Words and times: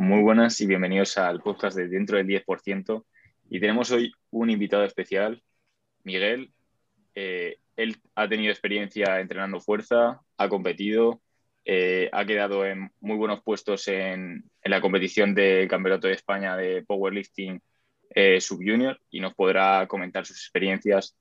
Muy 0.00 0.22
buenas 0.22 0.60
y 0.60 0.66
bienvenidos 0.66 1.18
al 1.18 1.40
podcast 1.40 1.76
de 1.76 1.88
Dentro 1.88 2.18
del 2.18 2.28
10%. 2.28 3.04
Y 3.50 3.58
tenemos 3.58 3.90
hoy 3.90 4.12
un 4.30 4.48
invitado 4.48 4.84
especial, 4.84 5.42
Miguel. 6.04 6.52
Eh, 7.16 7.56
él 7.74 7.96
ha 8.14 8.28
tenido 8.28 8.52
experiencia 8.52 9.18
entrenando 9.18 9.58
fuerza, 9.58 10.20
ha 10.36 10.48
competido, 10.48 11.20
eh, 11.64 12.08
ha 12.12 12.24
quedado 12.24 12.64
en 12.64 12.92
muy 13.00 13.16
buenos 13.16 13.42
puestos 13.42 13.88
en, 13.88 14.48
la 14.62 14.80
competición 14.80 15.34
del 15.34 15.66
Campeonato 15.66 16.06
de 16.06 16.14
España 16.14 16.56
de 16.56 16.84
Powerlifting 16.84 17.60
eh, 18.14 18.40
Subjunior 18.40 19.00
y 19.10 19.18
nos 19.18 19.34
podrá 19.34 19.88
comentar 19.88 20.24
sus 20.24 20.36
experiencias 20.36 21.16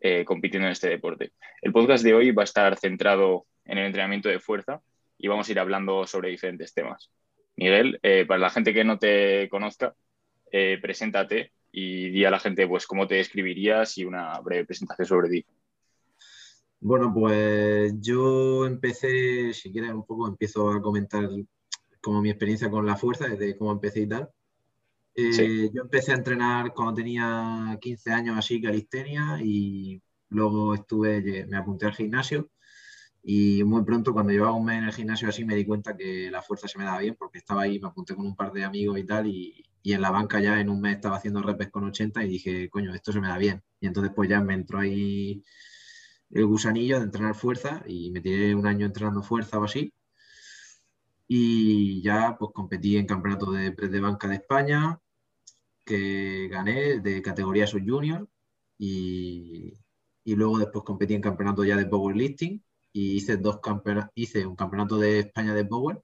eh, 0.00 0.24
compitiendo 0.24 0.68
en 0.68 0.72
este 0.72 0.88
deporte. 0.88 1.32
El 1.60 1.72
podcast 1.72 2.04
de 2.04 2.14
hoy 2.14 2.30
va 2.30 2.42
a 2.42 2.44
estar 2.44 2.78
centrado 2.78 3.48
en 3.64 3.78
el 3.78 3.86
entrenamiento 3.86 4.28
de 4.28 4.38
fuerza 4.38 4.80
y 5.18 5.26
vamos 5.26 5.48
a 5.48 5.50
ir 5.52 5.58
hablando 5.58 6.06
sobre 6.06 6.30
diferentes 6.30 6.72
temas. 6.72 7.10
Miguel, 7.60 8.00
eh, 8.02 8.24
para 8.26 8.40
la 8.40 8.48
gente 8.48 8.72
que 8.72 8.84
no 8.84 8.98
te 8.98 9.46
conozca, 9.50 9.94
eh, 10.50 10.78
preséntate 10.80 11.52
y 11.70 12.08
di 12.08 12.24
a 12.24 12.30
la 12.30 12.40
gente 12.40 12.66
pues 12.66 12.86
cómo 12.86 13.06
te 13.06 13.16
describirías 13.16 13.98
y 13.98 14.06
una 14.06 14.40
breve 14.40 14.64
presentación 14.64 15.06
sobre 15.06 15.28
ti. 15.28 15.46
Bueno, 16.80 17.12
pues 17.12 17.92
yo 18.00 18.64
empecé, 18.64 19.52
si 19.52 19.70
quieres 19.70 19.90
un 19.90 20.06
poco, 20.06 20.26
empiezo 20.26 20.70
a 20.70 20.80
comentar 20.80 21.28
como 22.00 22.22
mi 22.22 22.30
experiencia 22.30 22.70
con 22.70 22.86
la 22.86 22.96
fuerza, 22.96 23.28
desde 23.28 23.58
cómo 23.58 23.72
empecé 23.72 24.00
y 24.00 24.08
tal. 24.08 24.30
Eh, 25.14 25.68
yo 25.70 25.82
empecé 25.82 26.12
a 26.12 26.16
entrenar 26.16 26.72
cuando 26.72 26.94
tenía 26.94 27.76
15 27.78 28.10
años 28.10 28.38
así, 28.38 28.62
calistenia, 28.62 29.38
y 29.42 30.00
luego 30.30 30.74
estuve, 30.74 31.44
me 31.46 31.58
apunté 31.58 31.84
al 31.84 31.92
gimnasio 31.92 32.48
y 33.22 33.62
muy 33.64 33.84
pronto, 33.84 34.12
cuando 34.12 34.32
llevaba 34.32 34.52
un 34.54 34.64
mes 34.64 34.78
en 34.78 34.84
el 34.84 34.92
gimnasio 34.92 35.28
así, 35.28 35.44
me 35.44 35.54
di 35.54 35.64
cuenta 35.66 35.96
que 35.96 36.30
la 36.30 36.42
fuerza 36.42 36.68
se 36.68 36.78
me 36.78 36.84
daba 36.84 37.00
bien 37.00 37.16
porque 37.18 37.38
estaba 37.38 37.62
ahí, 37.62 37.78
me 37.78 37.88
apunté 37.88 38.14
con 38.14 38.26
un 38.26 38.36
par 38.36 38.52
de 38.52 38.64
amigos 38.64 38.98
y 38.98 39.04
tal, 39.04 39.26
y, 39.26 39.62
y 39.82 39.92
en 39.92 40.00
la 40.00 40.10
banca 40.10 40.40
ya 40.40 40.60
en 40.60 40.68
un 40.70 40.80
mes 40.80 40.96
estaba 40.96 41.16
haciendo 41.16 41.42
repes 41.42 41.68
con 41.70 41.84
80 41.84 42.24
y 42.24 42.28
dije, 42.28 42.70
coño, 42.70 42.94
esto 42.94 43.12
se 43.12 43.20
me 43.20 43.28
da 43.28 43.38
bien. 43.38 43.62
Y 43.80 43.86
entonces 43.86 44.12
pues 44.14 44.28
ya 44.28 44.40
me 44.40 44.54
entró 44.54 44.78
ahí 44.80 45.42
el 46.30 46.46
gusanillo 46.46 46.98
de 46.98 47.04
entrenar 47.04 47.34
fuerza 47.34 47.82
y 47.86 48.10
me 48.10 48.20
tiré 48.20 48.54
un 48.54 48.66
año 48.66 48.86
entrenando 48.86 49.22
fuerza 49.22 49.58
o 49.58 49.64
así. 49.64 49.92
Y 51.28 52.02
ya 52.02 52.36
pues 52.38 52.50
competí 52.54 52.96
en 52.96 53.06
campeonato 53.06 53.52
de 53.52 53.70
de 53.70 54.00
banca 54.00 54.28
de 54.28 54.36
España, 54.36 54.98
que 55.84 56.48
gané 56.48 57.00
de 57.00 57.22
categoría 57.22 57.66
sub 57.66 57.82
junior 57.86 58.28
y, 58.78 59.74
y 60.24 60.34
luego 60.34 60.58
después 60.58 60.84
competí 60.84 61.14
en 61.14 61.22
campeonato 61.22 61.64
ya 61.64 61.76
de 61.76 61.86
powerlifting 61.86 62.62
y 62.92 63.16
hice 63.16 63.36
dos 63.36 63.60
hice 64.14 64.46
un 64.46 64.56
campeonato 64.56 64.98
de 64.98 65.20
España 65.20 65.54
de 65.54 65.64
Power, 65.64 66.02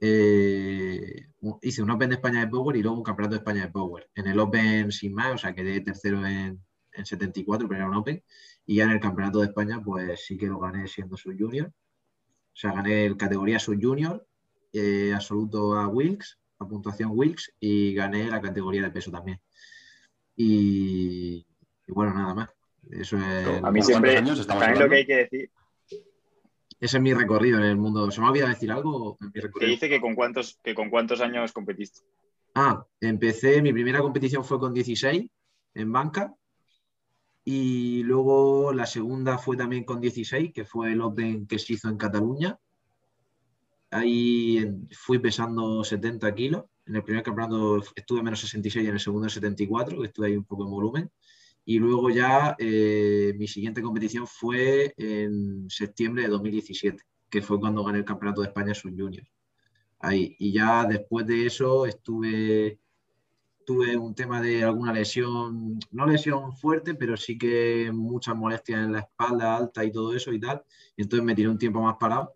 eh, 0.00 1.28
hice 1.62 1.82
un 1.82 1.90
Open 1.90 2.10
de 2.10 2.16
España 2.16 2.40
de 2.40 2.48
Power 2.48 2.76
y 2.76 2.82
luego 2.82 2.98
un 2.98 3.04
campeonato 3.04 3.34
de 3.34 3.38
España 3.38 3.62
de 3.62 3.72
Power. 3.72 4.08
En 4.14 4.26
el 4.26 4.38
Open 4.38 4.92
sin 4.92 5.14
más, 5.14 5.34
o 5.34 5.38
sea, 5.38 5.54
quedé 5.54 5.80
tercero 5.80 6.24
en, 6.26 6.60
en 6.92 7.06
74, 7.06 7.68
pero 7.68 7.80
era 7.80 7.90
un 7.90 7.96
Open, 7.96 8.22
y 8.66 8.76
ya 8.76 8.84
en 8.84 8.90
el 8.90 9.00
campeonato 9.00 9.40
de 9.40 9.46
España, 9.46 9.80
pues 9.82 10.24
sí 10.24 10.36
que 10.36 10.46
lo 10.46 10.58
gané 10.58 10.86
siendo 10.86 11.16
sub 11.16 11.36
junior. 11.38 11.68
O 11.68 12.60
sea, 12.60 12.72
gané 12.72 13.06
el 13.06 13.16
categoría 13.16 13.58
sub 13.58 13.78
junior, 13.80 14.26
eh, 14.72 15.12
absoluto 15.14 15.74
a 15.74 15.88
Wilks, 15.88 16.38
a 16.58 16.68
puntuación 16.68 17.12
Wilks, 17.14 17.54
y 17.60 17.94
gané 17.94 18.28
la 18.28 18.40
categoría 18.40 18.82
de 18.82 18.90
peso 18.90 19.10
también. 19.10 19.40
Y, 20.36 21.46
y 21.86 21.92
bueno, 21.92 22.14
nada 22.14 22.34
más. 22.34 22.50
Eso 22.90 23.16
es. 23.18 23.62
A 23.62 23.70
mí 23.70 23.82
siempre, 23.82 24.16
años 24.16 24.46
también 24.46 24.78
lo 24.78 24.88
que 24.88 24.96
hay 24.96 25.06
que 25.06 25.16
decir, 25.16 25.50
ese 26.80 26.96
es 26.96 27.02
mi 27.02 27.12
recorrido 27.12 27.58
en 27.58 27.64
el 27.64 27.76
mundo. 27.76 28.10
¿Se 28.10 28.20
me 28.20 28.28
olvidado 28.28 28.50
decir 28.50 28.70
algo? 28.70 29.18
Que 29.58 29.66
dice 29.66 29.88
que 29.88 30.00
con, 30.00 30.14
cuántos, 30.14 30.58
que 30.62 30.74
con 30.74 30.90
cuántos 30.90 31.20
años 31.20 31.52
competiste. 31.52 32.00
Ah, 32.54 32.84
empecé, 33.00 33.60
mi 33.62 33.72
primera 33.72 34.00
competición 34.00 34.44
fue 34.44 34.58
con 34.58 34.72
16 34.72 35.28
en 35.74 35.92
banca 35.92 36.34
y 37.44 38.02
luego 38.02 38.72
la 38.72 38.86
segunda 38.86 39.38
fue 39.38 39.56
también 39.56 39.84
con 39.84 40.00
16, 40.00 40.52
que 40.52 40.64
fue 40.64 40.92
el 40.92 41.00
Open 41.00 41.46
que 41.46 41.58
se 41.58 41.72
hizo 41.72 41.88
en 41.88 41.96
Cataluña. 41.96 42.58
Ahí 43.90 44.64
fui 44.92 45.18
pesando 45.18 45.82
70 45.82 46.34
kilos. 46.34 46.64
En 46.86 46.96
el 46.96 47.02
primer 47.02 47.22
campeonato 47.22 47.82
estuve 47.96 48.22
menos 48.22 48.40
66 48.40 48.84
y 48.84 48.88
en 48.88 48.94
el 48.94 49.00
segundo 49.00 49.28
74, 49.28 49.98
que 49.98 50.06
estuve 50.06 50.26
ahí 50.26 50.36
un 50.36 50.44
poco 50.44 50.64
en 50.64 50.70
volumen. 50.70 51.10
Y 51.68 51.78
luego 51.80 52.08
ya 52.08 52.56
eh, 52.58 53.34
mi 53.36 53.46
siguiente 53.46 53.82
competición 53.82 54.26
fue 54.26 54.94
en 54.96 55.68
septiembre 55.68 56.22
de 56.22 56.28
2017, 56.30 57.04
que 57.28 57.42
fue 57.42 57.60
cuando 57.60 57.84
gané 57.84 57.98
el 57.98 58.06
Campeonato 58.06 58.40
de 58.40 58.46
España 58.46 58.72
Sub 58.72 58.94
Junior. 58.96 59.28
Ahí. 59.98 60.34
Y 60.38 60.50
ya 60.50 60.86
después 60.86 61.26
de 61.26 61.44
eso 61.44 61.84
estuve, 61.84 62.80
tuve 63.66 63.98
un 63.98 64.14
tema 64.14 64.40
de 64.40 64.64
alguna 64.64 64.94
lesión, 64.94 65.78
no 65.90 66.06
lesión 66.06 66.54
fuerte, 66.54 66.94
pero 66.94 67.18
sí 67.18 67.36
que 67.36 67.90
muchas 67.92 68.34
molestias 68.34 68.86
en 68.86 68.92
la 68.92 69.00
espalda 69.00 69.54
alta 69.54 69.84
y 69.84 69.92
todo 69.92 70.14
eso 70.14 70.32
y 70.32 70.40
tal. 70.40 70.64
Entonces 70.96 71.22
me 71.22 71.34
tiré 71.34 71.50
un 71.50 71.58
tiempo 71.58 71.82
más 71.82 71.96
parado. 72.00 72.32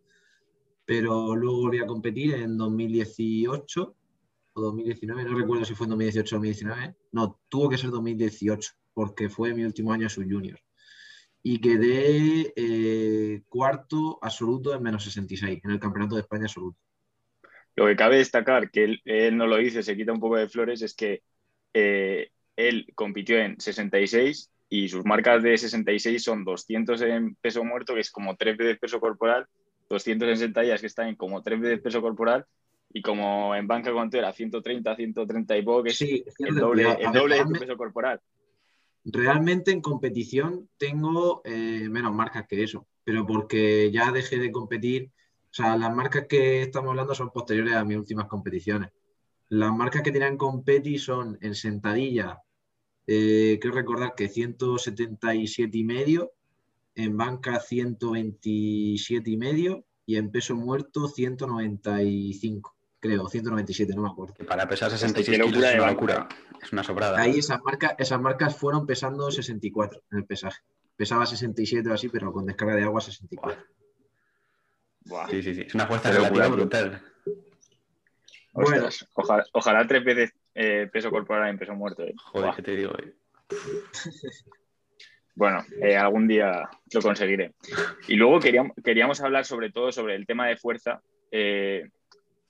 Pero 0.84 1.34
luego 1.34 1.62
volví 1.62 1.78
a 1.78 1.87
competir 1.87 2.34
en 2.34 2.59
2018 2.59 3.97
o 4.53 4.60
2019, 4.60 5.25
no 5.25 5.38
recuerdo 5.38 5.64
si 5.64 5.75
fue 5.75 5.87
en 5.87 5.91
2018 5.93 6.37
o 6.37 6.38
2019. 6.38 6.97
No, 7.12 7.41
tuvo 7.49 7.70
que 7.70 7.78
ser 7.78 7.88
2018 7.88 8.81
porque 8.95 9.29
fue 9.29 9.55
mi 9.55 9.65
último 9.65 9.93
año 9.93 10.09
sub 10.09 10.25
junior. 10.25 10.59
Y 11.43 11.61
quedé 11.61 12.53
eh, 12.55 13.43
cuarto 13.49 14.19
absoluto 14.23 14.75
en 14.75 14.83
menos 14.83 15.05
66 15.05 15.61
en 15.65 15.71
el 15.71 15.81
Campeonato 15.81 16.15
de 16.15 16.21
España 16.21 16.45
absoluto. 16.45 16.79
Lo 17.75 17.87
que 17.87 17.97
cabe 17.97 18.19
destacar, 18.19 18.71
que 18.71 19.01
él, 19.05 19.37
no 19.37 19.47
lo 19.47 19.57
dice, 19.57 19.83
se 19.83 19.97
quita 19.97 20.13
un 20.13 20.21
poco 20.21 20.37
de 20.37 20.49
flores, 20.49 20.83
es 20.83 20.95
que 20.95 21.23
eh, 21.73 22.31
él 22.55 22.87
compitió 22.95 23.39
en 23.39 23.59
66 23.59 24.51
y 24.69 24.89
sus 24.89 25.05
marcas 25.05 25.43
de 25.43 25.57
66 25.57 26.23
son 26.23 26.45
200 26.45 27.01
en 27.03 27.35
peso 27.37 27.65
muerto, 27.65 27.95
que 27.95 28.01
es 28.01 28.11
como 28.11 28.37
3 28.37 28.57
veces 28.57 28.79
peso 28.79 29.01
corporal, 29.01 29.47
200 29.89 30.29
en 30.29 30.37
sentadillas, 30.37 30.81
que 30.81 30.87
están 30.87 31.09
en 31.09 31.17
como 31.17 31.43
3 31.43 31.61
veces 31.61 31.81
peso 31.81 32.01
corporal, 32.01 32.47
y 32.93 33.03
como 33.03 33.55
en 33.55 33.67
banca 33.67 33.93
cuánto 33.93 34.19
era 34.19 34.33
130, 34.33 34.95
130 34.95 35.57
y 35.57 35.63
poco, 35.63 35.83
que 35.83 35.91
es 35.91 36.03
el 36.03 36.55
doble, 36.55 36.87
el 37.01 37.13
doble 37.13 37.39
de 37.39 37.45
tu 37.45 37.53
peso 37.53 37.77
corporal. 37.77 38.21
Realmente 39.05 39.73
en 39.73 39.81
competición 39.81 40.69
tengo 40.77 41.43
eh, 41.45 41.89
menos 41.91 42.15
marcas 42.15 42.47
que 42.47 42.63
eso, 42.63 42.87
pero 43.05 43.27
porque 43.27 43.91
ya 43.91 44.13
dejé 44.13 44.39
de 44.39 44.53
competir. 44.53 45.11
O 45.51 45.55
sea, 45.55 45.77
las 45.77 45.95
marcas 45.95 46.27
que 46.29 46.63
estamos 46.63 46.91
hablando 46.91 47.15
son 47.15 47.31
posteriores 47.31 47.75
a 47.75 47.85
mis 47.85 47.97
últimas 47.97 48.27
competiciones. 48.27 48.91
Las 49.49 49.73
marcas 49.73 50.03
que 50.03 50.12
tenían 50.12 50.37
competi 50.37 50.99
son 50.99 51.37
en 51.43 51.55
sentadilla, 51.55 52.41
eh, 53.07 53.59
quiero 53.61 53.77
recordar 53.77 54.15
que 54.15 54.29
177 54.29 55.77
y 55.77 55.85
medio, 55.85 56.33
en 56.95 57.17
banca 57.17 57.59
127 57.61 59.31
y 59.31 59.37
medio 59.37 59.85
y 60.07 60.17
en 60.17 60.31
peso 60.31 60.55
muerto 60.55 61.09
195 61.09 62.77
creo, 63.03 63.29
197, 63.29 63.95
no 63.97 64.03
me 64.03 64.09
acuerdo. 64.09 64.35
para 64.47 64.69
pesar 64.69 64.91
66 64.91 65.43
kilos 65.43 65.65
es 65.65 65.75
una 65.75 65.91
locura, 65.91 66.29
es 66.63 66.73
una 66.73 66.85
sobrada. 66.85 67.21
Ahí 67.21 67.41
esas 67.41 67.61
marcas, 67.63 67.97
esas 67.99 68.21
marcas 68.21 68.57
fueron 68.57 68.87
pesando 68.87 69.29
64 69.29 70.03
en 70.13 70.19
el 70.19 70.25
pesaje. 70.25 70.63
Pesaba 70.97 71.27
67 71.27 71.91
o 71.91 71.95
así, 71.95 72.09
pero 72.09 72.33
con 72.33 72.47
descarga 72.47 72.77
de 72.77 72.85
agua 72.85 73.01
64. 73.01 73.61
Sí, 75.31 75.43
sí, 75.43 75.55
sí, 75.55 75.65
es 75.67 75.75
una 75.75 75.87
fuerza 75.87 76.12
relativa 76.12 76.47
brutal. 76.47 77.03
Bueno. 78.53 78.89
ojalá, 79.15 79.45
ojalá, 79.53 79.87
tres 79.87 80.05
veces 80.05 80.33
eh, 80.55 80.89
peso 80.93 81.11
corporal 81.11 81.51
en 81.51 81.59
peso 81.59 81.75
muerto. 81.75 82.05
Eh. 82.05 82.15
Joder, 82.17 82.55
¿qué 82.55 82.62
te 82.62 82.77
digo? 82.77 82.93
Eh. 82.99 83.12
Bueno, 85.35 85.65
algún 85.99 86.29
día 86.29 86.69
lo 86.93 87.01
conseguiré. 87.01 87.55
Y 88.07 88.17
luego 88.17 88.39
queríamos, 88.39 88.73
queríamos 88.85 89.19
hablar 89.23 89.47
sobre 89.47 89.73
todo 89.73 89.91
sobre 89.91 90.15
el 90.15 90.27
tema 90.27 90.47
de 90.47 90.59
fuerza. 90.59 91.01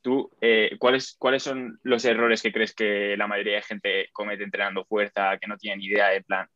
¿Tú 0.02 0.30
eh, 0.40 0.76
¿cuáles, 0.80 1.14
cuáles 1.16 1.44
son 1.44 1.78
los 1.84 2.04
errores 2.04 2.42
que 2.42 2.52
crees 2.52 2.74
que 2.74 3.16
la 3.16 3.28
mayoría 3.28 3.56
de 3.56 3.62
gente 3.62 4.08
comete 4.12 4.42
entrenando 4.42 4.84
fuerza, 4.84 5.38
que 5.38 5.46
no 5.46 5.56
tienen 5.56 5.80
idea 5.80 6.08
de 6.08 6.22
plan? 6.22 6.48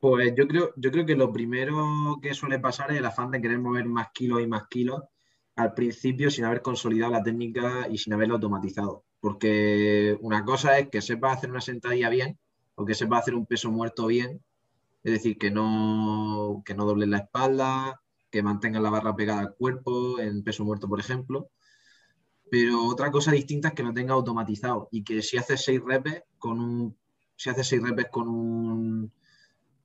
Pues 0.00 0.34
yo 0.36 0.48
creo, 0.48 0.72
yo 0.76 0.90
creo 0.90 1.06
que 1.06 1.14
lo 1.14 1.32
primero 1.32 2.18
que 2.20 2.34
suele 2.34 2.58
pasar 2.58 2.90
es 2.90 2.98
el 2.98 3.06
afán 3.06 3.30
de 3.30 3.40
querer 3.40 3.60
mover 3.60 3.84
más 3.84 4.08
kilos 4.12 4.42
y 4.42 4.48
más 4.48 4.66
kilos 4.66 5.02
al 5.54 5.72
principio 5.72 6.28
sin 6.28 6.44
haber 6.44 6.62
consolidado 6.62 7.12
la 7.12 7.22
técnica 7.22 7.86
y 7.88 7.96
sin 7.96 8.12
haberlo 8.12 8.34
automatizado. 8.34 9.04
Porque 9.20 10.18
una 10.20 10.44
cosa 10.44 10.78
es 10.80 10.88
que 10.88 11.00
sepa 11.00 11.32
hacer 11.32 11.50
una 11.50 11.60
sentadilla 11.60 12.10
bien 12.10 12.38
o 12.74 12.84
que 12.84 12.94
sepa 12.94 13.18
hacer 13.18 13.36
un 13.36 13.46
peso 13.46 13.70
muerto 13.70 14.06
bien, 14.08 14.42
es 15.04 15.12
decir, 15.12 15.38
que 15.38 15.52
no, 15.52 16.62
que 16.66 16.74
no 16.74 16.84
doble 16.84 17.06
la 17.06 17.18
espalda, 17.18 18.00
que 18.30 18.42
mantenga 18.42 18.80
la 18.80 18.90
barra 18.90 19.14
pegada 19.14 19.40
al 19.40 19.54
cuerpo 19.54 20.18
en 20.18 20.42
peso 20.42 20.64
muerto, 20.64 20.88
por 20.88 20.98
ejemplo 20.98 21.50
pero 22.50 22.84
otra 22.86 23.10
cosa 23.10 23.32
distinta 23.32 23.68
es 23.68 23.74
que 23.74 23.82
lo 23.82 23.92
tenga 23.92 24.14
automatizado 24.14 24.88
y 24.90 25.02
que 25.02 25.22
si 25.22 25.36
haces 25.36 25.64
seis 25.64 25.80
reps 25.84 26.22
con 26.38 26.60
un, 26.60 26.96
si 27.34 27.50
haces 27.50 27.66
seis 27.66 27.82
reps 27.82 28.10
con 28.10 28.28
un 28.28 29.12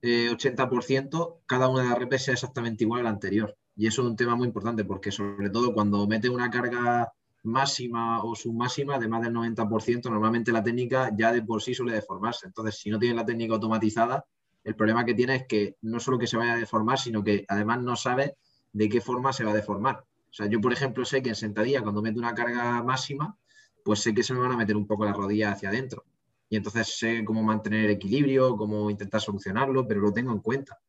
80%, 0.01 1.29
eh, 1.29 1.41
cada 1.45 1.67
una 1.67 1.83
de 1.83 1.89
las 1.89 1.99
reps 1.99 2.23
sea 2.23 2.33
exactamente 2.33 2.83
igual 2.83 3.01
a 3.01 3.03
la 3.03 3.09
anterior. 3.09 3.55
Y 3.75 3.87
eso 3.87 4.01
es 4.01 4.07
un 4.07 4.15
tema 4.15 4.35
muy 4.35 4.47
importante 4.47 4.83
porque 4.85 5.11
sobre 5.11 5.49
todo 5.49 5.73
cuando 5.73 6.05
metes 6.07 6.29
una 6.29 6.49
carga 6.49 7.11
máxima 7.43 8.23
o 8.23 8.35
submáxima 8.35 8.99
de 8.99 9.07
más 9.07 9.21
del 9.21 9.33
90%, 9.33 10.09
normalmente 10.09 10.51
la 10.51 10.63
técnica 10.63 11.11
ya 11.15 11.31
de 11.31 11.41
por 11.41 11.61
sí 11.61 11.73
suele 11.73 11.93
deformarse. 11.93 12.47
Entonces, 12.47 12.77
si 12.79 12.89
no 12.89 12.99
tienes 12.99 13.17
la 13.17 13.25
técnica 13.25 13.55
automatizada, 13.55 14.25
el 14.63 14.75
problema 14.75 15.05
que 15.05 15.15
tiene 15.15 15.35
es 15.35 15.47
que 15.47 15.77
no 15.81 15.99
solo 15.99 16.19
que 16.19 16.27
se 16.27 16.37
vaya 16.37 16.53
a 16.53 16.57
deformar, 16.57 16.99
sino 16.99 17.23
que 17.23 17.45
además 17.47 17.81
no 17.81 17.95
sabes 17.95 18.33
de 18.73 18.89
qué 18.89 19.01
forma 19.01 19.33
se 19.33 19.43
va 19.43 19.51
a 19.51 19.55
deformar. 19.55 20.03
O 20.31 20.33
sea, 20.33 20.47
yo, 20.47 20.61
por 20.61 20.71
ejemplo, 20.71 21.03
sé 21.03 21.21
que 21.21 21.29
en 21.29 21.35
sentadilla, 21.35 21.81
cuando 21.81 22.01
meto 22.01 22.17
una 22.17 22.33
carga 22.33 22.81
máxima, 22.83 23.37
pues 23.83 23.99
sé 23.99 24.13
que 24.13 24.23
se 24.23 24.33
me 24.33 24.39
van 24.39 24.53
a 24.53 24.57
meter 24.57 24.77
un 24.77 24.87
poco 24.87 25.03
las 25.03 25.15
rodillas 25.15 25.55
hacia 25.55 25.69
adentro. 25.69 26.05
Y 26.49 26.55
entonces 26.55 26.97
sé 26.97 27.23
cómo 27.25 27.43
mantener 27.43 27.85
el 27.85 27.91
equilibrio, 27.91 28.55
cómo 28.55 28.89
intentar 28.89 29.19
solucionarlo, 29.19 29.87
pero 29.87 29.99
lo 29.99 30.13
tengo 30.13 30.31
en 30.31 30.39
cuenta. 30.39 30.79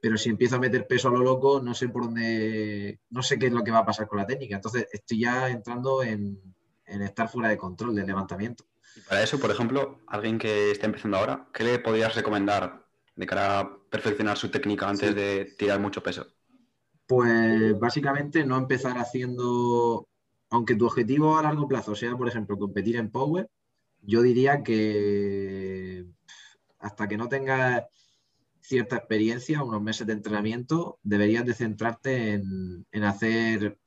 Pero 0.00 0.18
si 0.18 0.30
empiezo 0.30 0.56
a 0.56 0.58
meter 0.58 0.86
peso 0.86 1.08
a 1.08 1.12
lo 1.12 1.20
loco, 1.20 1.60
no 1.62 1.74
sé 1.74 1.88
por 1.88 2.04
dónde, 2.04 3.00
no 3.10 3.22
sé 3.22 3.38
qué 3.38 3.46
es 3.46 3.52
lo 3.52 3.62
que 3.62 3.70
va 3.70 3.78
a 3.78 3.86
pasar 3.86 4.08
con 4.08 4.18
la 4.18 4.26
técnica. 4.26 4.56
Entonces 4.56 4.88
estoy 4.92 5.20
ya 5.20 5.48
entrando 5.48 6.02
en, 6.02 6.38
estar 6.84 7.28
fuera 7.28 7.48
de 7.48 7.56
control 7.56 7.94
del 7.94 8.06
levantamiento. 8.06 8.64
para 9.08 9.22
eso, 9.22 9.38
por 9.38 9.50
ejemplo, 9.50 10.00
alguien 10.06 10.38
que 10.38 10.70
está 10.70 10.86
empezando 10.86 11.16
ahora, 11.16 11.48
¿qué 11.54 11.64
le 11.64 11.78
podrías 11.78 12.14
recomendar 12.14 12.86
de 13.14 13.26
cara 13.26 13.60
a 13.60 13.78
perfeccionar 13.90 14.36
su 14.36 14.50
técnica 14.50 14.88
antes 14.88 15.14
de 15.14 15.54
tirar 15.56 15.80
mucho 15.80 16.02
peso? 16.02 16.26
Pues 17.14 17.78
básicamente 17.78 18.42
no 18.42 18.56
empezar 18.56 18.96
haciendo, 18.96 20.08
aunque 20.48 20.76
tu 20.76 20.86
objetivo 20.86 21.36
a 21.36 21.42
largo 21.42 21.68
plazo 21.68 21.94
sea, 21.94 22.16
por 22.16 22.26
ejemplo, 22.26 22.56
competir 22.56 22.96
en 22.96 23.10
Power, 23.10 23.50
yo 24.00 24.22
diría 24.22 24.62
que 24.62 26.06
hasta 26.78 27.08
que 27.08 27.18
no 27.18 27.28
tengas 27.28 27.82
cierta 28.60 28.96
experiencia, 28.96 29.62
unos 29.62 29.82
meses 29.82 30.06
de 30.06 30.14
entrenamiento, 30.14 31.00
deberías 31.02 31.44
de 31.44 31.52
centrarte 31.52 32.32
en, 32.32 33.04
hacer 33.04 33.78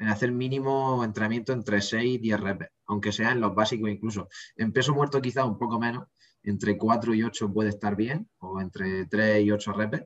en 0.00 0.08
hacer 0.08 0.32
mínimo 0.32 1.04
entrenamiento 1.04 1.52
entre 1.52 1.80
6 1.80 2.16
y 2.16 2.18
10 2.18 2.40
reps, 2.40 2.66
aunque 2.86 3.12
sea 3.12 3.30
en 3.30 3.42
los 3.42 3.54
básicos 3.54 3.90
incluso. 3.90 4.28
En 4.56 4.72
peso 4.72 4.92
muerto 4.92 5.22
quizá 5.22 5.44
un 5.44 5.56
poco 5.56 5.78
menos, 5.78 6.08
entre 6.42 6.76
4 6.76 7.14
y 7.14 7.22
8 7.22 7.52
puede 7.52 7.68
estar 7.68 7.94
bien, 7.94 8.28
o 8.40 8.60
entre 8.60 9.06
3 9.06 9.44
y 9.44 9.52
8 9.52 9.72
reps, 9.72 10.02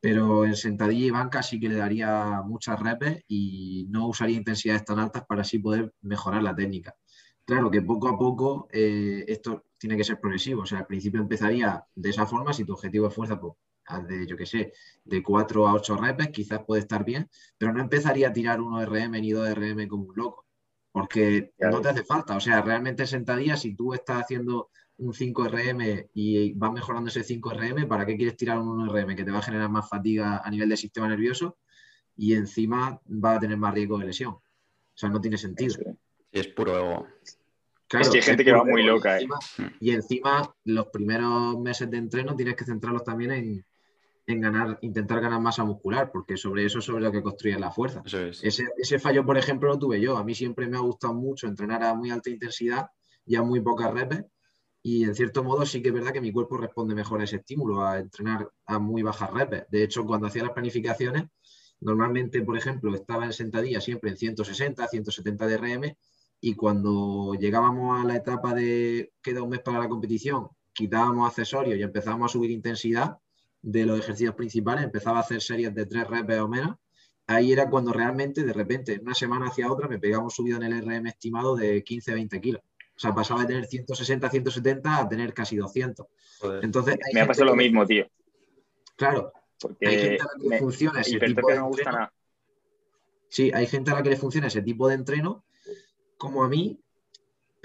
pero 0.00 0.44
en 0.44 0.56
sentadilla 0.56 1.06
y 1.06 1.10
banca 1.10 1.42
sí 1.42 1.58
que 1.60 1.68
le 1.68 1.76
daría 1.76 2.42
muchas 2.44 2.80
reps 2.80 3.22
y 3.28 3.86
no 3.90 4.08
usaría 4.08 4.36
intensidades 4.36 4.84
tan 4.84 4.98
altas 4.98 5.24
para 5.26 5.42
así 5.42 5.58
poder 5.58 5.92
mejorar 6.02 6.42
la 6.42 6.54
técnica. 6.54 6.94
Claro 7.44 7.70
que 7.70 7.82
poco 7.82 8.08
a 8.08 8.18
poco 8.18 8.68
eh, 8.72 9.24
esto 9.26 9.64
tiene 9.78 9.96
que 9.96 10.04
ser 10.04 10.20
progresivo, 10.20 10.62
o 10.62 10.66
sea, 10.66 10.80
al 10.80 10.86
principio 10.86 11.20
empezaría 11.20 11.84
de 11.94 12.10
esa 12.10 12.26
forma, 12.26 12.52
si 12.52 12.64
tu 12.64 12.74
objetivo 12.74 13.08
es 13.08 13.14
fuerza, 13.14 13.40
pues 13.40 13.54
de, 14.06 14.26
yo 14.26 14.36
qué 14.36 14.46
sé, 14.46 14.72
de 15.04 15.22
4 15.22 15.66
a 15.66 15.74
8 15.74 15.96
reps, 15.96 16.28
quizás 16.28 16.60
puede 16.66 16.82
estar 16.82 17.04
bien, 17.04 17.28
pero 17.56 17.72
no 17.72 17.80
empezaría 17.80 18.28
a 18.28 18.32
tirar 18.32 18.60
1 18.60 18.84
RM 18.84 19.20
ni 19.20 19.30
2 19.32 19.48
RM 19.54 19.88
como 19.88 20.04
un 20.04 20.16
loco, 20.16 20.44
porque 20.92 21.52
no 21.58 21.80
te 21.80 21.88
hace 21.88 22.04
falta, 22.04 22.36
o 22.36 22.40
sea, 22.40 22.62
realmente 22.62 23.02
en 23.02 23.08
sentadilla, 23.08 23.56
si 23.56 23.74
tú 23.74 23.94
estás 23.94 24.22
haciendo 24.22 24.70
un 24.98 25.12
5RM 25.12 26.10
y 26.14 26.52
vas 26.54 26.72
mejorando 26.72 27.08
ese 27.08 27.22
5RM, 27.22 27.86
¿para 27.86 28.04
qué 28.04 28.16
quieres 28.16 28.36
tirar 28.36 28.58
un 28.58 28.88
1RM 28.88 29.14
que 29.14 29.24
te 29.24 29.30
va 29.30 29.38
a 29.38 29.42
generar 29.42 29.70
más 29.70 29.88
fatiga 29.88 30.38
a 30.38 30.50
nivel 30.50 30.68
del 30.68 30.78
sistema 30.78 31.08
nervioso 31.08 31.58
y 32.16 32.34
encima 32.34 33.00
va 33.08 33.34
a 33.34 33.38
tener 33.38 33.56
más 33.56 33.74
riesgo 33.74 33.98
de 33.98 34.06
lesión? 34.06 34.32
O 34.32 34.42
sea, 34.94 35.08
no 35.08 35.20
tiene 35.20 35.38
sentido. 35.38 35.74
Sí, 35.74 35.82
es 36.32 36.48
puro 36.48 37.06
Claro, 37.88 38.04
es 38.04 38.10
que 38.10 38.18
hay 38.18 38.22
gente 38.22 38.44
que 38.44 38.52
va 38.52 38.64
muy 38.64 38.82
loca. 38.82 39.18
Y 39.18 39.24
encima, 39.24 39.38
eh. 39.58 39.76
y 39.80 39.90
encima, 39.92 40.54
los 40.64 40.88
primeros 40.88 41.58
meses 41.58 41.90
de 41.90 41.96
entreno 41.96 42.36
tienes 42.36 42.54
que 42.54 42.66
centrarlos 42.66 43.02
también 43.02 43.32
en, 43.32 43.64
ganar, 44.36 44.78
intentar 44.82 45.20
ganar 45.20 45.40
masa 45.40 45.64
muscular, 45.64 46.10
porque 46.12 46.36
sobre 46.36 46.64
eso 46.64 46.78
es 46.80 46.84
sobre 46.84 47.02
lo 47.02 47.10
que 47.10 47.22
construye 47.22 47.58
la 47.58 47.70
fuerza. 47.70 48.02
ese, 48.04 48.68
ese, 48.76 48.98
fallo, 48.98 49.24
por 49.24 49.38
ejemplo, 49.38 49.68
lo 49.68 49.78
tuve 49.78 50.00
yo. 50.00 50.16
A 50.18 50.24
mí 50.24 50.34
siempre 50.34 50.68
me 50.68 50.76
ha 50.76 50.80
gustado 50.80 51.14
mucho 51.14 51.46
entrenar 51.46 51.82
a 51.82 51.94
muy 51.94 52.10
alta 52.10 52.30
intensidad 52.30 52.88
y 53.24 53.36
a 53.36 53.42
muy 53.42 53.60
pocas 53.60 53.92
reps 53.92 54.24
y 54.82 55.04
en 55.04 55.14
cierto 55.14 55.42
modo 55.42 55.66
sí 55.66 55.82
que 55.82 55.88
es 55.88 55.94
verdad 55.94 56.12
que 56.12 56.20
mi 56.20 56.32
cuerpo 56.32 56.56
responde 56.56 56.94
mejor 56.94 57.20
a 57.20 57.24
ese 57.24 57.36
estímulo, 57.36 57.84
a 57.84 57.98
entrenar 57.98 58.48
a 58.66 58.78
muy 58.78 59.02
bajas 59.02 59.30
reps. 59.30 59.68
De 59.70 59.82
hecho, 59.82 60.04
cuando 60.06 60.26
hacía 60.26 60.44
las 60.44 60.52
planificaciones, 60.52 61.24
normalmente, 61.80 62.42
por 62.42 62.56
ejemplo, 62.56 62.94
estaba 62.94 63.24
en 63.26 63.32
sentadilla 63.32 63.80
siempre 63.80 64.10
en 64.10 64.16
160, 64.16 64.86
170 64.86 65.46
de 65.46 65.56
RM 65.56 65.96
y 66.40 66.54
cuando 66.54 67.34
llegábamos 67.34 68.00
a 68.00 68.06
la 68.06 68.16
etapa 68.16 68.54
de 68.54 69.12
queda 69.20 69.42
un 69.42 69.50
mes 69.50 69.60
para 69.60 69.78
la 69.78 69.88
competición, 69.88 70.48
quitábamos 70.72 71.28
accesorios 71.28 71.78
y 71.78 71.82
empezábamos 71.82 72.30
a 72.30 72.32
subir 72.32 72.50
intensidad 72.50 73.18
de 73.70 73.84
los 73.84 73.98
ejercicios 73.98 74.34
principales, 74.34 74.84
empezaba 74.84 75.18
a 75.18 75.20
hacer 75.20 75.42
series 75.42 75.74
de 75.74 75.84
3 75.84 76.08
reps 76.08 76.38
o 76.38 76.48
menos. 76.48 76.76
Ahí 77.26 77.52
era 77.52 77.68
cuando 77.68 77.92
realmente, 77.92 78.42
de 78.42 78.54
repente, 78.54 78.98
una 79.02 79.12
semana 79.14 79.48
hacia 79.48 79.70
otra, 79.70 79.86
me 79.88 79.98
pegamos 79.98 80.34
subido 80.34 80.56
en 80.56 80.62
el 80.62 80.82
RM 80.82 81.06
estimado 81.08 81.54
de 81.54 81.84
15-20 81.84 82.40
kilos. 82.40 82.62
O 82.96 82.98
sea, 82.98 83.14
pasaba 83.14 83.42
de 83.42 83.48
tener 83.48 83.66
160, 83.66 84.30
170 84.30 84.98
a 84.98 85.08
tener 85.08 85.34
casi 85.34 85.56
200. 85.56 86.06
Entonces, 86.62 86.96
me 87.12 87.20
ha 87.20 87.26
pasado 87.26 87.50
lo 87.50 87.56
mismo, 87.56 87.84
tío. 87.84 88.06
Claro. 88.96 89.32
Porque 89.60 89.86
hay 89.86 89.98
gente 89.98 90.22
a 90.22 90.24
la 90.24 90.40
que 90.40 90.48
le 90.48 90.58
funciona 90.58 91.00
ese 91.02 91.18
tipo 91.18 91.48
de 91.48 91.56
entreno. 91.56 92.10
Sí, 93.28 93.50
hay 93.52 93.66
gente 93.66 93.90
a 93.90 93.94
la 93.94 94.02
que 94.02 94.10
le 94.10 94.16
funciona 94.16 94.46
ese 94.46 94.62
tipo 94.62 94.88
de 94.88 94.94
entreno, 94.94 95.44
como 96.16 96.42
a 96.42 96.48
mí. 96.48 96.80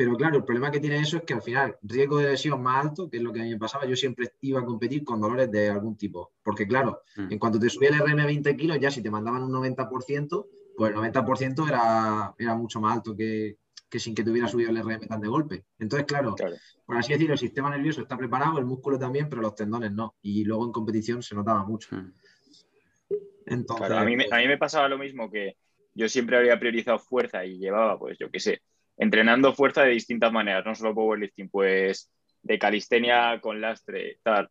Pero 0.03 0.17
claro, 0.17 0.35
el 0.35 0.43
problema 0.43 0.69
que 0.69 0.81
tiene 0.81 0.99
eso 0.99 1.15
es 1.15 1.23
que 1.23 1.33
al 1.33 1.41
final, 1.41 1.77
riesgo 1.81 2.17
de 2.17 2.31
lesión 2.31 2.61
más 2.61 2.87
alto, 2.87 3.09
que 3.09 3.15
es 3.15 3.23
lo 3.23 3.31
que 3.31 3.39
a 3.39 3.43
mí 3.43 3.51
me 3.51 3.57
pasaba, 3.57 3.85
yo 3.85 3.95
siempre 3.95 4.33
iba 4.41 4.59
a 4.59 4.65
competir 4.65 5.05
con 5.05 5.21
dolores 5.21 5.49
de 5.49 5.69
algún 5.69 5.95
tipo. 5.95 6.33
Porque 6.43 6.67
claro, 6.67 7.03
mm. 7.15 7.31
en 7.31 7.39
cuanto 7.39 7.57
te 7.57 7.69
subía 7.69 7.87
el 7.87 7.99
RM 7.99 8.25
20 8.25 8.57
kilos, 8.57 8.77
ya 8.81 8.91
si 8.91 9.01
te 9.01 9.09
mandaban 9.09 9.43
un 9.43 9.53
90%, 9.53 10.47
pues 10.75 10.91
el 10.91 10.97
90% 10.97 11.69
era, 11.69 12.35
era 12.37 12.53
mucho 12.53 12.81
más 12.81 12.97
alto 12.97 13.15
que, 13.15 13.59
que 13.89 13.97
sin 13.97 14.13
que 14.13 14.25
tuviera 14.25 14.49
subido 14.49 14.71
el 14.71 14.83
RM 14.83 15.07
tan 15.07 15.21
de 15.21 15.29
golpe. 15.29 15.63
Entonces, 15.79 16.05
claro, 16.05 16.35
por 16.85 16.97
así 16.97 17.13
decirlo, 17.13 17.35
el 17.35 17.39
sistema 17.39 17.69
nervioso 17.69 18.01
está 18.01 18.17
preparado, 18.17 18.59
el 18.59 18.65
músculo 18.65 18.99
también, 18.99 19.29
pero 19.29 19.41
los 19.41 19.55
tendones 19.55 19.93
no. 19.93 20.15
Y 20.21 20.43
luego 20.43 20.65
en 20.65 20.73
competición 20.73 21.23
se 21.23 21.33
notaba 21.33 21.63
mucho. 21.63 21.95
Hmm. 21.95 22.11
Entonces, 23.45 23.89
a, 23.89 24.03
mí 24.03 24.17
me, 24.17 24.25
a 24.29 24.37
mí 24.39 24.47
me 24.49 24.57
pasaba 24.57 24.89
lo 24.89 24.97
mismo 24.97 25.31
que 25.31 25.55
yo 25.93 26.09
siempre 26.09 26.35
había 26.35 26.59
priorizado 26.59 26.99
fuerza 26.99 27.45
y 27.45 27.57
llevaba, 27.57 27.97
pues 27.97 28.17
yo 28.17 28.29
qué 28.29 28.41
sé, 28.41 28.61
entrenando 28.97 29.53
fuerza 29.53 29.83
de 29.83 29.91
distintas 29.91 30.31
maneras, 30.31 30.65
no 30.65 30.75
solo 30.75 30.95
powerlifting, 30.95 31.49
pues 31.49 32.11
de 32.41 32.59
calistenia 32.59 33.39
con 33.41 33.61
lastre, 33.61 34.19
tal, 34.23 34.49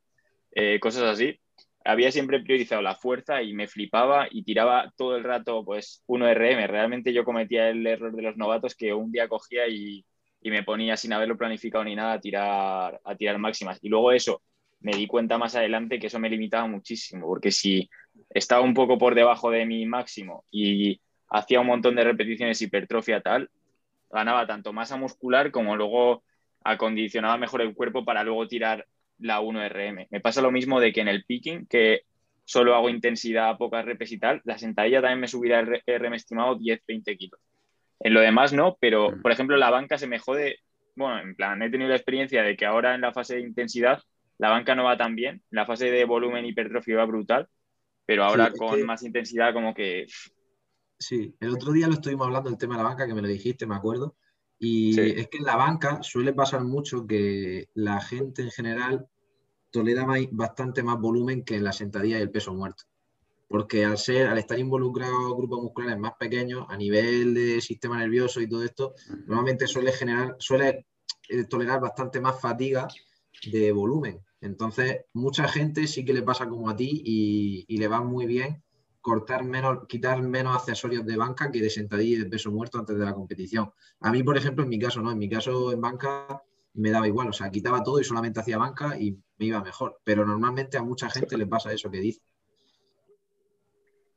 eh, 0.52 0.80
cosas 0.80 1.02
así 1.04 1.38
había 1.84 2.12
siempre 2.12 2.40
priorizado 2.40 2.82
la 2.82 2.94
fuerza 2.94 3.42
y 3.42 3.54
me 3.54 3.68
flipaba 3.68 4.28
y 4.30 4.44
tiraba 4.44 4.92
todo 4.96 5.16
el 5.16 5.24
rato 5.24 5.64
pues 5.64 6.02
1RM. 6.06 6.66
Realmente 6.66 7.12
yo 7.12 7.24
cometía 7.24 7.68
el 7.68 7.86
error 7.86 8.14
de 8.14 8.22
los 8.22 8.36
novatos 8.36 8.74
que 8.74 8.94
un 8.94 9.10
día 9.12 9.28
cogía 9.28 9.66
y, 9.68 10.04
me 10.44 10.64
ponía 10.64 10.96
sin 10.96 11.12
haberlo 11.12 11.36
planificado 11.38 11.84
ni 11.84 11.94
nada 11.94 12.14
a 12.14 12.20
tirar, 12.20 13.00
a 13.04 13.14
tirar 13.14 13.38
máximas. 13.38 13.78
Y 13.80 13.88
luego 13.88 14.10
eso, 14.10 14.42
me 14.80 14.90
di 14.92 15.06
cuenta 15.06 15.38
más 15.38 15.54
adelante 15.54 16.00
que 16.00 16.08
eso 16.08 16.18
me 16.18 16.28
limitaba 16.28 16.66
muchísimo, 16.66 17.28
porque 17.28 17.52
si 17.52 17.88
estaba 18.30 18.60
un 18.60 18.74
poco 18.74 18.98
por 18.98 19.14
debajo 19.14 19.52
de 19.52 19.64
mi 19.66 19.86
máximo 19.86 20.44
y 20.50 21.00
hacía 21.28 21.60
un 21.60 21.68
montón 21.68 21.94
de 21.94 22.02
repeticiones 22.02 22.60
hipertrofia 22.60 23.20
tal, 23.20 23.50
ganaba 24.12 24.46
tanto 24.46 24.72
masa 24.72 24.96
muscular 24.96 25.50
como 25.50 25.76
luego 25.76 26.22
acondicionaba 26.62 27.38
mejor 27.38 27.62
el 27.62 27.74
cuerpo 27.74 28.04
para 28.04 28.22
luego 28.22 28.46
tirar 28.46 28.86
la 29.18 29.40
1RM. 29.40 30.06
Me 30.10 30.20
pasa 30.20 30.42
lo 30.42 30.50
mismo 30.50 30.80
de 30.80 30.92
que 30.92 31.00
en 31.00 31.08
el 31.08 31.24
picking, 31.24 31.66
que 31.66 32.02
solo 32.44 32.74
hago 32.74 32.90
intensidad 32.90 33.56
pocas 33.56 33.84
repes 33.84 34.12
y 34.12 34.18
tal, 34.18 34.40
la 34.44 34.58
sentadilla 34.58 35.00
también 35.00 35.20
me 35.20 35.28
subirá 35.28 35.60
el 35.60 35.66
RM 35.66 36.14
estimado 36.14 36.58
10-20 36.58 37.16
kilos. 37.16 37.40
En 38.00 38.14
lo 38.14 38.20
demás 38.20 38.52
no, 38.52 38.76
pero 38.80 39.10
mm. 39.10 39.22
por 39.22 39.32
ejemplo 39.32 39.56
la 39.56 39.70
banca 39.70 39.96
se 39.96 40.06
me 40.06 40.18
jode, 40.18 40.58
bueno, 40.96 41.20
en 41.20 41.34
plan, 41.34 41.62
he 41.62 41.70
tenido 41.70 41.88
la 41.88 41.96
experiencia 41.96 42.42
de 42.42 42.56
que 42.56 42.66
ahora 42.66 42.94
en 42.94 43.00
la 43.00 43.12
fase 43.12 43.36
de 43.36 43.42
intensidad 43.42 44.02
la 44.38 44.50
banca 44.50 44.74
no 44.74 44.84
va 44.84 44.96
tan 44.96 45.14
bien, 45.14 45.36
en 45.36 45.56
la 45.56 45.66
fase 45.66 45.90
de 45.90 46.04
volumen 46.04 46.44
hipertrofia 46.44 46.96
va 46.96 47.04
brutal, 47.04 47.46
pero 48.04 48.24
ahora 48.24 48.50
con 48.50 48.84
más 48.84 49.02
intensidad 49.04 49.52
como 49.52 49.72
que... 49.72 50.06
Sí, 51.02 51.34
el 51.40 51.50
otro 51.50 51.72
día 51.72 51.88
lo 51.88 51.94
estuvimos 51.94 52.28
hablando 52.28 52.48
del 52.48 52.58
tema 52.58 52.76
de 52.76 52.82
la 52.84 52.88
banca, 52.88 53.06
que 53.08 53.14
me 53.14 53.22
lo 53.22 53.26
dijiste, 53.26 53.66
me 53.66 53.74
acuerdo, 53.74 54.14
y 54.56 54.98
es 55.00 55.26
que 55.26 55.38
en 55.38 55.44
la 55.44 55.56
banca 55.56 56.00
suele 56.04 56.32
pasar 56.32 56.62
mucho 56.62 57.04
que 57.04 57.68
la 57.74 58.00
gente 58.00 58.42
en 58.42 58.52
general 58.52 59.08
tolera 59.72 60.06
bastante 60.30 60.84
más 60.84 61.00
volumen 61.00 61.44
que 61.44 61.56
en 61.56 61.64
la 61.64 61.72
sentadilla 61.72 62.18
y 62.18 62.22
el 62.22 62.30
peso 62.30 62.54
muerto. 62.54 62.84
Porque 63.48 63.84
al, 63.84 63.98
ser, 63.98 64.28
al 64.28 64.38
estar 64.38 64.56
involucrado 64.60 65.36
grupos 65.36 65.60
musculares 65.60 65.98
más 65.98 66.12
pequeños, 66.18 66.66
a 66.68 66.76
nivel 66.76 67.34
de 67.34 67.60
sistema 67.60 67.98
nervioso 67.98 68.40
y 68.40 68.48
todo 68.48 68.62
esto, 68.62 68.94
normalmente 69.26 69.66
suele 69.66 69.90
generar, 69.90 70.36
suele 70.38 70.86
eh, 71.28 71.44
tolerar 71.44 71.80
bastante 71.80 72.20
más 72.20 72.40
fatiga 72.40 72.86
de 73.50 73.72
volumen. 73.72 74.20
Entonces, 74.40 75.06
mucha 75.14 75.48
gente 75.48 75.88
sí 75.88 76.04
que 76.04 76.14
le 76.14 76.22
pasa 76.22 76.48
como 76.48 76.70
a 76.70 76.76
ti 76.76 77.02
y, 77.04 77.64
y 77.66 77.78
le 77.78 77.88
va 77.88 78.00
muy 78.00 78.26
bien 78.26 78.62
cortar 79.02 79.44
menos, 79.44 79.86
quitar 79.86 80.22
menos 80.22 80.56
accesorios 80.56 81.04
de 81.04 81.16
banca 81.16 81.50
que 81.50 81.60
de 81.60 81.68
sentadilla 81.68 82.16
y 82.16 82.20
de 82.20 82.30
peso 82.30 82.50
muerto 82.50 82.78
antes 82.78 82.96
de 82.96 83.04
la 83.04 83.12
competición. 83.12 83.72
A 84.00 84.10
mí, 84.10 84.22
por 84.22 84.38
ejemplo, 84.38 84.64
en 84.64 84.70
mi 84.70 84.78
caso, 84.78 85.02
no, 85.02 85.10
en 85.10 85.18
mi 85.18 85.28
caso 85.28 85.72
en 85.72 85.80
banca 85.80 86.40
me 86.74 86.90
daba 86.90 87.06
igual, 87.06 87.28
o 87.28 87.32
sea, 87.32 87.50
quitaba 87.50 87.82
todo 87.82 88.00
y 88.00 88.04
solamente 88.04 88.40
hacía 88.40 88.56
banca 88.56 88.98
y 88.98 89.18
me 89.38 89.46
iba 89.46 89.62
mejor. 89.62 90.00
Pero 90.04 90.24
normalmente 90.24 90.78
a 90.78 90.82
mucha 90.82 91.10
gente 91.10 91.36
le 91.36 91.46
pasa 91.46 91.72
eso 91.72 91.90
que 91.90 92.00
dice. 92.00 92.22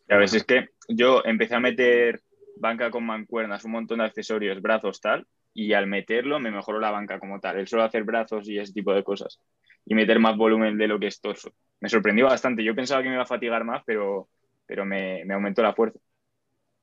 A 0.08 0.18
veces 0.18 0.42
es 0.42 0.46
que 0.46 0.70
yo 0.88 1.24
empecé 1.26 1.56
a 1.56 1.60
meter 1.60 2.22
banca 2.58 2.92
con 2.92 3.06
mancuernas, 3.06 3.66
un 3.66 3.72
montón 3.72 3.98
de 3.98 4.06
accesorios, 4.06 4.62
brazos, 4.62 5.02
tal, 5.02 5.28
y 5.54 5.74
al 5.74 5.88
meterlo 5.88 6.40
me 6.40 6.52
mejoró 6.52 6.80
la 6.80 6.92
banca 6.92 7.20
como 7.20 7.40
tal. 7.40 7.58
El 7.58 7.68
solo 7.68 7.84
hacer 7.84 8.04
brazos 8.04 8.48
y 8.48 8.60
ese 8.60 8.74
tipo 8.74 8.94
de 8.94 9.04
cosas. 9.04 9.40
Y 9.86 9.96
meter 9.96 10.20
más 10.20 10.38
volumen 10.38 10.78
de 10.78 10.88
lo 10.88 11.00
que 11.00 11.08
es 11.08 11.20
torso. 11.20 11.54
Me 11.80 11.90
sorprendió 11.90 12.26
bastante. 12.26 12.64
Yo 12.64 12.76
pensaba 12.76 13.02
que 13.02 13.10
me 13.10 13.16
iba 13.16 13.24
a 13.24 13.28
fatigar 13.28 13.64
más, 13.64 13.84
pero, 13.86 14.30
pero 14.66 14.86
me, 14.86 15.24
me 15.26 15.34
aumentó 15.34 15.62
la 15.62 15.74
fuerza. 15.74 16.00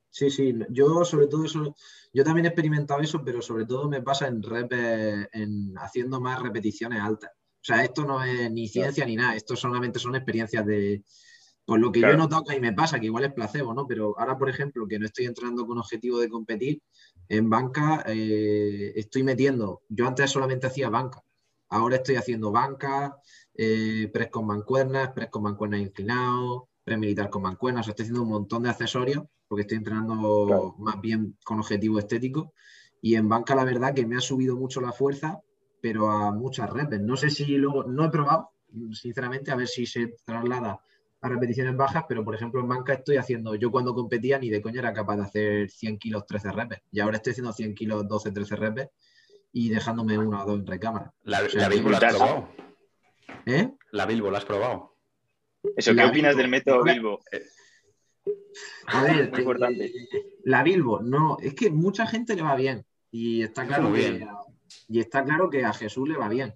Sí, 0.09 0.29
sí, 0.29 0.53
yo 0.69 1.03
sobre 1.05 1.27
todo 1.27 1.45
eso, 1.45 1.75
yo 2.13 2.23
también 2.23 2.45
he 2.45 2.49
experimentado 2.49 3.01
eso, 3.01 3.23
pero 3.25 3.41
sobre 3.41 3.65
todo 3.65 3.89
me 3.89 4.01
pasa 4.03 4.27
en 4.27 4.43
rep, 4.43 4.71
en 4.71 5.73
haciendo 5.77 6.21
más 6.21 6.39
repeticiones 6.39 7.01
altas. 7.01 7.31
O 7.33 7.65
sea, 7.65 7.83
esto 7.83 8.05
no 8.05 8.23
es 8.23 8.51
ni 8.51 8.67
ciencia 8.67 9.05
ni 9.05 9.15
nada, 9.15 9.35
esto 9.35 9.55
solamente 9.55 9.97
son 9.97 10.15
experiencias 10.15 10.65
de, 10.65 11.03
pues 11.65 11.81
lo 11.81 11.91
que 11.91 12.01
yo 12.01 12.09
he 12.09 12.17
notado 12.17 12.43
que 12.43 12.53
ahí 12.53 12.59
me 12.59 12.73
pasa, 12.73 12.99
que 12.99 13.05
igual 13.05 13.23
es 13.23 13.33
placebo, 13.33 13.73
¿no? 13.73 13.87
Pero 13.87 14.19
ahora, 14.19 14.37
por 14.37 14.49
ejemplo, 14.49 14.87
que 14.87 14.99
no 14.99 15.05
estoy 15.05 15.25
entrando 15.25 15.65
con 15.65 15.77
objetivo 15.77 16.19
de 16.19 16.29
competir, 16.29 16.81
en 17.29 17.49
banca 17.49 18.03
eh, 18.05 18.91
estoy 18.95 19.23
metiendo, 19.23 19.81
yo 19.87 20.05
antes 20.05 20.29
solamente 20.29 20.67
hacía 20.67 20.89
banca, 20.89 21.23
ahora 21.69 21.95
estoy 21.95 22.15
haciendo 22.15 22.51
banca, 22.51 23.17
eh, 23.53 24.09
press 24.11 24.29
con 24.29 24.45
mancuernas, 24.45 25.13
press 25.13 25.29
con 25.29 25.43
mancuernas 25.43 25.79
inclinados, 25.79 26.63
press 26.83 26.99
militar 26.99 27.29
con 27.29 27.41
mancuernas, 27.41 27.81
o 27.81 27.83
sea, 27.85 27.91
estoy 27.91 28.03
haciendo 28.03 28.23
un 28.23 28.29
montón 28.29 28.63
de 28.63 28.69
accesorios 28.69 29.23
porque 29.47 29.61
estoy 29.61 29.77
entrenando 29.77 30.75
más 30.79 30.99
bien 30.99 31.37
con 31.43 31.59
objetivo 31.59 31.99
estético. 31.99 32.53
Y 33.01 33.15
en 33.15 33.27
banca 33.27 33.53
la 33.53 33.65
verdad 33.65 33.93
que 33.93 34.05
me 34.05 34.15
ha 34.15 34.21
subido 34.21 34.55
mucho 34.55 34.81
la 34.81 34.93
fuerza, 34.93 35.41
pero 35.81 36.09
a 36.09 36.31
muchas 36.31 36.69
reps. 36.69 37.01
No 37.01 37.17
sé 37.17 37.29
si 37.29 37.45
luego, 37.57 37.83
no 37.83 38.05
he 38.05 38.09
probado, 38.09 38.51
sinceramente, 38.93 39.51
a 39.51 39.55
ver 39.55 39.67
si 39.67 39.85
se 39.85 40.15
traslada 40.25 40.79
a 41.21 41.29
repeticiones 41.29 41.75
bajas, 41.75 42.03
pero 42.07 42.23
por 42.23 42.35
ejemplo 42.35 42.59
en 42.59 42.67
banca 42.67 42.93
estoy 42.93 43.15
haciendo, 43.15 43.55
yo 43.55 43.71
cuando 43.71 43.95
competía 43.95 44.37
ni 44.39 44.49
de 44.49 44.61
coña 44.61 44.79
era 44.79 44.93
capaz 44.93 45.15
de 45.15 45.23
hacer 45.23 45.69
100 45.69 45.97
kilos 45.97 46.25
13 46.25 46.51
reps, 46.51 46.81
y 46.91 46.99
ahora 46.99 47.15
estoy 47.17 47.31
haciendo 47.31 47.53
100 47.53 47.75
kilos 47.75 48.07
12, 48.07 48.31
13 48.31 48.55
reps 48.57 48.89
y 49.53 49.69
dejándome 49.69 50.17
uno 50.17 50.43
o 50.43 50.45
dos 50.45 50.59
en 50.59 50.67
recámara. 50.67 51.13
¿La, 51.23 51.41
la 51.53 51.69
Bilbo 51.69 51.89
la 51.91 51.97
has 51.97 52.15
probado? 52.15 52.49
¿Eh? 53.45 53.71
¿La 53.91 54.05
Bilbo 54.05 54.31
la 54.31 54.39
has 54.39 54.45
probado? 54.45 54.92
Eso, 55.75 55.95
¿qué 55.95 56.03
opinas 56.03 56.35
del 56.35 56.49
método 56.49 56.83
Bilbo? 56.83 57.19
A 58.87 59.03
ver, 59.03 59.29
Muy 59.31 59.39
importante. 59.39 59.85
eh, 59.85 59.93
la 60.43 60.63
Bilbo, 60.63 61.01
no, 61.01 61.37
es 61.41 61.53
que 61.53 61.69
mucha 61.69 62.05
gente 62.05 62.35
le 62.35 62.41
va 62.41 62.55
bien. 62.55 62.85
Y 63.11 63.41
está 63.43 63.65
claro, 63.65 63.89
Muy 63.89 63.99
que, 63.99 64.11
bien. 64.11 64.27
y 64.89 64.99
está 64.99 65.23
claro 65.23 65.49
que 65.49 65.63
a 65.63 65.73
Jesús 65.73 66.07
le 66.09 66.17
va 66.17 66.27
bien. 66.29 66.53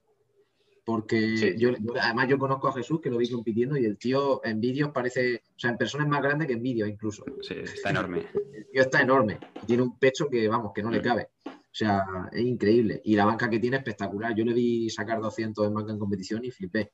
Porque 0.86 1.38
Sí. 1.38 1.54
yo, 1.58 1.72
yo- 1.72 1.94
además 2.02 2.28
yo 2.30 2.38
conozco 2.38 2.68
a 2.70 2.74
Jesús, 2.74 3.02
que 3.02 3.10
lo 3.10 3.18
vi 3.18 3.30
compitiendo, 3.30 3.78
y 3.78 3.86
el 3.86 3.98
tío 3.98 4.42
en 4.46 4.60
vídeos 4.62 4.92
parece, 4.92 5.42
o 5.56 5.60
sea, 5.60 5.72
en 5.72 5.78
persona 5.78 6.04
es 6.06 6.10
más 6.10 6.22
grande 6.22 6.48
que 6.48 6.54
en 6.54 6.64
vídeos 6.64 6.90
incluso. 6.90 7.26
Sí, 7.42 7.56
está 7.56 7.90
enorme. 7.90 8.22
El 8.54 8.68
tío 8.72 8.82
está 8.82 9.02
enorme. 9.02 9.40
Tiene 9.66 9.84
un 9.84 9.98
pecho 10.00 10.30
que, 10.30 10.48
vamos, 10.48 10.72
que 10.74 10.82
no 10.84 10.90
le 10.90 11.00
Mm. 11.00 11.04
cabe. 11.04 11.30
O 11.46 11.52
sea, 11.78 12.06
es 12.32 12.42
increíble. 12.42 13.02
Y 13.06 13.16
la 13.16 13.26
banca 13.26 13.50
que 13.50 13.60
tiene 13.60 13.78
es 13.78 13.82
espectacular. 13.82 14.34
Yo 14.36 14.44
le 14.44 14.54
vi 14.54 14.90
sacar 14.90 15.22
200 15.22 15.68
en 15.68 15.74
banca 15.74 15.92
en 15.92 16.00
competición 16.00 16.44
y 16.44 16.52
flipé. 16.52 16.92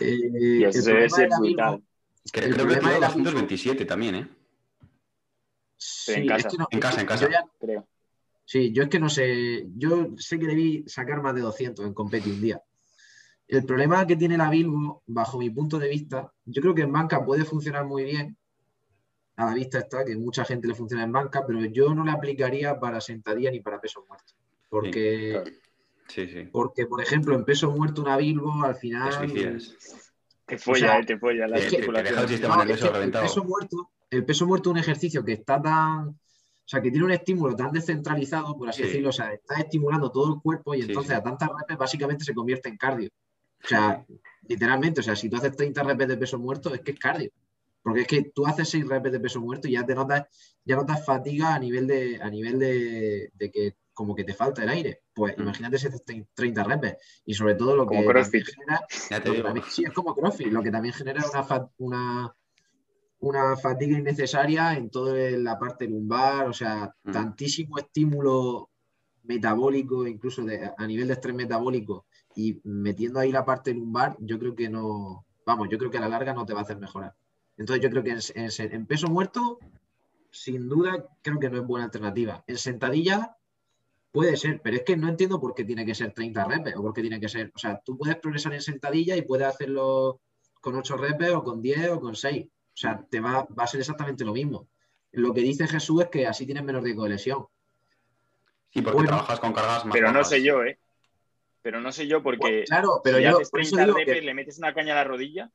Eh, 0.00 0.30
Y 0.32 0.64
eso 0.64 0.82
debe 0.90 1.08
ser 1.10 1.28
brutal. 1.38 1.82
Creo, 2.32 2.46
El 2.46 2.54
creo 2.54 2.66
que 2.66 2.72
problema 2.74 2.88
de 2.90 2.94
tuvo 2.96 3.00
la 3.00 3.06
227 3.08 3.84
también, 3.84 4.14
¿eh? 4.14 4.28
Sí, 5.76 6.12
en 6.12 6.22
es 6.22 6.28
casa. 6.28 6.48
que 6.50 6.56
no- 6.58 6.68
En 6.70 6.80
casa, 6.80 7.00
en 7.00 7.06
casa. 7.06 7.24
yo 7.26 7.30
ya- 7.30 7.44
Creo. 7.58 7.88
Sí, 8.44 8.72
yo 8.72 8.82
es 8.84 8.88
que 8.88 8.98
no 8.98 9.08
sé, 9.10 9.66
yo 9.76 10.08
sé 10.16 10.38
que 10.38 10.46
debí 10.46 10.84
sacar 10.86 11.20
más 11.22 11.34
de 11.34 11.42
200 11.42 11.84
en 11.86 11.92
Competi 11.94 12.30
un 12.30 12.40
día. 12.40 12.62
El 13.46 13.64
problema 13.64 14.06
que 14.06 14.16
tiene 14.16 14.36
la 14.38 14.50
Bilbo, 14.50 15.02
bajo 15.06 15.38
mi 15.38 15.50
punto 15.50 15.78
de 15.78 15.88
vista, 15.88 16.32
yo 16.44 16.62
creo 16.62 16.74
que 16.74 16.82
en 16.82 16.92
banca 16.92 17.24
puede 17.24 17.44
funcionar 17.44 17.84
muy 17.86 18.04
bien. 18.04 18.36
A 19.36 19.46
la 19.46 19.54
vista 19.54 19.78
está 19.78 20.04
que 20.04 20.16
mucha 20.16 20.44
gente 20.44 20.66
le 20.66 20.74
funciona 20.74 21.04
en 21.04 21.12
banca, 21.12 21.46
pero 21.46 21.64
yo 21.66 21.94
no 21.94 22.04
la 22.04 22.12
aplicaría 22.14 22.78
para 22.80 23.00
sentadilla 23.00 23.50
ni 23.50 23.60
para 23.60 23.80
peso 23.80 24.04
muerto. 24.08 24.32
Porque, 24.68 25.30
claro. 25.32 25.50
Sí, 26.08 26.26
sí. 26.26 26.48
porque 26.50 26.86
por 26.86 27.00
ejemplo, 27.02 27.34
en 27.34 27.44
peso 27.44 27.70
muerto 27.70 28.02
una 28.02 28.16
Bilbo 28.16 28.64
al 28.64 28.74
Te 28.74 28.80
final... 28.80 29.12
suicidas. 29.12 29.76
Te 30.46 30.56
folla, 30.56 30.96
sea, 30.96 31.04
te 31.04 31.18
la 31.46 31.58
el 31.58 31.68
sistema 32.28 32.56
No, 32.56 32.62
es 32.62 32.68
nervioso 32.68 32.80
que 32.84 32.86
el 32.88 32.94
reventado. 32.94 33.24
peso 33.26 33.44
muerto, 33.44 33.90
el 34.10 34.24
peso 34.24 34.46
muerto 34.46 34.70
es 34.70 34.72
un 34.72 34.78
ejercicio 34.78 35.22
que 35.22 35.32
está 35.34 35.60
tan, 35.60 36.08
o 36.08 36.16
sea, 36.64 36.80
que 36.80 36.90
tiene 36.90 37.04
un 37.04 37.12
estímulo 37.12 37.54
tan 37.54 37.70
descentralizado, 37.70 38.56
por 38.56 38.70
así 38.70 38.80
Sí. 38.80 38.88
decirlo, 38.88 39.10
o 39.10 39.12
sea, 39.12 39.34
está 39.34 39.56
estimulando 39.58 40.10
todo 40.10 40.34
el 40.34 40.40
cuerpo 40.40 40.74
y 40.74 40.80
entonces 40.80 41.10
sí. 41.10 41.16
a 41.16 41.22
tantas 41.22 41.50
reps 41.50 41.78
básicamente 41.78 42.24
se 42.24 42.32
convierte 42.34 42.70
en 42.70 42.78
cardio. 42.78 43.10
O 43.62 43.68
sea, 43.68 44.02
literalmente, 44.48 45.00
o 45.00 45.02
sea, 45.02 45.14
si 45.16 45.28
tú 45.28 45.36
haces 45.36 45.54
30 45.54 45.82
reps 45.82 46.08
de 46.08 46.16
peso 46.16 46.38
muerto 46.38 46.72
es 46.74 46.80
que 46.80 46.92
es 46.92 46.98
cardio. 46.98 47.30
Porque 47.82 48.00
es 48.02 48.06
que 48.06 48.22
tú 48.34 48.46
haces 48.46 48.70
6 48.70 48.88
reps 48.88 49.12
de 49.12 49.20
peso 49.20 49.40
muerto 49.42 49.68
y 49.68 49.72
ya 49.72 49.84
te 49.84 49.94
notas, 49.94 50.26
ya 50.64 50.76
notas 50.76 51.04
fatiga 51.04 51.54
a 51.54 51.58
nivel 51.58 51.86
de, 51.86 52.18
a 52.22 52.30
nivel 52.30 52.58
de, 52.58 53.30
de 53.34 53.50
que 53.50 53.74
como 53.98 54.14
que 54.14 54.22
te 54.22 54.32
falta 54.32 54.62
el 54.62 54.68
aire. 54.68 55.00
Pues 55.12 55.36
Mm. 55.36 55.42
imagínate 55.42 55.76
si 55.76 55.88
haces 55.88 56.04
30 56.32 56.62
reps. 56.62 56.94
Y 57.26 57.34
sobre 57.34 57.56
todo 57.56 57.74
lo 57.74 57.84
Como 57.84 58.02
que 58.02 58.06
CrossFit. 58.06 58.46
genera, 58.46 58.80
Ya 59.10 59.20
te 59.20 59.28
lo 59.28 59.32
que 59.32 59.36
digo. 59.38 59.44
también- 59.48 59.66
sí, 59.68 59.82
es 59.84 59.92
como 59.92 60.14
CrossFit, 60.14 60.52
lo 60.52 60.62
que 60.62 60.70
también 60.70 60.94
genera 60.94 61.20
una, 61.32 61.42
fa- 61.42 61.68
una, 61.78 62.32
una 63.18 63.56
fatiga 63.56 63.98
innecesaria 63.98 64.74
en 64.74 64.88
toda 64.88 65.12
la 65.32 65.58
parte 65.58 65.88
lumbar, 65.88 66.46
o 66.46 66.52
sea, 66.52 66.94
Mm. 67.02 67.10
tantísimo 67.10 67.76
estímulo 67.78 68.70
metabólico, 69.24 70.06
incluso 70.06 70.44
de- 70.44 70.70
a 70.76 70.86
nivel 70.86 71.08
de 71.08 71.14
estrés 71.14 71.34
metabólico, 71.34 72.06
y 72.36 72.60
metiendo 72.62 73.18
ahí 73.18 73.32
la 73.32 73.44
parte 73.44 73.74
lumbar, 73.74 74.16
yo 74.20 74.38
creo 74.38 74.54
que 74.54 74.68
no, 74.68 75.26
vamos, 75.44 75.68
yo 75.70 75.76
creo 75.76 75.90
que 75.90 75.98
a 75.98 76.02
la 76.02 76.08
larga 76.08 76.32
no 76.32 76.46
te 76.46 76.52
va 76.54 76.60
a 76.60 76.62
hacer 76.62 76.78
mejorar. 76.78 77.14
Entonces 77.56 77.82
yo 77.82 77.90
creo 77.90 78.04
que 78.04 78.10
en, 78.12 78.20
en- 78.36 78.72
en 78.74 78.86
peso 78.86 79.08
muerto, 79.08 79.58
sin 80.30 80.68
duda, 80.68 81.04
creo 81.22 81.40
que 81.40 81.50
no 81.50 81.58
es 81.58 81.66
buena 81.66 81.86
alternativa. 81.86 82.44
En 82.46 82.58
sentadilla 82.58 83.34
puede 84.10 84.36
ser, 84.36 84.60
pero 84.62 84.76
es 84.76 84.82
que 84.82 84.96
no 84.96 85.08
entiendo 85.08 85.40
por 85.40 85.54
qué 85.54 85.64
tiene 85.64 85.84
que 85.84 85.94
ser 85.94 86.12
30 86.12 86.44
reps 86.44 86.76
o 86.76 86.82
por 86.82 86.92
qué 86.92 87.00
tiene 87.02 87.20
que 87.20 87.28
ser, 87.28 87.52
o 87.54 87.58
sea, 87.58 87.80
tú 87.84 87.96
puedes 87.96 88.16
progresar 88.16 88.54
en 88.54 88.62
sentadilla 88.62 89.16
y 89.16 89.22
puedes 89.22 89.46
hacerlo 89.46 90.20
con 90.60 90.76
8 90.76 90.96
reps 90.96 91.30
o 91.30 91.42
con 91.42 91.62
10 91.62 91.90
o 91.90 92.00
con 92.00 92.14
6. 92.16 92.46
O 92.46 92.80
sea, 92.80 93.04
te 93.10 93.20
va, 93.20 93.46
va 93.58 93.64
a 93.64 93.66
ser 93.66 93.80
exactamente 93.80 94.24
lo 94.24 94.32
mismo. 94.32 94.68
Lo 95.12 95.32
que 95.34 95.40
dice 95.40 95.66
Jesús 95.66 96.02
es 96.02 96.08
que 96.08 96.26
así 96.26 96.46
tienes 96.46 96.64
menos 96.64 96.82
riesgo 96.82 97.04
de 97.04 97.10
lesión. 97.10 97.46
Sí, 98.70 98.82
porque 98.82 98.96
Bueno. 98.96 99.08
trabajas 99.08 99.40
con 99.40 99.52
cargas 99.52 99.84
más 99.84 99.92
Pero 99.94 100.12
no 100.12 100.22
sé 100.24 100.42
yo, 100.42 100.62
¿eh? 100.62 100.78
Pero 101.62 101.80
no 101.80 101.90
sé 101.92 102.06
yo 102.06 102.22
porque 102.22 102.38
Pues, 102.40 102.68
claro, 102.68 103.00
pero 103.02 103.18
si 103.18 103.24
yo 103.24 103.30
haces 103.36 103.50
por 103.50 103.60
eso 103.60 103.76
30 103.76 103.84
digo 103.86 103.98
repes, 103.98 104.14
que, 104.14 104.22
le 104.22 104.34
metes 104.34 104.58
una 104.58 104.74
caña 104.74 104.92
a 104.92 104.96
la 104.96 105.04
rodilla, 105.04 105.50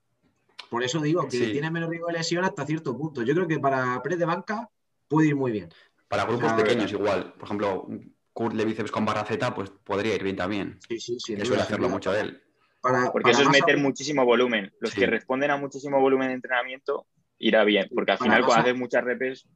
por 0.70 0.84
eso 0.84 1.00
digo 1.00 1.24
que 1.26 1.38
Sí. 1.38 1.52
tienes 1.52 1.72
menos 1.72 1.90
riesgo 1.90 2.08
de 2.08 2.14
lesión 2.14 2.44
hasta 2.44 2.66
cierto 2.66 2.98
punto. 2.98 3.22
Yo 3.22 3.34
creo 3.34 3.48
que 3.48 3.60
para 3.60 4.02
press 4.02 4.18
de 4.20 4.26
banca 4.26 4.70
puede 5.08 5.30
ir 5.30 5.36
muy 5.36 5.52
bien. 5.52 5.70
Para 6.08 6.26
grupos 6.26 6.52
Ah, 6.52 6.58
pequeños 6.58 6.92
igual. 6.92 7.34
Por 7.34 7.46
ejemplo, 7.46 7.88
de 8.36 8.66
bíceps 8.66 8.92
con 8.92 9.06
barra 9.06 9.26
Z, 9.26 9.54
pues 9.54 9.70
podría 9.70 10.16
ir 10.16 10.24
bien 10.24 10.36
también. 10.36 10.80
Sí, 10.88 11.00
sí, 11.00 11.20
sin 11.20 11.38
Que 11.38 11.46
suele 11.46 11.62
hacerlo 11.62 11.90
mucho 11.90 12.16
él. 12.16 12.42
Para, 12.82 13.12
porque 13.12 13.24
para 13.24 13.32
eso 13.34 13.42
es 13.44 13.48
masa- 13.48 13.60
meter 13.66 13.78
muchísimo 13.78 14.26
volumen. 14.26 14.74
Los 14.80 14.92
Sí. 14.92 15.00
que 15.02 15.08
responden 15.08 15.52
a 15.52 15.58
muchísimo 15.58 16.00
volumen 16.02 16.30
de 16.30 16.34
entrenamiento 16.36 17.06
irá 17.40 17.64
bien, 17.64 17.88
porque 17.94 18.12
al 18.12 18.18
Para 18.18 18.32
final 18.32 18.46
cuando 18.46 18.58
masa- 18.58 18.70
haces 18.70 18.80
muchas 18.80 19.04
repes, 19.04 19.48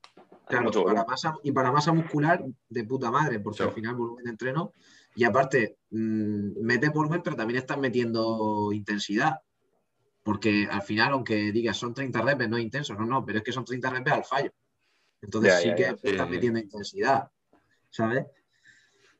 Claro, 0.47 0.63
mucho 0.65 0.85
para 0.85 1.03
masa, 1.03 1.35
y 1.43 1.51
para 1.51 1.71
masa 1.73 1.91
muscular, 1.91 2.41
de 2.69 2.83
puta 2.85 3.11
madre, 3.11 3.39
porque 3.41 3.57
Sí. 3.57 3.63
al 3.63 3.71
final 3.71 3.95
volumen 3.95 4.23
de 4.23 4.29
entreno. 4.31 4.71
Y 5.15 5.23
aparte, 5.25 5.77
mm, 5.89 6.61
metes 6.63 6.91
volumen, 6.93 7.21
pero 7.21 7.35
también 7.35 7.57
estás 7.57 7.77
metiendo 7.77 8.71
intensidad. 8.71 9.41
Porque 10.23 10.67
al 10.69 10.81
final, 10.83 11.13
aunque 11.13 11.51
digas 11.51 11.75
son 11.77 11.93
30 11.93 12.21
reps, 12.21 12.47
no 12.49 12.57
es 12.57 12.63
intenso, 12.63 12.93
no, 12.93 13.05
no, 13.05 13.25
pero 13.25 13.39
es 13.39 13.43
que 13.43 13.51
son 13.51 13.65
30 13.65 13.89
reps 13.89 14.11
al 14.11 14.23
fallo. 14.25 14.51
Entonces 15.21 15.53
Ya, 15.53 15.59
sí 15.59 15.67
ya, 15.69 15.75
que 15.75 15.81
ya. 15.83 15.89
Sí, 15.97 16.07
estás 16.09 16.27
sí. 16.27 16.31
metiendo 16.33 16.59
intensidad, 16.59 17.31
¿sabes? 17.89 18.25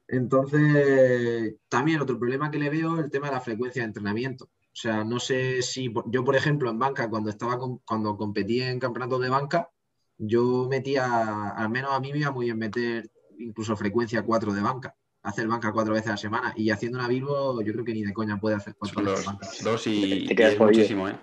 Entonces, 0.08 1.56
también 1.70 2.02
otro 2.02 2.18
problema 2.18 2.50
que 2.52 2.60
le 2.60 2.70
veo 2.70 2.98
es 2.98 3.06
el 3.06 3.12
tema 3.12 3.28
de 3.28 3.34
la 3.34 3.42
frecuencia 3.42 3.82
de 3.82 3.88
entrenamiento. 3.88 4.46
O 4.46 4.80
sea, 4.80 5.04
no 5.04 5.20
sé 5.20 5.62
si 5.62 5.92
yo, 6.08 6.24
por 6.24 6.36
ejemplo, 6.36 6.70
en 6.70 6.80
banca, 6.80 7.10
cuando 7.10 7.30
estaba 7.30 7.58
con- 7.58 7.80
cuando 7.80 8.16
competí 8.16 8.62
en 8.62 8.80
campeonatos 8.80 9.22
de 9.22 9.30
banca, 9.30 9.70
yo 10.18 10.68
metía, 10.70 11.50
al 11.52 11.70
menos 11.70 11.92
a 11.94 12.00
mí 12.00 12.12
me 12.12 12.20
iba 12.20 12.32
muy 12.32 12.46
bien 12.46 12.58
meter 12.58 13.10
incluso 13.40 13.76
frecuencia 13.76 14.24
4 14.24 14.54
de 14.54 14.62
banca, 14.62 14.96
hacer 15.24 15.48
banca 15.48 15.72
cuatro 15.72 15.94
veces 15.94 16.08
a 16.08 16.12
la 16.12 16.18
semana. 16.18 16.54
Y 16.56 16.70
haciendo 16.70 16.98
una 17.00 17.08
Bilbo, 17.08 17.62
yo 17.62 17.74
creo 17.74 17.86
que 17.86 17.94
ni 17.94 18.04
de 18.04 18.14
coña 18.14 18.40
puede 18.40 18.56
hacer 18.56 18.76
cuatro 18.78 19.02
veces 19.04 19.18
los 19.18 19.26
banca. 19.26 19.48
dos 19.64 19.88
y, 19.88 20.02
Te 20.28 20.34
y 20.34 20.36
quedas 20.36 20.60
muchísimo, 20.60 21.08
¿eh? 21.10 21.16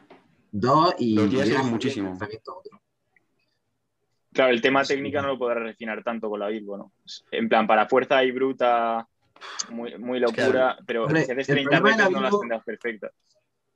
Dos 0.52 0.94
y 0.98 1.14
Dos 1.16 1.30
días 1.30 1.64
muchísimo. 1.66 2.06
el 2.08 2.12
entrenamiento 2.12 2.56
otro. 2.56 2.80
Claro, 4.34 4.52
el 4.52 4.60
tema 4.60 4.82
técnica 4.82 5.22
no 5.22 5.28
lo 5.28 5.38
podrás 5.38 5.62
refinar 5.62 6.02
tanto 6.02 6.28
con 6.28 6.40
la 6.40 6.48
Bilbo, 6.48 6.76
¿no? 6.76 6.92
En 7.30 7.48
plan, 7.48 7.68
para 7.68 7.86
fuerza 7.86 8.24
y 8.24 8.32
bruta, 8.32 9.06
muy, 9.70 9.96
muy 9.96 10.22
Es 10.22 10.32
que 10.32 10.42
locura, 10.42 10.76
pero 10.84 11.04
Hombre, 11.04 11.24
si 11.24 11.30
haces 11.30 11.48
el 11.50 11.54
30 11.54 11.70
problema 11.70 11.90
de 11.90 11.96
la 11.96 12.04
repes 12.04 12.16
no 12.16 12.22
las 12.22 12.40
tendrás 12.40 12.64
perfectas. 12.64 13.12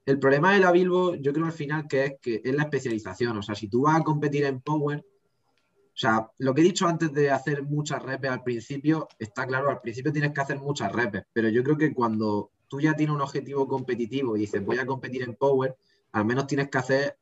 El 0.04 0.18
problema 0.18 0.54
de 0.54 0.58
la 0.58 0.72
Bilbo, 0.72 1.14
yo 1.14 1.32
creo 1.32 1.46
al 1.46 1.52
final 1.52 1.86
que 1.86 2.04
es 2.04 2.14
que 2.20 2.40
es 2.42 2.54
la 2.54 2.64
especialización. 2.64 3.38
O 3.38 3.42
sea, 3.42 3.54
si 3.54 3.68
tú 3.68 3.82
vas 3.82 4.00
a 4.00 4.02
competir 4.02 4.44
en 4.46 4.60
Power, 4.60 4.98
o 4.98 6.00
sea, 6.00 6.28
lo 6.38 6.54
que 6.54 6.62
he 6.62 6.64
dicho 6.64 6.88
antes 6.88 7.12
de 7.12 7.30
hacer 7.30 7.62
muchas 7.62 8.02
repes 8.02 8.30
al 8.30 8.42
principio, 8.42 9.06
está 9.16 9.46
claro, 9.46 9.70
al 9.70 9.80
principio 9.80 10.12
tienes 10.12 10.32
que 10.32 10.40
hacer 10.40 10.58
muchas 10.58 10.90
repes, 10.90 11.22
pero 11.32 11.50
yo 11.50 11.62
creo 11.62 11.76
que 11.76 11.94
cuando 11.94 12.50
tú 12.66 12.80
ya 12.80 12.94
tienes 12.94 13.14
un 13.14 13.20
objetivo 13.20 13.68
competitivo 13.68 14.36
y 14.36 14.40
dices 14.40 14.64
voy 14.64 14.78
a 14.78 14.86
competir 14.86 15.22
en 15.22 15.36
Power, 15.36 15.76
al 16.12 16.24
menos 16.24 16.48
tienes 16.48 16.68
que 16.68 16.78
hacer 16.78 17.17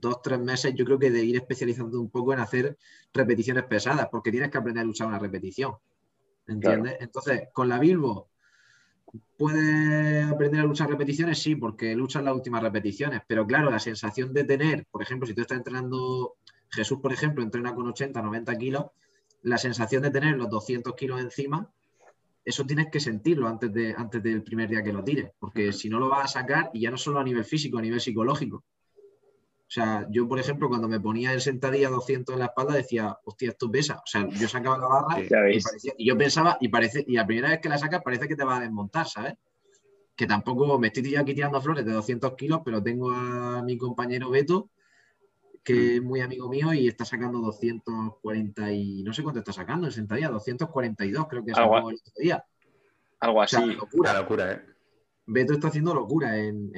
dos, 0.00 0.22
tres 0.22 0.38
meses, 0.38 0.74
yo 0.74 0.84
creo 0.84 0.98
que 0.98 1.10
de 1.10 1.24
ir 1.24 1.36
especializando 1.36 2.00
un 2.00 2.10
poco 2.10 2.32
en 2.32 2.40
hacer 2.40 2.76
repeticiones 3.12 3.64
pesadas, 3.64 4.08
porque 4.10 4.30
tienes 4.30 4.50
que 4.50 4.58
aprender 4.58 4.84
a 4.84 4.88
usar 4.88 5.06
una 5.06 5.18
repetición. 5.18 5.74
¿Entiendes? 6.46 6.96
Entonces, 7.00 7.48
con 7.52 7.68
la 7.68 7.78
Bilbo, 7.78 8.30
¿puedes 9.36 10.26
aprender 10.26 10.60
a 10.60 10.64
luchar 10.64 10.88
repeticiones? 10.88 11.38
Sí, 11.38 11.56
porque 11.56 11.94
luchas 11.94 12.24
las 12.24 12.34
últimas 12.34 12.62
repeticiones, 12.62 13.20
pero 13.26 13.46
claro, 13.46 13.70
la 13.70 13.78
sensación 13.78 14.32
de 14.32 14.44
tener, 14.44 14.86
por 14.90 15.02
ejemplo, 15.02 15.26
si 15.26 15.34
tú 15.34 15.42
estás 15.42 15.58
entrenando, 15.58 16.36
Jesús, 16.70 16.98
por 17.00 17.12
ejemplo, 17.12 17.42
entrena 17.42 17.74
con 17.74 17.86
80, 17.88 18.20
90 18.22 18.56
kilos, 18.56 18.86
la 19.42 19.58
sensación 19.58 20.02
de 20.02 20.10
tener 20.10 20.36
los 20.36 20.48
200 20.48 20.94
kilos 20.94 21.20
encima, 21.20 21.70
eso 22.44 22.64
tienes 22.64 22.88
que 22.90 22.98
sentirlo 22.98 23.46
antes, 23.46 23.72
de, 23.72 23.94
antes 23.96 24.22
del 24.22 24.42
primer 24.42 24.70
día 24.70 24.82
que 24.82 24.92
lo 24.92 25.04
tires, 25.04 25.30
porque 25.38 25.72
si 25.72 25.90
no 25.90 25.98
lo 25.98 26.08
vas 26.08 26.24
a 26.24 26.40
sacar, 26.40 26.70
y 26.72 26.80
ya 26.80 26.90
no 26.90 26.96
solo 26.96 27.20
a 27.20 27.24
nivel 27.24 27.44
físico, 27.44 27.78
a 27.78 27.82
nivel 27.82 28.00
psicológico, 28.00 28.64
o 29.68 29.70
sea, 29.70 30.06
yo, 30.08 30.26
por 30.26 30.38
ejemplo, 30.38 30.66
cuando 30.70 30.88
me 30.88 30.98
ponía 30.98 31.34
en 31.34 31.42
sentadilla 31.42 31.90
200 31.90 32.32
en 32.32 32.38
la 32.38 32.46
espalda, 32.46 32.74
decía, 32.74 33.18
hostia, 33.22 33.50
esto 33.50 33.70
pesa. 33.70 33.96
O 33.96 34.06
sea, 34.06 34.26
yo 34.26 34.48
sacaba 34.48 34.78
la 34.78 34.86
barra 34.86 35.20
y, 35.98 36.06
yo 36.06 36.16
pensaba, 36.16 36.56
y 36.58 36.68
parece, 36.68 37.04
y 37.06 37.16
la 37.16 37.26
primera 37.26 37.50
vez 37.50 37.60
que 37.60 37.68
la 37.68 37.76
sacas 37.76 38.02
parece 38.02 38.26
que 38.26 38.34
te 38.34 38.44
va 38.44 38.56
a 38.56 38.60
desmontar, 38.60 39.06
¿sabes? 39.06 39.34
Que 40.16 40.26
tampoco 40.26 40.78
me 40.78 40.86
estoy 40.86 41.16
aquí 41.16 41.34
tirando 41.34 41.60
flores 41.60 41.84
de 41.84 41.92
200 41.92 42.34
kilos, 42.34 42.62
pero 42.64 42.82
tengo 42.82 43.10
a 43.10 43.62
mi 43.62 43.76
compañero 43.76 44.30
Beto, 44.30 44.70
que 45.62 45.74
mm. 45.74 45.94
es 45.96 46.02
muy 46.02 46.20
amigo 46.22 46.48
mío 46.48 46.72
y 46.72 46.88
está 46.88 47.04
sacando 47.04 47.38
240 47.40 48.72
y 48.72 49.02
no 49.02 49.12
sé 49.12 49.22
cuánto 49.22 49.40
está 49.40 49.52
sacando 49.52 49.86
en 49.86 49.92
sentadilla, 49.92 50.30
242 50.30 51.28
creo 51.28 51.44
que 51.44 51.52
sacó 51.52 51.90
el 51.90 51.96
otro 51.96 52.14
día. 52.16 52.42
Algo 53.20 53.42
así. 53.42 53.74
locura. 53.74 54.14
locura, 54.14 54.52
¿eh? 54.52 54.62
Beto 55.26 55.52
está 55.52 55.68
haciendo 55.68 55.92
locura 55.92 56.38
en, 56.38 56.70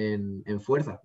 en 0.45 0.61
fuerza. 0.61 1.01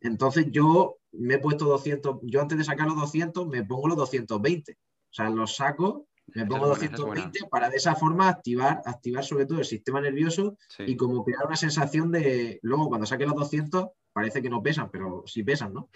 Entonces 0.00 0.46
yo 0.52 0.97
me 1.12 1.34
he 1.34 1.38
puesto 1.38 1.64
200, 1.66 2.18
yo 2.22 2.40
antes 2.40 2.58
de 2.58 2.64
sacar 2.64 2.86
los 2.86 2.96
200 2.96 3.46
me 3.48 3.64
pongo 3.64 3.88
los 3.88 3.96
220. 3.96 4.72
O 4.72 4.76
sea, 5.10 5.30
los 5.30 5.56
saco, 5.56 6.06
me 6.34 6.44
pongo 6.46 6.66
220 6.68 7.46
para 7.50 7.70
de 7.70 7.76
esa 7.76 7.94
forma 7.94 8.28
activar, 8.28 8.82
activar 8.84 9.24
sobre 9.24 9.46
todo 9.46 9.58
el 9.58 9.64
sistema 9.64 10.00
nervioso 10.00 10.56
y 10.80 10.96
como 10.96 11.24
crear 11.24 11.46
una 11.46 11.56
sensación 11.56 12.12
de, 12.12 12.58
luego 12.62 12.88
cuando 12.88 13.06
saque 13.06 13.24
los 13.24 13.34
200 13.34 13.88
parece 14.12 14.42
que 14.42 14.50
no 14.50 14.62
pesan, 14.62 14.90
pero 14.90 15.22
sí 15.26 15.42
pesan, 15.42 15.72
¿no? 15.72 15.88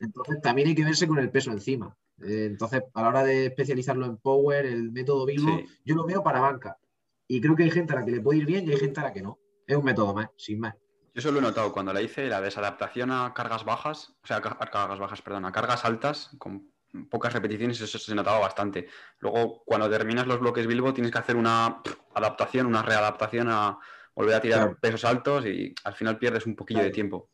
Entonces 0.00 0.40
también 0.40 0.68
hay 0.68 0.74
que 0.74 0.84
verse 0.84 1.08
con 1.08 1.18
el 1.18 1.30
peso 1.30 1.50
encima. 1.50 1.96
Eh, 2.22 2.46
entonces, 2.46 2.82
a 2.94 3.02
la 3.02 3.08
hora 3.08 3.24
de 3.24 3.46
especializarlo 3.46 4.06
en 4.06 4.16
Power, 4.18 4.64
el 4.64 4.92
método 4.92 5.26
vivo, 5.26 5.60
yo 5.84 5.94
lo 5.96 6.06
veo 6.06 6.22
para 6.22 6.40
banca. 6.40 6.78
Y 7.26 7.40
creo 7.40 7.56
que 7.56 7.64
hay 7.64 7.70
gente 7.70 7.92
a 7.92 7.96
la 7.96 8.04
que 8.04 8.12
le 8.12 8.20
puede 8.20 8.38
ir 8.38 8.46
bien 8.46 8.66
y 8.66 8.70
hay 8.70 8.78
gente 8.78 9.00
a 9.00 9.04
la 9.04 9.12
que 9.12 9.22
no. 9.22 9.38
Es 9.66 9.76
un 9.76 9.84
método 9.84 10.14
más, 10.14 10.28
sin 10.36 10.60
más. 10.60 10.76
Yo 11.14 11.20
eso 11.20 11.30
lo 11.30 11.38
he 11.38 11.42
notado 11.42 11.72
cuando 11.72 11.92
la 11.92 12.02
hice, 12.02 12.26
la 12.26 12.40
desadaptación 12.40 13.12
a 13.12 13.32
cargas 13.34 13.64
bajas, 13.64 14.16
o 14.22 14.26
sea, 14.26 14.38
a 14.38 14.40
cargas 14.42 14.98
bajas, 14.98 15.22
perdón, 15.22 15.44
a 15.44 15.52
cargas 15.52 15.84
altas, 15.84 16.30
con 16.38 16.72
pocas 17.08 17.32
repeticiones, 17.32 17.80
eso 17.80 17.98
se 17.98 18.14
notaba 18.16 18.40
bastante. 18.40 18.88
Luego, 19.20 19.62
cuando 19.64 19.88
terminas 19.88 20.26
los 20.26 20.40
bloques 20.40 20.66
Bilbo, 20.66 20.92
tienes 20.92 21.12
que 21.12 21.18
hacer 21.18 21.36
una 21.36 21.80
adaptación, 22.14 22.66
una 22.66 22.82
readaptación 22.82 23.48
a 23.48 23.78
volver 24.14 24.34
a 24.34 24.40
tirar 24.40 24.76
pesos 24.80 25.04
altos 25.04 25.46
y 25.46 25.72
al 25.84 25.94
final 25.94 26.18
pierdes 26.18 26.46
un 26.46 26.56
poquillo 26.56 26.82
de 26.82 26.90
tiempo. 26.90 27.30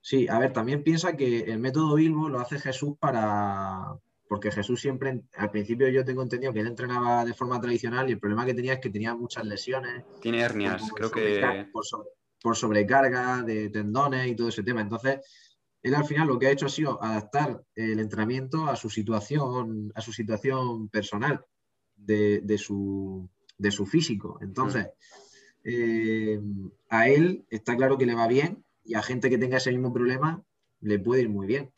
Sí, 0.00 0.26
a 0.26 0.38
ver, 0.38 0.54
también 0.54 0.82
piensa 0.82 1.14
que 1.14 1.40
el 1.40 1.58
método 1.58 1.96
Bilbo 1.96 2.30
lo 2.30 2.40
hace 2.40 2.58
Jesús 2.58 2.96
para. 2.98 3.94
Porque 4.26 4.50
Jesús 4.50 4.80
siempre, 4.80 5.22
al 5.36 5.50
principio 5.50 5.88
yo 5.88 6.04
tengo 6.04 6.22
entendido 6.22 6.52
que 6.52 6.60
él 6.60 6.66
entrenaba 6.66 7.24
de 7.24 7.32
forma 7.32 7.58
tradicional 7.60 8.08
y 8.08 8.12
el 8.12 8.18
problema 8.18 8.44
que 8.44 8.52
tenía 8.52 8.74
es 8.74 8.80
que 8.80 8.90
tenía 8.90 9.14
muchas 9.14 9.44
lesiones. 9.44 10.04
Tiene 10.20 10.40
hernias, 10.40 10.82
creo 10.94 11.10
que 11.10 11.66
por 11.72 11.84
sobrecarga 12.54 13.42
de 13.42 13.70
tendones 13.70 14.26
y 14.26 14.34
todo 14.34 14.48
ese 14.48 14.62
tema. 14.62 14.80
Entonces, 14.80 15.20
él 15.82 15.94
al 15.94 16.04
final 16.04 16.28
lo 16.28 16.38
que 16.38 16.48
ha 16.48 16.50
hecho 16.50 16.66
ha 16.66 16.70
sido 16.70 17.02
adaptar 17.02 17.62
el 17.74 18.00
entrenamiento 18.00 18.66
a 18.66 18.76
su 18.76 18.90
situación, 18.90 19.92
a 19.94 20.00
su 20.00 20.12
situación 20.12 20.88
personal 20.88 21.44
de, 21.96 22.58
su, 22.58 23.28
físico. 23.86 24.38
Entonces, 24.40 24.88
eh, 25.64 26.40
a 26.88 27.08
él 27.08 27.44
está 27.50 27.76
claro 27.76 27.98
que 27.98 28.06
le 28.06 28.14
va 28.14 28.26
bien 28.26 28.64
y 28.84 28.94
a 28.94 29.02
gente 29.02 29.30
que 29.30 29.38
tenga 29.38 29.58
ese 29.58 29.70
mismo 29.70 29.92
problema 29.92 30.42
le 30.80 30.98
puede 30.98 31.22
ir 31.22 31.28
muy 31.28 31.46
bien. 31.46 31.72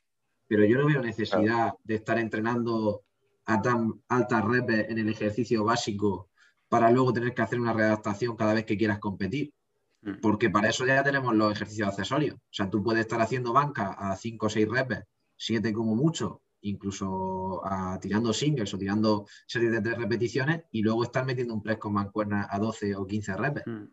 Pero 0.46 0.64
yo 0.64 0.78
no 0.78 0.86
veo 0.86 1.00
necesidad 1.00 1.74
de 1.84 1.94
estar 1.94 2.18
entrenando 2.18 3.04
a 3.44 3.62
tan 3.62 4.00
altas 4.08 4.44
reps 4.44 4.90
en 4.90 4.98
el 4.98 5.08
ejercicio 5.08 5.64
básico 5.64 6.28
para 6.68 6.90
luego 6.90 7.12
tener 7.12 7.34
que 7.34 7.42
hacer 7.42 7.60
una 7.60 7.72
readaptación 7.72 8.36
cada 8.36 8.54
vez 8.54 8.64
que 8.64 8.76
quieras 8.76 8.98
competir. 8.98 9.52
Mm. 10.02 10.20
Porque 10.20 10.50
para 10.50 10.68
eso 10.68 10.86
ya 10.86 11.02
tenemos 11.02 11.34
los 11.34 11.52
ejercicios 11.52 11.88
accesorios. 11.88 12.36
O 12.36 12.52
sea, 12.52 12.70
tú 12.70 12.82
puedes 12.82 13.02
estar 13.02 13.20
haciendo 13.20 13.52
banca 13.52 13.92
a 13.92 14.16
5 14.16 14.46
o 14.46 14.48
6 14.48 14.68
reps, 14.68 15.04
7 15.36 15.72
como 15.72 15.94
mucho, 15.94 16.42
incluso 16.62 17.62
tirando 18.00 18.32
singles 18.32 18.72
o 18.74 18.78
tirando 18.78 19.26
series 19.46 19.72
de 19.72 19.80
3 19.80 19.98
repeticiones 19.98 20.62
y 20.70 20.82
luego 20.82 21.04
estar 21.04 21.24
metiendo 21.24 21.54
un 21.54 21.62
press 21.62 21.78
con 21.78 21.92
mancuerna 21.92 22.48
a 22.50 22.58
12 22.58 22.96
o 22.96 23.06
15 23.06 23.36
reps. 23.36 23.62
Mm. 23.66 23.84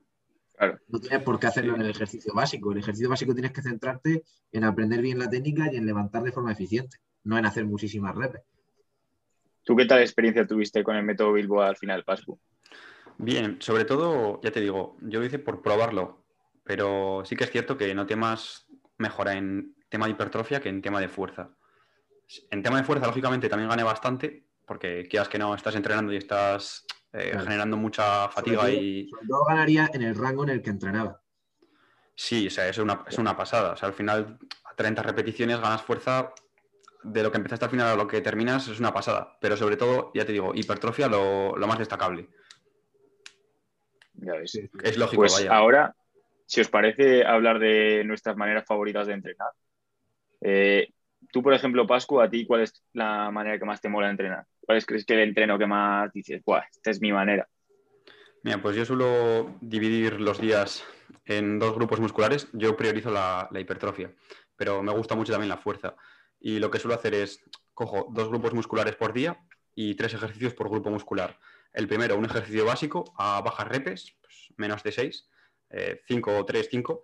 No 0.87 0.99
tienes 0.99 1.21
por 1.21 1.39
qué 1.39 1.47
hacerlo 1.47 1.75
en 1.75 1.81
el 1.81 1.91
ejercicio 1.91 2.33
básico. 2.33 2.71
El 2.71 2.79
ejercicio 2.79 3.09
básico 3.09 3.33
tienes 3.33 3.51
que 3.51 3.61
centrarte 3.61 4.23
en 4.51 4.63
aprender 4.63 5.01
bien 5.01 5.19
la 5.19 5.29
técnica 5.29 5.71
y 5.71 5.75
en 5.75 5.85
levantar 5.85 6.23
de 6.23 6.31
forma 6.31 6.51
eficiente, 6.51 6.97
no 7.23 7.37
en 7.37 7.45
hacer 7.45 7.65
muchísimas 7.65 8.15
reps. 8.15 8.39
¿Tú 9.63 9.75
qué 9.75 9.85
tal 9.85 9.99
experiencia 9.99 10.47
tuviste 10.47 10.83
con 10.83 10.95
el 10.95 11.03
método 11.03 11.33
Bilbo 11.33 11.61
al 11.61 11.75
final, 11.75 12.03
Pascu? 12.03 12.39
Bien, 13.17 13.58
sobre 13.60 13.86
todo, 13.86 14.39
ya 14.43 14.51
te 14.51 14.62
digo, 14.62 14.95
yo 15.01 15.19
lo 15.19 15.25
hice 15.25 15.39
por 15.39 15.62
probarlo, 15.62 16.23
pero 16.63 17.23
sí 17.25 17.36
que 17.36 17.45
es 17.45 17.51
cierto 17.51 17.77
que 17.77 17.93
noté 17.95 18.15
más 18.15 18.67
mejora 18.97 19.34
en 19.34 19.75
tema 19.89 20.06
de 20.06 20.12
hipertrofia 20.12 20.62
que 20.62 20.69
en 20.69 20.82
tema 20.82 20.99
de 20.99 21.08
fuerza. 21.08 21.49
En 22.51 22.62
tema 22.62 22.77
de 22.77 22.84
fuerza, 22.84 23.08
lógicamente, 23.08 23.49
también 23.49 23.69
gané 23.69 23.84
bastante, 23.84 24.45
porque 24.65 25.08
quieras 25.10 25.30
que 25.30 25.39
no, 25.39 25.56
estás 25.56 25.75
entrenando 25.75 26.13
y 26.13 26.17
estás 26.17 26.86
eh, 27.13 27.36
generando 27.39 27.77
mucha 27.77 28.27
fatiga 28.30 28.69
y... 28.69 29.10
Sobre 29.10 29.27
todo 29.27 29.45
ganaría 29.45 29.89
en 29.93 30.01
el 30.03 30.15
rango 30.15 30.43
en 30.43 30.49
el 30.49 30.62
que 30.62 30.69
entrenaba. 30.69 31.21
Sí, 32.13 32.47
o 32.47 32.51
sea, 32.51 32.67
es 32.67 32.77
una, 32.77 33.03
es 33.08 33.17
una 33.17 33.38
pasada. 33.38 33.73
O 33.73 33.77
sea, 33.77 33.88
al 33.88 33.93
final, 33.93 34.38
a 34.65 34.75
30 34.75 35.01
repeticiones 35.03 35.60
ganas 35.60 35.82
fuerza 35.82 36.34
de 37.03 37.23
lo 37.23 37.32
que 37.32 37.38
empezaste 37.38 37.65
al 37.65 37.71
final 37.71 37.88
a 37.88 37.95
lo 37.95 38.08
que 38.08 38.21
terminas 38.21 38.67
es 38.67 38.80
una 38.80 38.93
pasada. 38.93 39.38
Pero 39.39 39.56
sobre 39.56 39.77
todo, 39.77 40.12
ya 40.13 40.25
te 40.25 40.34
digo, 40.34 40.51
hipertrofia 40.53 41.08
lo, 41.08 41.56
lo 41.56 41.67
más 41.67 41.80
destacable. 41.80 42.30
Es 44.84 44.97
lógico, 44.97 45.21
pues 45.21 45.45
ahora, 45.49 45.95
si 46.45 46.62
os 46.62 46.69
parece 46.69 47.25
hablar 47.25 47.60
de 47.60 48.03
nuestras 48.06 48.36
maneras 48.38 48.65
favoritas 48.65 49.08
de 49.08 49.13
entrenar. 49.13 49.49
Eh, 50.41 50.88
tú, 51.32 51.43
por 51.43 51.53
ejemplo, 51.53 51.86
Pascu, 51.86 52.21
a 52.21 52.30
ti, 52.30 52.45
¿cuál 52.45 52.62
es 52.62 52.84
la 52.93 53.30
manera 53.32 53.60
que 53.60 53.65
más 53.65 53.82
te 53.82 53.89
mola 53.89 54.10
entrenar? 54.10 54.45
¿Cuál 54.62 54.77
es 54.77 54.86
crees 54.86 55.06
que 55.06 55.13
el 55.13 55.21
entreno 55.21 55.58
que 55.58 55.65
más 55.65 56.12
dices, 56.13 56.41
Buah, 56.43 56.63
esta 56.71 56.91
es 56.91 57.01
mi 57.01 57.12
manera? 57.12 57.47
Mira, 58.43 58.62
pues 58.62 58.75
yo 58.75 58.86
suelo 58.86 59.58
dividir 59.62 60.21
los 60.21 60.39
días 60.39 60.86
en 61.25 61.60
dos 61.60 61.75
grupos 61.75 61.99
musculares. 61.99 62.47
Yo 62.53 62.77
priorizo 62.77 63.12
la, 63.12 63.47
la, 63.51 63.60
hipertrofia, 63.60 64.13
pero 64.56 64.82
me 64.84 64.93
gusta 64.93 65.15
mucho 65.15 65.34
también 65.34 65.49
la 65.49 65.58
fuerza. 65.58 65.95
Y 66.39 66.60
lo 66.60 66.71
que 66.71 66.80
suelo 66.80 66.95
hacer 66.95 67.13
es, 67.13 67.43
cojo 67.73 68.08
dos 68.12 68.30
grupos 68.30 68.53
musculares 68.53 68.95
por 68.95 69.12
día 69.12 69.38
y 69.75 69.95
tres 69.95 70.13
ejercicios 70.13 70.53
por 70.53 70.69
grupo 70.69 70.89
muscular. 70.89 71.38
El 71.77 71.87
primero, 71.87 72.17
un 72.17 72.25
ejercicio 72.25 72.65
básico 72.65 73.13
a 73.17 73.39
bajas 73.41 73.67
repes, 73.67 74.17
pues, 74.19 74.51
menos 74.57 74.81
de 74.81 74.91
6, 74.91 75.29
5 76.07 76.35
o 76.35 76.43
3, 76.43 76.67
5. 76.71 77.03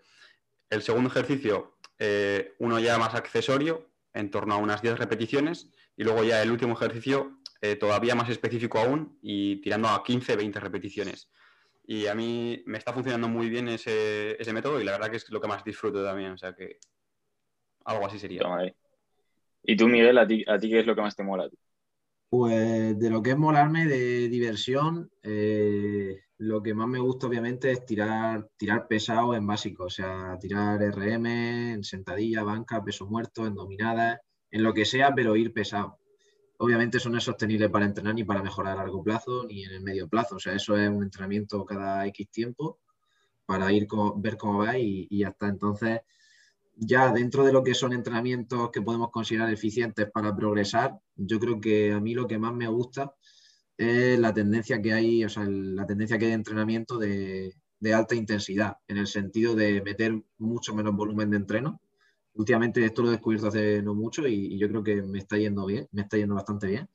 El 0.67 0.81
segundo 0.81 1.11
ejercicio, 1.11 1.77
eh, 1.99 2.55
uno 2.57 2.79
ya 2.79 2.97
más 2.97 3.13
accesorio, 3.13 3.91
en 4.15 4.31
torno 4.31 4.55
a 4.55 4.57
unas 4.57 4.81
10 4.81 4.97
repeticiones. 4.97 5.69
Y 5.95 6.03
luego 6.03 6.23
ya 6.23 6.41
el 6.41 6.49
último 6.49 6.73
ejercicio, 6.73 7.37
eh, 7.61 7.75
todavía 7.75 8.15
más 8.15 8.31
específico 8.31 8.79
aún, 8.79 9.19
y 9.21 9.57
tirando 9.61 9.89
a 9.89 10.03
15, 10.03 10.35
20 10.35 10.59
repeticiones. 10.59 11.29
Y 11.85 12.07
a 12.07 12.15
mí 12.15 12.63
me 12.65 12.79
está 12.79 12.93
funcionando 12.93 13.27
muy 13.27 13.49
bien 13.49 13.67
ese, 13.67 14.39
método 14.53 14.81
y 14.81 14.85
la 14.85 14.93
verdad 14.93 15.11
que 15.11 15.17
es 15.17 15.29
lo 15.29 15.39
que 15.39 15.49
más 15.49 15.63
disfruto 15.63 16.03
también. 16.03 16.31
O 16.31 16.37
sea 16.39 16.55
que 16.55 16.79
algo 17.85 18.07
así 18.07 18.17
sería. 18.17 18.41
¿Y 19.61 19.77
tú, 19.77 19.87
Miguel, 19.87 20.17
a 20.17 20.25
ti 20.25 20.43
qué 20.47 20.79
es 20.79 20.87
lo 20.87 20.95
que 20.95 21.01
más 21.01 21.15
te 21.15 21.21
mola? 21.21 21.47
Pues 22.33 22.97
de 22.97 23.11
lo 23.11 23.21
que 23.21 23.29
es 23.29 23.37
molarme 23.37 23.85
de 23.85 24.27
diversión, 24.27 25.11
eh, 25.21 26.19
lo 26.39 26.63
que 26.63 26.73
más 26.73 26.87
me 26.87 26.97
gusta 26.97 27.27
obviamente 27.27 27.71
es 27.71 27.85
tirar, 27.85 28.49
tirar 28.57 28.87
pesado 28.87 29.35
en 29.35 29.45
básico, 29.45 29.83
o 29.83 29.89
sea, 29.91 30.35
tirar 30.39 30.81
RM, 30.81 31.73
en 31.73 31.83
sentadilla, 31.83 32.41
banca, 32.41 32.83
peso 32.83 33.05
muerto, 33.05 33.45
en 33.45 33.53
dominadas, 33.53 34.19
en 34.49 34.63
lo 34.63 34.73
que 34.73 34.83
sea, 34.83 35.13
pero 35.13 35.35
ir 35.35 35.53
pesado. 35.53 35.99
Obviamente 36.57 36.97
eso 36.97 37.11
no 37.11 37.19
es 37.19 37.23
sostenible 37.23 37.69
para 37.69 37.85
entrenar 37.85 38.15
ni 38.15 38.23
para 38.23 38.41
mejorar 38.41 38.79
a 38.79 38.81
largo 38.81 39.03
plazo 39.03 39.45
ni 39.45 39.63
en 39.63 39.69
el 39.69 39.83
medio 39.83 40.07
plazo, 40.07 40.37
o 40.37 40.39
sea, 40.39 40.55
eso 40.55 40.75
es 40.75 40.89
un 40.89 41.03
entrenamiento 41.03 41.63
cada 41.65 42.07
X 42.07 42.31
tiempo 42.31 42.79
para 43.45 43.71
ir 43.71 43.85
ver 44.15 44.37
cómo 44.37 44.57
va 44.57 44.75
y, 44.79 45.05
y 45.07 45.23
hasta 45.23 45.49
entonces 45.49 46.01
ya 46.75 47.11
dentro 47.11 47.43
de 47.43 47.53
lo 47.53 47.63
que 47.63 47.73
son 47.73 47.93
entrenamientos 47.93 48.71
que 48.71 48.81
podemos 48.81 49.11
considerar 49.11 49.51
eficientes 49.51 50.09
para 50.11 50.35
progresar, 50.35 50.99
yo 51.15 51.39
creo 51.39 51.59
que 51.61 51.91
a 51.91 51.99
mí 51.99 52.13
lo 52.13 52.27
que 52.27 52.37
más 52.37 52.53
me 52.53 52.67
gusta 52.67 53.13
es 53.77 54.19
la 54.19 54.33
tendencia 54.33 54.81
que 54.81 54.93
hay, 54.93 55.23
o 55.23 55.29
sea, 55.29 55.45
la 55.45 55.85
tendencia 55.85 56.17
que 56.17 56.25
hay 56.25 56.31
de 56.31 56.35
entrenamiento 56.35 56.97
de, 56.97 57.55
alta 57.93 58.15
intensidad, 58.15 58.77
en 58.87 58.97
el 58.97 59.07
sentido 59.07 59.55
de 59.55 59.81
meter 59.81 60.21
mucho 60.37 60.73
menos 60.73 60.95
volumen 60.95 61.29
de 61.29 61.37
entreno 61.37 61.81
Últimamente 62.35 62.83
esto 62.83 63.03
lo 63.03 63.09
he 63.09 63.11
descubierto 63.11 63.47
hace 63.47 63.81
no 63.83 63.93
mucho 63.93 64.27
y, 64.27 64.57
yo 64.57 64.67
creo 64.67 64.83
que 64.83 65.01
me 65.03 65.19
está 65.19 65.37
yendo 65.37 65.65
bien, 65.67 65.87
me 65.91 66.01
está 66.01 66.17
yendo 66.17 66.33
bastante 66.35 66.65
bien. 66.67 66.89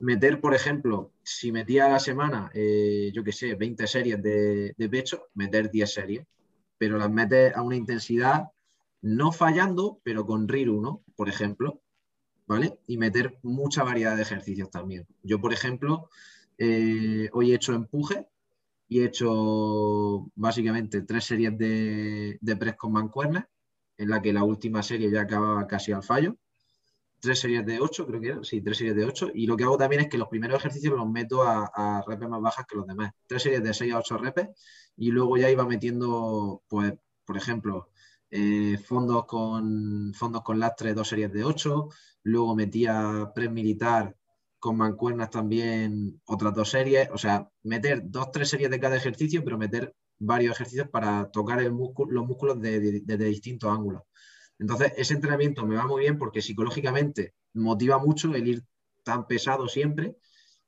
Meter, 0.00 0.40
por 0.40 0.54
ejemplo, 0.54 1.12
si 1.22 1.52
metía 1.52 1.86
a 1.86 1.90
la 1.90 2.00
semana, 2.00 2.50
eh, 2.54 3.10
yo 3.14 3.22
qué 3.22 3.32
sé, 3.32 3.54
20 3.54 3.86
series 3.86 4.20
de, 4.22 4.74
de, 4.76 4.88
pecho, 4.88 5.28
meter 5.34 5.70
10 5.70 5.92
series, 5.92 6.26
pero 6.76 6.98
las 6.98 7.10
metes 7.10 7.54
a 7.54 7.62
una 7.62 7.76
intensidad 7.76 8.48
no 9.02 9.32
fallando, 9.32 10.00
pero 10.04 10.26
con 10.26 10.48
RIR 10.48 10.70
1, 10.70 11.02
por 11.16 11.28
ejemplo, 11.28 11.80
¿vale? 12.46 12.80
Y 12.86 12.98
meter 12.98 13.38
mucha 13.42 13.84
variedad 13.84 14.16
de 14.16 14.22
ejercicios 14.22 14.70
también. 14.70 15.06
Yo, 15.22 15.40
por 15.40 15.52
ejemplo, 15.52 16.10
eh, 16.58 17.30
hoy 17.32 17.52
he 17.52 17.56
hecho 17.56 17.74
empuje 17.74 18.26
y 18.88 19.00
he 19.00 19.06
hecho 19.06 20.30
básicamente 20.34 21.02
tres 21.02 21.24
series 21.24 21.56
de, 21.58 22.38
de 22.40 22.56
press 22.56 22.76
con 22.76 22.92
mancuernas, 22.92 23.46
en 23.98 24.10
la 24.10 24.22
que 24.22 24.32
la 24.32 24.44
última 24.44 24.82
serie 24.82 25.10
ya 25.10 25.22
acababa 25.22 25.66
casi 25.66 25.92
al 25.92 26.02
fallo. 26.02 26.36
Tres 27.20 27.40
series 27.40 27.66
de 27.66 27.80
ocho, 27.80 28.06
creo 28.06 28.20
que 28.20 28.28
era, 28.28 28.44
sí, 28.44 28.60
tres 28.60 28.78
series 28.78 28.94
de 28.96 29.04
ocho. 29.04 29.30
Y 29.34 29.46
lo 29.46 29.56
que 29.56 29.64
hago 29.64 29.76
también 29.76 30.02
es 30.02 30.08
que 30.08 30.18
los 30.18 30.28
primeros 30.28 30.58
ejercicios 30.58 30.94
los 30.94 31.08
meto 31.08 31.42
a, 31.42 31.70
a 31.74 32.04
repes 32.06 32.28
más 32.28 32.40
bajas 32.40 32.66
que 32.66 32.76
los 32.76 32.86
demás. 32.86 33.12
Tres 33.26 33.42
series 33.42 33.62
de 33.62 33.74
seis 33.74 33.92
a 33.92 33.98
ocho 33.98 34.18
repes 34.18 34.48
y 34.96 35.10
luego 35.10 35.36
ya 35.36 35.50
iba 35.50 35.66
metiendo, 35.66 36.62
pues, 36.68 36.94
por 37.24 37.36
ejemplo, 37.36 37.90
eh, 38.30 38.78
fondos, 38.78 39.24
con, 39.26 40.12
fondos 40.14 40.42
con 40.42 40.58
lastre, 40.58 40.94
dos 40.94 41.08
series 41.08 41.32
de 41.32 41.44
ocho. 41.44 41.88
Luego 42.22 42.54
metía 42.54 43.32
press 43.34 43.50
militar 43.50 44.16
con 44.58 44.76
mancuernas 44.76 45.30
también 45.30 46.20
otras 46.26 46.54
dos 46.54 46.70
series, 46.70 47.08
o 47.12 47.18
sea, 47.18 47.48
meter 47.62 48.02
dos, 48.04 48.32
tres 48.32 48.48
series 48.48 48.70
de 48.70 48.80
cada 48.80 48.96
ejercicio, 48.96 49.44
pero 49.44 49.56
meter 49.58 49.94
varios 50.18 50.54
ejercicios 50.56 50.88
para 50.88 51.30
tocar 51.30 51.60
el 51.60 51.72
músculo, 51.72 52.12
los 52.12 52.26
músculos 52.26 52.60
desde 52.60 53.00
de, 53.00 53.24
distintos 53.26 53.70
ángulos. 53.72 54.02
Entonces, 54.58 54.92
ese 54.96 55.14
entrenamiento 55.14 55.64
me 55.66 55.76
va 55.76 55.86
muy 55.86 56.00
bien 56.02 56.18
porque 56.18 56.42
psicológicamente 56.42 57.34
motiva 57.54 57.98
mucho 57.98 58.34
el 58.34 58.48
ir 58.48 58.64
tan 59.04 59.26
pesado 59.26 59.68
siempre 59.68 60.16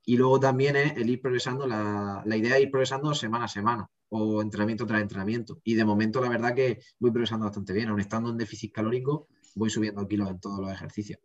y 0.05 0.17
luego 0.17 0.39
también 0.39 0.75
es 0.77 0.97
el 0.97 1.09
ir 1.09 1.21
progresando, 1.21 1.67
la, 1.67 2.23
la 2.25 2.37
idea 2.37 2.57
es 2.57 2.63
ir 2.63 2.71
progresando 2.71 3.13
semana 3.13 3.45
a 3.45 3.49
semana 3.49 3.89
o 4.11 4.41
entrenamiento 4.41 4.85
tras 4.85 5.01
entrenamiento. 5.01 5.59
Y 5.63 5.75
de 5.75 5.83
momento 5.83 6.21
la 6.21 6.29
verdad 6.29 6.55
que 6.55 6.79
voy 6.99 7.11
progresando 7.11 7.45
bastante 7.45 7.73
bien, 7.73 7.89
aun 7.89 7.99
estando 7.99 8.29
en 8.29 8.37
déficit 8.37 8.71
calórico, 8.71 9.27
voy 9.55 9.69
subiendo 9.69 10.07
kilos 10.07 10.29
en 10.29 10.39
todos 10.39 10.59
los 10.59 10.71
ejercicios 10.71 11.19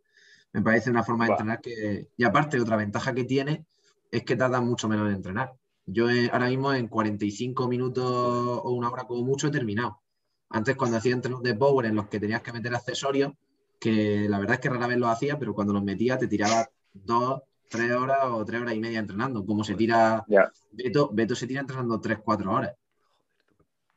me 0.53 0.61
parece 0.61 0.89
una 0.89 1.03
forma 1.03 1.25
de 1.25 1.31
entrenar 1.31 1.61
que... 1.61 2.09
Y 2.17 2.23
aparte, 2.23 2.59
otra 2.59 2.77
ventaja 2.77 3.13
que 3.13 3.23
tiene 3.23 3.65
es 4.11 4.23
que 4.23 4.35
tarda 4.35 4.61
mucho 4.61 4.87
menos 4.87 5.07
en 5.07 5.15
entrenar. 5.15 5.53
Yo 5.85 6.09
eh, 6.09 6.29
ahora 6.31 6.47
mismo 6.47 6.73
en 6.73 6.87
45 6.87 7.67
minutos 7.67 8.05
o 8.05 8.71
una 8.71 8.89
hora 8.89 9.05
como 9.05 9.23
mucho 9.23 9.47
he 9.47 9.51
terminado. 9.51 10.01
Antes 10.49 10.75
cuando 10.75 10.97
hacía 10.97 11.13
entrenos 11.13 11.43
de 11.43 11.55
power 11.55 11.85
en 11.85 11.95
los 11.95 12.07
que 12.07 12.19
tenías 12.19 12.41
que 12.41 12.53
meter 12.53 12.73
accesorios, 12.73 13.33
que 13.79 14.27
la 14.27 14.39
verdad 14.39 14.55
es 14.55 14.61
que 14.61 14.69
rara 14.69 14.87
vez 14.87 14.97
lo 14.97 15.07
hacía, 15.07 15.37
pero 15.37 15.53
cuando 15.53 15.73
los 15.73 15.83
metía 15.83 16.17
te 16.17 16.27
tiraba 16.27 16.67
dos, 16.93 17.41
tres 17.69 17.91
horas 17.91 18.19
o 18.23 18.45
tres 18.45 18.61
horas 18.61 18.73
y 18.73 18.79
media 18.79 18.99
entrenando. 18.99 19.45
Como 19.45 19.63
se 19.63 19.75
tira 19.75 20.25
Beto, 20.71 21.09
Beto 21.13 21.35
se 21.35 21.47
tira 21.47 21.61
entrenando 21.61 21.99
tres, 21.99 22.19
cuatro 22.23 22.51
horas. 22.51 22.75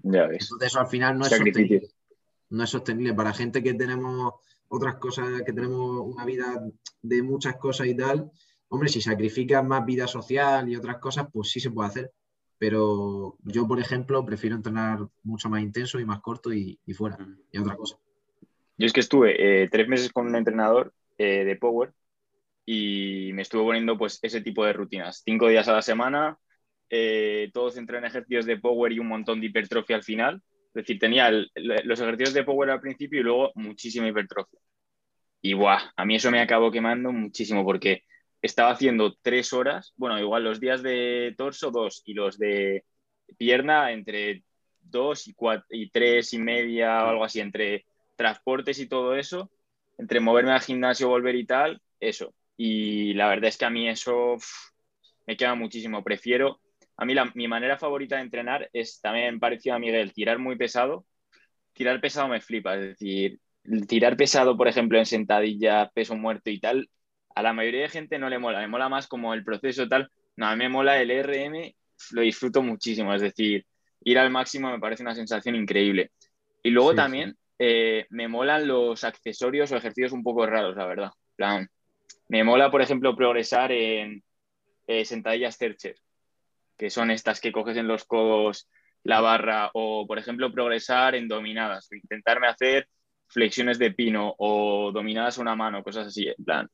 Ya 0.03 0.27
ves. 0.27 0.43
Entonces 0.45 0.69
eso 0.69 0.81
al 0.81 0.87
final 0.87 1.19
no 1.19 1.25
es 1.25 1.31
sostenible. 1.31 1.89
No 2.51 2.65
es 2.65 2.71
sostenible. 2.71 3.15
Para 3.15 3.33
gente 3.33 3.63
que 3.63 3.75
tenemos 3.75 4.35
otras 4.69 4.97
cosas, 4.97 5.43
que 5.45 5.53
tenemos 5.53 6.01
una 6.05 6.25
vida 6.25 6.63
de 7.03 7.23
muchas 7.23 7.57
cosas 7.57 7.87
y 7.87 7.97
tal, 7.97 8.31
hombre, 8.69 8.89
si 8.89 9.01
sacrificas 9.01 9.65
más 9.65 9.85
vida 9.85 10.07
social 10.07 10.69
y 10.69 10.77
otras 10.77 10.99
cosas, 10.99 11.29
pues 11.33 11.51
sí 11.51 11.61
se 11.61 11.71
puede 11.71 11.89
hacer. 11.89 12.13
Pero 12.59 13.37
yo, 13.43 13.67
por 13.67 13.81
ejemplo, 13.81 14.25
prefiero 14.25 14.57
entrenar 14.57 15.09
mucho 15.23 15.49
más 15.49 15.63
intenso 15.63 15.99
y 15.99 16.05
más 16.05 16.21
corto 16.21 16.53
y, 16.53 16.79
fuera, 16.95 17.19
y 17.51 17.59
otra 17.59 17.75
cosa. 17.75 17.97
Yo 18.77 18.87
es 18.87 18.93
que 18.93 19.01
estuve 19.01 19.63
eh, 19.63 19.69
tres 19.69 19.89
meses 19.89 20.13
con 20.13 20.27
un 20.27 20.37
entrenador 20.37 20.93
eh, 21.19 21.45
de 21.45 21.57
Power 21.57 21.93
y 22.64 23.31
me 23.35 23.42
estuvo 23.42 23.64
poniendo 23.64 23.99
pues 23.99 24.18
ese 24.23 24.40
tipo 24.40 24.64
de 24.64 24.73
rutinas. 24.73 25.23
Cinco 25.25 25.49
días 25.49 25.68
a 25.68 25.75
la 25.75 25.83
semana, 25.83 26.38
eh, 26.88 27.51
todos 27.53 27.77
entran 27.77 28.05
en 28.05 28.11
ejercicios 28.11 28.46
de 28.46 28.59
Power 28.59 28.92
y 28.92 28.99
un 28.99 29.09
montón 29.09 29.40
de 29.40 29.46
hipertrofia 29.46 29.96
al 29.96 30.05
final. 30.05 30.42
Es 30.70 30.75
decir, 30.75 30.99
tenía 31.01 31.31
los 31.33 32.01
ejercicios 32.01 32.33
de 32.33 32.44
power 32.44 32.70
al 32.70 32.81
principio 32.81 33.20
y 33.20 33.23
luego 33.25 33.51
muchísima 33.57 34.07
hipertrofia. 34.07 34.61
Y 35.42 35.55
buah, 35.55 35.92
a 35.96 36.05
mí 36.05 36.16
eso 36.16 36.31
me 36.31 36.40
acabó 36.40 36.70
quemando 36.70 37.12
muchísimo 37.12 37.64
porque 37.64 38.05
estaba 38.40 38.70
haciendo 38.70 39.16
tres 39.20 39.53
horas, 39.53 39.92
bueno, 39.96 40.18
igual 40.20 40.44
los 40.44 40.61
días 40.61 40.83
de 40.83 41.35
torso 41.37 41.70
dos 41.70 42.03
y 42.07 42.14
los 42.14 42.38
de 42.38 42.85
pierna 43.37 43.92
entre 43.92 44.44
dos 44.81 45.27
y, 45.29 45.35
cuatro, 45.35 45.66
y 45.70 45.90
tres 45.90 46.33
y 46.35 46.38
media 46.38 47.05
o 47.05 47.09
algo 47.09 47.25
así, 47.25 47.40
entre 47.40 47.87
transportes 48.16 48.79
y 48.79 48.88
todo 48.88 49.16
eso, 49.16 49.51
entre 49.99 50.20
moverme 50.20 50.53
al 50.53 50.61
gimnasio, 50.61 51.09
volver 51.09 51.35
y 51.35 51.46
tal, 51.46 51.83
eso. 51.99 52.33
Y 52.62 53.14
la 53.14 53.27
verdad 53.27 53.49
es 53.49 53.57
que 53.57 53.64
a 53.64 53.70
mí 53.70 53.88
eso 53.88 54.37
me 55.27 55.35
quema 55.35 55.55
muchísimo. 55.55 56.05
Prefiero 56.05 56.61
a 56.99 57.07
mí 57.07 57.14
mi 57.33 57.49
manera 57.49 57.79
favorita 57.79 58.16
de 58.16 58.23
entrenar 58.23 58.68
es 58.75 59.01
también 59.01 59.40
parecido 59.40 59.77
a 59.77 59.79
Miguel, 59.79 60.12
tirar 60.12 60.38
muy 60.38 60.57
pesado. 60.57 61.07
Tirar 61.73 61.99
pesado 62.03 62.29
me 62.29 62.42
flipa, 62.42 62.75
es 62.75 62.83
decir, 62.83 63.40
tirar 63.88 64.14
pesado, 64.14 64.59
por 64.59 64.68
ejemplo, 64.68 64.99
en 64.99 65.07
sentadilla, 65.07 65.90
peso 65.94 66.14
muerto 66.16 66.51
y 66.51 66.61
tal, 66.61 66.90
a 67.35 67.42
la 67.42 67.55
mayoría 67.55 67.81
de 67.81 67.88
gente 67.88 68.18
no 68.18 68.29
le 68.29 68.38
mola, 68.38 68.61
me 68.61 68.68
mola 68.68 68.90
más 68.90 69.07
como 69.07 69.33
el 69.33 69.42
proceso 69.42 69.88
tal. 69.88 70.11
No, 70.37 70.46
a 70.46 70.55
mí 70.55 70.59
me 70.59 70.68
mola 70.68 71.01
el 71.01 71.11
RM, 71.11 71.75
lo 72.11 72.20
disfruto 72.20 72.62
muchísimo, 72.62 73.14
es 73.14 73.23
decir, 73.23 73.64
ir 74.05 74.18
al 74.18 74.29
máximo 74.29 74.70
me 74.70 74.81
parece 74.81 75.03
una 75.03 75.14
sensación 75.14 75.55
increíble. 75.55 76.11
Y 76.62 76.68
luego 76.68 76.94
también 76.94 77.35
eh, 77.59 78.05
me 78.11 78.29
molan 78.29 78.68
los 78.68 79.03
accesorios 79.03 79.73
o 79.73 79.79
ejercicios 79.79 80.12
un 80.12 80.23
poco 80.23 80.44
raros, 80.44 80.77
la 80.77 80.85
verdad. 80.85 81.11
plan, 81.37 81.66
me 82.29 82.44
mola, 82.44 82.70
por 82.70 82.83
ejemplo, 82.83 83.16
progresar 83.16 83.73
en 83.73 84.23
eh, 84.87 85.05
sentadillas 85.05 85.59
Tercher 85.59 85.96
que 86.81 86.88
son 86.88 87.11
estas 87.11 87.42
que 87.42 87.53
coges 87.53 87.77
en 87.77 87.87
los 87.87 88.07
codos 88.07 88.66
la 89.03 89.20
barra, 89.20 89.70
o 89.75 90.07
por 90.07 90.18
ejemplo 90.18 90.51
progresar 90.51 91.14
en 91.14 91.29
dominadas, 91.29 91.92
intentarme 91.92 92.46
hacer 92.46 92.88
flexiones 93.27 93.79
de 93.79 93.90
pino 93.90 94.35
o 94.38 94.90
dominadas 94.90 95.37
a 95.37 95.42
una 95.42 95.55
mano, 95.55 95.83
cosas 95.83 96.07
así, 96.07 96.29
en 96.29 96.42
plan. 96.42 96.68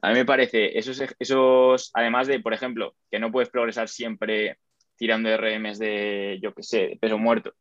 A 0.00 0.08
mí 0.08 0.14
me 0.14 0.24
parece, 0.24 0.78
esos, 0.78 1.02
esos, 1.18 1.90
además 1.92 2.26
de, 2.26 2.40
por 2.40 2.54
ejemplo, 2.54 2.94
que 3.10 3.18
no 3.18 3.30
puedes 3.30 3.50
progresar 3.50 3.88
siempre 3.90 4.58
tirando 4.96 5.28
RMs 5.36 5.78
de, 5.78 6.38
yo 6.42 6.54
qué 6.54 6.62
sé, 6.62 6.98
peso 6.98 7.18
muerto. 7.18 7.52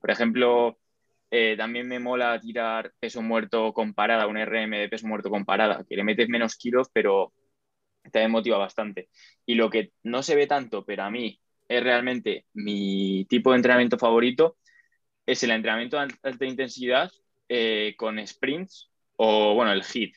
Por 0.00 0.10
ejemplo, 0.10 0.78
eh, 1.30 1.56
también 1.56 1.88
me 1.88 1.98
mola 1.98 2.40
tirar 2.40 2.92
peso 2.98 3.22
muerto 3.22 3.72
comparada, 3.72 4.26
un 4.26 4.38
RM 4.38 4.78
de 4.78 4.88
peso 4.88 5.06
muerto 5.06 5.30
comparada, 5.30 5.84
que 5.88 5.96
le 5.96 6.04
metes 6.04 6.28
menos 6.28 6.56
kilos, 6.56 6.88
pero 6.92 7.32
también 8.12 8.30
motiva 8.30 8.58
bastante. 8.58 9.08
Y 9.46 9.54
lo 9.54 9.70
que 9.70 9.92
no 10.02 10.22
se 10.22 10.36
ve 10.36 10.46
tanto, 10.46 10.84
pero 10.84 11.04
a 11.04 11.10
mí 11.10 11.40
es 11.68 11.82
realmente 11.82 12.46
mi 12.54 13.26
tipo 13.28 13.50
de 13.50 13.56
entrenamiento 13.56 13.98
favorito, 13.98 14.56
es 15.26 15.42
el 15.42 15.50
entrenamiento 15.50 15.98
de 15.98 16.08
alta 16.22 16.46
intensidad 16.46 17.10
eh, 17.48 17.94
con 17.98 18.24
sprints 18.26 18.90
o, 19.16 19.54
bueno, 19.54 19.72
el 19.72 19.82
HIT. 19.82 20.14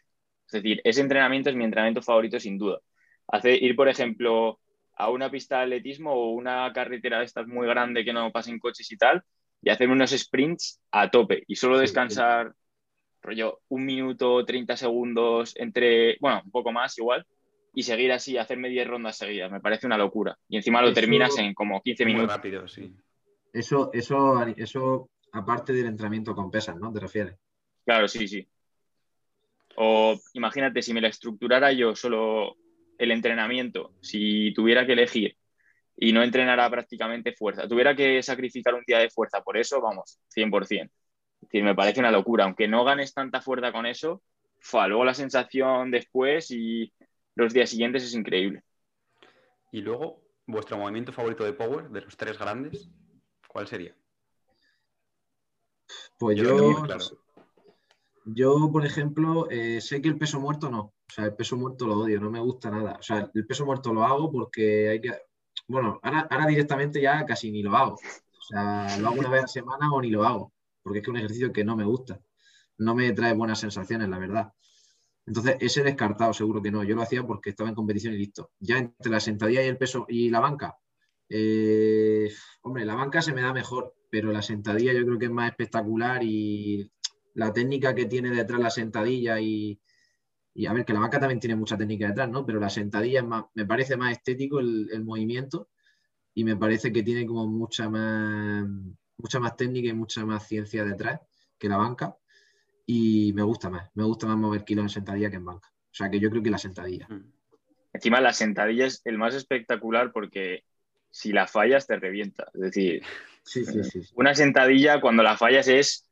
Es 0.48 0.52
decir, 0.64 0.82
ese 0.84 1.02
entrenamiento 1.02 1.50
es 1.50 1.56
mi 1.56 1.64
entrenamiento 1.66 2.02
favorito 2.02 2.40
sin 2.40 2.58
duda. 2.58 2.80
Hacer, 3.28 3.62
ir, 3.64 3.76
por 3.76 3.90
ejemplo, 3.90 4.60
a 4.96 5.10
una 5.10 5.32
pista 5.32 5.58
de 5.60 5.64
atletismo 5.64 6.14
o 6.14 6.32
una 6.32 6.72
carretera 6.74 7.20
de 7.20 7.26
estas 7.26 7.48
muy 7.48 7.68
grande 7.68 8.06
que 8.06 8.14
no 8.14 8.32
pasen 8.32 8.60
coches 8.60 8.92
y 8.92 8.98
tal, 8.98 9.24
y 9.62 9.70
hacer 9.70 9.90
unos 9.90 10.12
sprints 10.12 10.82
a 10.92 11.10
tope 11.12 11.44
y 11.48 11.56
solo 11.56 11.78
descansar, 11.78 12.54
rollo, 13.22 13.60
un 13.70 13.86
minuto, 13.86 14.44
30 14.44 14.76
segundos 14.76 15.54
entre, 15.56 16.18
bueno, 16.20 16.42
un 16.44 16.52
poco 16.52 16.72
más 16.72 16.98
igual, 16.98 17.26
y 17.74 17.84
seguir 17.84 18.12
así, 18.12 18.38
hacerme 18.38 18.70
10 18.70 18.88
rondas 18.88 19.18
seguidas. 19.18 19.52
Me 19.52 19.62
parece 19.62 19.88
una 19.88 19.98
locura. 19.98 20.38
Y 20.50 20.58
encima 20.58 20.82
lo 20.82 20.94
terminas 20.94 21.38
en 21.38 21.54
como 21.54 21.82
15 21.82 22.06
minutos. 22.06 22.28
Muy 22.28 22.36
rápido, 22.36 22.68
sí. 22.68 22.94
Eso, 23.54 23.92
eso, 23.94 24.44
eso, 24.58 25.10
aparte 25.32 25.74
del 25.74 25.86
entrenamiento 25.86 26.36
con 26.36 26.52
pesas, 26.52 26.76
¿no? 26.78 26.92
¿Te 26.92 27.00
refieres? 27.00 27.36
Claro, 27.86 28.08
sí, 28.08 28.28
sí. 28.28 28.48
O 29.78 30.20
imagínate, 30.34 30.82
si 30.82 30.94
me 30.94 31.02
la 31.02 31.08
estructurara 31.08 31.72
yo 31.72 31.96
solo 31.96 32.58
el 32.98 33.12
entrenamiento, 33.12 33.94
si 34.02 34.54
tuviera 34.54 34.86
que 34.86 34.94
elegir 34.94 35.38
y 36.04 36.12
no 36.14 36.24
entrenara 36.24 36.68
prácticamente 36.68 37.32
fuerza, 37.34 37.68
tuviera 37.68 37.96
que 37.96 38.24
sacrificar 38.24 38.74
un 38.74 38.84
día 38.88 38.98
de 38.98 39.12
fuerza 39.12 39.44
por 39.44 39.56
eso, 39.56 39.80
vamos, 39.80 40.20
100%. 40.36 40.86
Es 40.86 40.90
decir, 41.42 41.64
me 41.64 41.76
parece 41.76 42.00
una 42.00 42.10
locura. 42.10 42.46
Aunque 42.46 42.68
no 42.68 42.84
ganes 42.84 43.14
tanta 43.14 43.40
fuerza 43.40 43.72
con 43.72 43.86
eso, 43.86 44.24
fue 44.60 44.88
luego 44.88 45.06
la 45.06 45.14
sensación 45.14 45.92
después 45.92 46.50
y 46.50 46.92
los 47.36 47.54
días 47.54 47.70
siguientes 47.70 48.04
es 48.04 48.16
increíble. 48.16 48.64
Y 49.72 49.82
luego, 49.82 50.24
vuestro 50.48 50.76
movimiento 50.80 51.14
favorito 51.14 51.44
de 51.44 51.54
Power, 51.54 51.90
de 51.90 52.02
los 52.02 52.18
tres 52.18 52.36
grandes, 52.40 52.90
¿cuál 53.48 53.68
sería? 53.68 53.96
Pues 56.18 56.36
yo, 56.36 56.84
yo, 58.26 58.70
por 58.72 58.88
ejemplo, 58.88 59.48
eh, 59.52 59.80
sé 59.82 60.02
que 60.02 60.10
el 60.10 60.18
peso 60.18 60.40
muerto 60.40 60.72
no. 60.72 60.80
O 60.80 61.14
sea, 61.14 61.26
el 61.26 61.36
peso 61.36 61.58
muerto 61.58 61.86
lo 61.86 62.00
odio, 62.00 62.20
no 62.20 62.32
me 62.32 62.40
gusta 62.40 62.72
nada. 62.72 62.98
O 63.00 63.04
sea, 63.04 63.30
el 63.32 63.46
peso 63.46 63.68
muerto 63.68 63.94
lo 63.94 64.04
hago 64.04 64.32
porque 64.32 64.90
hay 64.90 65.00
que. 65.00 65.12
Bueno, 65.72 66.00
ahora, 66.04 66.28
ahora 66.30 66.48
directamente 66.48 67.02
ya 67.02 67.26
casi 67.26 67.50
ni 67.52 67.64
lo 67.64 67.76
hago. 67.76 67.94
O 67.94 68.42
sea, 68.50 68.98
lo 69.00 69.08
hago 69.08 69.20
una 69.20 69.30
vez 69.30 69.46
a 69.46 69.48
semana 69.48 69.92
o 69.92 70.02
ni 70.02 70.10
lo 70.10 70.26
hago. 70.26 70.54
Porque 70.84 71.00
es 71.00 71.06
que 71.06 71.10
es 71.10 71.14
un 71.14 71.18
ejercicio 71.18 71.54
que 71.54 71.64
no 71.64 71.76
me 71.76 71.86
gusta. 71.86 72.20
no 72.80 72.96
me 72.96 73.12
trae 73.14 73.34
buenas 73.34 73.60
sensaciones, 73.60 74.10
la 74.10 74.18
verdad. 74.20 74.54
Entonces, 75.26 75.56
ese 75.60 75.84
descartado, 75.84 76.34
seguro 76.34 76.62
que 76.62 76.72
no. 76.72 76.84
Yo 76.84 76.96
lo 76.96 77.04
hacía 77.04 77.24
porque 77.24 77.52
estaba 77.52 77.70
en 77.70 77.76
competición 77.76 78.14
y 78.14 78.18
listo. 78.18 78.52
Ya 78.60 78.78
entre 78.80 79.12
la 79.12 79.20
sentadilla 79.20 79.64
y 79.64 79.68
el 79.68 79.78
peso 79.78 80.06
y 80.10 80.30
la 80.30 80.40
banca, 80.42 80.78
eh, 81.30 82.30
hombre, 82.64 82.86
la 82.86 82.96
banca 82.96 83.22
se 83.22 83.34
me 83.34 83.42
da 83.42 83.54
mejor, 83.54 83.96
pero 84.10 84.32
la 84.34 84.42
sentadilla 84.42 84.94
yo 84.94 85.06
creo 85.06 85.20
que 85.20 85.26
es 85.26 85.32
más 85.32 85.50
espectacular 85.52 86.22
y 86.24 86.92
la 87.36 87.54
técnica 87.54 87.96
que 87.96 88.06
tiene 88.08 88.32
detrás 88.32 88.60
la 88.60 88.72
sentadilla 88.72 89.40
y, 89.40 89.80
a 90.68 90.74
ver, 90.74 90.86
que 90.86 90.94
la 90.94 91.00
banca 91.00 91.20
también 91.20 91.40
tiene 91.40 91.56
mucha 91.56 91.78
técnica 91.78 92.08
detrás, 92.08 92.30
¿no? 92.30 92.46
Pero 92.46 92.60
la 92.60 92.70
sentadilla 92.70 93.20
es 93.20 93.26
más, 93.26 93.46
me 93.54 93.66
parece 93.66 93.96
más 93.98 94.12
estético 94.12 94.60
el, 94.60 95.04
movimiento 95.04 95.70
y 96.34 96.44
me 96.44 96.56
parece 96.56 96.92
que 96.92 97.04
tiene 97.04 97.26
como 97.26 97.48
mucha 97.48 97.90
más, 97.90 98.66
mucha 99.18 99.40
más 99.40 99.56
técnica 99.56 99.90
y 99.90 99.94
mucha 99.94 100.26
más 100.26 100.48
ciencia 100.48 100.84
detrás 100.84 101.22
que 101.58 101.70
la 101.70 101.78
banca 101.78 102.16
y 102.86 103.32
me 103.34 103.44
gusta 103.44 103.70
más, 103.70 103.90
me 103.94 104.04
gusta 104.04 104.28
más 104.28 104.38
mover 104.38 104.66
kilos 104.66 104.84
en 104.84 104.90
sentadilla 104.90 105.30
que 105.30 105.38
en 105.38 105.46
banca. 105.46 105.70
O 105.70 105.94
sea 105.94 106.10
que 106.10 106.20
yo 106.20 106.30
creo 106.30 106.44
que 106.44 106.50
la 106.50 106.58
sentadilla. 106.58 107.08
Mm. 107.10 107.32
Encima 107.94 108.22
la 108.22 108.34
sentadilla 108.34 108.86
es 108.86 109.02
el 109.06 109.18
más 109.18 109.36
espectacular 109.36 110.12
porque 110.12 110.64
si 111.10 111.32
la 111.32 111.48
fallas 111.48 111.88
te 111.88 111.98
revienta. 111.98 112.50
Es 112.54 112.62
decir, 112.62 113.04
una 114.16 114.34
sentadilla 114.34 115.02
cuando 115.02 115.24
la 115.24 115.38
fallas 115.38 115.68
es 115.68 116.08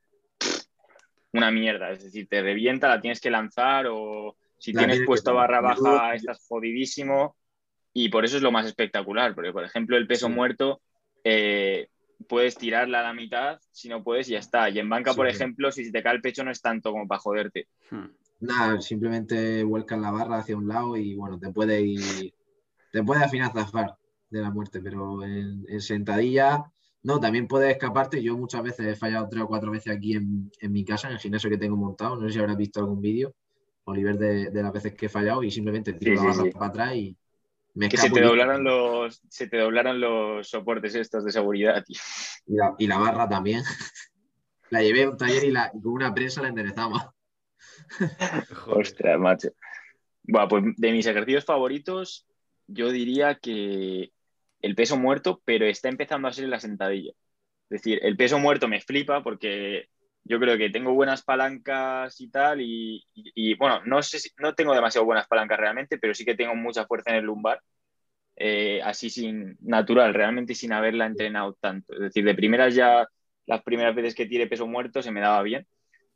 una 1.34 1.52
mierda. 1.52 1.92
Es 1.92 2.04
decir, 2.04 2.28
te 2.28 2.42
revienta, 2.42 2.88
la 2.88 3.02
tienes 3.02 3.22
que 3.22 3.30
lanzar 3.30 3.88
o 3.88 4.36
si 4.58 4.74
tienes 4.74 5.02
puesto 5.06 5.34
barra 5.34 5.62
baja 5.62 6.14
estás 6.14 6.46
jodidísimo. 6.48 7.36
Y 7.94 8.10
por 8.10 8.26
eso 8.26 8.38
es 8.38 8.44
lo 8.44 8.52
más 8.52 8.66
espectacular, 8.66 9.34
porque 9.34 9.52
por 9.52 9.64
ejemplo 9.64 9.98
el 9.98 10.08
peso 10.08 10.30
muerto 10.30 10.82
eh, 11.24 11.88
puedes 12.28 12.56
tirarla 12.56 13.00
a 13.00 13.04
la 13.04 13.14
mitad, 13.14 13.60
si 13.72 13.90
no 13.90 14.04
puedes, 14.04 14.28
ya 14.28 14.40
está. 14.40 14.70
Y 14.70 14.80
en 14.80 14.90
banca, 14.90 15.14
por 15.14 15.28
ejemplo, 15.28 15.72
si 15.72 15.92
te 15.92 16.04
cae 16.04 16.16
el 16.16 16.22
pecho 16.22 16.44
no 16.44 16.52
es 16.52 16.62
tanto 16.62 16.92
como 16.92 17.08
para 17.08 17.20
joderte. 17.20 17.68
Hmm. 17.90 18.08
Nada, 18.42 18.80
simplemente 18.82 19.64
vuelcas 19.64 20.00
la 20.00 20.12
barra 20.12 20.38
hacia 20.38 20.56
un 20.56 20.68
lado 20.68 20.96
y 20.96 21.16
bueno, 21.16 21.38
te 21.38 21.52
puede 21.52 21.82
ir, 21.82 22.34
te 22.92 23.04
puede 23.04 23.24
al 23.24 23.30
final 23.30 23.52
zafar 23.52 23.96
de 24.30 24.42
la 24.42 24.50
muerte, 24.50 24.80
pero 24.82 25.24
en, 25.24 25.82
sentadilla, 25.82 26.64
no, 27.04 27.20
también 27.20 27.48
puedes 27.48 27.72
escaparte. 27.72 28.22
Yo 28.22 28.38
muchas 28.38 28.64
veces 28.64 28.86
he 28.86 28.96
fallado 28.96 29.28
tres 29.30 29.44
o 29.44 29.48
cuatro 29.48 29.72
veces 29.72 29.96
aquí 29.96 30.16
en, 30.16 30.52
mi 30.72 30.84
casa, 30.84 31.08
en 31.08 31.14
el 31.14 31.20
gimnasio 31.20 31.50
que 31.50 31.58
tengo 31.58 31.78
montado. 31.78 32.16
No 32.16 32.28
sé 32.28 32.34
si 32.34 32.40
habrás 32.40 32.58
visto 32.58 32.80
algún 32.80 33.02
vídeo, 33.02 33.34
Oliver, 33.86 34.18
de, 34.18 34.50
de 34.50 34.64
las 34.64 34.74
veces 34.74 34.94
que 34.96 35.06
he 35.06 35.10
fallado 35.10 35.44
y 35.44 35.52
simplemente 35.52 35.94
tiro 35.94 36.16
la 36.16 36.24
barra 36.24 36.44
para 36.52 36.66
atrás 36.66 36.96
y 36.96 37.18
que 37.88 37.98
se 37.98 38.10
te, 38.10 38.22
doblaron 38.22 38.64
los, 38.64 39.22
se 39.30 39.48
te 39.48 39.58
doblaron 39.58 40.02
los 40.02 40.50
soportes 40.50 40.96
estos 40.96 41.24
de 41.24 41.32
seguridad, 41.32 41.84
tío. 41.86 42.00
Y 42.78 42.88
la, 42.88 42.98
barra 42.98 43.30
también. 43.30 43.64
la 44.70 44.82
llevé 44.82 45.04
a 45.04 45.10
un 45.10 45.18
taller 45.18 45.44
y, 45.46 45.52
la, 45.52 45.72
con 45.72 45.94
una 45.94 46.14
prensa 46.14 46.42
la 46.42 46.50
enderezamos. 46.50 47.02
Ostras, 48.68 49.20
macho. 49.20 49.50
Bueno, 50.24 50.48
pues 50.48 50.64
de 50.76 50.92
mis 50.92 51.06
ejercicios 51.06 51.46
favoritos, 51.46 52.28
yo 52.68 52.92
diría 52.92 53.36
que 53.36 54.12
el 54.62 54.76
peso 54.76 54.98
muerto, 54.98 55.42
pero 55.46 55.66
está 55.66 55.90
empezando 55.90 56.28
a 56.28 56.34
ser 56.34 56.48
la 56.50 56.60
sentadilla. 56.60 57.12
Es 57.70 57.82
decir, 57.84 58.00
el 58.04 58.18
peso 58.18 58.40
muerto 58.40 58.68
me 58.68 58.82
flipa 58.82 59.24
porque 59.24 59.90
yo 60.24 60.40
creo 60.40 60.58
que 60.58 60.70
tengo 60.70 60.94
buenas 60.94 61.24
palancas 61.24 62.20
y 62.22 62.30
tal, 62.30 62.60
y, 62.62 63.56
bueno, 63.56 63.82
no 63.86 64.02
sé 64.04 64.20
si, 64.20 64.30
no 64.38 64.54
tengo 64.56 64.74
demasiado 64.76 65.06
buenas 65.06 65.28
palancas 65.28 65.60
realmente, 65.60 65.98
pero 65.98 66.14
sí 66.14 66.26
que 66.26 66.36
tengo 66.36 66.56
mucha 66.56 66.86
fuerza 66.86 67.12
en 67.12 67.18
el 67.18 67.26
lumbar, 67.26 67.62
eh, 68.36 68.82
así 68.84 69.10
sin 69.10 69.58
natural, 69.62 70.14
realmente 70.14 70.56
sin 70.56 70.74
haberla 70.74 71.06
entrenado 71.06 71.54
tanto. 71.60 71.94
Es 71.94 72.00
decir, 72.02 72.26
de 72.26 72.36
primeras 72.36 72.76
ya, 72.76 73.08
las 73.46 73.64
primeras 73.64 73.96
veces 73.96 74.16
que 74.16 74.26
tiré 74.28 74.48
peso 74.48 74.68
muerto 74.68 75.02
se 75.02 75.12
me 75.12 75.22
daba 75.22 75.44
bien. 75.44 75.68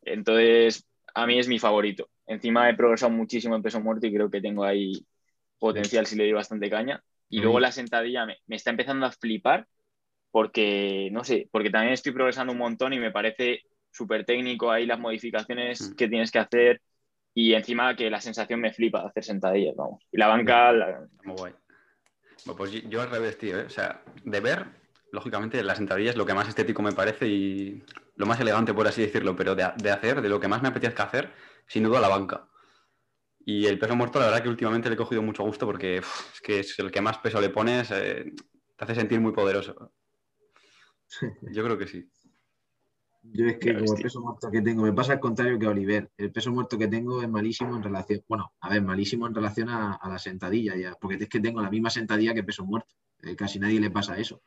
Entonces, 0.03 0.87
a 1.13 1.27
mí 1.27 1.39
es 1.39 1.47
mi 1.47 1.59
favorito. 1.59 2.09
Encima 2.27 2.69
he 2.69 2.75
progresado 2.75 3.11
muchísimo 3.11 3.55
en 3.55 3.63
peso 3.63 3.81
muerto 3.81 4.07
y 4.07 4.13
creo 4.13 4.29
que 4.29 4.41
tengo 4.41 4.63
ahí 4.63 5.05
potencial 5.59 6.05
si 6.05 6.15
le 6.15 6.23
doy 6.25 6.33
bastante 6.33 6.69
caña. 6.69 7.03
Y 7.33 7.41
luego 7.41 7.59
la 7.59 7.71
sentadilla 7.71 8.25
me, 8.25 8.37
me 8.45 8.55
está 8.55 8.69
empezando 8.69 9.05
a 9.05 9.11
flipar 9.11 9.67
porque, 10.29 11.09
no 11.11 11.23
sé, 11.23 11.47
porque 11.51 11.69
también 11.69 11.93
estoy 11.93 12.11
progresando 12.11 12.53
un 12.53 12.59
montón 12.59 12.93
y 12.93 12.99
me 12.99 13.11
parece 13.11 13.63
súper 13.91 14.25
técnico 14.25 14.71
ahí 14.71 14.85
las 14.85 14.99
modificaciones 14.99 15.81
mm. 15.91 15.95
que 15.95 16.07
tienes 16.07 16.31
que 16.31 16.39
hacer 16.39 16.81
y 17.33 17.53
encima 17.53 17.95
que 17.95 18.09
la 18.09 18.21
sensación 18.21 18.59
me 18.61 18.71
flipa 18.71 19.01
de 19.01 19.07
hacer 19.07 19.23
sentadillas, 19.23 19.75
vamos. 19.75 20.03
Y 20.11 20.17
la 20.17 20.27
banca... 20.27 20.71
Muy 21.23 21.35
guay. 21.35 21.53
pues 22.55 22.71
yo 22.71 23.01
al 23.01 23.09
revés, 23.09 23.37
tío. 23.37 23.59
¿eh? 23.59 23.65
O 23.65 23.69
sea, 23.69 24.03
de 24.23 24.39
ver, 24.39 24.65
lógicamente, 25.11 25.63
la 25.63 25.75
sentadilla 25.75 26.11
es 26.11 26.17
lo 26.17 26.25
que 26.25 26.35
más 26.35 26.47
estético 26.47 26.83
me 26.83 26.91
parece 26.91 27.27
y 27.27 27.83
lo 28.15 28.27
más 28.27 28.39
elegante, 28.39 28.73
por 28.73 28.87
así 28.87 29.01
decirlo, 29.01 29.35
pero 29.35 29.55
de, 29.55 29.63
hacer, 29.63 30.21
de 30.21 30.29
lo 30.29 30.39
que 30.39 30.47
más 30.47 30.61
me 30.61 30.67
apetezca 30.67 31.03
hacer, 31.03 31.31
sin 31.65 31.83
duda 31.83 31.99
la 31.99 32.09
banca. 32.09 32.47
Y 33.45 33.65
el 33.65 33.77
peso 33.77 33.95
muerto, 33.95 34.19
la 34.19 34.25
verdad 34.25 34.43
que 34.43 34.49
últimamente 34.49 34.89
le 34.89 34.95
he 34.95 34.97
cogido 34.97 35.21
mucho 35.21 35.43
gusto 35.43 35.65
porque 35.65 35.97
es 35.97 36.41
que 36.41 36.59
es 36.59 36.79
el 36.79 36.91
que 36.91 37.01
más 37.01 37.17
peso 37.17 37.41
le 37.41 37.49
pones, 37.49 37.91
eh, 37.91 38.31
te 38.77 38.83
hace 38.83 38.95
sentir 38.95 39.19
muy 39.19 39.33
poderoso. 39.33 39.91
Yo 41.51 41.63
creo 41.63 41.77
que 41.77 41.87
sí. 41.87 42.09
Yo 43.23 43.45
es 43.45 43.57
que 43.57 43.73
como 43.73 43.95
el 43.95 44.01
peso 44.01 44.19
muerto 44.19 44.51
que 44.51 44.61
tengo, 44.61 44.83
me 44.83 44.91
pasa 44.91 45.13
al 45.13 45.19
contrario 45.19 45.57
que 45.57 45.67
Oliver. 45.67 46.11
El 46.17 46.31
peso 46.31 46.51
muerto 46.51 46.77
que 46.77 46.89
tengo 46.89 47.21
es 47.21 47.29
malísimo 47.29 47.75
en 47.75 47.83
relación, 47.83 48.21
bueno, 48.27 48.53
a 48.59 48.69
ver, 48.69 48.81
malísimo 48.81 49.27
en 49.27 49.33
relación 49.33 49.69
a, 49.69 49.99
la 50.03 50.19
sentadilla 50.19 50.75
ya, 50.75 50.95
porque 50.99 51.23
es 51.23 51.29
que 51.29 51.39
tengo 51.39 51.61
la 51.61 51.69
misma 51.69 51.89
sentadilla 51.89 52.33
que 52.33 52.43
peso 52.43 52.65
muerto. 52.65 52.93
Eh, 53.21 53.35
casi 53.35 53.59
nadie 53.59 53.79
le 53.79 53.91
pasa 53.91 54.17
eso, 54.17 54.41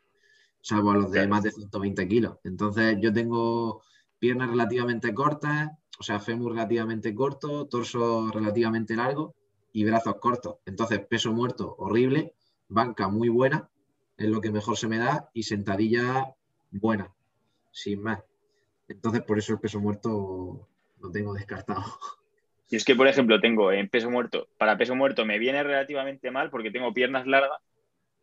salvo 0.61 0.91
a 0.91 0.97
los 0.97 1.11
de 1.11 1.27
más 1.27 1.43
de 1.43 1.53
120 1.53 2.07
kilos. 2.07 2.37
Entonces 2.45 2.99
yo 3.01 3.11
tengo 3.13 3.83
piernas 4.19 4.51
relativamente 4.51 5.15
cortas, 5.15 5.71
o 5.99 6.03
sea, 6.03 6.21
fémur 6.21 6.53
relativamente 6.53 7.15
corto, 7.15 7.67
torso 7.67 8.31
relativamente 8.33 8.97
largo 8.97 9.35
y 9.73 9.85
brazos 9.85 10.17
cortos. 10.17 10.57
Entonces, 10.67 11.01
peso 11.01 11.33
muerto 11.33 11.75
horrible, 11.79 12.35
banca 12.69 13.09
muy 13.09 13.29
buena, 13.29 13.69
es 14.17 14.29
lo 14.29 14.41
que 14.41 14.51
mejor 14.51 14.77
se 14.77 14.89
me 14.89 14.99
da, 14.99 15.31
y 15.35 15.43
sentadilla 15.43 16.35
buena, 16.71 17.13
sin 17.71 18.03
más. 18.03 18.23
Entonces, 18.89 19.23
por 19.23 19.39
eso 19.39 19.53
el 19.53 19.61
peso 19.61 19.81
muerto 19.81 20.69
lo 21.01 21.11
tengo 21.11 21.35
descartado. 21.35 21.85
Y 22.69 22.77
es 22.77 22.85
que, 22.85 22.97
por 22.97 23.07
ejemplo, 23.07 23.41
tengo 23.41 23.71
en 23.71 23.89
peso 23.89 24.11
muerto, 24.11 24.49
para 24.59 24.77
peso 24.77 24.97
muerto 24.97 25.25
me 25.25 25.39
viene 25.39 25.63
relativamente 25.63 26.31
mal 26.31 26.51
porque 26.51 26.73
tengo 26.73 26.93
piernas 26.93 27.27
largas, 27.27 27.61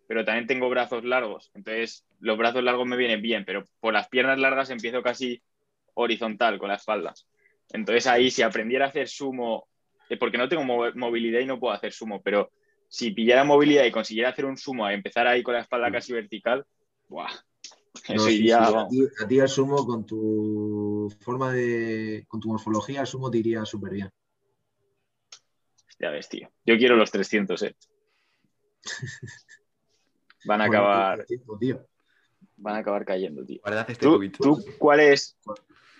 pero 0.07 0.25
también 0.25 0.47
tengo 0.47 0.69
brazos 0.69 1.05
largos. 1.05 1.49
Entonces, 1.53 2.05
los 2.19 2.37
brazos 2.37 2.61
largos 2.63 2.85
me 2.85 2.97
vienen 2.97 3.21
bien, 3.21 3.45
pero 3.45 3.63
por 3.79 3.93
las 3.93 4.09
piernas 4.09 4.37
largas 4.37 4.69
empiezo 4.69 5.01
casi 5.01 5.41
horizontal 5.93 6.59
con 6.59 6.69
la 6.69 6.75
espalda. 6.75 7.13
Entonces, 7.71 8.07
ahí, 8.07 8.29
si 8.29 8.41
aprendiera 8.41 8.85
a 8.85 8.89
hacer 8.89 9.07
sumo, 9.07 9.67
eh, 10.09 10.17
porque 10.17 10.37
no 10.37 10.49
tengo 10.49 10.63
movilidad 10.63 11.39
y 11.39 11.45
no 11.45 11.59
puedo 11.59 11.73
hacer 11.73 11.93
sumo, 11.93 12.21
pero 12.21 12.51
si 12.87 13.11
pillara 13.11 13.43
movilidad 13.43 13.85
y 13.85 13.91
consiguiera 13.91 14.29
hacer 14.29 14.45
un 14.45 14.57
sumo 14.57 14.85
a 14.85 14.93
empezar 14.93 15.25
ahí 15.25 15.41
con 15.41 15.55
la 15.55 15.61
espalda 15.61 15.89
mm. 15.89 15.93
casi 15.93 16.13
vertical, 16.13 16.65
¡buah! 17.07 17.31
a, 18.51 18.87
ti, 19.27 19.39
el 19.39 19.47
sumo 19.47 19.85
con 19.85 20.05
tu 20.05 21.11
forma 21.21 21.51
de. 21.51 22.25
con 22.27 22.39
tu 22.39 22.49
morfología, 22.49 23.01
el 23.01 23.07
sumo 23.07 23.29
te 23.29 23.37
iría 23.37 23.65
súper 23.65 23.93
bien. 23.93 24.09
Ya 25.99 26.09
ves, 26.09 26.27
tío. 26.27 26.49
Yo 26.65 26.77
quiero 26.77 26.95
los 26.95 27.11
300, 27.11 27.63
eh. 27.63 27.75
Van 30.45 30.61
a 30.61 30.65
acabar. 30.65 31.25
Van 32.57 32.75
a 32.75 32.79
acabar 32.79 33.05
cayendo, 33.05 33.45
tío. 33.45 33.61
¿Tú, 34.39 34.63
cuál 34.77 34.99
es? 34.99 35.37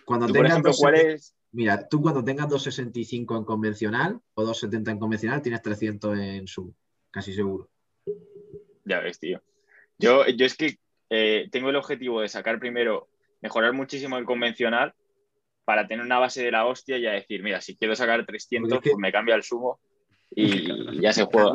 Cuando 0.06 0.28
tengas 0.28 0.78
¿cuál 0.78 0.96
es? 0.96 1.36
Mira, 1.54 1.88
tú 1.88 2.02
cuando 2.02 2.24
tengas 2.24 2.50
265 2.50 3.38
en 3.38 3.46
convencional 3.46 4.20
o 4.34 4.44
270 4.44 4.92
en 4.92 5.00
convencional, 5.00 5.42
tienes 5.42 5.62
300 5.62 6.18
en 6.18 6.48
sumo, 6.48 6.74
casi 7.12 7.34
seguro. 7.34 7.70
Ya 8.86 9.00
ves, 9.00 9.20
tío. 9.20 9.42
Yo, 10.00 10.26
yo 10.28 10.46
es 10.46 10.58
que 10.58 10.78
eh, 11.10 11.48
tengo 11.52 11.70
el 11.70 11.76
objetivo 11.76 12.22
de 12.22 12.28
sacar 12.28 12.60
primero, 12.60 13.08
mejorar 13.40 13.74
muchísimo 13.74 14.18
el 14.18 14.26
convencional 14.26 14.94
para 15.64 15.88
tener 15.88 16.04
una 16.04 16.18
base 16.18 16.44
de 16.44 16.52
la 16.52 16.66
hostia 16.66 16.98
y 16.98 17.06
a 17.06 17.12
decir, 17.12 17.44
mira, 17.44 17.62
si 17.62 17.76
quiero 17.76 17.96
sacar 17.96 18.26
300, 18.26 18.80
pues 18.82 18.96
me 18.98 19.12
cambia 19.12 19.36
el 19.36 19.44
sumo 19.44 19.80
y 20.32 21.02
ya 21.02 21.14
se 21.14 21.26
juega. 21.26 21.52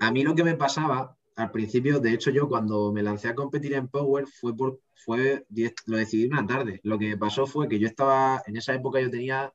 A 0.00 0.10
mí, 0.10 0.22
lo 0.22 0.34
que 0.34 0.42
me 0.42 0.54
pasaba 0.54 1.16
al 1.36 1.50
principio, 1.50 1.98
de 1.98 2.12
hecho 2.12 2.30
yo 2.30 2.48
cuando 2.48 2.92
me 2.92 3.02
lancé 3.02 3.28
a 3.28 3.34
competir 3.34 3.74
en 3.74 3.88
Power 3.88 4.26
fue 4.26 4.56
por, 4.56 4.80
fue, 4.94 5.46
lo 5.86 5.96
decidí 5.96 6.26
una 6.26 6.46
tarde. 6.46 6.80
Lo 6.84 6.98
que 6.98 7.16
pasó 7.16 7.46
fue 7.46 7.68
que 7.68 7.78
yo 7.78 7.88
estaba, 7.88 8.42
en 8.46 8.56
esa 8.56 8.74
época 8.74 9.00
yo 9.00 9.10
tenía 9.10 9.52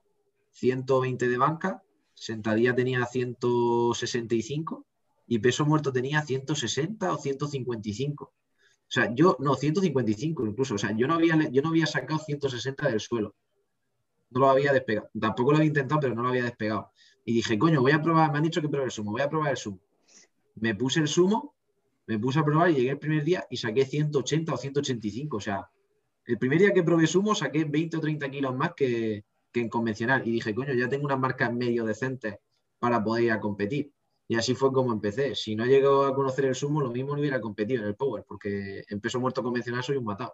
120 0.52 1.28
de 1.28 1.38
banca, 1.38 1.84
sentadilla 2.14 2.76
tenía 2.76 3.06
165 3.06 4.86
y 5.28 5.40
peso 5.40 5.66
muerto 5.66 5.94
tenía 5.94 6.22
160 6.22 7.14
o 7.14 7.18
155. 7.18 8.26
O 8.26 8.92
sea, 8.92 9.14
yo, 9.14 9.38
no, 9.40 9.56
155 9.56 10.48
incluso. 10.48 10.76
O 10.76 10.78
sea, 10.78 10.92
yo 10.98 11.08
no 11.08 11.14
había, 11.14 11.50
yo 11.50 11.62
no 11.62 11.70
había 11.70 11.86
sacado 11.86 12.20
160 12.20 12.90
del 12.90 13.00
suelo. 13.00 13.36
No 14.32 14.42
lo 14.42 14.50
había 14.50 14.74
despegado. 14.74 15.10
Tampoco 15.20 15.52
lo 15.52 15.58
había 15.58 15.68
intentado, 15.68 16.02
pero 16.02 16.16
no 16.16 16.24
lo 16.24 16.30
había 16.30 16.44
despegado. 16.44 16.92
Y 17.24 17.34
dije, 17.34 17.58
coño, 17.58 17.82
voy 17.82 17.92
a 17.92 18.02
probar, 18.02 18.32
me 18.32 18.38
han 18.40 18.44
dicho 18.44 18.62
que 18.62 18.68
pruebe 18.68 18.86
el 18.86 18.92
sumo, 18.92 19.12
voy 19.12 19.22
a 19.22 19.30
probar 19.30 19.52
el 19.52 19.58
sumo. 19.58 19.80
Me 20.56 20.74
puse 20.76 21.00
el 21.00 21.08
sumo, 21.08 21.56
me 22.10 22.18
puse 22.18 22.40
a 22.40 22.44
probar 22.44 22.72
y 22.72 22.74
llegué 22.74 22.90
el 22.90 22.98
primer 22.98 23.24
día 23.24 23.46
y 23.52 23.58
saqué 23.58 23.86
180 23.86 24.52
o 24.52 24.58
185. 24.58 25.38
O 25.38 25.40
sea, 25.40 25.70
el 26.26 26.40
primer 26.40 26.58
día 26.58 26.74
que 26.74 26.82
probé 26.82 27.06
sumo 27.06 27.36
saqué 27.36 27.66
20 27.66 27.98
o 27.98 28.00
30 28.00 28.32
kilos 28.32 28.56
más 28.56 28.74
que, 28.74 29.26
que 29.54 29.60
en 29.60 29.70
convencional. 29.70 30.28
Y 30.28 30.32
dije, 30.32 30.56
coño, 30.56 30.74
ya 30.74 30.90
tengo 30.90 31.06
unas 31.06 31.20
marcas 31.20 31.54
medio 31.54 31.86
decentes 31.86 32.40
para 32.80 33.04
poder 33.04 33.26
ir 33.26 33.32
a 33.32 33.40
competir. 33.40 33.94
Y 34.28 34.36
así 34.36 34.56
fue 34.56 34.74
como 34.74 34.92
empecé. 34.92 35.36
Si 35.36 35.56
no 35.56 35.68
llego 35.68 36.04
a 36.04 36.16
conocer 36.16 36.46
el 36.46 36.56
sumo, 36.56 36.82
lo 36.82 36.90
mismo 36.90 37.14
no 37.14 37.20
hubiera 37.20 37.40
competido 37.40 37.84
en 37.84 37.90
el 37.90 37.96
Power, 37.96 38.24
porque 38.28 38.84
en 38.90 39.00
peso 39.00 39.20
muerto 39.20 39.44
convencional 39.44 39.84
soy 39.84 39.98
un 39.98 40.06
matado. 40.06 40.34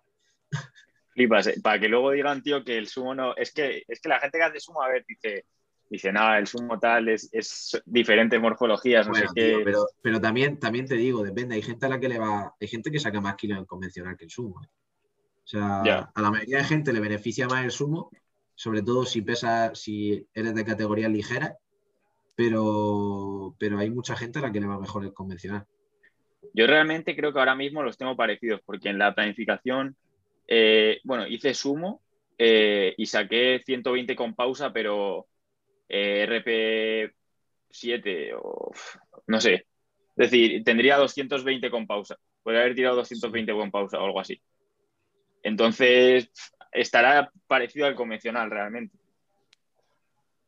Flipas, 1.09 1.47
eh, 1.47 1.55
para 1.61 1.77
que 1.77 1.89
luego 1.89 2.11
digan, 2.11 2.41
tío, 2.41 2.63
que 2.63 2.77
el 2.77 2.88
sumo 2.88 3.13
no. 3.13 3.35
Es 3.35 3.51
que, 3.51 3.83
es 3.85 3.99
que 3.99 4.07
la 4.07 4.21
gente 4.21 4.38
que 4.38 4.43
hace 4.45 4.61
sumo, 4.61 4.81
a 4.81 4.88
ver, 4.88 5.03
dice, 5.05 5.45
dice, 5.89 6.12
nada, 6.12 6.38
el 6.38 6.48
sumo 6.48 6.80
tal 6.80 7.10
es, 7.10 7.30
es 7.32 7.82
diferentes 7.86 8.39
morfologías, 8.39 9.08
no 9.08 9.13
sé 9.15 9.26
qué. 9.36 9.62
pero, 9.63 9.86
pero 10.02 10.19
también, 10.19 10.60
también 10.60 10.86
te 10.86 10.95
digo, 10.95 11.24
depende, 11.24 11.56
hay 11.56 11.62
gente 11.62 11.86
a 11.86 11.89
la 11.89 12.00
que 12.00 12.10
le 12.10 12.19
va, 12.19 12.54
hay 12.60 12.67
gente 12.67 12.91
que 12.91 13.00
saca 13.00 13.21
más 13.21 13.36
kilos 13.36 13.58
en 13.58 13.65
convencional 13.65 14.17
que 14.17 14.26
el 14.26 14.32
sumo. 14.32 14.62
¿eh? 14.63 14.67
O 15.43 15.48
sea, 15.48 16.10
a 16.13 16.21
la 16.21 16.32
mayoría 16.32 16.58
de 16.58 16.63
gente 16.63 16.91
le 16.91 17.00
beneficia 17.00 17.48
más 17.48 17.63
el 17.63 17.71
sumo, 17.71 18.10
sobre 18.56 18.82
todo 18.82 19.06
si 19.06 19.21
pesa, 19.21 19.76
si 19.76 20.28
eres 20.34 20.56
de 20.56 20.65
categoría 20.65 21.08
ligera 21.08 21.58
pero, 22.36 23.56
pero 23.58 23.80
hay 23.80 23.89
mucha 23.89 24.15
gente 24.15 24.39
a 24.39 24.43
la 24.43 24.52
que 24.52 24.60
le 24.60 24.67
va 24.67 24.80
mejor 24.80 25.04
el 25.04 25.13
convencional. 25.13 25.65
Yo 26.54 26.67
realmente 26.67 27.15
creo 27.15 27.34
que 27.34 27.39
ahora 27.39 27.56
mismo 27.56 27.82
los 27.82 27.98
tengo 27.98 28.15
parecidos, 28.15 28.62
porque 28.65 28.89
en 28.89 28.98
la 28.98 29.15
planificación, 29.15 29.95
eh, 30.48 31.00
bueno, 31.04 31.26
hice 31.28 31.54
sumo 31.54 32.02
eh, 32.38 32.93
y 32.98 33.06
saqué 33.06 33.62
120 33.65 34.15
con 34.15 34.36
pausa, 34.36 34.71
pero 34.71 35.28
eh, 35.89 37.12
RP7 37.69 38.34
o 38.38 38.71
no 39.28 39.41
sé. 39.41 39.65
Es 40.17 40.32
decir, 40.32 40.63
tendría 40.63 40.98
220 40.98 41.69
con 41.69 41.88
pausa. 41.88 42.17
Podría 42.43 42.62
haber 42.62 42.76
tirado 42.76 42.95
220 42.98 43.54
con 43.54 43.71
pausa 43.71 44.00
o 44.00 44.06
algo 44.06 44.19
así. 44.19 44.41
Entonces, 45.43 46.32
estará 46.71 47.32
parecido 47.48 47.86
al 47.86 47.95
convencional 47.95 48.50
realmente 48.50 48.98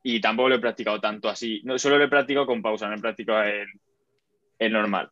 y 0.10 0.22
tampoco 0.22 0.48
lo 0.48 0.56
he 0.56 0.60
practicado 0.60 1.02
tanto 1.02 1.28
así. 1.28 1.62
No, 1.66 1.78
solo 1.78 1.98
lo 1.98 2.06
he 2.06 2.08
practicado 2.08 2.46
con 2.46 2.62
pausa, 2.62 2.88
no 2.88 2.96
he 2.96 3.00
practicado 3.00 3.44
el, 3.44 4.72
normal. 4.72 5.12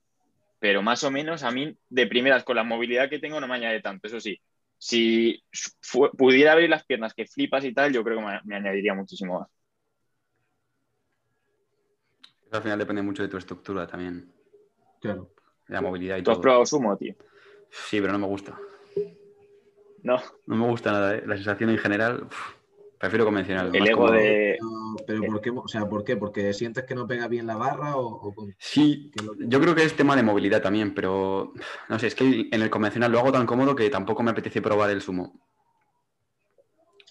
Pero 0.57 0.81
más 0.81 1.03
o 1.03 1.11
menos 1.11 1.43
a 1.43 1.51
mí, 1.51 1.75
de 1.89 2.07
primeras, 2.07 2.45
con 2.45 2.55
la 2.55 2.63
movilidad 2.63 3.09
que 3.09 3.19
tengo, 3.19 3.41
no 3.41 3.47
me 3.47 3.55
añade 3.55 3.81
tanto. 3.81 4.07
Eso 4.07 4.21
sí, 4.21 4.39
si 4.77 5.43
pudiera 6.17 6.53
abrir 6.53 6.69
las 6.69 6.85
piernas 6.85 7.13
que 7.13 7.27
flipas 7.27 7.65
y 7.65 7.73
tal, 7.73 7.91
yo 7.91 8.05
creo 8.05 8.19
que 8.19 8.39
me, 8.45 8.55
añadiría 8.55 8.93
muchísimo 8.93 9.41
más. 9.41 9.49
Al 12.55 12.63
final 12.63 12.79
depende 12.79 13.01
mucho 13.01 13.23
de 13.23 13.29
tu 13.29 13.37
estructura 13.37 13.87
también. 13.87 14.31
Claro. 15.01 15.29
De 15.67 15.73
la 15.73 15.81
movilidad 15.81 16.17
y 16.17 16.23
¿Tú 16.23 16.31
has 16.31 16.39
probado 16.39 16.65
sumo, 16.65 16.95
tío? 16.97 17.15
Sí, 17.69 17.99
pero 17.99 18.13
no 18.13 18.19
me 18.19 18.27
gusta. 18.27 18.57
No. 20.03 20.21
No 20.45 20.55
me 20.55 20.67
gusta 20.67 20.91
nada. 20.91 21.15
¿eh? 21.15 21.23
La 21.25 21.35
sensación 21.35 21.69
en 21.71 21.77
general. 21.77 22.27
Prefiero 22.99 23.25
convencional. 23.25 23.75
El 23.75 23.87
ego 23.87 24.09
de. 24.11 24.57
Pero, 25.05 25.23
¿por 25.23 25.41
qué? 25.41 25.49
O 25.49 25.67
sea, 25.67 25.87
¿por 25.87 26.03
qué? 26.03 26.15
¿Porque 26.15 26.53
sientes 26.53 26.85
que 26.85 26.95
no 26.95 27.07
pega 27.07 27.27
bien 27.27 27.47
la 27.47 27.55
barra? 27.55 27.97
O, 27.97 28.33
Sí, 28.57 29.11
yo 29.39 29.59
creo 29.59 29.75
que 29.75 29.83
es 29.83 29.95
tema 29.95 30.15
de 30.15 30.23
movilidad 30.23 30.61
también, 30.61 30.93
pero 30.93 31.53
no 31.89 31.99
sé, 31.99 32.07
es 32.07 32.15
que 32.15 32.47
en 32.51 32.61
el 32.61 32.69
convencional 32.69 33.11
lo 33.11 33.19
hago 33.19 33.31
tan 33.31 33.45
cómodo 33.45 33.75
que 33.75 33.89
tampoco 33.89 34.23
me 34.23 34.31
apetece 34.31 34.61
probar 34.61 34.91
el 34.91 35.01
sumo. 35.01 35.39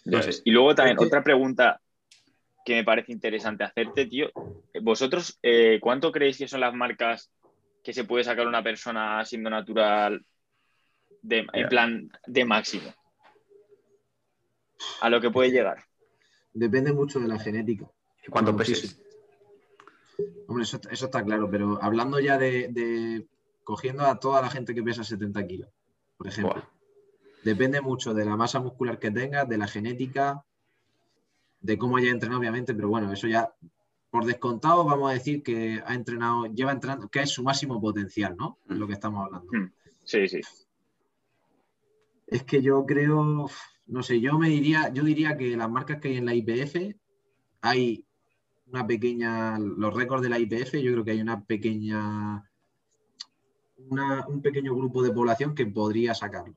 No 0.06 0.22
sé. 0.22 0.30
Y 0.44 0.52
luego 0.52 0.74
también 0.74 0.98
otra 0.98 1.22
pregunta 1.22 1.80
que 2.64 2.74
me 2.74 2.84
parece 2.84 3.12
interesante 3.12 3.64
hacerte, 3.64 4.06
tío. 4.06 4.30
¿Vosotros 4.82 5.38
eh, 5.42 5.78
cuánto 5.80 6.10
creéis 6.10 6.38
que 6.38 6.48
son 6.48 6.60
las 6.60 6.74
marcas 6.74 7.30
que 7.82 7.92
se 7.92 8.04
puede 8.04 8.24
sacar 8.24 8.46
una 8.46 8.62
persona 8.62 9.24
siendo 9.24 9.50
natural 9.50 10.24
en 11.28 11.68
plan 11.68 12.10
de 12.26 12.44
máximo? 12.44 12.94
a 15.00 15.10
lo 15.10 15.20
que 15.20 15.30
puede 15.30 15.50
llegar. 15.50 15.84
Depende 16.52 16.92
mucho 16.92 17.20
de 17.20 17.28
la 17.28 17.38
genética. 17.38 17.86
¿Y 18.26 18.30
cuánto 18.30 18.56
peses? 18.56 19.00
Hombre, 20.46 20.64
eso, 20.64 20.80
está 20.90 21.24
claro, 21.24 21.50
pero 21.50 21.78
hablando 21.82 22.20
ya 22.20 22.38
de, 22.38 23.26
cogiendo 23.64 24.04
a 24.04 24.18
toda 24.18 24.40
la 24.40 24.50
gente 24.50 24.74
que 24.74 24.82
pesa 24.82 25.04
70 25.04 25.46
kilos, 25.46 25.70
por 26.16 26.28
ejemplo. 26.28 26.62
Depende 27.42 27.80
mucho 27.80 28.14
de 28.14 28.24
la 28.24 28.36
masa 28.36 28.60
muscular 28.60 28.98
que 28.98 29.10
tengas, 29.10 29.48
de 29.48 29.58
la 29.58 29.66
genética, 29.66 30.44
de 31.64 31.78
cómo 31.78 31.96
haya 31.96 32.10
entrenado, 32.10 32.40
obviamente, 32.40 32.74
pero 32.74 32.90
bueno, 32.90 33.10
eso 33.10 33.26
ya 33.26 33.50
por 34.10 34.26
descontado 34.26 34.84
vamos 34.84 35.10
a 35.10 35.14
decir 35.14 35.42
que 35.42 35.82
ha 35.84 35.94
entrenado, 35.94 36.44
lleva 36.44 36.72
entrenando, 36.72 37.08
que 37.08 37.20
es 37.20 37.30
su 37.30 37.42
máximo 37.42 37.80
potencial, 37.80 38.36
¿no? 38.36 38.58
Es 38.68 38.76
lo 38.76 38.86
que 38.86 38.92
estamos 38.92 39.24
hablando. 39.24 39.50
Hmm. 39.50 39.72
Sí, 40.04 40.28
sí. 40.28 40.40
Es 42.26 42.42
que 42.42 42.60
yo 42.60 42.84
creo, 42.84 43.48
no 43.86 44.02
sé, 44.02 44.20
yo 44.20 44.38
me 44.38 44.50
diría, 44.50 44.92
yo 44.92 45.04
diría 45.04 45.38
que 45.38 45.56
las 45.56 45.70
marcas 45.70 46.00
que 46.00 46.08
hay 46.08 46.16
en 46.18 46.26
la 46.26 46.34
IPF 46.34 46.94
hay 47.62 48.04
una 48.66 48.86
pequeña, 48.86 49.58
los 49.58 49.94
récords 49.94 50.22
de 50.22 50.28
la 50.28 50.38
IPF, 50.38 50.74
yo 50.82 50.92
creo 50.92 51.04
que 51.04 51.12
hay 51.12 51.22
una 51.22 51.44
pequeña, 51.44 52.46
un 53.78 54.42
pequeño 54.42 54.76
grupo 54.76 55.02
de 55.02 55.12
población 55.12 55.54
que 55.54 55.64
podría 55.64 56.14
sacarlo. 56.14 56.54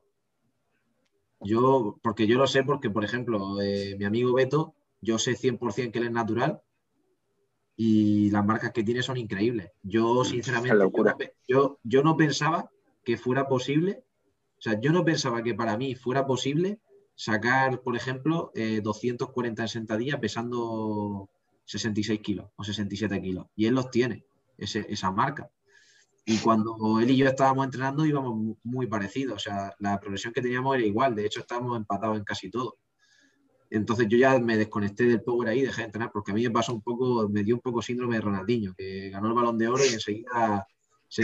Yo, 1.39 1.97
porque 2.03 2.27
yo 2.27 2.37
lo 2.37 2.45
sé, 2.45 2.63
porque 2.63 2.89
por 2.89 3.05
ejemplo, 3.05 3.61
eh, 3.61 3.95
mi 3.97 4.03
amigo 4.03 4.33
Beto, 4.33 4.75
yo 5.01 5.19
sé 5.19 5.35
100% 5.35 5.91
que 5.91 5.99
él 5.99 6.05
es 6.05 6.11
natural 6.11 6.61
y 7.75 8.31
las 8.31 8.45
marcas 8.45 8.71
que 8.71 8.83
tiene 8.83 9.03
son 9.03 9.17
increíbles. 9.17 9.71
Yo, 9.83 10.25
sinceramente, 10.25 11.35
yo, 11.47 11.79
yo 11.83 12.03
no 12.03 12.17
pensaba 12.17 12.71
que 13.03 13.17
fuera 13.17 13.47
posible, 13.47 14.03
o 14.57 14.61
sea, 14.61 14.79
yo 14.79 14.91
no 14.91 15.05
pensaba 15.05 15.43
que 15.43 15.53
para 15.53 15.77
mí 15.77 15.95
fuera 15.95 16.25
posible 16.25 16.79
sacar, 17.15 17.81
por 17.81 17.95
ejemplo, 17.95 18.51
240 18.55 19.61
en 19.61 19.67
sentadilla 19.67 20.19
pesando 20.19 21.29
66 21.65 22.19
kilos 22.21 22.49
o 22.55 22.63
67 22.63 23.21
kilos. 23.21 23.47
Y 23.55 23.67
él 23.67 23.75
los 23.75 23.91
tiene, 23.91 24.25
esa 24.57 25.11
marca. 25.11 25.49
Y 26.25 26.39
cuando 26.39 26.99
él 26.99 27.09
y 27.11 27.15
yo 27.15 27.27
estábamos 27.27 27.65
entrenando 27.65 28.05
íbamos 28.05 28.57
muy 28.63 28.87
parecidos. 28.87 29.35
O 29.35 29.39
sea, 29.39 29.73
la 29.79 29.99
progresión 29.99 30.33
que 30.33 30.41
teníamos 30.41 30.75
era 30.75 30.85
igual. 30.85 31.15
De 31.15 31.25
hecho, 31.25 31.39
estábamos 31.39 31.77
empatados 31.77 32.17
en 32.17 32.25
casi 32.25 32.49
todo. 32.49 32.77
Entonces 33.69 34.07
yo 34.09 34.17
ya 34.17 34.39
me 34.39 34.57
desconecté 34.57 35.05
del 35.05 35.21
power 35.21 35.49
ahí 35.49 35.61
dejé 35.61 35.81
de 35.81 35.85
entrenar 35.87 36.11
porque 36.11 36.31
a 36.31 36.33
mí 36.33 36.43
me 36.43 36.51
pasó 36.51 36.73
un 36.73 36.81
poco, 36.81 37.27
me 37.29 37.43
dio 37.43 37.55
un 37.55 37.61
poco 37.61 37.81
síndrome 37.81 38.15
de 38.15 38.21
Ronaldinho, 38.21 38.73
que 38.75 39.09
ganó 39.09 39.27
el 39.27 39.33
balón 39.33 39.57
de 39.57 39.67
oro 39.67 39.83
y 39.85 39.93
enseguida 39.93 40.65
se, 41.07 41.23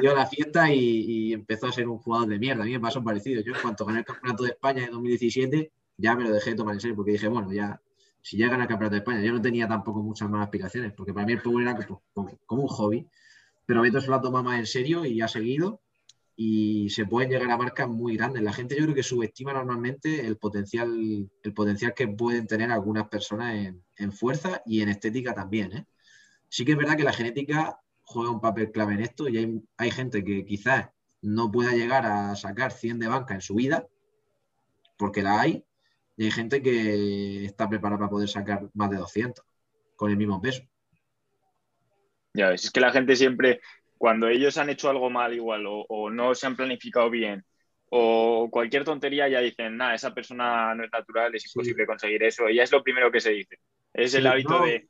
dio 0.00 0.14
la 0.14 0.26
fiesta 0.26 0.72
y, 0.72 1.32
empezó 1.32 1.66
a 1.66 1.72
ser 1.72 1.88
un 1.88 1.98
jugador 1.98 2.28
de 2.28 2.38
mierda. 2.38 2.62
A 2.62 2.66
mí 2.66 2.72
me 2.72 2.80
pasó 2.80 3.02
parecido. 3.02 3.42
Yo, 3.42 3.54
en 3.54 3.60
cuanto 3.60 3.84
gané 3.84 4.00
el 4.00 4.04
Campeonato 4.04 4.44
de 4.44 4.50
España 4.50 4.84
en 4.84 4.90
2017, 4.90 5.72
ya 5.98 6.14
me 6.16 6.24
lo 6.24 6.32
dejé 6.32 6.50
de 6.50 6.56
tomar 6.56 6.74
en 6.74 6.80
serio 6.80 6.96
porque 6.96 7.12
dije, 7.12 7.28
bueno, 7.28 7.52
ya, 7.52 7.80
si 8.22 8.36
ya 8.36 8.48
gana 8.48 8.64
el 8.64 8.68
Campeonato 8.68 8.94
de 8.94 8.98
España, 8.98 9.20
yo 9.22 9.32
no 9.32 9.40
tenía 9.40 9.68
tampoco 9.68 10.02
muchas 10.02 10.30
más 10.30 10.42
aspiraciones, 10.44 10.92
porque 10.92 11.12
para 11.12 11.26
mí 11.26 11.32
el 11.32 11.40
fútbol 11.40 11.62
era 11.62 11.78
como, 12.14 12.38
un 12.48 12.68
hobby. 12.68 13.06
Pero 13.66 13.82
Beto 13.82 14.00
se 14.00 14.08
lo 14.08 14.16
ha 14.16 14.20
tomado 14.20 14.44
más 14.44 14.58
en 14.58 14.66
serio 14.66 15.04
y 15.04 15.20
ha 15.20 15.28
seguido. 15.28 15.80
Y 16.40 16.88
se 16.90 17.04
pueden 17.04 17.30
llegar 17.30 17.50
a 17.50 17.56
marcas 17.56 17.88
muy 17.88 18.16
grandes. 18.16 18.44
La 18.44 18.52
gente 18.52 18.76
yo 18.76 18.84
creo 18.84 18.94
que 18.94 19.02
subestima 19.02 19.52
normalmente 19.52 20.24
el 20.24 20.36
potencial, 20.36 21.28
el 21.42 21.52
potencial 21.52 21.94
que 21.94 22.06
pueden 22.06 22.46
tener 22.46 22.70
algunas 22.70 23.08
personas 23.08 23.74
en, 23.96 24.12
fuerza 24.12 24.62
y 24.64 24.80
en 24.80 24.88
estética 24.88 25.34
también. 25.34 25.72
¿eh? 25.72 25.86
Sí 26.48 26.64
que 26.64 26.72
es 26.72 26.78
verdad 26.78 26.96
que 26.96 27.02
la 27.02 27.12
genética 27.12 27.80
juega 28.04 28.30
un 28.30 28.40
papel 28.40 28.70
clave 28.70 28.94
en 28.94 29.00
esto 29.00 29.28
y 29.28 29.60
hay, 29.76 29.90
gente 29.90 30.22
que 30.22 30.44
quizás 30.44 30.90
no 31.22 31.50
pueda 31.50 31.72
llegar 31.72 32.06
a 32.06 32.36
sacar 32.36 32.70
100 32.70 33.00
de 33.00 33.08
banca 33.08 33.34
en 33.34 33.40
su 33.40 33.56
vida, 33.56 33.88
porque 34.96 35.22
la 35.22 35.40
hay, 35.40 35.64
y 36.16 36.26
hay 36.26 36.30
gente 36.30 36.62
que 36.62 37.46
está 37.46 37.68
preparada 37.68 37.98
para 37.98 38.10
poder 38.10 38.28
sacar 38.28 38.70
más 38.74 38.90
de 38.90 38.98
200 38.98 39.44
con 39.96 40.12
el 40.12 40.16
mismo 40.16 40.40
peso. 40.40 40.62
Ya 42.32 42.50
ves, 42.50 42.64
es 42.64 42.70
que 42.70 42.80
la 42.80 42.92
gente 42.92 43.16
siempre, 43.16 43.60
cuando 43.98 44.28
ellos 44.28 44.56
han 44.58 44.70
hecho 44.70 44.88
algo 44.88 45.10
mal 45.10 45.34
igual 45.34 45.64
o, 45.66 46.10
no 46.10 46.34
se 46.34 46.46
han 46.46 46.56
planificado 46.56 47.10
bien 47.10 47.44
o 47.90 48.48
cualquier 48.50 48.84
tontería, 48.84 49.28
ya 49.28 49.40
dicen, 49.40 49.76
nada, 49.76 49.94
esa 49.94 50.12
persona 50.12 50.74
no 50.74 50.84
es 50.84 50.90
natural, 50.92 51.34
es 51.34 51.46
imposible 51.46 51.86
conseguir 51.86 52.22
eso. 52.22 52.48
Y 52.48 52.56
ya 52.56 52.62
es 52.62 52.70
lo 52.70 52.82
primero 52.82 53.10
que 53.10 53.20
se 53.20 53.30
dice. 53.30 53.58
Es 53.94 54.14
el 54.14 54.26
hábito 54.26 54.62
de 54.62 54.88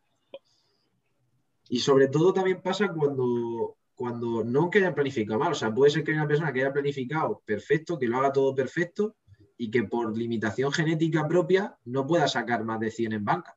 y 1.68 1.80
sobre 1.80 2.08
todo 2.08 2.32
también 2.32 2.62
pasa 2.62 2.88
cuando, 2.92 3.76
cuando 3.94 4.42
no 4.42 4.70
que 4.70 4.78
hayan 4.78 4.94
planificado 4.94 5.38
mal. 5.38 5.52
O 5.52 5.54
sea, 5.54 5.72
puede 5.72 5.90
ser 5.90 6.02
que 6.02 6.12
haya 6.12 6.20
una 6.20 6.28
persona 6.28 6.52
que 6.52 6.60
haya 6.62 6.72
planificado 6.72 7.42
perfecto, 7.44 7.98
que 7.98 8.06
lo 8.06 8.18
haga 8.18 8.32
todo 8.32 8.54
perfecto 8.54 9.16
y 9.56 9.70
que 9.70 9.82
por 9.84 10.16
limitación 10.16 10.72
genética 10.72 11.28
propia 11.28 11.76
no 11.84 12.06
pueda 12.06 12.26
sacar 12.26 12.64
más 12.64 12.80
de 12.80 12.90
100 12.90 13.12
en 13.12 13.24
banca. 13.24 13.56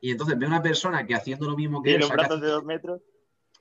Y 0.00 0.10
entonces 0.10 0.38
ve 0.38 0.46
una 0.46 0.62
persona 0.62 1.06
que 1.06 1.14
haciendo 1.14 1.46
lo 1.46 1.56
mismo 1.56 1.82
que 1.82 1.94
él. 1.94 2.02
Saca, 2.02 2.36
de 2.36 2.48
dos 2.48 2.64
metros. 2.64 3.02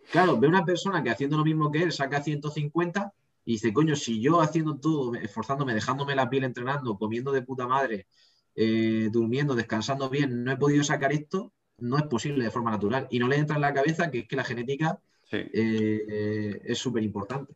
Claro, 0.09 0.39
ve 0.39 0.47
una 0.47 0.65
persona 0.65 1.03
que 1.03 1.09
haciendo 1.09 1.37
lo 1.37 1.43
mismo 1.43 1.71
que 1.71 1.83
él 1.83 1.91
saca 1.91 2.21
150 2.21 3.13
y 3.45 3.53
dice, 3.53 3.73
coño, 3.73 3.95
si 3.95 4.21
yo 4.21 4.41
haciendo 4.41 4.77
todo, 4.77 5.15
esforzándome, 5.15 5.73
dejándome 5.73 6.15
la 6.15 6.29
piel 6.29 6.43
entrenando, 6.43 6.97
comiendo 6.97 7.31
de 7.31 7.41
puta 7.41 7.67
madre, 7.67 8.07
eh, 8.55 9.09
durmiendo, 9.11 9.55
descansando 9.55 10.09
bien, 10.09 10.43
no 10.43 10.51
he 10.51 10.57
podido 10.57 10.83
sacar 10.83 11.11
esto, 11.11 11.53
no 11.77 11.97
es 11.97 12.03
posible 12.03 12.43
de 12.43 12.51
forma 12.51 12.71
natural. 12.71 13.07
Y 13.09 13.19
no 13.19 13.27
le 13.27 13.37
entra 13.37 13.55
en 13.55 13.61
la 13.61 13.73
cabeza 13.73 14.11
que 14.11 14.19
es 14.19 14.27
que 14.27 14.35
la 14.35 14.43
genética 14.43 14.99
eh, 15.31 16.61
es 16.63 16.77
súper 16.77 17.03
importante. 17.03 17.53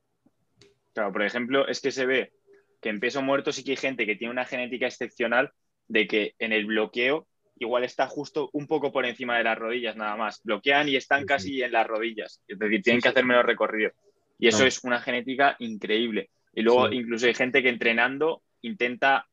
Claro, 0.94 1.12
por 1.12 1.24
ejemplo, 1.24 1.68
es 1.68 1.82
que 1.82 1.92
se 1.92 2.06
ve 2.06 2.34
que 2.82 2.90
en 2.90 3.00
peso 3.00 3.22
muerto 3.22 3.52
sí 3.52 3.64
que 3.64 3.72
hay 3.72 3.78
gente 3.78 4.06
que 4.06 4.16
tiene 4.16 4.32
una 4.32 4.46
genética 4.46 4.88
excepcional 4.88 5.52
de 5.88 6.08
que 6.08 6.36
en 6.40 6.54
el 6.54 6.66
bloqueo 6.66 7.28
igual 7.58 7.84
está 7.84 8.08
justo 8.08 8.50
un 8.54 8.68
poco 8.68 8.92
por 8.92 9.06
encima 9.06 9.38
de 9.38 9.44
las 9.44 9.58
rodillas 9.58 9.96
nada 9.96 10.16
más. 10.16 10.42
Bloquean 10.44 10.90
y 10.90 10.96
están 10.96 11.26
casi 11.26 11.62
en 11.62 11.72
las 11.72 11.88
rodillas. 11.88 12.42
Es 12.48 12.60
decir, 12.60 12.82
tienen 12.82 13.02
que 13.02 13.10
hacer 13.10 13.26
menos 13.26 13.46
recorrido. 13.46 13.92
Y 14.38 14.48
eso 14.48 14.66
es 14.66 14.84
una 14.84 15.00
genética 15.00 15.56
increíble. 15.60 16.30
Y 16.54 16.62
luego 16.62 16.92
incluso 16.92 17.28
hay 17.28 17.34
gente 17.34 17.62
que 17.62 17.70
entrenando 17.70 18.42
intenta 18.62 19.28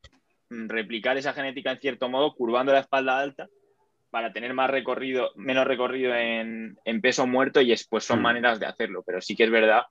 mm, 0.50 0.68
replicar 0.68 1.16
esa 1.16 1.32
genética 1.32 1.72
en 1.72 1.80
cierto 1.80 2.08
modo, 2.08 2.34
curvando 2.34 2.72
la 2.72 2.80
espalda 2.80 3.18
alta 3.18 3.48
para 4.10 4.32
tener 4.32 4.52
más 4.52 4.70
recorrido, 4.70 5.30
menos 5.36 5.66
recorrido 5.66 6.14
en, 6.14 6.76
peso 7.00 7.26
muerto 7.26 7.60
y 7.60 7.70
después 7.70 8.04
son 8.04 8.20
mm. 8.20 8.22
maneras 8.22 8.60
de 8.60 8.66
hacerlo. 8.66 9.02
Pero 9.04 9.20
sí 9.20 9.34
que 9.34 9.44
es 9.44 9.50
verdad 9.50 9.82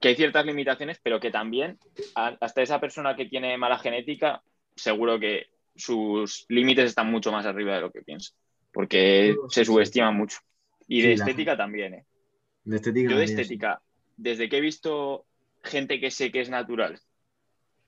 que 0.00 0.08
hay 0.08 0.16
ciertas 0.16 0.44
limitaciones, 0.44 0.98
pero 1.02 1.20
que 1.20 1.30
también 1.30 1.78
hasta 2.14 2.60
esa 2.60 2.80
persona 2.80 3.14
que 3.14 3.26
tiene 3.26 3.56
mala 3.56 3.78
genética, 3.78 4.42
seguro 4.74 5.20
que 5.20 5.46
sus 5.74 6.46
límites 6.48 6.86
están 6.86 7.10
mucho 7.10 7.32
más 7.32 7.46
arriba 7.46 7.74
de 7.74 7.80
lo 7.80 7.90
que 7.90 8.02
piensa, 8.02 8.32
porque 8.72 9.36
se 9.48 9.64
subestima 9.64 10.10
mucho. 10.10 10.38
Y 10.88 11.02
de 11.02 11.14
estética 11.14 11.56
también, 11.56 11.94
¿eh? 11.94 12.06
De 12.64 12.76
estética 12.76 13.10
Yo 13.10 13.18
de 13.18 13.24
estética, 13.24 13.82
desde 14.16 14.48
que 14.48 14.58
he 14.58 14.60
visto 14.60 15.24
gente 15.62 16.00
que 16.00 16.10
sé 16.10 16.30
que 16.30 16.40
es 16.40 16.50
natural, 16.50 17.00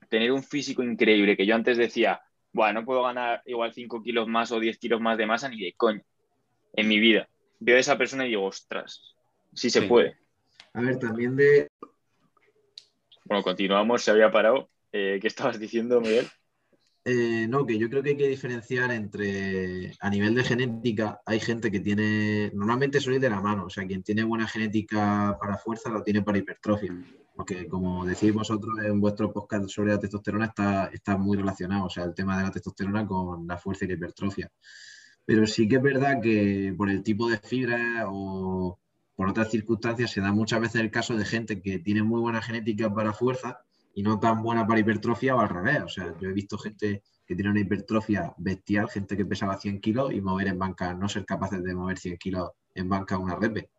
tener 0.09 0.31
un 0.31 0.43
físico 0.43 0.83
increíble, 0.83 1.37
que 1.37 1.45
yo 1.45 1.55
antes 1.55 1.77
decía, 1.77 2.21
bueno, 2.51 2.81
no 2.81 2.85
puedo 2.85 3.03
ganar 3.03 3.41
igual 3.45 3.73
5 3.73 4.01
kilos 4.01 4.27
más 4.27 4.51
o 4.51 4.59
10 4.59 4.77
kilos 4.77 5.01
más 5.01 5.17
de 5.17 5.25
masa 5.25 5.49
ni 5.49 5.59
de 5.59 5.73
coño 5.73 6.01
en 6.73 6.87
mi 6.87 6.99
vida. 6.99 7.27
Veo 7.59 7.77
a 7.77 7.79
esa 7.79 7.97
persona 7.97 8.25
y 8.25 8.29
digo, 8.29 8.45
ostras, 8.45 9.15
sí 9.53 9.69
se 9.69 9.83
puede. 9.83 10.17
A 10.73 10.81
ver, 10.81 10.99
también 10.99 11.35
de... 11.35 11.69
Bueno, 13.23 13.43
continuamos, 13.43 14.03
se 14.03 14.11
había 14.11 14.31
parado. 14.31 14.69
Eh, 14.91 15.19
¿Qué 15.21 15.27
estabas 15.27 15.59
diciendo, 15.59 15.99
Miguel? 15.99 16.27
Eh, 17.07 17.45
no, 17.47 17.67
que 17.67 17.77
yo 17.77 17.87
creo 17.87 18.01
que 18.01 18.09
hay 18.09 18.17
que 18.17 18.27
diferenciar 18.27 18.91
entre, 18.91 19.93
a 19.99 20.09
nivel 20.09 20.33
de 20.33 20.43
genética, 20.43 21.21
hay 21.23 21.39
gente 21.39 21.69
que 21.69 21.79
tiene, 21.79 22.49
normalmente 22.55 22.99
suele 22.99 23.17
ir 23.17 23.21
de 23.21 23.29
la 23.29 23.41
mano, 23.41 23.65
o 23.65 23.69
sea, 23.69 23.85
quien 23.85 24.01
tiene 24.01 24.23
buena 24.23 24.47
genética 24.47 25.37
para 25.39 25.59
fuerza 25.59 25.91
lo 25.91 26.01
tiene 26.01 26.23
para 26.23 26.39
hipertrofia, 26.39 26.95
porque 27.35 27.67
como 27.67 28.05
decís 28.07 28.33
vosotros 28.33 28.73
en 28.83 28.99
vuestro 28.99 29.31
podcast 29.31 29.69
sobre 29.69 29.91
la 29.91 29.99
testosterona 29.99 30.45
está, 30.45 30.87
está 30.87 31.15
muy 31.15 31.37
relacionado, 31.37 31.85
o 31.85 31.89
sea, 31.91 32.05
el 32.05 32.15
tema 32.15 32.39
de 32.39 32.45
la 32.45 32.51
testosterona 32.51 33.05
con 33.05 33.45
la 33.45 33.57
fuerza 33.59 33.85
y 33.85 33.89
la 33.89 33.93
hipertrofia. 33.93 34.51
Pero 35.25 35.45
sí 35.45 35.67
que 35.67 35.75
es 35.75 35.83
verdad 35.83 36.19
que 36.21 36.73
por 36.75 36.89
el 36.89 37.03
tipo 37.03 37.29
de 37.29 37.37
fibra 37.37 38.05
o 38.07 38.79
por 39.15 39.29
otras 39.29 39.51
circunstancias 39.51 40.09
se 40.09 40.21
da 40.21 40.31
muchas 40.31 40.59
veces 40.59 40.81
el 40.81 40.89
caso 40.89 41.15
de 41.15 41.25
gente 41.25 41.61
que 41.61 41.77
tiene 41.77 42.01
muy 42.01 42.19
buena 42.19 42.41
genética 42.41 42.91
para 42.91 43.13
fuerza 43.13 43.59
y 43.95 44.03
no 44.03 44.19
tan 44.19 44.43
buena 44.43 44.67
para 44.67 44.81
hipertrofia 44.81 45.35
o 45.35 45.39
al 45.39 45.49
revés. 45.49 45.83
O 45.83 45.89
sea, 45.89 46.13
yo 46.19 46.29
he 46.29 46.33
visto 46.33 46.57
gente 46.57 47.01
que 47.25 47.33
tiene 47.33 47.49
una 47.49 47.61
hipertrofia 47.61 48.33
bestial, 48.37 48.89
gente 48.89 49.15
que 49.17 49.25
pesaba 49.25 49.57
100 49.57 49.79
kilos 49.79 50.13
y 50.13 50.21
mover 50.21 50.49
en 50.49 50.59
banca, 50.59 50.93
no 50.93 51.07
ser 51.09 51.25
capaces 51.25 51.63
de 51.63 51.73
mover 51.73 51.97
100 51.97 52.17
kilos 52.17 52.51
en 52.75 52.89
banca 52.89 53.17
una 53.17 53.35
repe. 53.35 53.71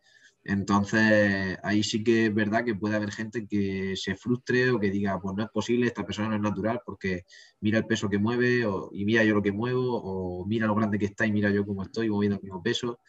Entonces, 0.42 1.58
ahí 1.62 1.82
sí 1.82 2.02
que 2.02 2.26
es 2.26 2.34
verdad 2.34 2.64
que 2.64 2.74
puede 2.74 2.96
haber 2.96 3.10
gente 3.12 3.46
que 3.46 3.94
se 3.96 4.14
frustre 4.14 4.70
o 4.70 4.80
que 4.80 4.90
diga, 4.90 5.20
pues 5.20 5.36
no 5.36 5.42
es 5.44 5.50
posible, 5.50 5.86
esta 5.86 6.06
persona 6.06 6.28
no 6.28 6.36
es 6.36 6.40
natural 6.40 6.80
porque 6.84 7.24
mira 7.60 7.78
el 7.78 7.86
peso 7.86 8.08
que 8.08 8.18
mueve 8.18 8.64
o, 8.64 8.90
y 8.92 9.04
mira 9.04 9.22
yo 9.24 9.34
lo 9.34 9.42
que 9.42 9.52
muevo 9.52 10.00
o 10.02 10.46
mira 10.46 10.66
lo 10.66 10.74
grande 10.74 10.98
que 10.98 11.06
está 11.06 11.26
y 11.26 11.32
mira 11.32 11.50
yo 11.50 11.66
cómo 11.66 11.82
estoy 11.82 12.08
moviendo 12.08 12.36
el 12.36 12.42
mismo 12.42 12.62
peso. 12.62 13.00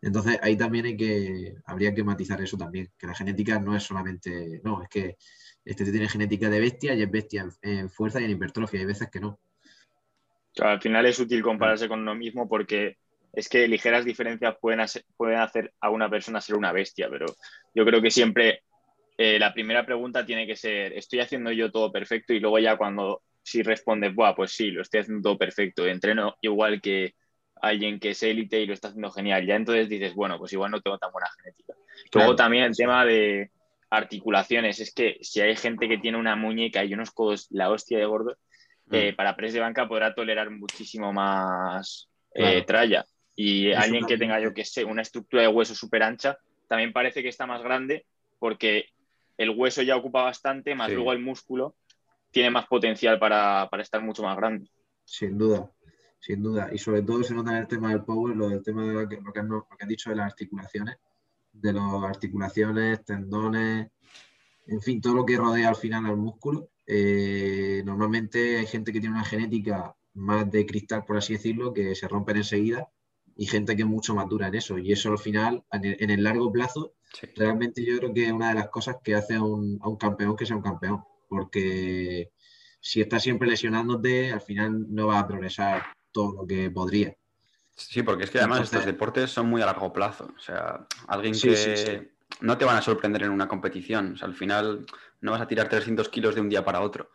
Entonces, 0.00 0.38
ahí 0.42 0.56
también 0.56 0.86
hay 0.86 0.96
que, 0.96 1.56
habría 1.66 1.94
que 1.94 2.04
matizar 2.04 2.40
eso 2.40 2.56
también, 2.56 2.90
que 2.98 3.06
la 3.06 3.14
genética 3.14 3.58
no 3.60 3.76
es 3.76 3.82
solamente, 3.82 4.60
no, 4.64 4.82
es 4.82 4.88
que 4.88 5.16
este 5.64 5.84
tiene 5.90 6.08
genética 6.08 6.48
de 6.48 6.60
bestia 6.60 6.94
y 6.94 7.02
es 7.02 7.10
bestia 7.10 7.48
en, 7.62 7.90
fuerza 7.90 8.20
y 8.20 8.24
en 8.24 8.30
hipertrofia, 8.30 8.80
hay 8.80 8.86
veces 8.86 9.10
que 9.10 9.20
no. 9.20 9.38
al 10.60 10.80
final 10.80 11.06
es 11.06 11.18
útil 11.18 11.42
compararse 11.42 11.88
con 11.88 12.00
uno 12.00 12.14
mismo 12.14 12.48
porque 12.48 12.96
es 13.32 13.48
que 13.48 13.68
ligeras 13.68 14.04
diferencias 14.04 14.56
pueden, 14.60 14.84
pueden 15.16 15.38
hacer 15.38 15.72
a 15.80 15.90
una 15.90 16.08
persona 16.08 16.40
ser 16.40 16.56
una 16.56 16.72
bestia, 16.72 17.08
pero 17.10 17.26
yo 17.74 17.84
creo 17.84 18.00
que 18.00 18.10
siempre 18.10 18.62
eh, 19.16 19.38
la 19.38 19.52
primera 19.52 19.84
pregunta 19.84 20.24
tiene 20.24 20.46
que 20.46 20.56
ser, 20.56 20.92
¿estoy 20.92 21.20
haciendo 21.20 21.52
yo 21.52 21.70
todo 21.70 21.92
perfecto? 21.92 22.32
Y 22.32 22.40
luego 22.40 22.58
ya 22.58 22.76
cuando 22.76 23.22
si 23.42 23.62
respondes, 23.62 24.14
Buah, 24.14 24.34
pues 24.34 24.52
sí, 24.52 24.70
lo 24.70 24.82
estoy 24.82 25.00
haciendo 25.00 25.22
todo 25.22 25.38
perfecto, 25.38 25.86
entreno 25.86 26.36
igual 26.40 26.80
que 26.80 27.14
alguien 27.60 27.98
que 27.98 28.10
es 28.10 28.22
élite 28.22 28.60
y 28.60 28.66
lo 28.66 28.74
está 28.74 28.88
haciendo 28.88 29.10
genial, 29.10 29.44
ya 29.46 29.56
entonces 29.56 29.88
dices, 29.88 30.14
bueno, 30.14 30.38
pues 30.38 30.52
igual 30.52 30.70
no 30.70 30.80
tengo 30.80 30.98
tan 30.98 31.10
buena 31.10 31.28
genética. 31.36 31.74
Luego 32.12 32.36
también 32.36 32.64
el 32.64 32.76
tema 32.76 33.04
de, 33.04 33.50
articulaciones. 33.90 34.80
Es 34.80 34.92
que 34.92 35.18
si 35.22 35.40
hay 35.40 35.56
gente 35.56 35.88
que 35.88 35.98
tiene 35.98 36.18
una 36.18 36.36
muñeca 36.36 36.84
y 36.84 36.94
unos 36.94 37.10
codos, 37.10 37.46
la 37.50 37.70
hostia 37.70 37.98
de 37.98 38.04
gordo, 38.04 38.36
eh, 38.90 39.12
mm. 39.12 39.16
para 39.16 39.36
press 39.36 39.52
de 39.52 39.60
banca 39.60 39.88
podrá 39.88 40.14
tolerar 40.14 40.50
muchísimo 40.50 41.12
más 41.12 42.08
eh, 42.34 42.62
tralla. 42.66 43.06
Y 43.34 43.72
alguien 43.72 44.04
que 44.04 44.18
tenga, 44.18 44.40
yo 44.40 44.52
que 44.52 44.64
sé, 44.64 44.84
una 44.84 45.02
estructura 45.02 45.42
de 45.42 45.48
hueso 45.48 45.74
súper 45.74 46.02
ancha, 46.02 46.38
también 46.66 46.92
parece 46.92 47.22
que 47.22 47.28
está 47.28 47.46
más 47.46 47.62
grande 47.62 48.04
porque 48.38 48.86
el 49.36 49.50
hueso 49.50 49.82
ya 49.82 49.96
ocupa 49.96 50.22
bastante, 50.22 50.74
más 50.74 50.90
luego 50.92 51.12
el 51.12 51.20
músculo 51.20 51.76
tiene 52.30 52.50
más 52.50 52.66
potencial 52.66 53.18
para, 53.18 53.68
estar 53.78 54.02
mucho 54.02 54.22
más 54.22 54.36
grande. 54.36 54.70
Sin 55.04 55.38
duda, 55.38 55.70
sin 56.18 56.42
duda. 56.42 56.68
Y 56.72 56.78
sobre 56.78 57.02
todo 57.02 57.22
se 57.22 57.34
nota 57.34 57.52
en 57.52 57.58
el 57.58 57.68
tema 57.68 57.90
del 57.90 58.04
power, 58.04 58.36
lo 58.36 58.48
del 58.48 58.62
tema 58.62 58.84
de 58.84 58.92
lo 58.92 59.08
que, 59.08 59.16
lo 59.16 59.32
que, 59.32 59.42
lo 59.42 59.66
que 59.66 59.82
han 59.82 59.88
dicho 59.88 60.10
de 60.10 60.16
las 60.16 60.26
articulaciones 60.26 60.98
de 61.52 61.72
las 61.72 62.04
articulaciones, 62.04 63.04
tendones, 63.04 63.88
en 64.68 64.82
fin, 64.82 65.00
todo 65.00 65.14
lo 65.14 65.26
que 65.26 65.36
rodea 65.36 65.70
al 65.70 65.76
final 65.76 66.06
al 66.06 66.16
músculo. 66.16 66.70
Eh, 66.86 67.82
normalmente 67.84 68.58
hay 68.58 68.66
gente 68.66 68.92
que 68.92 69.00
tiene 69.00 69.16
una 69.16 69.24
genética 69.24 69.96
más 70.14 70.50
de 70.50 70.66
cristal, 70.66 71.04
por 71.04 71.16
así 71.16 71.34
decirlo, 71.34 71.72
que 71.72 71.94
se 71.94 72.08
rompen 72.08 72.38
enseguida 72.38 72.88
y 73.36 73.46
gente 73.46 73.76
que 73.76 73.82
es 73.82 73.88
mucho 73.88 74.14
más 74.14 74.28
dura 74.28 74.48
en 74.48 74.56
eso. 74.56 74.78
Y 74.78 74.92
eso 74.92 75.10
al 75.10 75.18
final, 75.18 75.64
en 75.72 76.10
el, 76.10 76.22
largo 76.22 76.52
plazo, 76.52 76.94
realmente 77.36 77.84
yo 77.84 77.96
creo 77.98 78.12
que 78.12 78.26
es 78.26 78.32
una 78.32 78.50
de 78.50 78.56
las 78.56 78.68
cosas 78.68 78.96
que 79.02 79.14
hace 79.14 79.36
a 79.36 79.42
un, 79.42 79.78
a 79.82 79.88
un 79.88 79.96
campeón 79.96 80.36
que 80.36 80.44
sea 80.44 80.56
un 80.56 80.62
campeón. 80.62 81.02
Porque 81.28 82.30
si 82.80 83.00
estás 83.00 83.22
siempre 83.22 83.48
lesionándote, 83.48 84.32
al 84.32 84.40
final 84.40 84.86
no 84.94 85.08
va 85.08 85.20
a 85.20 85.28
progresar 85.28 85.82
todo 86.12 86.32
lo 86.42 86.46
que 86.46 86.70
podría. 86.70 87.16
Sí, 87.78 88.02
porque 88.02 88.24
es 88.24 88.30
que 88.30 88.38
además 88.38 88.62
estos 88.62 88.84
deportes 88.84 89.30
son 89.30 89.46
muy 89.46 89.62
a 89.62 89.66
largo 89.66 89.92
plazo. 89.92 90.28
O 90.36 90.40
sea, 90.40 90.86
alguien 91.06 91.32
que 91.32 92.10
no 92.40 92.58
te 92.58 92.64
van 92.64 92.76
a 92.76 92.82
sorprender 92.82 93.22
en 93.22 93.30
una 93.30 93.48
competición. 93.48 94.14
O 94.14 94.16
sea, 94.16 94.26
al 94.26 94.34
final 94.34 94.84
no 95.20 95.32
vas 95.32 95.40
a 95.40 95.46
tirar 95.46 95.68
300 95.68 96.08
kilos 96.08 96.34
de 96.34 96.40
un 96.40 96.48
día 96.48 96.64
para 96.64 96.80
otro. 96.80 97.10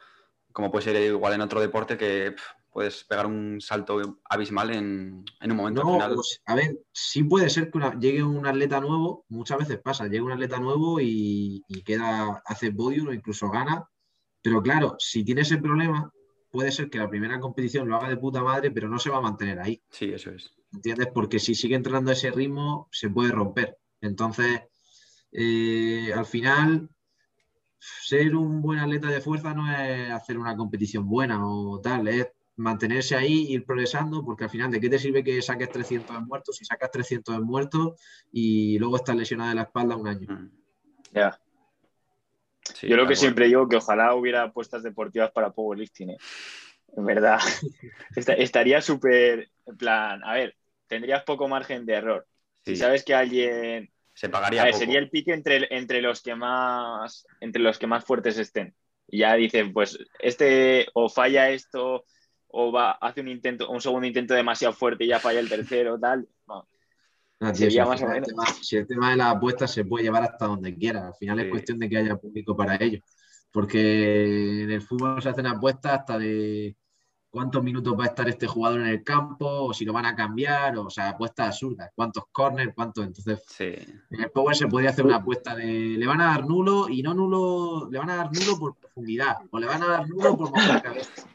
Como 0.53 0.71
puede 0.71 0.85
ser 0.85 0.95
igual 1.01 1.33
en 1.33 1.41
otro 1.41 1.59
deporte 1.59 1.97
que 1.97 2.35
puedes 2.71 3.03
pegar 3.03 3.25
un 3.27 3.59
salto 3.59 4.19
abismal 4.29 4.71
en, 4.71 5.25
un 5.41 5.55
momento. 5.55 5.83
final... 5.83 6.15
Pues, 6.15 6.41
a 6.45 6.55
ver, 6.55 6.79
sí 6.91 7.23
puede 7.23 7.49
ser 7.49 7.69
que 7.69 7.79
llegue 7.99 8.23
un 8.23 8.47
atleta 8.47 8.79
nuevo, 8.79 9.25
muchas 9.29 9.59
veces 9.59 9.79
pasa, 9.79 10.07
llega 10.07 10.23
un 10.23 10.31
atleta 10.31 10.59
nuevo 10.59 10.99
y, 10.99 11.63
y 11.67 11.83
queda, 11.83 12.41
hace 12.45 12.71
podium 12.71 13.09
o 13.09 13.13
incluso 13.13 13.49
gana. 13.49 13.87
Pero 14.41 14.61
claro, 14.61 14.95
si 14.97 15.23
tiene 15.23 15.41
ese 15.41 15.57
problema, 15.57 16.11
puede 16.53 16.71
ser 16.71 16.87
que 16.91 16.99
la 16.99 17.09
primera 17.09 17.39
competición 17.39 17.89
lo 17.89 17.95
haga 17.95 18.09
de 18.09 18.17
puta 18.17 18.43
madre, 18.43 18.69
pero 18.69 18.87
no 18.87 18.99
se 18.99 19.09
va 19.09 19.17
a 19.17 19.21
mantener 19.21 19.59
ahí. 19.59 19.81
Sí, 19.89 20.13
eso 20.13 20.29
es. 20.29 20.53
¿Entiendes? 20.71 21.07
Porque 21.11 21.39
si 21.39 21.55
sigue 21.55 21.75
entrenando 21.75 22.11
a 22.11 22.13
ese 22.13 22.29
ritmo, 22.29 22.87
se 22.91 23.09
puede 23.09 23.31
romper. 23.31 23.79
Entonces, 24.01 24.61
eh, 25.31 26.13
al 26.15 26.27
final, 26.27 26.87
ser 27.79 28.35
un 28.35 28.61
buen 28.61 28.77
atleta 28.77 29.07
de 29.07 29.19
fuerza 29.19 29.55
no 29.55 29.67
es 29.71 30.11
hacer 30.11 30.37
una 30.37 30.55
competición 30.55 31.09
buena 31.09 31.43
o 31.43 31.81
tal, 31.81 32.07
es 32.07 32.27
mantenerse 32.57 33.15
ahí, 33.15 33.47
ir 33.49 33.65
progresando, 33.65 34.23
porque 34.23 34.43
al 34.43 34.51
final, 34.51 34.69
¿de 34.69 34.79
qué 34.79 34.91
te 34.91 34.99
sirve 34.99 35.23
que 35.23 35.41
saques 35.41 35.71
300 35.71 36.15
en 36.15 36.25
muertos 36.25 36.57
si 36.57 36.65
sacas 36.65 36.91
300 36.91 37.35
en 37.35 37.43
muertos 37.45 37.99
y 38.31 38.77
luego 38.77 38.97
estás 38.97 39.15
lesionado 39.15 39.49
de 39.49 39.55
la 39.55 39.63
espalda 39.63 39.95
un 39.95 40.07
año? 40.07 40.27
Mm. 40.29 40.51
Yo 42.81 42.97
lo 42.97 43.07
que 43.07 43.15
siempre 43.15 43.47
digo 43.47 43.67
que 43.67 43.77
ojalá 43.77 44.15
hubiera 44.15 44.43
apuestas 44.43 44.83
deportivas 44.83 45.31
para 45.31 45.51
powerlifting. 45.51 46.11
¿eh? 46.11 46.17
En 46.95 47.05
verdad, 47.05 47.39
estaría 48.37 48.81
súper, 48.81 49.49
en 49.65 49.77
plan, 49.77 50.23
a 50.23 50.33
ver, 50.33 50.55
tendrías 50.87 51.23
poco 51.23 51.47
margen 51.47 51.85
de 51.85 51.93
error. 51.93 52.27
Si 52.65 52.75
sabes 52.75 53.03
que 53.03 53.13
alguien 53.13 53.91
se 54.13 54.29
pagaría. 54.29 54.71
sería 54.73 54.99
el 54.99 55.09
pique 55.09 55.33
entre, 55.33 55.67
entre 55.75 56.01
los 56.01 56.21
que 56.21 56.35
más 56.35 57.25
entre 57.41 57.61
los 57.61 57.77
que 57.77 57.87
más 57.87 58.05
fuertes 58.05 58.37
estén. 58.37 58.73
Y 59.07 59.19
ya 59.19 59.33
dicen, 59.35 59.73
pues 59.73 59.97
este 60.19 60.87
o 60.93 61.09
falla 61.09 61.49
esto 61.49 62.05
o 62.47 62.71
va 62.71 62.91
hace 62.91 63.21
un 63.21 63.27
intento, 63.27 63.69
un 63.69 63.81
segundo 63.81 64.07
intento 64.07 64.33
demasiado 64.33 64.73
fuerte 64.73 65.03
y 65.03 65.07
ya 65.07 65.19
falla 65.19 65.39
el 65.39 65.49
tercero, 65.49 65.99
tal. 65.99 66.27
No, 66.47 66.67
si, 67.53 67.65
el 68.77 68.87
tema, 68.87 69.09
de 69.11 69.17
las 69.17 69.35
apuestas 69.35 69.71
se 69.71 69.85
puede 69.85 70.05
llevar 70.05 70.23
hasta 70.23 70.45
donde 70.45 70.75
quiera. 70.75 71.07
Al 71.07 71.15
final 71.15 71.39
es 71.39 71.49
cuestión 71.49 71.79
de 71.79 71.89
que 71.89 71.97
haya 71.97 72.15
público 72.15 72.55
para 72.55 72.75
ello. 72.75 72.99
Porque 73.51 74.63
en 74.63 74.71
el 74.71 74.81
fútbol 74.81 75.21
se 75.21 75.29
hacen 75.29 75.47
apuestas 75.47 75.99
hasta 75.99 76.17
de 76.17 76.75
cuántos 77.29 77.63
minutos 77.63 77.95
va 77.99 78.05
a 78.05 78.07
estar 78.07 78.29
este 78.29 78.47
jugador 78.47 78.81
en 78.81 78.87
el 78.87 79.03
campo, 79.03 79.47
o 79.47 79.73
si 79.73 79.85
lo 79.85 79.93
van 79.93 80.05
a 80.05 80.15
cambiar, 80.15 80.77
o, 80.77 80.89
sea, 80.89 81.09
apuestas 81.09 81.47
absurdas, 81.47 81.91
cuántos 81.95 82.25
corners, 82.31 82.73
cuántos. 82.75 83.05
Entonces, 83.05 83.43
en 83.59 84.21
el 84.21 84.29
Power 84.29 84.55
se 84.55 84.67
podría 84.67 84.91
hacer 84.91 85.05
una 85.05 85.17
apuesta 85.17 85.55
de 85.55 85.65
le 85.65 86.07
van 86.07 86.21
a 86.21 86.25
dar 86.25 86.45
nulo 86.45 86.87
y 86.89 87.01
no 87.01 87.13
nulo, 87.13 87.89
le 87.91 87.97
van 87.97 88.11
a 88.11 88.17
dar 88.17 88.31
nulo 88.31 88.59
por 88.59 88.75
profundidad, 88.75 89.37
o 89.49 89.59
le 89.59 89.65
van 89.65 89.81
a 89.81 89.87
dar 89.87 90.07
nulo 90.07 90.37
por 90.37 90.49
mover 90.51 90.67
la 90.67 90.81
cabeza. 90.81 91.27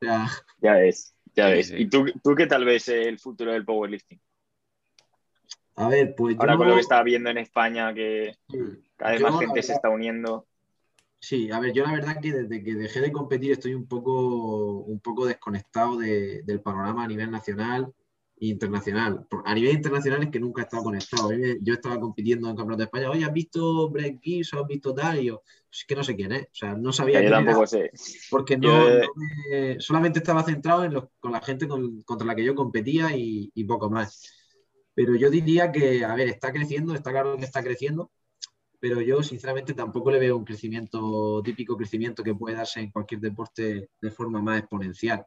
Ya 0.00 0.80
es. 0.82 1.14
Ya 1.34 1.46
ves. 1.46 1.72
¿Y 1.76 1.86
tú, 1.86 2.06
tú 2.22 2.34
qué 2.34 2.46
tal 2.46 2.64
ves 2.64 2.88
el 2.88 3.18
futuro 3.18 3.52
del 3.52 3.64
powerlifting? 3.64 4.20
A 5.80 5.88
ver, 5.88 6.14
pues 6.14 6.36
Ahora 6.38 6.56
con 6.58 6.68
lo 6.68 6.74
que 6.74 6.80
está 6.80 7.02
viendo 7.02 7.30
en 7.30 7.38
España, 7.38 7.94
que 7.94 8.36
cada 8.96 9.12
vez 9.12 9.22
más 9.22 9.38
gente 9.38 9.62
se 9.62 9.72
está 9.72 9.88
uniendo. 9.88 10.46
Sí, 11.18 11.50
a 11.50 11.58
ver, 11.58 11.72
yo 11.72 11.84
la 11.84 11.92
verdad 11.92 12.20
que 12.20 12.32
desde 12.32 12.62
que 12.62 12.74
dejé 12.74 13.00
de 13.00 13.12
competir 13.12 13.52
estoy 13.52 13.74
un 13.74 13.86
poco, 13.86 14.80
un 14.80 15.00
poco 15.00 15.26
desconectado 15.26 15.96
del 15.96 16.60
panorama 16.62 17.04
a 17.04 17.08
nivel 17.08 17.30
nacional 17.30 17.92
e 18.38 18.46
internacional. 18.48 19.26
A 19.44 19.54
nivel 19.54 19.74
internacional 19.74 20.22
es 20.22 20.28
que 20.30 20.40
nunca 20.40 20.62
he 20.62 20.64
estado 20.64 20.82
conectado. 20.82 21.30
Yo 21.60 21.74
estaba 21.74 21.98
compitiendo 21.98 22.48
en 22.48 22.56
Campeonato 22.56 22.78
de 22.78 22.84
España. 22.84 23.10
Oye, 23.10 23.24
¿has 23.24 23.32
visto 23.32 23.88
Brett 23.88 24.18
Gibbs 24.20 24.52
o 24.52 24.60
has 24.60 24.66
visto 24.66 24.94
tal? 24.94 25.20
Y 25.20 25.26
yo, 25.26 25.42
es 25.70 25.84
que 25.86 25.94
no 25.94 26.04
sé 26.04 26.14
quién 26.14 26.32
es. 26.32 26.42
O 26.42 26.54
sea, 26.54 26.74
no 26.74 26.92
sabía 26.92 27.20
quién 27.20 27.32
tampoco 27.32 27.66
sé. 27.66 27.90
Porque 28.30 28.58
no, 28.58 28.86
solamente 29.78 30.18
estaba 30.18 30.42
centrado 30.42 30.84
en 30.84 31.08
con 31.20 31.32
la 31.32 31.40
gente 31.40 31.66
contra 31.68 32.26
la 32.26 32.34
que 32.34 32.44
yo 32.44 32.54
competía 32.54 33.16
y, 33.16 33.50
y 33.54 33.64
poco 33.64 33.88
más. 33.88 34.39
Pero 34.94 35.14
yo 35.16 35.30
diría 35.30 35.72
que, 35.72 36.04
a 36.04 36.14
ver, 36.14 36.28
está 36.28 36.52
creciendo, 36.52 36.94
está 36.94 37.10
claro 37.10 37.36
que 37.36 37.44
está 37.44 37.62
creciendo 37.62 38.10
pero 38.80 39.00
yo 39.02 39.22
sinceramente 39.22 39.74
tampoco 39.74 40.10
le 40.10 40.18
veo 40.18 40.38
un 40.38 40.44
crecimiento, 40.44 41.42
típico 41.44 41.76
crecimiento 41.76 42.24
que 42.24 42.34
puede 42.34 42.56
darse 42.56 42.80
en 42.80 42.90
cualquier 42.90 43.20
deporte 43.20 43.90
de 44.00 44.10
forma 44.10 44.40
más 44.40 44.60
exponencial, 44.60 45.26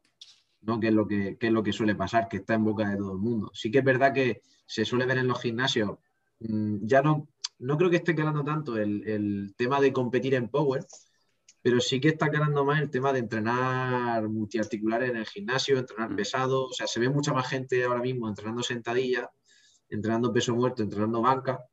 ¿no? 0.61 0.79
Que 0.79 0.87
es 0.87 0.93
lo 0.93 1.07
que, 1.07 1.37
es 1.39 1.51
lo 1.51 1.61
que 1.61 1.71
suele 1.71 1.95
pasar, 1.95 2.27
que 2.27 2.37
está 2.37 2.55
en 2.55 2.65
boca 2.65 2.89
de 2.89 2.97
todo 2.97 3.13
el 3.13 3.19
mundo. 3.19 3.51
Sí 3.53 3.69
que 3.69 3.79
es 3.79 3.85
verdad 3.85 4.11
que 4.11 4.41
se 4.65 4.83
suele 4.83 5.05
ver 5.05 5.19
en 5.19 5.27
los 5.27 5.39
gimnasios, 5.39 5.99
mm, 6.39 6.77
ya 6.81 7.03
no, 7.03 7.29
no 7.59 7.77
creo 7.77 7.91
que 7.91 7.97
esté 7.97 8.15
calando 8.15 8.43
tanto 8.43 8.75
el, 8.77 9.53
tema 9.55 9.79
de 9.79 9.93
competir 9.93 10.33
en 10.33 10.49
power, 10.49 10.83
pero 11.61 11.79
sí 11.79 12.01
que 12.01 12.09
está 12.09 12.29
calando 12.31 12.65
más 12.65 12.81
el 12.81 12.89
tema 12.89 13.13
de 13.13 13.19
entrenar 13.19 14.27
multiarticulares 14.29 15.11
en 15.11 15.17
el 15.17 15.25
gimnasio, 15.27 15.77
entrenar 15.77 16.09
mm. 16.11 16.15
pesado, 16.15 16.65
o 16.65 16.73
sea, 16.73 16.87
se 16.87 16.99
ve 16.99 17.09
mucha 17.09 17.33
más 17.33 17.47
gente 17.47 17.83
ahora 17.83 18.01
mismo 18.01 18.27
entrenando 18.27 18.63
sentadilla, 18.63 19.29
entrenando 19.95 20.33
peso 20.33 20.55
muerto, 20.55 20.83
entrenando 20.83 21.21
banca, 21.21 21.65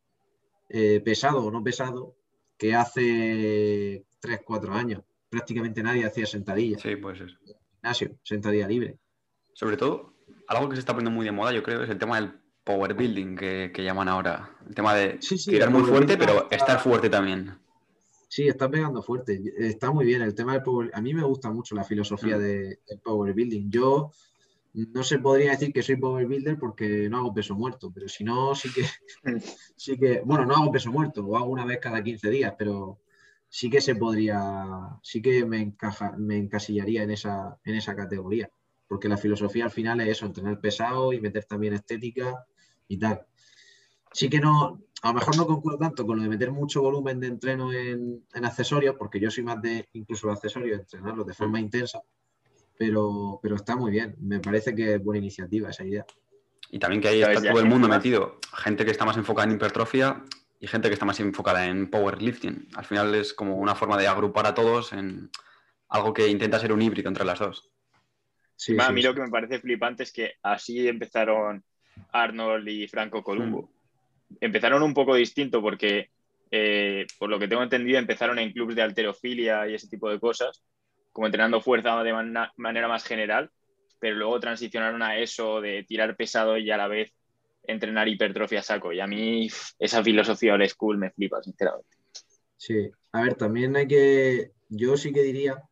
eh, 0.69 1.01
pesado 1.01 1.45
o 1.45 1.51
no 1.51 1.63
pesado 1.63 2.15
que 2.57 2.75
hace 2.75 4.05
3, 4.21 4.41
4 4.45 4.73
años. 4.75 5.03
Prácticamente 5.29 5.83
nadie 5.83 6.05
hacía 6.05 6.27
sentadilla. 6.27 6.79
Sí, 6.79 6.97
pues 6.97 7.21
eso. 7.21 7.37
Gimnasio, 7.75 8.19
sentadilla 8.23 8.69
libre. 8.69 8.99
Sobre 9.55 9.77
todo, 9.77 10.15
algo 10.49 10.69
que 10.69 10.77
se 10.77 10.81
está 10.81 10.93
poniendo 10.93 11.11
muy 11.11 11.25
de 11.25 11.33
moda, 11.33 11.53
yo 11.53 11.63
creo, 11.63 11.83
es 11.83 11.91
el 11.91 11.99
tema 11.99 12.21
del 12.21 12.41
power 12.65 12.95
building 12.95 13.37
que, 13.37 13.73
llaman 13.77 14.09
ahora. 14.09 14.57
El 14.69 14.75
tema 14.75 14.95
de 14.95 15.19
tirar 15.47 15.71
muy 15.71 15.83
fuerte, 15.83 16.17
pero 16.17 16.49
estar 16.51 16.81
fuerte 16.81 17.09
también. 17.09 17.59
Sí, 18.29 18.47
está 18.47 18.71
pegando 18.71 19.03
fuerte. 19.03 19.43
Está 19.59 19.91
muy 19.91 20.05
bien 20.05 20.23
el 20.23 20.35
tema 20.35 20.53
del 20.53 20.63
power. 20.63 20.91
A 20.95 21.01
mí 21.01 21.15
me 21.15 21.25
gusta 21.25 21.51
mucho 21.51 21.75
la 21.75 21.85
filosofía 21.85 22.37
mm. 22.37 22.41
del 22.41 23.01
power 23.03 23.33
building. 23.35 23.71
Yo 23.71 24.13
no 24.73 25.03
se 25.03 25.19
podría 25.19 25.53
decir 25.53 25.73
que 25.73 25.83
soy 25.83 25.97
power 25.97 26.27
builder 26.27 26.59
porque 26.59 27.09
no 27.09 27.19
hago 27.19 27.35
peso 27.35 27.55
muerto, 27.55 27.91
pero 27.93 28.09
si 28.09 28.25
no, 28.25 28.55
sí 28.55 28.71
que, 28.73 28.85
sí 29.77 29.97
que, 29.99 30.21
bueno, 30.25 30.45
no 30.45 30.55
hago 30.55 30.73
peso 30.73 30.91
muerto, 30.93 31.23
lo 31.23 31.37
hago 31.37 31.51
una 31.51 31.65
vez 31.65 31.79
cada 31.81 32.03
15 32.03 32.31
días, 32.31 32.55
pero 32.59 33.01
sí 33.49 33.69
que 33.69 33.81
se 33.81 33.97
podría, 33.97 34.99
sí 35.03 35.21
que 35.21 35.45
me, 35.45 35.61
encaja, 35.61 36.15
me 36.17 36.37
encasillaría 36.37 37.03
en 37.03 37.11
esa, 37.11 37.59
en 37.65 37.75
esa 37.75 37.97
categoría, 37.97 38.51
porque 38.87 39.09
la 39.09 39.17
filosofía 39.17 39.65
al 39.65 39.71
final 39.71 40.01
es 40.01 40.09
eso, 40.09 40.27
entrenar 40.27 40.61
pesado 40.61 41.13
y 41.13 41.21
meter 41.21 41.45
también 41.45 41.75
estética 41.75 42.47
y 42.87 42.99
tal. 42.99 43.27
Sí 44.13 44.29
que 44.29 44.41
no, 44.41 44.83
a 45.03 45.09
lo 45.09 45.15
mejor 45.15 45.37
no 45.37 45.47
concurro 45.47 45.79
tanto 45.79 46.07
con 46.07 46.17
lo 46.17 46.23
de 46.23 46.29
meter 46.29 46.51
mucho 46.53 46.83
volumen 46.83 47.21
de 47.21 47.29
entreno 47.29 47.73
en, 47.73 48.25
en 48.33 48.45
accesorios, 48.45 48.97
porque 48.97 49.21
yo 49.21 49.31
soy 49.31 49.45
más 49.45 49.61
de 49.63 49.89
incluso 49.95 50.29
los 50.29 50.37
accesorios, 50.37 50.81
entrenarlos 50.81 51.27
de 51.27 51.35
forma 51.35 51.61
intensa 51.61 52.03
pero, 52.81 53.39
pero 53.43 53.57
está 53.57 53.77
muy 53.77 53.91
bien. 53.91 54.17
Me 54.23 54.41
parece 54.41 54.75
que 54.75 54.95
es 54.95 55.05
buena 55.05 55.19
iniciativa 55.19 55.69
esa 55.69 55.85
idea. 55.85 56.07
Y 56.71 56.79
también 56.79 57.03
que 57.03 57.09
ahí 57.09 57.21
está 57.21 57.43
todo 57.43 57.61
el 57.61 57.69
mundo 57.69 57.89
metido. 57.89 58.41
Gente 58.55 58.87
que 58.87 58.91
está 58.91 59.05
más 59.05 59.19
enfocada 59.19 59.47
en 59.47 59.57
hipertrofia 59.57 60.25
y 60.59 60.67
gente 60.67 60.89
que 60.89 60.95
está 60.95 61.05
más 61.05 61.21
enfocada 61.21 61.67
en 61.67 61.91
powerlifting. 61.91 62.69
Al 62.75 62.87
final 62.87 63.15
es 63.15 63.35
como 63.35 63.57
una 63.57 63.75
forma 63.75 63.99
de 63.99 64.07
agrupar 64.07 64.47
a 64.47 64.55
todos 64.55 64.95
en 64.95 65.29
algo 65.91 66.15
que 66.15 66.29
intenta 66.29 66.59
ser 66.59 66.73
un 66.73 66.81
híbrido 66.81 67.11
entre 67.11 67.27
las 67.27 67.41
dos. 67.41 67.71
Sí, 68.57 68.75
a 68.81 68.91
mí 68.91 69.03
lo 69.03 69.15
que 69.15 69.21
me 69.21 69.29
parece 69.29 69.61
flipante 69.61 70.05
es 70.05 70.11
que 70.11 70.37
así 70.43 70.89
empezaron 70.89 71.63
Arnold 72.13 72.67
y 72.67 72.89
Franco 72.89 73.23
Columbo. 73.23 73.69
Mm. 74.31 74.37
Empezaron 74.41 74.83
un 74.83 74.95
poco 74.95 75.17
distinto 75.17 75.61
porque, 75.61 76.09
eh, 76.51 77.07
por 77.19 77.29
lo 77.29 77.39
que 77.39 77.47
tengo 77.47 77.63
entendido, 77.63 77.99
empezaron 77.99 78.39
en 78.39 78.53
clubes 78.53 78.77
de 78.77 78.83
alterofilia 78.83 79.69
y 79.69 79.75
ese 79.75 79.89
tipo 79.89 80.09
de 80.09 80.19
cosas 80.19 80.63
como 81.13 81.27
entrenando 81.27 81.61
fuerza 81.61 82.03
de 82.03 82.13
manera 82.57 82.89
más 82.89 83.05
general, 83.05 83.51
pero 83.99 84.17
luego 84.17 84.41
transicionaron 84.41 85.03
a 85.03 85.19
eso 85.19 85.61
de 85.61 85.85
tirar 85.85 86.17
pesado 86.17 86.57
y 86.57 86.71
a 86.71 86.77
la 86.77 86.89
vez 86.89 87.13
entrenar 87.63 88.09
hipertrofia 88.09 88.63
saco. 88.63 88.93
Y 88.93 89.01
a 89.01 89.07
mí 89.07 89.49
esa 89.79 90.03
filosofía 90.03 90.55
old 90.55 90.69
school 90.69 90.99
me 90.99 91.11
flipa, 91.11 91.43
sinceramente. 91.43 91.97
Sí, 92.57 92.91
a 93.13 93.23
ver, 93.23 93.35
también 93.35 93.77
hay 93.77 93.87
que, 93.87 94.53
yo 94.69 94.97
sí 94.97 95.13
que 95.13 95.23
diría, 95.23 95.63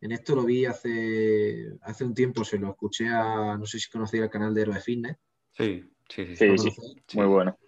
en 0.00 0.12
esto 0.12 0.34
lo 0.34 0.44
vi 0.44 0.66
hace, 0.66 1.72
hace 1.82 2.04
un 2.04 2.14
tiempo, 2.14 2.44
se 2.44 2.58
lo 2.58 2.70
escuché 2.70 3.08
a, 3.08 3.56
no 3.56 3.66
sé 3.66 3.78
si 3.78 3.90
conocéis 3.90 4.24
el 4.24 4.30
canal 4.30 4.54
de 4.54 4.62
Héroe 4.62 4.80
Fitness. 4.80 5.16
Sí, 5.52 5.84
sí, 6.08 6.36
sí. 6.36 6.58
sí, 6.58 6.70
Muy 7.14 7.26
bueno. 7.26 7.58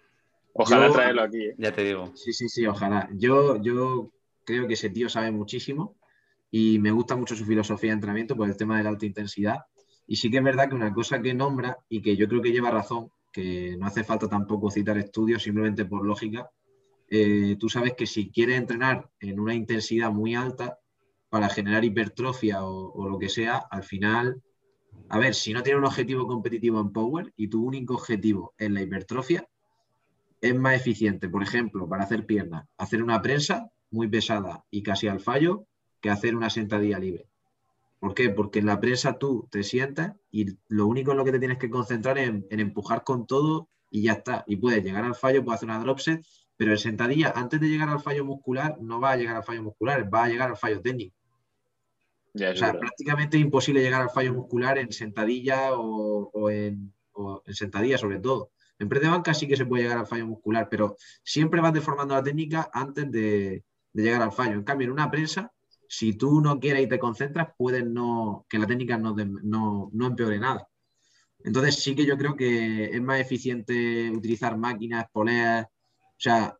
Ojalá 0.53 0.91
traerlo 0.91 1.21
aquí. 1.21 1.45
¿eh? 1.45 1.55
Ya 1.57 1.71
te 1.71 1.83
digo. 1.83 2.11
Sí, 2.15 2.33
sí, 2.33 2.49
sí, 2.49 2.65
ojalá. 2.65 3.09
Yo, 3.13 3.61
yo 3.61 4.11
creo 4.43 4.67
que 4.67 4.73
ese 4.73 4.89
tío 4.89 5.07
sabe 5.07 5.31
muchísimo 5.31 5.96
y 6.59 6.79
me 6.79 6.89
gusta 6.89 7.15
mucho 7.15 7.35
su 7.35 7.45
filosofía 7.45 7.91
de 7.91 7.95
entrenamiento 7.95 8.35
por 8.35 8.49
el 8.49 8.57
tema 8.57 8.77
de 8.77 8.83
la 8.83 8.89
alta 8.89 9.05
intensidad. 9.05 9.59
Y 10.07 10.15
sí 10.15 10.31
que 10.31 10.37
es 10.37 10.43
verdad 10.43 10.67
que 10.67 10.73
una 10.73 10.91
cosa 10.91 11.21
que 11.21 11.35
nombra 11.35 11.77
y 11.87 12.01
que 12.01 12.17
yo 12.17 12.27
creo 12.27 12.41
que 12.41 12.51
lleva 12.51 12.71
razón, 12.71 13.11
que 13.31 13.75
no 13.77 13.85
hace 13.85 14.03
falta 14.03 14.27
tampoco 14.27 14.71
citar 14.71 14.97
estudios, 14.97 15.43
simplemente 15.43 15.85
por 15.85 16.03
lógica, 16.03 16.49
eh, 17.09 17.57
tú 17.59 17.69
sabes 17.69 17.93
que 17.93 18.07
si 18.07 18.31
quieres 18.31 18.57
entrenar 18.57 19.07
en 19.19 19.39
una 19.39 19.53
intensidad 19.53 20.11
muy 20.11 20.33
alta 20.33 20.79
para 21.29 21.47
generar 21.47 21.85
hipertrofia 21.85 22.63
o, 22.63 23.07
lo 23.07 23.19
que 23.19 23.29
sea, 23.29 23.57
al 23.69 23.83
final, 23.83 24.41
a 25.09 25.19
ver, 25.19 25.35
si 25.35 25.53
no 25.53 25.61
tienes 25.61 25.79
un 25.79 25.85
objetivo 25.85 26.25
competitivo 26.25 26.81
en 26.81 26.91
Power 26.91 27.33
y 27.35 27.49
tu 27.49 27.63
único 27.63 27.93
objetivo 27.93 28.55
es 28.57 28.71
la 28.71 28.81
hipertrofia, 28.81 29.47
es 30.41 30.55
más 30.55 30.75
eficiente, 30.75 31.29
por 31.29 31.43
ejemplo, 31.43 31.87
para 31.87 32.03
hacer 32.03 32.25
piernas, 32.25 32.65
hacer 32.77 33.03
una 33.03 33.21
prensa 33.21 33.69
muy 33.91 34.07
pesada 34.07 34.63
y 34.71 34.81
casi 34.81 35.07
al 35.07 35.19
fallo 35.19 35.67
que 36.07 36.11
hacer 36.11 36.35
una 36.35 36.49
sentadilla 36.49 36.99
libre. 36.99 37.27
¿Por 37.99 38.13
qué? 38.13 38.29
Porque 38.29 38.59
en 38.59 38.67
la 38.67 38.79
prensa 38.79 39.17
tú 39.17 39.47
te 39.51 39.63
sientas 39.63 40.15
y 40.31 40.57
lo 40.67 40.87
único 40.87 41.11
en 41.11 41.17
lo 41.17 41.25
que 41.25 41.31
te 41.31 41.39
tienes 41.39 41.57
que 41.57 41.69
concentrar 41.69 42.17
es 42.17 42.29
en, 42.29 42.45
empujar 42.49 43.03
con 43.03 43.27
todo 43.27 43.67
y 43.89 44.03
ya 44.03 44.13
está. 44.13 44.43
Y 44.47 44.55
puedes 44.57 44.83
llegar 44.83 45.03
al 45.03 45.15
fallo, 45.15 45.43
puedes 45.43 45.57
hacer 45.57 45.69
una 45.69 45.79
drop 45.79 45.99
set, 45.99 46.25
pero 46.55 46.71
en 46.71 46.77
sentadilla, 46.77 47.33
antes 47.35 47.59
de 47.59 47.67
llegar 47.67 47.89
al 47.89 47.99
fallo 47.99 48.23
muscular, 48.23 48.77
no 48.79 49.01
va 49.01 49.11
a 49.11 49.17
llegar 49.17 49.35
al 49.35 49.43
fallo 49.43 49.63
muscular, 49.63 50.13
va 50.13 50.25
a 50.25 50.29
llegar 50.29 50.49
al 50.49 50.57
fallo 50.57 50.81
técnico. 50.81 51.15
o 52.35 52.55
sea, 52.55 52.79
prácticamente 52.79 53.37
es 53.37 53.43
imposible 53.43 53.81
llegar 53.81 54.03
al 54.03 54.09
fallo 54.09 54.33
muscular 54.33 54.77
en 54.77 54.91
sentadilla 54.91 55.71
o, 55.73 56.49
en, 56.49 56.93
sentadilla 57.47 57.97
sobre 57.97 58.19
todo. 58.19 58.51
En 58.79 58.89
pre 58.89 58.99
de 58.99 59.09
banca 59.09 59.33
sí 59.33 59.47
que 59.47 59.57
se 59.57 59.65
puede 59.65 59.83
llegar 59.83 59.97
al 59.97 60.07
fallo 60.07 60.27
muscular, 60.27 60.69
pero 60.69 60.95
siempre 61.23 61.61
vas 61.61 61.73
deformando 61.73 62.13
la 62.13 62.23
técnica 62.23 62.69
antes 62.71 63.11
de, 63.11 63.63
de 63.91 64.03
llegar 64.03 64.21
al 64.21 64.31
fallo. 64.31 64.53
En 64.53 64.63
cambio, 64.63 64.85
en 64.85 64.91
una 64.91 65.09
prensa 65.09 65.51
si 65.87 66.13
tú 66.13 66.41
no 66.41 66.59
quieres 66.59 66.83
y 66.83 66.89
te 66.89 66.99
concentras, 66.99 67.49
puedes 67.57 67.85
no, 67.85 68.45
que 68.49 68.59
la 68.59 68.67
técnica 68.67 68.97
no, 68.97 69.15
no, 69.15 70.05
empeore 70.05 70.39
nada. 70.39 70.67
Entonces 71.43 71.75
sí 71.75 71.95
que 71.95 72.05
yo 72.05 72.17
creo 72.17 72.35
que 72.35 72.85
es 72.85 73.01
más 73.01 73.19
eficiente 73.19 74.11
utilizar 74.11 74.57
máquinas, 74.57 75.05
poleas, 75.11 75.65
o 75.65 76.19
sea, 76.19 76.57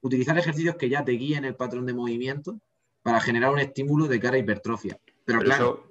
utilizar 0.00 0.36
ejercicios 0.38 0.76
que 0.76 0.88
ya 0.88 1.04
te 1.04 1.12
guíen 1.12 1.44
el 1.44 1.54
patrón 1.54 1.86
de 1.86 1.94
movimiento 1.94 2.60
para 3.02 3.20
generar 3.20 3.52
un 3.52 3.58
estímulo 3.58 4.08
de 4.08 4.18
cara 4.18 4.36
a 4.36 4.40
hipertrofia. 4.40 4.98
Pero, 5.24 5.40
claro, 5.40 5.90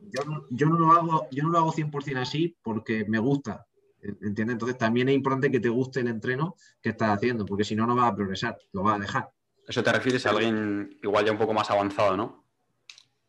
yo, 0.49 0.65
no, 0.65 0.80
lo 0.80 0.91
hago, 0.91 1.28
yo 1.32 1.43
no 1.43 1.49
lo 1.49 1.57
hago 1.59 1.73
100% 1.73 2.17
así 2.17 2.57
porque 2.61 3.05
me 3.05 3.19
gusta, 3.19 3.65
¿entiendes? 4.01 4.53
Entonces 4.53 4.78
también 4.78 5.09
es 5.09 5.15
importante 5.15 5.51
que 5.51 5.59
te 5.59 5.69
guste 5.69 5.99
el 5.99 6.07
entreno 6.07 6.55
que 6.82 6.89
estás 6.89 7.15
haciendo, 7.15 7.45
porque 7.45 7.63
si 7.63 7.76
no, 7.76 7.86
no 7.86 7.95
vas 7.95 8.11
a 8.11 8.15
progresar, 8.15 8.57
lo 8.71 8.84
vas 8.84 8.95
a 8.95 8.99
dejar. 8.99 9.30
Eso 9.67 9.84
te 9.84 9.91
refieres 9.91 10.26
a 10.26 10.30
alguien 10.30 10.97
igual 11.01 11.26
ya 11.26 11.32
un 11.32 11.38
poco 11.38 11.53
más 11.53 11.69
avanzado, 11.69 12.15
¿no? 12.15 12.44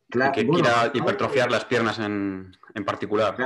Que 0.08 0.46
quiera 0.46 0.90
hipertrofiar 0.94 1.50
las 1.50 1.64
piernas 1.64 1.98
en, 1.98 2.52
particular. 2.84 3.36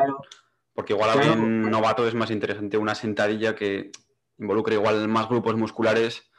Porque 0.74 0.92
igual 0.92 1.11
a 1.11 1.12
alguien 1.14 1.70
novato 1.70 2.06
es 2.06 2.14
más 2.14 2.30
interesante 2.30 2.78
una 2.78 2.94
sentadilla 2.94 3.54
que 3.54 3.90
involucre 4.38 4.74
igual 4.74 5.08
más 5.08 5.28
grupos 5.28 5.56
musculares 5.56 6.30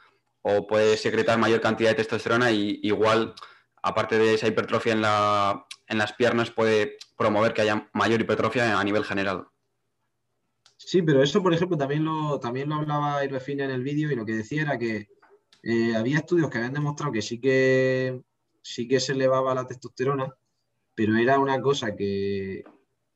o 0.42 0.66
puede 0.66 0.96
secretar 0.96 1.38
mayor 1.38 1.60
cantidad 1.60 1.90
de 1.90 1.96
testosterona 1.96 2.50
y 2.50 2.80
igual, 2.82 3.34
aparte 3.82 4.18
de 4.18 4.34
esa 4.34 4.48
hipertrofia 4.48 4.92
en, 4.92 5.02
la, 5.02 5.66
en 5.86 5.98
las 5.98 6.12
piernas, 6.14 6.50
puede 6.50 6.96
promover 7.16 7.54
que 7.54 7.62
haya 7.62 7.88
mayor 7.92 8.20
hipertrofia 8.20 8.78
a 8.78 8.84
nivel 8.84 9.04
general. 9.04 9.46
Sí, 10.76 11.00
pero 11.02 11.22
eso, 11.22 11.42
por 11.42 11.54
ejemplo, 11.54 11.78
también 11.78 12.04
lo, 12.04 12.40
también 12.40 12.68
lo 12.68 12.74
hablaba 12.76 13.24
Irvefine 13.24 13.64
en 13.64 13.70
el 13.70 13.84
vídeo 13.84 14.10
y 14.10 14.16
lo 14.16 14.26
que 14.26 14.34
decía 14.34 14.62
era 14.62 14.78
que 14.78 15.08
eh, 15.62 15.94
había 15.94 16.18
estudios 16.18 16.50
que 16.50 16.58
habían 16.58 16.72
demostrado 16.72 17.12
que 17.12 17.22
sí 17.22 17.40
que 17.40 18.20
sí 18.62 18.88
que 18.88 19.00
se 19.00 19.12
elevaba 19.12 19.54
la 19.54 19.66
testosterona, 19.66 20.34
pero 20.94 21.16
era 21.16 21.38
una 21.38 21.60
cosa 21.60 21.94
que, 21.94 22.64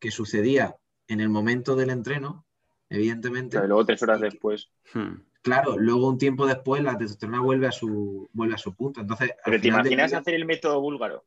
sucedía 0.08 0.76
en 1.08 1.20
el 1.20 1.28
momento 1.28 1.74
del 1.74 1.90
entreno, 1.90 2.46
evidentemente. 2.88 3.56
Pero 3.56 3.66
luego 3.66 3.86
tres 3.86 4.00
horas 4.04 4.20
después. 4.20 4.70
Hmm. 4.94 5.14
Claro, 5.42 5.76
luego 5.76 6.08
un 6.08 6.16
tiempo 6.16 6.46
después 6.46 6.80
la 6.80 6.96
testosterona 6.96 7.40
vuelve 7.40 7.66
a 7.66 7.72
su, 7.72 8.28
vuelve 8.32 8.54
a 8.54 8.58
su 8.58 8.76
punto. 8.76 9.00
Entonces, 9.00 9.32
Pero 9.44 9.60
¿te 9.60 9.66
imaginas 9.66 10.10
día- 10.12 10.18
hacer 10.20 10.34
el 10.34 10.44
método 10.44 10.80
búlgaro? 10.80 11.24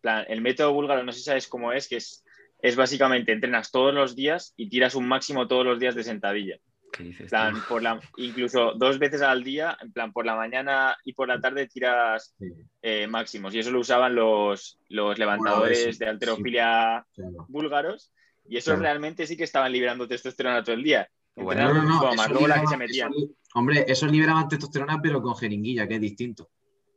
Plan, 0.00 0.24
el 0.28 0.40
método 0.40 0.72
búlgaro, 0.72 1.02
no 1.02 1.12
sé 1.12 1.18
si 1.18 1.24
sabes 1.24 1.46
cómo 1.46 1.72
es, 1.72 1.88
que 1.88 1.96
es, 1.96 2.24
es 2.60 2.74
básicamente 2.74 3.32
entrenas 3.32 3.70
todos 3.70 3.92
los 3.92 4.16
días 4.16 4.54
y 4.56 4.70
tiras 4.70 4.94
un 4.94 5.06
máximo 5.06 5.46
todos 5.46 5.66
los 5.66 5.78
días 5.78 5.94
de 5.94 6.04
sentadilla. 6.04 6.58
¿Qué 6.92 7.04
dices? 7.04 7.20
En 7.22 7.28
plan, 7.28 7.54
tío? 7.54 7.62
por 7.68 7.82
la, 7.82 8.00
incluso 8.16 8.72
dos 8.74 8.98
veces 8.98 9.22
al 9.22 9.44
día, 9.44 9.76
en 9.80 9.92
plan, 9.92 10.12
por 10.12 10.24
la 10.26 10.34
mañana 10.36 10.96
y 11.04 11.12
por 11.12 11.28
la 11.28 11.40
tarde 11.40 11.66
tiras 11.68 12.34
Sí, 12.38 12.46
eh, 12.82 13.06
máximos. 13.06 13.54
Y 13.54 13.58
eso 13.60 13.70
lo 13.70 13.80
usaban 13.80 14.14
los, 14.14 14.78
los 14.88 15.18
levantadores 15.18 15.96
sí, 15.96 15.98
de 15.98 16.06
alterofilia 16.08 17.06
claro. 17.14 17.46
búlgaros. 17.48 18.12
Y 18.48 18.56
esos 18.56 18.72
Claro. 18.72 18.82
realmente 18.82 19.26
sí 19.26 19.36
que 19.36 19.44
estaban 19.44 19.70
liberando 19.72 20.08
testosterona 20.08 20.62
todo 20.64 20.74
el 20.74 20.82
día. 20.82 21.08
Bueno, 21.36 21.62
No, 21.62 21.68
no, 21.68 21.74
no, 21.74 21.82
muchísimo 21.82 22.14
más. 22.14 22.24
eso 22.26 22.30
Luego 22.32 22.48
la 22.48 22.54
que 22.54 22.60
liberaba- 22.62 22.70
se 22.70 22.76
metían. 22.78 23.10
eso 23.12 23.18
li- 23.20 23.36
hombre, 23.54 23.84
eso 23.86 24.06
liberaban 24.06 24.48
testosterona, 24.48 25.00
pero 25.02 25.20
con 25.22 25.36
jeringuilla, 25.36 25.86
que 25.86 25.94
es 25.96 26.00
distinto. 26.00 26.48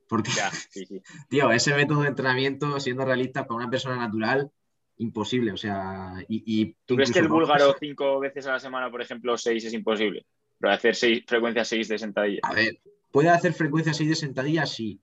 Porque, 0.08 0.32
Ya, 0.32 0.50
sí, 0.72 0.86
sí. 0.86 1.02
tío, 1.30 1.52
ese 1.52 1.76
método 1.76 2.02
de 2.02 2.08
entrenamiento, 2.08 2.80
siendo 2.80 3.06
realista, 3.06 3.46
para 3.46 3.58
una 3.58 3.70
persona 3.70 3.98
natural, 3.98 4.50
imposible. 4.98 5.52
O 5.52 5.58
sea, 5.58 6.14
y. 6.28 6.44
y 6.46 6.76
¿Tú 6.86 6.96
crees 6.96 7.12
que 7.12 7.20
el 7.20 7.28
búlgaro 7.28 7.76
cinco 7.80 8.20
veces 8.20 8.46
a 8.48 8.54
la 8.54 8.60
semana, 8.60 8.90
por 8.90 9.02
ejemplo, 9.02 9.38
seis 9.38 9.64
es 9.66 9.74
imposible? 9.74 10.26
Pero 10.60 10.74
hacer 10.74 10.96
seis, 10.96 11.24
frecuencia 11.28 11.66
seis 11.66 11.88
de 11.88 11.98
sentadilla. 11.98 12.40
A 12.44 12.54
ver, 12.54 12.80
puede 13.12 13.30
hacer 13.30 13.54
frecuencia 13.54 13.94
6 13.94 14.10
de 14.10 14.16
sentadilla, 14.16 14.66
sí. 14.66 15.02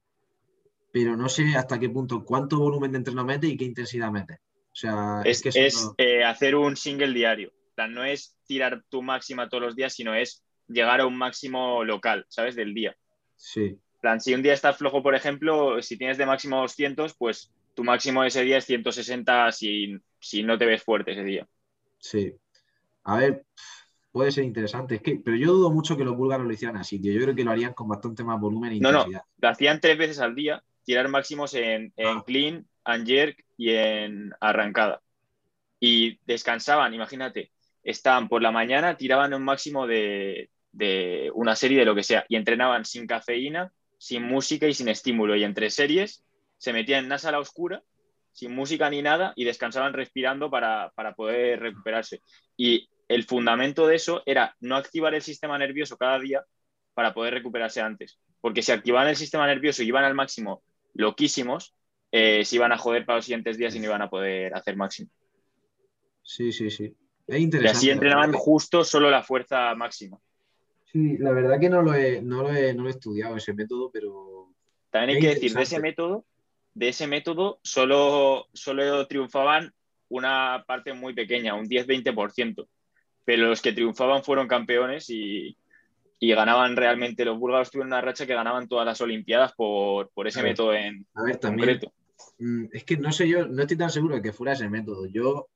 Pero 0.93 1.17
no 1.17 1.29
sé 1.29 1.55
hasta 1.57 1.79
qué 1.79 1.91
punto, 1.91 2.25
cuánto 2.25 2.59
volumen 2.59 2.93
de 2.93 2.99
entreno 2.99 3.25
mete 3.25 3.47
y 3.47 3.57
qué 3.57 3.65
intensidad 3.65 4.11
mete. 4.11 4.35
O 4.35 4.75
sea, 4.75 5.21
Es, 5.25 5.43
que 5.43 5.51
es, 5.55 5.85
no- 5.85 5.95
eh, 5.99 6.25
hacer 6.25 6.55
un 6.55 6.77
single 6.77 7.13
diario. 7.13 7.51
O 7.51 7.75
sea, 7.75 7.89
no 7.89 8.05
es 8.05 8.37
tirar 8.47 8.83
tu 8.89 9.03
máxima 9.03 9.49
todos 9.49 9.63
los 9.63 9.77
días, 9.77 9.93
sino 9.93 10.15
es 10.15 10.45
llegar 10.69 11.01
a 11.01 11.07
un 11.07 11.17
máximo 11.17 11.85
local, 11.85 12.25
¿sabes? 12.29 12.55
Del 12.55 12.73
día. 12.75 12.97
Sí, 13.37 13.79
plan, 14.01 14.21
si 14.21 14.35
un 14.35 14.43
día 14.43 14.53
estás 14.53 14.77
flojo, 14.77 15.03
por 15.03 15.15
ejemplo, 15.15 15.83
si 15.83 15.97
tienes 15.97 16.19
de 16.19 16.27
máximo 16.27 16.61
200, 16.61 17.15
pues 17.17 17.53
tu 17.79 17.85
máximo 17.85 18.25
ese 18.25 18.43
día 18.43 18.59
es 18.59 18.65
160 18.65 19.53
si, 19.53 19.97
si 20.19 20.43
no 20.43 20.59
te 20.59 20.67
ves 20.67 20.83
fuerte 20.83 21.13
ese 21.13 21.23
día. 21.23 21.47
sí. 21.99 22.35
A 23.05 23.19
ver, 23.19 23.45
puede 24.11 24.33
ser 24.33 24.45
interesante. 24.45 24.97
Es 24.97 25.03
que, 25.03 25.21
pero 25.25 25.37
yo 25.37 25.53
dudo 25.53 25.71
mucho 25.71 25.97
que 25.97 26.05
los 26.05 26.17
búlgaros 26.17 26.45
lo 26.47 26.53
hicieran 26.53 26.77
así, 26.77 27.01
tío. 27.01 27.13
Yo 27.13 27.23
creo 27.23 27.35
que 27.37 27.45
lo 27.45 27.53
harían 27.53 27.73
con 27.73 27.89
bastante 27.89 28.25
más 28.25 28.41
volumen 28.41 28.73
e 28.73 28.81
No, 28.81 28.91
no. 28.93 29.07
Lo 29.39 29.49
hacían 29.49 29.81
tres 29.81 29.97
veces 29.97 30.19
al 30.19 30.35
día, 30.35 30.63
tirar 30.85 31.09
máximos 31.09 31.55
en, 31.55 31.93
en 31.97 32.19
Ah. 32.19 32.25
clean, 32.27 32.67
and 32.85 33.07
jerk 33.07 33.45
y 33.57 33.71
en 33.71 34.33
arrancada. 34.41 35.01
Y 35.81 36.19
descansaban, 36.27 36.93
imagínate, 36.95 37.53
estaban 37.83 38.29
por 38.29 38.43
la 38.43 38.51
mañana, 38.51 38.97
tiraban 38.97 39.33
un 39.33 39.45
máximo 39.45 39.87
de, 39.87 40.51
de 40.73 41.31
una 41.35 41.55
serie 41.57 41.79
de 41.79 41.85
lo 41.85 41.95
que 41.95 42.03
sea 42.03 42.27
y 42.29 42.37
entrenaban 42.37 42.85
sin 42.85 43.07
cafeína, 43.07 43.73
sin 43.97 44.25
música 44.25 44.67
y 44.67 44.75
sin 44.75 44.89
estímulo. 44.89 45.37
Y 45.37 45.45
entre 45.45 45.71
series 45.71 46.25
se 46.59 46.73
metían 46.73 47.01
en 47.01 47.07
una 47.07 47.19
sala 47.19 47.39
oscura, 47.39 47.83
sin 48.33 48.55
música 48.55 48.91
ni 48.91 49.03
nada, 49.03 49.33
y 49.37 49.45
descansaban 49.45 49.95
respirando 49.95 50.51
para, 50.51 50.93
para 50.95 51.15
poder 51.15 51.61
recuperarse. 51.61 52.23
Y 52.57 52.89
el 53.09 53.25
fundamento 53.25 53.87
de 53.87 53.97
eso 53.97 54.23
era 54.27 54.55
no 54.61 54.77
activar 54.77 55.15
el 55.15 55.23
sistema 55.23 55.59
nervioso 55.59 55.97
cada 55.97 56.19
día 56.19 56.45
para 56.95 57.15
poder 57.15 57.35
recuperarse 57.35 57.81
antes. 57.81 58.19
Porque 58.41 58.63
si 58.63 58.73
activaban 58.73 59.09
el 59.09 59.17
sistema 59.17 59.47
nervioso 59.47 59.83
y 59.83 59.87
iban 59.87 60.05
al 60.05 60.15
máximo 60.15 60.63
loquísimos, 60.95 61.75
eh, 62.11 62.45
se 62.45 62.57
iban 62.57 62.73
a 62.73 62.79
joder 62.79 63.05
para 63.05 63.17
los 63.17 63.25
siguientes 63.25 63.59
días 63.59 63.75
y 63.75 63.79
no 63.81 63.87
iban 63.87 64.03
a 64.03 64.11
poder 64.11 64.55
hacer 64.55 64.77
máximo. 64.77 65.11
Sí, 66.23 66.53
sí, 66.53 66.71
sí. 66.71 66.95
Es 67.27 67.41
Y 67.41 67.67
así 67.67 67.91
entrenaban 67.91 68.33
justo 68.33 68.85
solo 68.85 69.11
la 69.11 69.23
fuerza 69.23 69.75
máxima. 69.75 70.19
Sí, 70.87 71.19
la 71.19 71.33
verdad 71.33 71.61
que 71.61 71.69
no 71.69 71.83
lo 71.83 71.95
he, 71.95 72.23
no 72.23 72.43
lo 72.43 72.55
he, 72.55 72.73
no 72.73 72.83
lo 72.83 72.89
he 72.89 72.93
estudiado 72.93 73.37
ese 73.37 73.53
método, 73.53 73.91
pero 73.91 74.49
También 74.91 75.11
hay 75.11 75.17
Es 75.17 75.23
que 75.23 75.35
decir, 75.35 75.57
de 75.57 75.63
ese 75.63 75.81
método, 75.81 76.25
de 76.79 76.89
ese 76.91 77.09
método 77.09 77.59
solo, 77.63 78.47
solo 78.53 79.05
triunfaban 79.09 79.73
una 80.09 80.65
parte 80.67 80.93
muy 80.93 81.13
pequeña, 81.13 81.55
un 81.55 81.67
10-20%. 81.67 82.69
Pero 83.25 83.49
los 83.49 83.61
que 83.61 83.73
triunfaban 83.73 84.23
fueron 84.23 84.47
campeones 84.47 85.11
y, 85.11 85.57
y 86.21 86.31
ganaban 86.35 86.77
realmente. 86.77 87.25
Los 87.25 87.37
búlgaros 87.39 87.71
tuvieron 87.71 87.89
una 87.89 88.01
racha 88.01 88.27
que 88.27 88.35
ganaban 88.35 88.69
todas 88.69 88.87
las 88.87 89.01
Olimpiadas 89.01 89.53
por, 89.55 90.11
por 90.11 90.29
ese 90.29 90.41
método 90.43 90.73
en 90.73 91.05
a 91.15 91.25
ver, 91.25 91.37
también. 91.39 91.81
concreto. 91.81 91.93
Mm, 92.39 92.67
Es 92.73 92.85
que 92.85 92.97
no 92.97 93.11
sé 93.11 93.29
yo, 93.29 93.47
no 93.49 93.63
estoy 93.63 93.77
tan 93.77 93.91
seguro 93.91 94.15
de 94.15 94.23
que 94.23 94.33
fuera 94.33 94.53
ese 94.53 94.69
método. 94.71 95.07
Yo, 95.07 95.49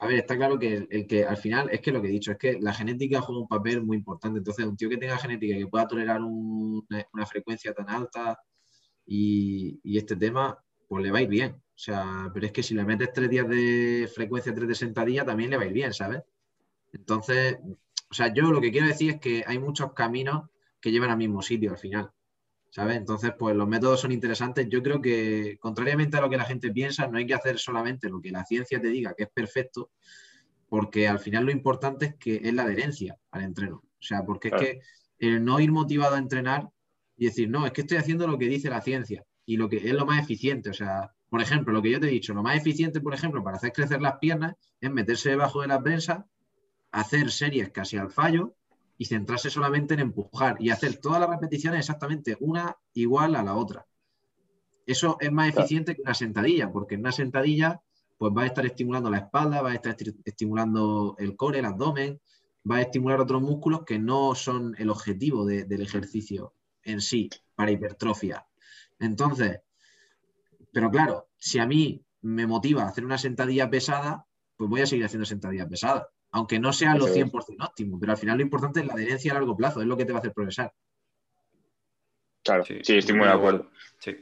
a 0.00 0.06
ver, 0.06 0.20
está 0.20 0.36
claro 0.36 0.58
que 0.58 0.72
el, 0.74 0.88
el 0.90 1.06
que 1.06 1.24
al 1.26 1.36
final 1.36 1.68
es 1.70 1.80
que 1.82 1.92
lo 1.92 2.00
que 2.00 2.08
he 2.08 2.12
dicho 2.12 2.32
es 2.32 2.38
que 2.38 2.58
la 2.60 2.72
genética 2.72 3.20
juega 3.20 3.42
un 3.42 3.48
papel 3.48 3.82
muy 3.82 3.98
importante. 3.98 4.38
Entonces, 4.38 4.64
un 4.64 4.76
tío 4.76 4.88
que 4.88 4.96
tenga 4.96 5.18
genética 5.18 5.54
y 5.54 5.58
que 5.60 5.66
pueda 5.68 5.86
tolerar 5.86 6.22
un- 6.22 6.84
una 7.12 7.26
frecuencia 7.26 7.74
tan 7.74 7.90
alta 7.90 8.38
y, 9.06 9.80
y 9.82 9.98
este 9.98 10.16
tema, 10.16 10.58
pues 10.88 11.02
le 11.04 11.10
va 11.10 11.18
a 11.18 11.22
ir 11.22 11.28
bien. 11.28 11.52
O 11.52 11.78
sea, 11.78 12.30
pero 12.32 12.46
es 12.46 12.52
que 12.52 12.62
si 12.62 12.74
le 12.74 12.84
metes 12.84 13.12
tres 13.12 13.28
días 13.30 13.48
de 13.48 14.10
frecuencia, 14.14 14.54
tres 14.54 14.68
de 14.68 14.74
sentadilla, 14.74 15.24
también 15.24 15.50
le 15.50 15.56
va 15.56 15.64
a 15.64 15.66
ir 15.66 15.72
bien, 15.72 15.92
¿sabes? 15.92 16.22
Entonces, 16.92 17.58
o 18.10 18.14
sea, 18.14 18.32
yo 18.32 18.50
lo 18.50 18.60
que 18.60 18.72
quiero 18.72 18.86
decir 18.86 19.10
es 19.10 19.20
que 19.20 19.44
hay 19.46 19.58
muchos 19.58 19.92
caminos 19.92 20.48
que 20.80 20.90
llevan 20.90 21.10
al 21.10 21.18
mismo 21.18 21.42
sitio 21.42 21.70
al 21.70 21.78
final. 21.78 22.10
¿sabes? 22.76 22.98
Entonces, 22.98 23.32
pues 23.38 23.56
los 23.56 23.66
métodos 23.66 24.00
son 24.00 24.12
interesantes. 24.12 24.68
Yo 24.68 24.82
creo 24.82 25.00
que, 25.00 25.56
contrariamente 25.58 26.18
a 26.18 26.20
lo 26.20 26.28
que 26.28 26.36
la 26.36 26.44
gente 26.44 26.70
piensa, 26.70 27.06
no 27.06 27.16
hay 27.16 27.26
que 27.26 27.32
hacer 27.32 27.58
solamente 27.58 28.10
lo 28.10 28.20
que 28.20 28.30
la 28.30 28.44
ciencia 28.44 28.78
te 28.78 28.88
diga 28.88 29.14
que 29.14 29.22
es 29.22 29.30
perfecto, 29.30 29.92
porque 30.68 31.08
al 31.08 31.18
final 31.18 31.46
lo 31.46 31.52
importante 31.52 32.04
es 32.04 32.14
que 32.16 32.36
es 32.44 32.52
la 32.52 32.64
adherencia 32.64 33.16
al 33.30 33.44
entreno. 33.44 33.76
O 33.76 34.02
sea, 34.02 34.26
porque 34.26 34.50
Claro. 34.50 34.64
es 34.64 34.70
que 34.72 34.80
el 35.18 35.42
no 35.42 35.58
ir 35.58 35.72
motivado 35.72 36.16
a 36.16 36.18
entrenar 36.18 36.68
y 37.16 37.26
decir, 37.26 37.48
no, 37.48 37.66
es 37.66 37.72
que 37.72 37.82
estoy 37.82 37.96
haciendo 37.98 38.26
lo 38.26 38.38
que 38.38 38.48
dice 38.48 38.68
la 38.70 38.80
ciencia 38.80 39.24
y 39.44 39.56
lo 39.56 39.68
que 39.68 39.76
es 39.76 39.94
lo 39.94 40.06
más 40.06 40.22
eficiente. 40.22 40.70
O 40.70 40.74
sea, 40.74 41.12
por 41.28 41.40
ejemplo, 41.40 41.72
lo 41.72 41.82
que 41.82 41.90
yo 41.90 42.00
te 42.00 42.08
he 42.08 42.10
dicho, 42.10 42.34
lo 42.34 42.42
más 42.42 42.56
eficiente, 42.56 43.00
por 43.00 43.14
ejemplo, 43.14 43.42
para 43.42 43.56
hacer 43.56 43.72
crecer 43.72 44.00
las 44.00 44.18
piernas 44.18 44.54
es 44.80 44.90
meterse 44.90 45.30
debajo 45.30 45.62
de 45.62 45.68
la 45.68 45.82
prensa, 45.82 46.26
hacer 46.92 47.30
series 47.30 47.70
casi 47.70 47.96
al 47.96 48.10
fallo 48.10 48.54
y 48.98 49.06
centrarse 49.06 49.50
solamente 49.50 49.94
en 49.94 50.00
empujar 50.00 50.56
y 50.58 50.70
hacer 50.70 50.98
todas 50.98 51.20
las 51.20 51.28
repeticiones 51.30 51.80
exactamente 51.80 52.36
una 52.40 52.76
igual 52.94 53.34
a 53.36 53.42
la 53.42 53.54
otra. 53.54 53.86
Eso 54.86 55.16
es 55.20 55.32
más 55.32 55.48
eficiente 55.48 55.94
que 55.94 56.02
una 56.02 56.14
sentadilla, 56.14 56.70
porque 56.70 56.94
en 56.94 57.00
una 57.00 57.12
sentadilla 57.12 57.80
pues 58.18 58.32
va 58.34 58.42
a 58.42 58.46
estar 58.46 58.64
estimulando 58.64 59.10
la 59.10 59.18
espalda, 59.18 59.60
va 59.60 59.72
a 59.72 59.74
estar 59.74 59.94
esti- 59.94 60.16
estimulando 60.24 61.16
el 61.18 61.36
core, 61.36 61.58
el 61.58 61.66
abdomen, 61.66 62.18
va 62.70 62.76
a 62.76 62.82
estimular 62.82 63.20
otros 63.20 63.42
músculos 63.42 63.84
que 63.84 63.98
no 63.98 64.34
son 64.34 64.74
el 64.78 64.88
objetivo 64.88 65.44
de- 65.44 65.64
del 65.64 65.82
ejercicio 65.82 66.54
en 66.86 67.00
sí 67.00 67.28
para 67.54 67.70
hipertrofia. 67.70 68.46
Entonces, 68.98 69.60
pero 70.72 70.90
claro, 70.90 71.28
si 71.36 71.58
a 71.58 71.66
mí 71.66 72.02
me 72.22 72.46
motiva 72.46 72.84
a 72.84 72.88
hacer 72.88 73.04
una 73.04 73.18
sentadilla 73.18 73.68
pesada, 73.68 74.26
pues 74.56 74.70
voy 74.70 74.80
a 74.80 74.86
seguir 74.86 75.04
haciendo 75.04 75.26
sentadilla 75.26 75.68
pesada 75.68 76.08
aunque 76.36 76.58
no 76.58 76.72
sea 76.72 76.94
lo 76.94 77.06
Eso 77.06 77.14
es. 77.14 77.32
100% 77.32 77.66
óptimo, 77.66 77.98
pero 77.98 78.12
al 78.12 78.18
final 78.18 78.36
lo 78.36 78.42
importante 78.42 78.80
es 78.80 78.86
la 78.86 78.92
adherencia 78.92 79.32
a 79.32 79.34
largo 79.34 79.56
plazo, 79.56 79.80
es 79.80 79.86
lo 79.86 79.96
que 79.96 80.04
te 80.04 80.12
va 80.12 80.18
a 80.18 80.20
hacer 80.20 80.34
progresar. 80.34 80.70
Claro, 82.42 82.64
Sí, 82.64 82.80
sí, 82.82 82.98
estoy 82.98 83.16
muy 83.16 83.26
de 83.26 83.32
acuerdo. 83.32 83.70
Sí. 83.98 84.14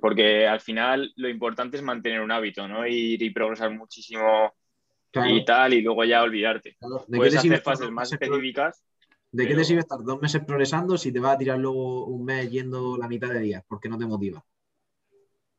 Porque 0.00 0.48
al 0.48 0.60
final 0.60 1.12
lo 1.16 1.28
importante 1.28 1.76
es 1.76 1.82
mantener 1.82 2.22
un 2.22 2.32
hábito, 2.32 2.66
¿no? 2.66 2.86
Ir 2.86 3.22
y 3.22 3.30
progresar 3.30 3.70
muchísimo 3.70 4.54
Claro, 5.10 5.28
y 5.28 5.44
tal, 5.44 5.74
y 5.74 5.82
luego 5.82 6.04
ya 6.04 6.22
olvidarte. 6.22 6.76
claro. 6.76 7.04
¿De, 7.06 7.12
qué 7.12 7.16
Puedes 7.16 7.36
hacer 7.36 7.60
fases 7.60 7.90
más 7.90 8.12
específicas. 8.12 8.82
¿De 9.32 9.46
qué 9.46 9.54
te 9.54 9.64
sirve 9.64 9.80
estar 9.80 10.02
dos 10.02 10.20
meses 10.20 10.42
progresando 10.44 10.98
si 10.98 11.12
te 11.12 11.20
vas 11.20 11.34
a 11.34 11.38
tirar 11.38 11.58
luego 11.58 12.06
un 12.06 12.24
mes 12.24 12.50
yendo 12.50 12.96
la 12.96 13.06
mitad 13.06 13.28
de 13.28 13.40
días? 13.40 13.64
Porque 13.68 13.88
no 13.88 13.96
te 13.96 14.06
motiva. 14.06 14.44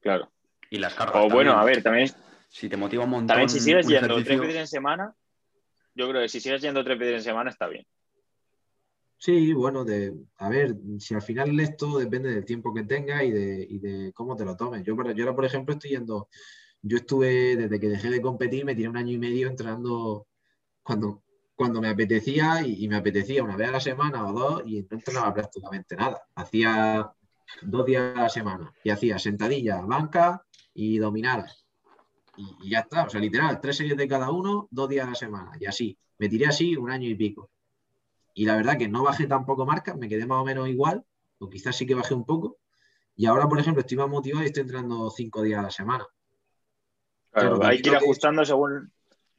Claro. 0.02 0.30
Y 0.70 0.78
las 0.78 0.94
cargas. 0.94 1.24
O 1.24 1.30
bueno, 1.30 1.54
a 1.54 1.64
ver, 1.64 1.82
también, 1.82 2.10
Si 2.50 2.68
te 2.68 2.76
motiva 2.76 3.06
un 3.06 3.12
montón. 3.12 3.28
también 3.28 3.50
si 3.50 3.60
sigues 3.60 3.88
yendo 3.88 4.22
tres 4.24 4.40
veces 4.40 4.56
en 4.56 4.68
semana, 4.68 5.16
yo 5.96 6.10
creo 6.10 6.22
que 6.22 6.30
si 6.30 6.40
sigues 6.40 6.62
yendo 6.62 6.84
tres 6.84 7.00
veces 7.00 7.16
en 7.16 7.24
semana 7.24 7.50
está 7.50 7.68
bien. 7.68 7.86
Sí, 9.18 9.54
bueno, 9.54 9.86
de, 9.86 10.16
a 10.38 10.50
ver, 10.50 10.76
si 10.98 11.14
al 11.14 11.22
final 11.22 11.58
esto 11.60 12.00
depende 12.00 12.34
del 12.34 12.44
tiempo 12.44 12.74
que 12.74 12.84
tengas 12.84 13.24
y 13.24 13.32
de, 13.32 13.68
y 13.70 13.78
de 13.78 14.12
cómo 14.14 14.36
te 14.36 14.44
lo 14.44 14.58
tomes. 14.58 14.84
Yo, 14.84 14.96
yo 14.96 15.24
ahora, 15.24 15.36
por 15.36 15.46
ejemplo, 15.46 15.76
estoy 15.76 15.92
yendo, 15.92 16.28
yo 16.82 16.98
estuve, 16.98 17.56
desde 17.56 17.80
que 17.80 17.88
dejé 17.88 18.10
de 18.10 18.20
competir, 18.20 18.66
me 18.66 18.74
tiré 18.74 18.90
un 18.90 18.98
año 18.98 19.14
y 19.14 19.20
medio 19.20 19.48
entrenando 19.48 20.28
cuando, 20.82 21.22
cuando 21.62 21.80
me 21.80 21.90
apetecía 21.90 22.66
y, 22.66 22.86
y 22.86 22.88
me 22.88 22.96
apetecía 22.96 23.44
una 23.44 23.56
vez 23.56 23.70
a 23.70 23.74
la 23.74 23.80
semana 23.80 24.26
o 24.26 24.34
dos 24.34 24.64
y 24.66 24.82
no 24.82 24.88
entrenaba 24.98 25.32
prácticamente 25.32 25.96
nada. 25.96 26.24
Hacía 26.34 27.14
dos 27.62 27.86
días 27.86 28.18
a 28.18 28.22
la 28.24 28.30
semana 28.30 28.74
y 28.84 28.90
hacía 28.90 29.20
sentadilla, 29.20 29.80
banca 29.82 30.44
y 30.74 30.98
dominadas. 30.98 31.64
Y, 32.36 32.48
y 32.64 32.72
ya 32.72 32.80
está, 32.80 33.04
o 33.04 33.10
sea, 33.12 33.22
literal, 33.22 33.62
tres 33.62 33.78
series 33.78 33.96
de 33.96 34.08
cada 34.08 34.32
uno, 34.32 34.70
dos 34.72 34.90
días 34.90 35.06
a 35.06 35.10
la 35.12 35.16
semana 35.16 35.52
y 35.60 35.68
así. 35.68 35.96
Me 36.18 36.30
tiré 36.30 36.48
así 36.48 36.76
un 36.76 36.90
año 36.90 37.08
y 37.08 37.14
pico. 37.14 37.52
Y 38.34 38.46
la 38.46 38.56
verdad 38.56 38.80
que 38.80 38.88
no 38.88 39.04
bajé 39.04 39.28
tampoco 39.28 39.64
marcas, 39.64 39.96
me 39.96 40.10
quedé 40.10 40.26
más 40.26 40.40
o 40.40 40.46
menos 40.46 40.68
igual, 40.68 41.06
o 41.38 41.48
quizás 41.48 41.76
sí 41.76 41.86
que 41.86 41.94
bajé 41.94 42.16
un 42.16 42.26
poco. 42.26 42.58
Y 43.16 43.28
ahora, 43.28 43.48
por 43.48 43.60
ejemplo, 43.60 43.82
estoy 43.82 43.98
más 43.98 44.10
motivado 44.10 44.42
y 44.44 44.48
estoy 44.48 44.62
entrenando 44.62 45.12
cinco 45.12 45.44
días 45.44 45.60
a 45.60 45.64
la 45.64 45.70
semana. 45.70 46.08
Claro, 47.30 47.64
hay 47.64 47.84
que 47.84 47.90
ir 47.90 47.98
ajustando 47.98 48.44
según 48.46 48.92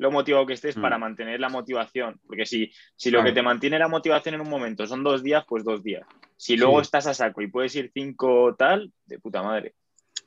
lo 0.03 0.11
motivado 0.11 0.45
que 0.45 0.55
estés 0.55 0.75
para 0.75 0.99
mm. 0.99 1.01
mantener 1.01 1.41
la 1.41 1.49
motivación. 1.49 2.21
Porque 2.27 2.45
si, 2.45 2.71
si 2.97 3.11
lo 3.11 3.23
que 3.25 3.33
te 3.33 3.43
mantiene 3.43 3.79
la 3.79 3.89
motivación 3.89 4.35
en 4.35 4.43
un 4.43 4.51
momento 4.51 4.87
son 4.87 5.03
dos 5.03 5.23
días, 5.23 5.45
pues 5.49 5.65
dos 5.65 5.83
días. 5.83 6.07
Si 6.37 6.57
luego 6.57 6.81
estás 6.81 7.07
a 7.07 7.15
saco 7.15 7.41
y 7.41 7.47
puedes 7.47 7.75
ir 7.77 7.91
cinco 7.95 8.55
tal, 8.57 8.93
de 9.07 9.19
puta 9.21 9.43
madre. 9.43 9.75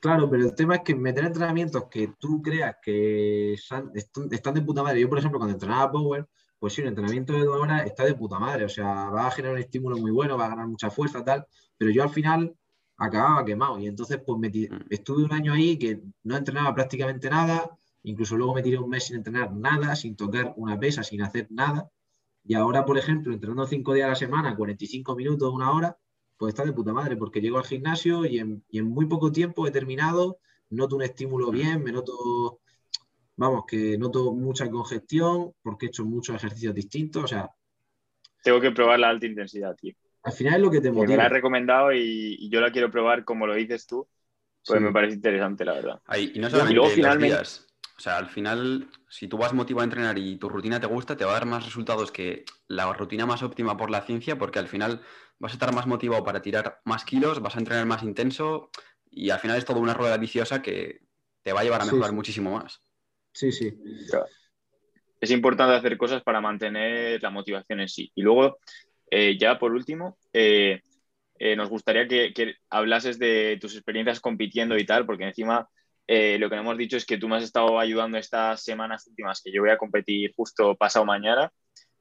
Claro, 0.00 0.28
pero 0.28 0.44
el 0.44 0.54
tema 0.54 0.76
es 0.76 0.80
que 0.82 0.94
meter 0.94 1.24
entrenamientos 1.24 1.84
que 1.90 2.12
tú 2.18 2.42
creas 2.42 2.76
que 2.82 3.52
están, 3.52 3.92
de 3.92 4.62
puta 4.62 4.82
madre. 4.82 5.00
Yo, 5.00 5.08
por 5.08 5.18
ejemplo, 5.18 5.38
cuando 5.38 5.54
entrenaba 5.54 5.92
Power, 5.92 6.26
pues 6.58 6.72
sí, 6.72 6.82
un 6.82 6.88
entrenamiento 6.88 7.32
de 7.32 7.44
dos 7.44 7.60
horas 7.60 7.84
está 7.86 8.04
de 8.04 8.14
puta 8.14 8.38
madre. 8.38 8.64
O 8.64 8.68
sea, 8.68 9.10
va 9.10 9.26
a 9.26 9.30
generar 9.30 9.56
un 9.56 9.62
estímulo 9.62 9.98
muy 9.98 10.10
bueno, 10.10 10.38
va 10.38 10.46
a 10.46 10.50
ganar 10.50 10.66
mucha 10.66 10.90
fuerza, 10.90 11.24
tal. 11.24 11.46
Pero 11.76 11.90
yo 11.90 12.02
al 12.02 12.10
final 12.10 12.54
acababa 12.96 13.44
quemado. 13.44 13.78
Y 13.78 13.86
entonces, 13.86 14.20
pues 14.24 14.38
metí, 14.38 14.68
mm. 14.68 14.86
estuve 14.90 15.24
un 15.24 15.32
año 15.32 15.52
ahí 15.52 15.78
que 15.78 16.00
no 16.24 16.36
entrenaba 16.36 16.74
prácticamente 16.74 17.28
nada. 17.28 17.70
Incluso 18.06 18.36
luego 18.36 18.54
me 18.54 18.62
tiré 18.62 18.78
un 18.78 18.88
mes 18.88 19.04
sin 19.04 19.16
entrenar 19.16 19.52
nada, 19.52 19.96
sin 19.96 20.14
tocar 20.14 20.52
una 20.56 20.78
pesa, 20.78 21.02
sin 21.02 21.22
hacer 21.22 21.48
nada. 21.50 21.90
Y 22.44 22.54
ahora, 22.54 22.84
por 22.84 22.98
ejemplo, 22.98 23.34
entrenando 23.34 23.66
cinco 23.66 23.94
días 23.94 24.06
a 24.06 24.10
la 24.10 24.14
semana, 24.14 24.54
45 24.54 25.16
minutos, 25.16 25.52
una 25.52 25.72
hora, 25.72 25.98
pues 26.36 26.54
está 26.54 26.64
de 26.64 26.72
puta 26.72 26.92
madre, 26.92 27.16
porque 27.16 27.40
llego 27.40 27.58
al 27.58 27.64
gimnasio 27.64 28.24
y 28.24 28.38
en, 28.38 28.62
muy 28.84 29.06
poco 29.06 29.32
tiempo 29.32 29.66
he 29.66 29.72
terminado, 29.72 30.38
noto 30.70 30.94
un 30.94 31.02
estímulo 31.02 31.50
bien, 31.50 31.82
me 31.82 31.90
noto, 31.90 32.60
vamos, 33.34 33.64
que 33.66 33.98
noto 33.98 34.32
mucha 34.32 34.70
congestión, 34.70 35.54
porque 35.60 35.86
he 35.86 35.88
hecho 35.88 36.04
muchos 36.04 36.36
ejercicios 36.36 36.74
distintos, 36.76 37.24
o 37.24 37.26
sea... 37.26 37.50
Tengo 38.40 38.60
que 38.60 38.70
probar 38.70 39.00
la 39.00 39.08
alta 39.08 39.26
intensidad, 39.26 39.74
tío. 39.74 39.94
Al 40.22 40.32
final 40.32 40.54
es 40.54 40.60
lo 40.60 40.70
que 40.70 40.80
te 40.80 40.92
motiva. 40.92 41.16
Me 41.16 41.16
la 41.16 41.26
he 41.26 41.30
recomendado 41.30 41.92
y, 41.92 42.48
yo 42.48 42.60
la 42.60 42.70
quiero 42.70 42.88
probar 42.88 43.24
como 43.24 43.48
lo 43.48 43.54
dices 43.54 43.84
tú, 43.84 44.06
pues 44.64 44.80
me 44.80 44.92
parece 44.92 45.14
interesante, 45.14 45.64
la 45.64 45.72
verdad. 45.72 46.00
y 46.16 46.38
no 46.38 46.48
solamente 46.48 46.74
luego, 46.76 46.90
finalmente... 46.90 47.65
O 47.96 48.00
sea, 48.00 48.18
al 48.18 48.28
final, 48.28 48.88
si 49.08 49.26
tú 49.26 49.38
vas 49.38 49.54
motivado 49.54 49.80
a 49.80 49.84
entrenar 49.84 50.18
y 50.18 50.36
tu 50.36 50.50
rutina 50.50 50.78
te 50.78 50.86
gusta, 50.86 51.16
te 51.16 51.24
va 51.24 51.30
a 51.30 51.34
dar 51.34 51.46
más 51.46 51.64
resultados 51.64 52.12
que 52.12 52.44
la 52.68 52.92
rutina 52.92 53.24
más 53.24 53.42
óptima 53.42 53.76
por 53.76 53.90
la 53.90 54.02
ciencia, 54.02 54.36
porque 54.36 54.58
al 54.58 54.68
final 54.68 55.00
vas 55.38 55.52
a 55.52 55.54
estar 55.54 55.74
más 55.74 55.86
motivado 55.86 56.22
para 56.22 56.42
tirar 56.42 56.80
más 56.84 57.04
kilos, 57.04 57.40
vas 57.40 57.56
a 57.56 57.58
entrenar 57.58 57.86
más 57.86 58.02
intenso 58.02 58.70
y 59.10 59.30
al 59.30 59.38
final 59.38 59.56
es 59.56 59.64
todo 59.64 59.80
una 59.80 59.94
rueda 59.94 60.18
viciosa 60.18 60.60
que 60.60 61.00
te 61.42 61.52
va 61.54 61.60
a 61.60 61.64
llevar 61.64 61.80
a 61.80 61.86
mejorar 61.86 62.12
muchísimo 62.12 62.52
más. 62.58 62.82
Sí, 63.32 63.50
sí. 63.50 63.72
Es 65.20 65.30
importante 65.30 65.74
hacer 65.74 65.96
cosas 65.96 66.22
para 66.22 66.40
mantener 66.40 67.22
la 67.22 67.30
motivación 67.30 67.80
en 67.80 67.88
sí. 67.88 68.10
Y 68.14 68.22
luego, 68.22 68.58
eh, 69.10 69.38
ya 69.38 69.58
por 69.58 69.72
último, 69.72 70.18
eh, 70.34 70.82
eh, 71.38 71.56
nos 71.56 71.70
gustaría 71.70 72.06
que, 72.06 72.34
que, 72.34 72.56
hablases 72.68 73.18
de 73.18 73.58
tus 73.60 73.74
experiencias 73.74 74.20
compitiendo 74.20 74.76
y 74.76 74.84
tal, 74.84 75.06
porque 75.06 75.24
encima 75.24 75.68
lo 76.08 76.48
que 76.48 76.56
hemos 76.56 76.76
dicho 76.78 76.96
es 76.96 77.04
que 77.04 77.18
tú 77.18 77.28
me 77.28 77.36
has 77.36 77.44
estado 77.44 77.78
ayudando 77.78 78.18
estas 78.18 78.62
semanas 78.62 79.06
últimas, 79.06 79.40
que 79.42 79.52
yo 79.52 79.62
voy 79.62 79.70
a 79.70 79.78
competir 79.78 80.32
justo 80.36 80.76
pasado 80.76 81.04
mañana 81.04 81.52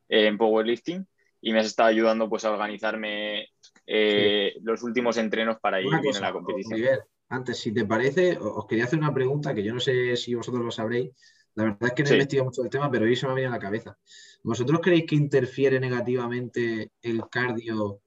en 0.07 0.37
powerlifting 0.37 1.07
y 1.41 1.53
me 1.53 1.59
has 1.59 1.67
estado 1.67 1.89
ayudando 1.89 2.27
pues 2.29 2.43
a 2.45 2.51
organizarme 2.51 3.49
eh, 3.85 4.55
los 4.63 4.81
últimos 4.83 5.17
entrenos 5.17 5.57
para 5.59 5.79
ir 5.79 5.89
bien 6.01 6.15
en 6.15 6.21
la 6.21 6.33
competición. 6.33 6.99
antes, 7.29 7.59
si 7.59 7.71
te 7.71 7.85
parece, 7.85 8.37
os 8.39 8.65
quería 8.65 8.85
hacer 8.85 8.97
una 8.97 9.13
pregunta 9.13 9.53
que 9.53 9.63
yo 9.63 9.73
no 9.73 9.79
sé 9.79 10.15
si 10.15 10.33
vosotros 10.33 10.63
lo 10.63 10.71
sabréis. 10.71 11.11
La 11.53 11.65
verdad 11.65 11.83
es 11.83 11.93
que 11.93 12.03
no 12.03 12.09
he 12.09 12.13
investigado 12.13 12.45
mucho 12.45 12.63
el 12.63 12.69
tema, 12.69 12.91
pero 12.91 13.05
hoy 13.05 13.15
se 13.15 13.25
me 13.25 13.31
ha 13.31 13.35
venido 13.35 13.51
a 13.51 13.55
la 13.55 13.61
cabeza. 13.61 13.97
¿Vosotros 14.43 14.79
creéis 14.81 15.05
que 15.05 15.15
interfiere 15.15 15.79
negativamente 15.79 16.91
el 17.01 17.29
cardio 17.29 18.01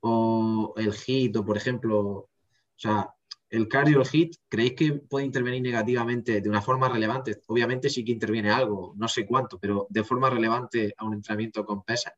o 0.00 0.74
el 0.76 0.92
hit 0.92 1.36
o, 1.36 1.44
por 1.44 1.56
ejemplo, 1.56 1.98
o 2.00 2.28
sea, 2.76 3.08
el 3.50 3.68
cardio 3.68 4.04
hit, 4.04 4.36
¿creéis 4.48 4.74
que 4.74 4.92
puede 4.92 5.26
intervenir 5.26 5.62
negativamente 5.62 6.40
de 6.40 6.48
una 6.48 6.62
forma 6.62 6.88
relevante? 6.88 7.40
Obviamente 7.48 7.90
sí 7.90 8.04
que 8.04 8.12
interviene 8.12 8.50
algo, 8.50 8.94
no 8.96 9.08
sé 9.08 9.26
cuánto, 9.26 9.58
pero 9.58 9.86
de 9.90 10.04
forma 10.04 10.30
relevante 10.30 10.94
a 10.96 11.04
un 11.04 11.14
entrenamiento 11.14 11.64
con 11.64 11.82
pesas 11.82 12.14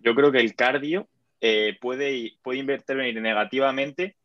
yo 0.00 0.14
creo 0.14 0.32
que 0.32 0.40
el 0.40 0.54
cardio 0.54 1.08
eh, 1.40 1.76
puede, 1.80 2.32
puede 2.42 2.58
intervenir 2.58 3.20
negativamente 3.20 4.16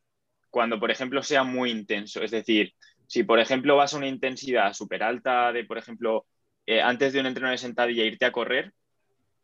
cuando, 0.49 0.80
por 0.80 0.89
ejemplo, 0.89 1.21
sea 1.21 1.43
muy 1.43 1.69
intenso. 1.69 2.23
Es 2.23 2.32
decir, 2.32 2.73
si, 3.07 3.23
por 3.23 3.39
ejemplo, 3.39 3.76
vas 3.76 3.93
a 3.93 3.97
una 3.97 4.07
intensidad 4.07 4.73
súper 4.73 5.03
alta 5.03 5.51
de, 5.51 5.65
por 5.65 5.78
ejemplo, 5.78 6.26
eh, 6.65 6.82
antes 6.82 7.13
de 7.13 7.19
un 7.19 7.26
entreno 7.26 7.49
de 7.49 7.57
sentadilla 7.57 8.03
irte 8.03 8.26
a 8.26 8.32
correr, 8.32 8.73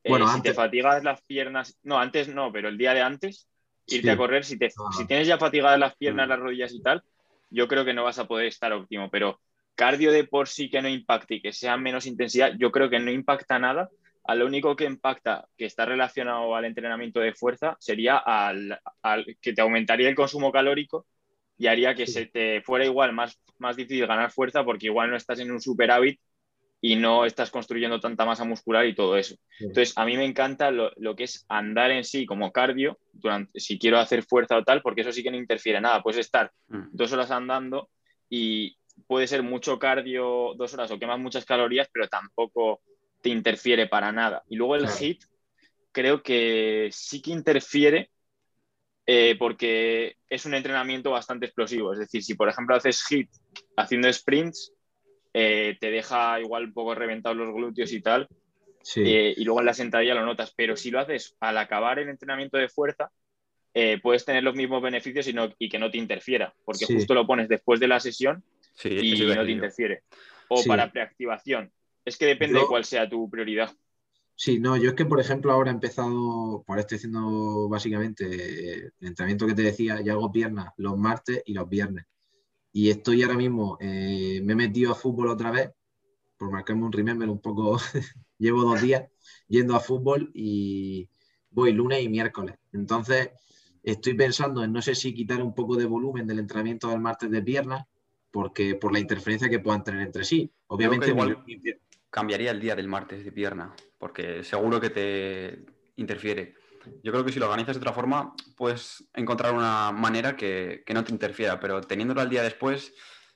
eh, 0.04 0.12
si 0.34 0.42
te 0.42 0.54
fatigas 0.54 1.04
las 1.04 1.22
piernas, 1.24 1.78
no, 1.84 2.00
antes 2.00 2.28
no, 2.28 2.52
pero 2.52 2.70
el 2.70 2.78
día 2.78 2.94
de 2.94 3.02
antes, 3.02 3.48
irte 3.88 4.12
a 4.12 4.18
correr, 4.18 4.44
si, 4.44 4.58
te, 4.58 4.68
ah. 4.68 4.92
si 4.96 5.06
tienes 5.06 5.28
ya 5.28 5.38
fatigadas 5.38 5.80
las 5.80 5.96
piernas, 5.96 6.28
mm. 6.28 6.30
las 6.30 6.40
rodillas 6.40 6.74
y 6.74 6.82
tal, 6.82 7.04
yo 7.50 7.68
creo 7.68 7.86
que 7.86 7.94
no 7.94 8.04
vas 8.04 8.20
a 8.20 8.28
poder 8.28 8.48
estar 8.48 8.72
óptimo, 8.74 9.10
pero 9.10 9.40
cardio 9.76 10.12
de 10.12 10.24
por 10.24 10.48
sí 10.48 10.70
que 10.70 10.82
no 10.82 10.90
impacte 10.90 11.36
y 11.36 11.42
que 11.42 11.54
sea 11.54 11.78
menos 11.78 12.06
intensidad, 12.06 12.54
yo 12.58 12.72
creo 12.72 12.90
que 12.90 13.00
no 13.00 13.12
impacta 13.12 13.60
nada 13.60 13.90
a 14.24 14.36
lo 14.36 14.46
único 14.46 14.76
que 14.76 14.86
impacta, 14.86 15.48
que 15.58 15.66
está 15.66 15.86
relacionado 15.86 16.56
al 16.56 16.66
entrenamiento 16.66 17.20
de 17.20 17.34
fuerza, 17.34 17.76
sería 17.80 18.18
al, 18.18 18.80
que 19.42 19.54
te 19.54 19.62
aumentaría 19.62 20.10
el 20.10 20.16
consumo 20.16 20.52
calórico 20.52 21.08
y 21.58 21.68
haría 21.68 21.96
que 21.96 22.08
se 22.08 22.28
te 22.28 22.62
fuera 22.62 22.86
igual 22.86 23.14
más, 23.14 23.40
más 23.58 23.76
difícil 23.76 24.08
ganar 24.08 24.32
fuerza 24.32 24.64
porque 24.64 24.88
igual 24.88 25.10
no 25.10 25.18
estás 25.18 25.40
en 25.40 25.52
un 25.52 25.62
superávit 25.62 26.20
y 26.84 26.96
no 26.96 27.26
estás 27.26 27.52
construyendo 27.52 28.00
tanta 28.00 28.26
masa 28.26 28.44
muscular 28.44 28.88
y 28.88 28.96
todo 28.96 29.16
eso. 29.16 29.36
Entonces, 29.60 29.94
a 29.96 30.04
mí 30.04 30.18
me 30.18 30.26
encanta 30.26 30.72
lo, 30.72 31.16
que 31.16 31.26
es 31.26 31.46
andar 31.48 31.92
en 31.92 32.04
sí 32.04 32.26
como 32.26 32.52
cardio, 32.52 32.98
durante, 33.14 33.60
si 33.60 33.78
quiero 33.78 34.00
hacer 34.00 34.24
fuerza 34.24 34.58
o 34.58 34.64
tal, 34.64 34.82
porque 34.82 35.02
eso 35.02 35.12
sí 35.12 35.22
que 35.22 35.30
no 35.30 35.38
interfiere 35.38 35.80
nada. 35.80 36.02
Puedes 36.02 36.20
estar 36.20 36.52
mm. 36.70 36.88
dos 36.92 37.14
horas 37.14 37.30
andando 37.30 37.90
y 38.28 38.76
puede 39.06 39.28
ser 39.28 39.44
mucho 39.44 39.78
cardio 39.78 40.54
dos 40.56 40.74
horas 40.74 40.90
o 40.90 40.98
quemas 40.98 41.20
muchas 41.20 41.46
calorías, 41.46 41.88
pero 41.94 42.08
tampoco 42.08 42.82
te 43.22 43.30
interfiere 43.30 43.88
para 43.88 44.12
nada. 44.12 44.44
Y 44.50 44.56
luego 44.56 44.76
el 44.76 44.88
hit, 44.88 45.24
creo 45.92 46.24
que 46.24 46.90
sí 46.92 47.22
que 47.22 47.32
interfiere 47.32 48.10
eh, 49.06 49.36
porque 49.38 50.16
es 50.28 50.46
un 50.46 50.56
entrenamiento 50.56 51.12
bastante 51.12 51.46
explosivo. 51.46 51.94
Es 51.94 52.00
decir, 52.00 52.24
si 52.24 52.34
por 52.34 52.50
ejemplo 52.50 52.76
haces 52.76 53.04
hit 53.06 53.30
haciendo 53.78 54.12
sprints, 54.12 54.74
eh, 55.34 55.78
te 55.80 55.92
deja 55.92 56.40
igual 56.40 56.66
un 56.66 56.74
poco 56.74 56.96
reventados 56.96 57.38
los 57.38 57.54
glúteos 57.54 57.92
y 57.94 58.02
tal. 58.02 58.28
Eh, 58.96 59.36
y 59.38 59.44
luego 59.44 59.60
en 59.60 59.66
la 59.68 59.74
sentadilla 59.74 60.16
lo 60.16 60.26
notas. 60.26 60.54
Pero 60.56 60.76
si 60.76 60.92
lo 60.92 61.00
haces 61.00 61.36
al 61.40 61.58
acabar 61.58 62.00
el 62.00 62.10
entrenamiento 62.10 62.58
de 62.58 62.70
fuerza, 62.70 63.12
puedes 64.02 64.26
tener 64.26 64.44
los 64.44 64.56
mismos 64.56 64.82
beneficios 64.82 65.28
y, 65.28 65.36
y, 65.60 65.70
que 65.70 65.80
no 65.80 65.90
te 65.90 65.98
interfiera, 65.98 66.54
porque 66.66 66.86
justo 66.86 67.14
lo 67.14 67.26
pones 67.26 67.48
después 67.48 67.80
de 67.80 67.88
la 67.88 68.00
sesión 68.00 68.44
y 68.84 69.26
no 69.26 69.46
te 69.46 69.52
interfiere. 69.52 70.04
O 70.50 70.64
para 70.66 70.92
preactivación, 70.92 71.72
es 72.04 72.18
que 72.18 72.26
depende 72.26 72.60
de 72.60 72.66
cuál 72.66 72.84
sea 72.84 73.08
tu 73.08 73.30
prioridad. 73.30 73.72
Sí, 74.36 74.60
no, 74.60 74.76
yo 74.76 74.90
es 74.90 74.96
que, 74.96 75.06
por 75.06 75.20
ejemplo, 75.20 75.52
ahora 75.52 75.70
he 75.70 75.74
empezado, 75.74 76.64
por 76.66 76.80
estoy 76.80 76.96
haciendo 76.96 77.70
básicamente 77.70 78.26
el 78.74 78.92
entrenamiento 79.00 79.46
que 79.46 79.54
te 79.54 79.62
decía, 79.62 80.02
ya 80.02 80.14
hago 80.14 80.32
piernas 80.32 80.74
los 80.78 80.98
martes 80.98 81.44
y 81.46 81.54
los 81.54 81.70
viernes. 81.70 82.06
Y 82.72 82.90
estoy 82.90 83.24
ahora 83.24 83.36
mismo, 83.36 83.78
eh, 83.82 84.42
me 84.44 84.54
he 84.54 84.56
metido 84.56 84.92
a 84.92 84.96
fútbol 84.96 85.28
otra 85.28 85.52
vez, 85.52 85.72
por 86.38 86.52
marcarme 86.52 86.86
un 86.86 86.92
remember 86.92 87.30
un 87.30 87.42
poco, 87.42 87.78
llevo 88.38 88.64
dos 88.64 88.82
días 88.82 89.04
yendo 89.48 89.76
a 89.76 89.80
fútbol 89.80 90.32
y 90.34 91.10
voy 91.50 91.74
lunes 91.74 92.02
y 92.02 92.10
miércoles. 92.10 92.56
Entonces, 92.72 93.32
estoy 93.84 94.14
pensando 94.14 94.64
en 94.64 94.72
no 94.72 94.82
sé 94.82 94.96
si 94.96 95.14
quitar 95.14 95.42
un 95.42 95.54
poco 95.54 95.76
de 95.76 95.86
volumen 95.86 96.26
del 96.26 96.40
entrenamiento 96.40 96.90
del 96.90 97.00
martes 97.00 97.30
de 97.30 97.42
piernas, 97.42 97.86
porque 98.32 98.76
por 98.76 98.94
la 98.94 99.00
interferencia 99.00 99.50
que 99.50 99.60
puedan 99.60 99.84
tener 99.84 100.02
entre 100.02 100.24
sí. 100.24 100.52
Obviamente, 100.68 101.10
igual 101.10 101.44
cambiaría 102.10 102.52
el 102.52 102.60
día 102.60 102.76
del 102.76 102.88
martes 102.88 103.24
de 103.24 103.32
pierna, 103.32 103.74
porque 103.98 104.44
seguro 104.44 104.80
que 104.80 104.90
te 104.90 105.66
interfiere. 105.96 106.56
Yo 107.04 107.12
creo 107.12 107.26
que 107.26 107.32
si 107.32 107.40
lo 107.40 107.46
organizas 107.46 107.76
de 107.76 107.80
otra 107.80 107.94
forma, 107.94 108.34
puedes 108.56 109.10
encontrar 109.14 109.54
una 109.54 109.92
manera 109.92 110.36
que, 110.36 110.84
no 110.94 111.04
te 111.04 111.12
interfiera, 111.12 111.60
pero 111.60 111.82
teniéndolo 111.82 112.22
al 112.22 112.30
día 112.30 112.44
después, 112.44 112.94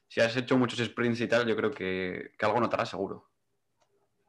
si 0.07 0.21
has 0.21 0.35
hecho 0.35 0.57
muchos 0.57 0.79
sprints 0.79 1.21
y 1.21 1.27
tal, 1.27 1.47
yo 1.47 1.55
creo 1.55 1.71
que, 1.71 2.31
que 2.37 2.45
algo 2.45 2.59
notarás 2.59 2.89
seguro. 2.89 3.29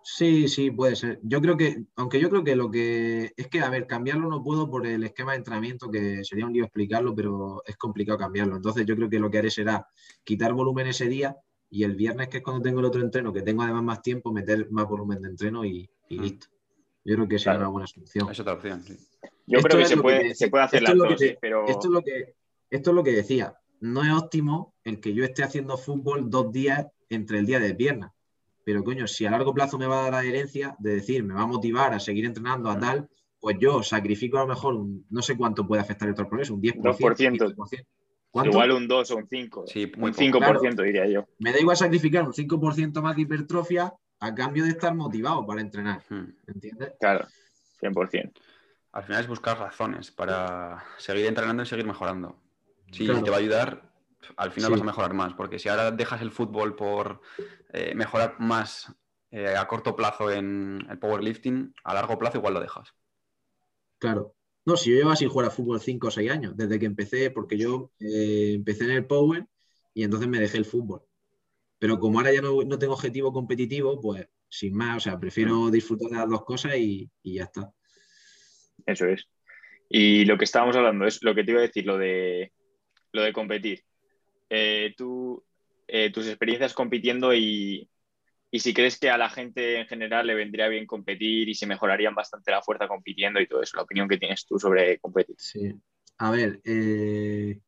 Sí, 0.08 0.46
sí, 0.46 0.70
puede 0.70 0.94
ser. 0.94 1.18
Yo 1.24 1.40
creo 1.40 1.56
que, 1.56 1.84
aunque 1.96 2.20
yo 2.20 2.30
creo 2.30 2.44
que 2.44 2.54
lo 2.54 2.70
que 2.70 3.32
es 3.36 3.48
que, 3.48 3.58
a 3.58 3.68
ver, 3.68 3.88
cambiarlo 3.88 4.28
no 4.28 4.40
puedo 4.40 4.70
por 4.70 4.86
el 4.86 5.02
esquema 5.02 5.32
de 5.32 5.38
entrenamiento, 5.38 5.90
que 5.90 6.22
sería 6.22 6.46
un 6.46 6.52
lío 6.52 6.62
explicarlo, 6.62 7.12
pero 7.12 7.60
es 7.66 7.76
complicado 7.76 8.16
cambiarlo. 8.16 8.54
Entonces 8.54 8.86
yo 8.86 8.94
creo 8.94 9.10
que 9.10 9.18
lo 9.18 9.28
que 9.28 9.38
haré 9.38 9.50
será 9.50 9.88
quitar 10.22 10.52
volumen 10.52 10.86
ese 10.86 11.08
día 11.08 11.36
y 11.68 11.82
el 11.82 11.96
viernes, 11.96 12.28
que 12.28 12.36
es 12.36 12.42
cuando 12.44 12.62
tengo 12.62 12.78
el 12.78 12.86
otro 12.86 13.00
entreno, 13.00 13.32
que 13.32 13.42
tengo 13.42 13.64
además 13.64 13.82
más 13.82 14.02
tiempo, 14.02 14.32
meter 14.32 14.70
más 14.70 14.86
volumen 14.88 15.20
de 15.22 15.28
entreno 15.28 15.64
y, 15.64 15.90
mm. 16.08 16.20
listo. 16.20 16.46
Yo 17.06 17.14
creo 17.14 17.28
que 17.28 17.38
será 17.38 17.58
una 17.58 17.68
buena 17.68 17.86
solución. 17.86 18.30
Es 18.30 18.40
otra 18.40 18.54
opción, 18.54 18.82
sí. 18.82 18.96
Yo 19.46 19.60
creo 19.60 19.78
que 19.78 19.86
se 19.86 19.96
puede, 19.96 20.34
se 20.34 20.48
puede, 20.48 20.64
hacer 20.64 20.82
las 20.82 20.96
dos, 20.96 21.14
pero... 21.40 21.66
Esto 21.66 21.86
es, 21.86 21.92
lo 21.92 22.02
que, 22.02 22.34
esto 22.68 22.90
es 22.90 22.96
lo 22.96 23.04
que 23.04 23.12
decía. 23.12 23.54
No 23.80 24.02
es 24.02 24.12
óptimo 24.12 24.74
el 24.84 25.00
que 25.00 25.14
yo 25.14 25.24
esté 25.24 25.44
haciendo 25.44 25.78
fútbol 25.78 26.28
dos 26.28 26.52
días 26.52 26.86
entre 27.08 27.38
el 27.38 27.46
día 27.46 27.60
de 27.60 27.74
piernas 27.74 28.10
pero 28.66 28.82
coño, 28.82 29.06
si 29.06 29.24
a 29.24 29.30
largo 29.30 29.54
plazo 29.54 29.78
me 29.78 29.86
va 29.86 30.00
a 30.00 30.02
dar 30.10 30.12
la 30.14 30.24
herencia 30.24 30.74
de 30.80 30.96
decir, 30.96 31.22
me 31.22 31.34
va 31.34 31.42
a 31.42 31.46
motivar 31.46 31.94
a 31.94 32.00
seguir 32.00 32.24
entrenando 32.24 32.68
a 32.68 32.76
tal, 32.76 33.08
pues 33.38 33.56
yo 33.60 33.80
sacrifico 33.84 34.38
a 34.38 34.40
lo 34.40 34.48
mejor, 34.48 34.84
no 35.08 35.22
sé 35.22 35.36
cuánto 35.36 35.64
puede 35.64 35.82
afectar 35.82 36.08
el 36.08 36.14
otro 36.14 36.28
progreso, 36.28 36.52
un 36.52 36.60
10%, 36.60 37.54
2%. 37.54 37.86
Igual 38.44 38.72
un 38.72 38.88
2 38.88 39.10
o 39.12 39.16
un 39.18 39.28
5. 39.28 39.66
Sí, 39.68 39.92
un 39.96 40.12
5% 40.12 40.82
diría 40.82 41.06
yo. 41.06 41.28
Me 41.38 41.52
da 41.52 41.60
igual 41.60 41.76
sacrificar 41.76 42.24
un 42.24 42.32
5% 42.32 43.00
más 43.00 43.14
de 43.14 43.22
hipertrofia 43.22 43.94
a 44.20 44.34
cambio 44.34 44.64
de 44.64 44.70
estar 44.70 44.94
motivado 44.94 45.46
para 45.46 45.60
entrenar. 45.60 46.02
¿Entiendes? 46.46 46.94
Claro, 47.00 47.26
100%. 47.80 48.32
Al 48.92 49.04
final 49.04 49.20
es 49.20 49.28
buscar 49.28 49.58
razones 49.58 50.10
para 50.10 50.84
seguir 50.96 51.26
entrenando 51.26 51.62
y 51.62 51.66
seguir 51.66 51.86
mejorando. 51.86 52.40
Si 52.90 53.06
te 53.06 53.30
va 53.30 53.36
a 53.36 53.40
ayudar, 53.40 53.92
al 54.36 54.52
final 54.52 54.70
vas 54.70 54.80
a 54.80 54.84
mejorar 54.84 55.12
más, 55.12 55.34
porque 55.34 55.58
si 55.58 55.68
ahora 55.68 55.90
dejas 55.90 56.22
el 56.22 56.30
fútbol 56.30 56.76
por 56.76 57.20
eh, 57.72 57.94
mejorar 57.94 58.36
más 58.38 58.92
eh, 59.30 59.56
a 59.56 59.66
corto 59.66 59.94
plazo 59.96 60.30
en 60.30 60.86
el 60.88 60.98
powerlifting, 60.98 61.74
a 61.84 61.94
largo 61.94 62.16
plazo 62.18 62.38
igual 62.38 62.54
lo 62.54 62.60
dejas. 62.60 62.94
Claro. 63.98 64.34
No, 64.64 64.76
si 64.76 64.90
yo 64.90 64.96
llevo 64.96 65.14
sin 65.14 65.28
jugar 65.28 65.48
a 65.48 65.50
fútbol 65.50 65.80
5 65.80 66.08
o 66.08 66.10
6 66.10 66.30
años, 66.30 66.56
desde 66.56 66.78
que 66.78 66.86
empecé, 66.86 67.30
porque 67.30 67.56
yo 67.56 67.92
eh, 68.00 68.54
empecé 68.54 68.84
en 68.84 68.92
el 68.92 69.06
Power 69.06 69.46
y 69.94 70.02
entonces 70.02 70.28
me 70.28 70.40
dejé 70.40 70.58
el 70.58 70.64
fútbol. 70.64 71.02
Pero 71.78 71.98
como 71.98 72.18
ahora 72.18 72.32
ya 72.32 72.40
no, 72.40 72.78
tengo 72.78 72.94
objetivo 72.94 73.32
competitivo, 73.32 74.00
pues 74.00 74.28
sin 74.48 74.74
más, 74.74 74.96
o 74.96 75.00
sea, 75.00 75.18
prefiero 75.18 75.70
disfrutar 75.70 76.10
de 76.10 76.16
las 76.16 76.28
dos 76.28 76.44
cosas 76.44 76.76
y, 76.76 77.10
ya 77.22 77.44
está. 77.44 77.70
Eso 78.86 79.06
es. 79.06 79.28
Y 79.88 80.24
lo 80.24 80.38
que 80.38 80.44
estábamos 80.44 80.76
hablando 80.76 81.06
es 81.06 81.22
lo 81.22 81.34
que 81.34 81.44
te 81.44 81.50
iba 81.50 81.60
a 81.60 81.66
decir, 81.66 81.84
lo 81.84 81.98
de, 81.98 82.52
lo 83.12 83.22
de 83.22 83.32
competir. 83.32 83.84
Eh, 84.48 84.94
tú, 84.96 85.44
eh, 85.86 86.10
tus 86.10 86.26
experiencias 86.28 86.72
compitiendo 86.72 87.34
y, 87.34 87.88
y 88.50 88.60
si 88.60 88.72
crees 88.72 88.98
que 88.98 89.10
a 89.10 89.18
la 89.18 89.28
gente 89.28 89.80
en 89.80 89.86
general 89.86 90.26
le 90.26 90.34
vendría 90.34 90.68
bien 90.68 90.86
competir 90.86 91.48
y 91.48 91.54
se 91.54 91.66
mejorarían 91.66 92.14
bastante 92.14 92.50
la 92.50 92.62
fuerza 92.62 92.88
compitiendo 92.88 93.40
y 93.40 93.46
todo 93.46 93.62
eso, 93.62 93.76
la 93.76 93.82
opinión 93.82 94.08
que 94.08 94.18
tienes 94.18 94.46
tú 94.46 94.58
sobre 94.58 94.98
competir. 94.98 95.36
Sí, 95.38 95.74
a 96.18 96.30
ver, 96.30 96.60
eh, 96.64 97.60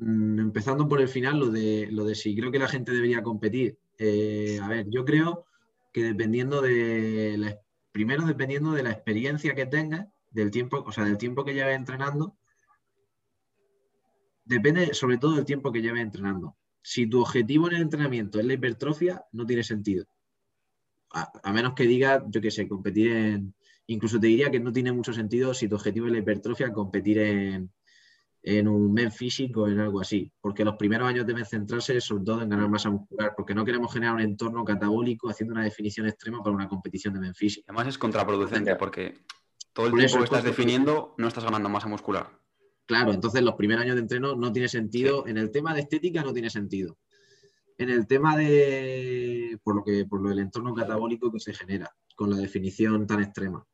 empezando 0.00 0.88
por 0.88 1.00
el 1.00 1.08
final, 1.08 1.38
lo 1.38 1.50
de, 1.50 1.88
lo 1.90 2.04
de 2.04 2.14
si 2.14 2.34
creo 2.36 2.50
que 2.50 2.58
la 2.58 2.68
gente 2.68 2.92
debería 2.92 3.22
competir. 3.22 3.78
Eh, 3.98 4.58
a 4.62 4.68
ver, 4.68 4.86
yo 4.88 5.04
creo 5.04 5.46
que 5.92 6.02
dependiendo 6.02 6.62
de 6.62 7.36
la, 7.38 7.58
primero 7.92 8.26
dependiendo 8.26 8.72
de 8.72 8.82
la 8.82 8.90
experiencia 8.90 9.54
que 9.54 9.66
tengas, 9.66 10.06
del 10.30 10.50
tiempo, 10.50 10.82
o 10.86 10.92
sea, 10.92 11.04
del 11.04 11.18
tiempo 11.18 11.44
que 11.44 11.54
lleves 11.54 11.76
entrenando, 11.76 12.36
depende 14.44 14.94
sobre 14.94 15.18
todo 15.18 15.36
del 15.36 15.44
tiempo 15.44 15.70
que 15.70 15.82
lleves 15.82 16.02
entrenando 16.02 16.56
si 16.82 17.06
tu 17.06 17.20
objetivo 17.20 17.68
en 17.68 17.76
el 17.76 17.82
entrenamiento 17.82 18.40
es 18.40 18.46
la 18.46 18.54
hipertrofia, 18.54 19.24
no 19.32 19.46
tiene 19.46 19.62
sentido. 19.62 20.04
A, 21.12 21.52
menos 21.52 21.74
que 21.74 21.84
digas, 21.84 22.22
yo 22.28 22.40
qué 22.40 22.50
sé, 22.50 22.66
competir 22.66 23.12
en. 23.12 23.54
Incluso 23.86 24.18
te 24.18 24.28
diría 24.28 24.50
que 24.50 24.60
no 24.60 24.72
tiene 24.72 24.92
mucho 24.92 25.12
sentido 25.12 25.52
si 25.52 25.68
tu 25.68 25.74
objetivo 25.74 26.06
es 26.06 26.12
la 26.12 26.18
hipertrofia, 26.18 26.72
competir 26.72 27.18
en, 27.18 27.70
un 28.44 28.92
men 28.92 29.12
físico 29.12 29.62
o 29.62 29.68
en 29.68 29.80
algo 29.80 30.00
así. 30.00 30.30
Porque 30.40 30.64
los 30.64 30.76
primeros 30.76 31.08
años 31.08 31.26
deben 31.26 31.44
centrarse 31.44 32.00
sobre 32.00 32.24
todo 32.24 32.42
en 32.42 32.48
ganar 32.48 32.68
masa 32.68 32.90
muscular, 32.90 33.34
porque 33.36 33.54
no 33.54 33.64
queremos 33.64 33.92
generar 33.92 34.14
un 34.14 34.20
entorno 34.20 34.64
catabólico 34.64 35.28
haciendo 35.28 35.54
una 35.54 35.64
definición 35.64 36.06
extrema 36.06 36.42
para 36.42 36.54
una 36.54 36.68
competición 36.68 37.14
de 37.14 37.20
men 37.20 37.34
físico. 37.34 37.66
Además 37.68 37.88
es 37.88 37.98
contraproducente 37.98 38.76
porque 38.76 39.14
todo 39.72 39.86
el 39.86 39.94
tiempo 39.94 40.18
que 40.18 40.24
estás 40.24 40.44
definiendo 40.44 41.14
no 41.18 41.28
estás 41.28 41.44
ganando 41.44 41.68
masa 41.68 41.88
muscular. 41.88 42.42
Claro, 42.86 43.12
entonces 43.12 43.42
los 43.42 43.54
primeros 43.54 43.84
años 43.84 43.94
de 43.94 44.02
entreno 44.02 44.34
no 44.34 44.52
tiene 44.52 44.68
sentido. 44.68 45.26
En 45.26 45.38
el 45.38 45.50
tema 45.50 45.72
de 45.74 45.80
estética 45.80 46.22
no 46.22 46.32
tiene 46.32 46.50
sentido. 46.50 46.98
En 47.78 47.90
el 47.90 48.06
tema 48.06 48.36
de, 48.36 49.58
por 49.62 49.76
lo 49.76 49.84
que, 49.84 50.04
por 50.04 50.20
lo 50.20 50.28
del 50.28 50.40
entorno 50.40 50.74
catabólico 50.74 51.32
que 51.32 51.40
se 51.40 51.54
genera, 51.54 51.90
con 52.14 52.30
la 52.30 52.36
definición 52.36 53.06
tan 53.06 53.22
extrema. 53.22 53.64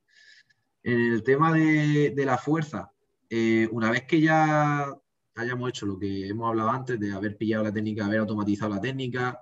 En 0.83 1.01
el 1.01 1.23
tema 1.23 1.53
de, 1.53 2.14
la 2.16 2.39
fuerza, 2.39 2.93
eh, 3.31 3.68
una 3.72 3.91
vez 3.91 4.05
que 4.05 4.20
ya 4.20 4.95
hayamos 5.35 5.68
hecho 5.68 5.87
lo 5.87 5.99
que 5.99 6.29
hemos 6.29 6.49
hablado 6.49 6.70
antes, 6.70 6.99
de 6.99 7.12
haber 7.12 7.37
pillado 7.37 7.64
la 7.64 7.72
técnica, 7.72 8.07
haber 8.07 8.20
automatizado 8.20 8.74
la 8.74 8.81
técnica, 8.81 9.41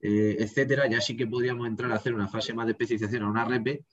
eh, 0.00 0.36
etcétera, 0.38 0.88
ya 0.88 1.00
sí 1.00 1.16
que 1.16 1.26
podríamos 1.26 1.66
entrar 1.66 1.90
a 1.92 1.96
hacer 1.96 2.14
una 2.14 2.28
fase 2.28 2.52
más 2.54 2.66
de 2.66 2.72
especialización 2.72 3.22
a 3.22 3.30
una 3.30 3.44
RP 3.44 3.84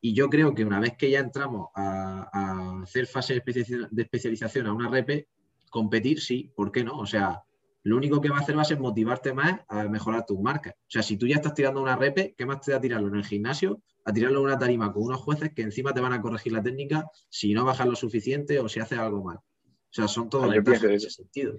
y 0.00 0.14
yo 0.14 0.28
creo 0.28 0.54
que 0.54 0.64
una 0.64 0.80
vez 0.80 0.96
que 0.96 1.10
ya 1.10 1.20
entramos 1.20 1.68
a, 1.74 2.82
hacer 2.82 3.06
fase 3.06 3.40
de 3.44 4.02
especialización 4.02 4.66
a 4.66 4.72
una 4.72 4.88
RP, 4.88 5.28
competir 5.70 6.20
sí, 6.20 6.52
¿por 6.56 6.72
qué 6.72 6.82
no? 6.82 6.98
O 6.98 7.06
sea, 7.06 7.42
lo 7.84 7.96
único 7.96 8.20
que 8.20 8.28
va 8.28 8.38
a 8.38 8.40
hacer 8.40 8.56
va 8.56 8.62
a 8.62 8.66
ser 8.66 8.78
motivarte 8.78 9.32
más 9.32 9.60
a 9.68 9.84
mejorar 9.84 10.24
tus 10.24 10.40
marcas. 10.40 10.74
O 10.74 10.90
sea, 10.90 11.02
si 11.02 11.16
tú 11.16 11.26
ya 11.26 11.36
estás 11.36 11.54
tirando 11.54 11.82
una 11.82 11.96
RP, 11.96 12.34
¿qué 12.36 12.46
más 12.46 12.60
te 12.60 12.72
da 12.72 12.80
tirarlo 12.80 13.08
en 13.08 13.16
el 13.16 13.24
gimnasio? 13.24 13.82
A 14.04 14.12
tirarlo 14.12 14.38
en 14.40 14.44
una 14.44 14.58
tarima 14.58 14.92
con 14.92 15.04
unos 15.04 15.20
jueces 15.20 15.52
que 15.54 15.62
encima 15.62 15.92
te 15.92 16.00
van 16.00 16.12
a 16.12 16.20
corregir 16.20 16.52
la 16.52 16.62
técnica 16.62 17.06
si 17.28 17.54
no 17.54 17.64
bajas 17.64 17.86
lo 17.86 17.96
suficiente 17.96 18.58
o 18.60 18.68
si 18.68 18.80
haces 18.80 18.98
algo 18.98 19.22
mal. 19.22 19.36
O 19.36 19.94
sea, 19.94 20.08
son 20.08 20.28
todos 20.28 20.50
ventajas 20.50 20.84
en 20.84 20.92
ese 20.92 21.10
sentido 21.10 21.54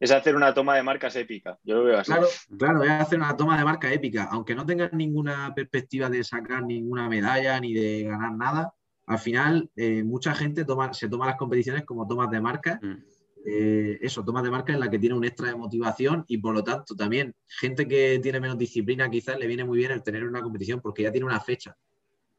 es 0.00 0.10
hacer 0.10 0.34
una 0.34 0.54
toma 0.54 0.74
de 0.74 0.82
marcas 0.82 1.14
épica. 1.14 1.58
Yo 1.62 1.76
lo 1.76 1.84
veo 1.84 1.98
así. 1.98 2.10
Claro, 2.10 2.26
claro, 2.58 2.82
es 2.82 2.90
hacer 2.90 3.18
una 3.18 3.36
toma 3.36 3.58
de 3.58 3.64
marca 3.64 3.92
épica. 3.92 4.28
Aunque 4.32 4.54
no 4.54 4.64
tengas 4.64 4.94
ninguna 4.94 5.54
perspectiva 5.54 6.08
de 6.08 6.24
sacar 6.24 6.64
ninguna 6.64 7.06
medalla 7.08 7.60
ni 7.60 7.74
de 7.74 8.04
ganar 8.04 8.34
nada, 8.34 8.74
al 9.06 9.18
final 9.18 9.70
eh, 9.76 10.02
mucha 10.02 10.34
gente 10.34 10.64
toma, 10.64 10.94
se 10.94 11.08
toma 11.08 11.26
las 11.26 11.36
competiciones 11.36 11.84
como 11.84 12.06
tomas 12.06 12.30
de 12.30 12.40
marca. 12.40 12.80
Mm. 12.82 13.04
Eh, 13.46 13.98
eso, 14.02 14.24
tomas 14.24 14.42
de 14.42 14.50
marca 14.50 14.72
en 14.72 14.80
la 14.80 14.90
que 14.90 14.98
tiene 14.98 15.14
un 15.14 15.24
extra 15.24 15.48
de 15.48 15.54
motivación 15.54 16.24
y 16.28 16.38
por 16.38 16.54
lo 16.54 16.62
tanto 16.62 16.94
también 16.94 17.34
gente 17.46 17.88
que 17.88 18.18
tiene 18.22 18.38
menos 18.38 18.58
disciplina 18.58 19.08
quizás 19.08 19.38
le 19.38 19.46
viene 19.46 19.64
muy 19.64 19.78
bien 19.78 19.92
el 19.92 20.02
tener 20.02 20.24
una 20.24 20.42
competición 20.42 20.80
porque 20.82 21.04
ya 21.04 21.10
tiene 21.10 21.24
una 21.24 21.40
fecha 21.40 21.74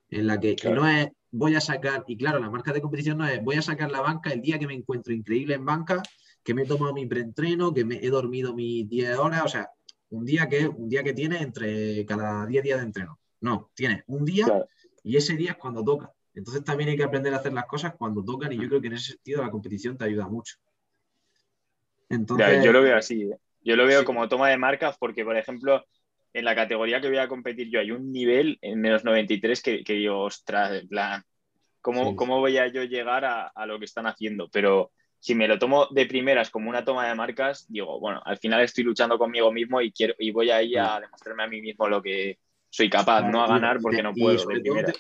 en 0.10 0.28
la 0.28 0.40
que 0.40 0.56
no 0.72 0.88
es 0.88 1.10
voy 1.32 1.56
a 1.56 1.62
sacar, 1.62 2.04
y 2.08 2.18
claro, 2.18 2.38
la 2.40 2.50
marca 2.50 2.72
de 2.72 2.82
competición 2.82 3.18
no 3.18 3.26
es 3.26 3.44
voy 3.44 3.56
a 3.56 3.62
sacar 3.62 3.90
la 3.90 4.02
banca 4.02 4.32
el 4.32 4.42
día 4.42 4.60
que 4.60 4.68
me 4.68 4.76
encuentro 4.76 5.12
increíble 5.12 5.56
en 5.56 5.66
banca 5.66 6.04
que 6.44 6.54
me 6.54 6.64
he 6.64 6.66
tomado 6.66 6.94
mi 6.94 7.06
preentreno, 7.06 7.74
que 7.74 7.86
me 7.86 8.04
he 8.04 8.10
dormido 8.10 8.54
mis 8.54 8.88
10 8.90 9.18
horas, 9.18 9.44
o 9.46 9.48
sea, 9.48 9.70
un 10.10 10.26
día 10.26 10.50
que, 10.50 10.68
un 10.68 10.90
día 10.90 11.04
que 11.04 11.14
tiene 11.14 11.42
entre 11.42 12.06
cada 12.06 12.46
10 12.46 12.64
días 12.64 12.80
de 12.80 12.86
entreno. 12.86 13.20
No, 13.42 13.72
tiene 13.74 14.04
un 14.08 14.26
día 14.26 14.46
y 15.04 15.18
ese 15.18 15.36
día 15.36 15.52
es 15.52 15.58
cuando 15.58 15.84
toca. 15.84 16.12
Entonces 16.34 16.64
también 16.64 16.90
hay 16.90 16.98
que 16.98 17.04
aprender 17.04 17.34
a 17.34 17.38
hacer 17.38 17.54
las 17.54 17.66
cosas 17.66 17.94
cuando 17.98 18.24
tocan 18.24 18.52
y 18.54 18.58
yo 18.58 18.68
creo 18.68 18.82
que 18.82 18.88
en 18.88 18.94
ese 18.94 19.14
sentido 19.14 19.42
la 19.42 19.52
competición 19.52 19.98
te 19.98 20.06
ayuda 20.06 20.28
mucho. 20.28 20.58
Entonces, 22.12 22.64
yo 22.64 22.72
lo 22.72 22.82
veo 22.82 22.98
así. 22.98 23.24
¿eh? 23.24 23.38
Yo 23.64 23.76
lo 23.76 23.86
veo 23.86 24.04
como 24.06 24.28
toma 24.28 24.50
de 24.50 24.58
marcas 24.58 24.98
porque, 24.98 25.24
por 25.24 25.38
ejemplo, 25.38 25.86
en 26.34 26.46
la 26.46 26.56
categoría 26.56 27.02
que 27.02 27.10
voy 27.10 27.18
a 27.18 27.28
competir 27.28 27.70
yo 27.70 27.80
hay 27.80 27.92
un 27.92 28.12
nivel 28.12 28.58
en 28.62 28.80
menos 28.80 29.04
93 29.04 29.62
que, 29.62 29.84
que 29.84 29.94
digo, 29.94 30.20
ostras, 30.20 30.84
plan, 30.90 31.24
¿cómo, 31.82 32.16
¿cómo 32.16 32.40
voy 32.40 32.58
a 32.58 32.68
yo 32.68 32.84
llegar 32.84 33.26
a, 33.26 33.48
a, 33.48 33.66
lo 33.66 33.80
que 33.80 33.86
están 33.86 34.08
haciendo? 34.08 34.50
Pero 34.50 34.92
si 35.20 35.36
me 35.36 35.48
lo 35.48 35.60
tomo 35.60 35.88
de 35.92 36.06
primeras 36.06 36.50
como 36.50 36.70
una 36.70 36.84
toma 36.84 37.08
de 37.08 37.16
marcas, 37.16 37.66
digo, 37.68 38.00
bueno, 38.00 38.22
al 38.26 38.38
final 38.38 38.62
estoy 38.62 38.84
luchando 38.84 39.18
conmigo 39.18 39.52
mismo 39.52 39.82
y 39.82 39.92
quiero 39.92 40.16
y 40.18 40.32
voy 40.32 40.50
ahí 40.50 40.76
a 40.76 41.00
demostrarme 41.00 41.44
a 41.44 41.48
mí 41.48 41.62
mismo 41.62 41.88
lo 41.88 42.02
que 42.02 42.40
soy 42.70 42.90
capaz, 42.90 43.24
no 43.30 43.44
a 43.44 43.48
ganar 43.48 43.80
porque 43.82 44.02
no 44.02 44.14
puedo 44.14 44.46
de 44.48 44.62
primeras. 44.62 44.96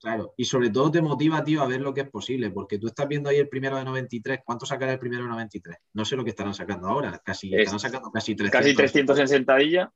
Claro, 0.00 0.34
y 0.36 0.44
sobre 0.44 0.70
todo 0.70 0.90
te 0.90 1.00
motiva, 1.00 1.42
tío, 1.42 1.62
a 1.62 1.66
ver 1.66 1.80
lo 1.80 1.94
que 1.94 2.02
es 2.02 2.10
posible, 2.10 2.50
porque 2.50 2.78
tú 2.78 2.86
estás 2.86 3.08
viendo 3.08 3.30
ahí 3.30 3.38
el 3.38 3.48
primero 3.48 3.76
de 3.76 3.84
93, 3.84 4.40
¿cuánto 4.44 4.66
sacará 4.66 4.92
el 4.92 4.98
primero 4.98 5.22
de 5.22 5.30
93? 5.30 5.78
No 5.94 6.04
sé 6.04 6.16
lo 6.16 6.24
que 6.24 6.30
estarán 6.30 6.54
sacando 6.54 6.88
ahora, 6.88 7.20
casi, 7.24 7.54
estarán 7.54 7.80
sacando 7.80 8.10
casi 8.10 8.36
300. 8.36 8.60
Casi 8.60 8.76
300 8.76 9.18
en 9.18 9.28
sentadilla, 9.28 9.92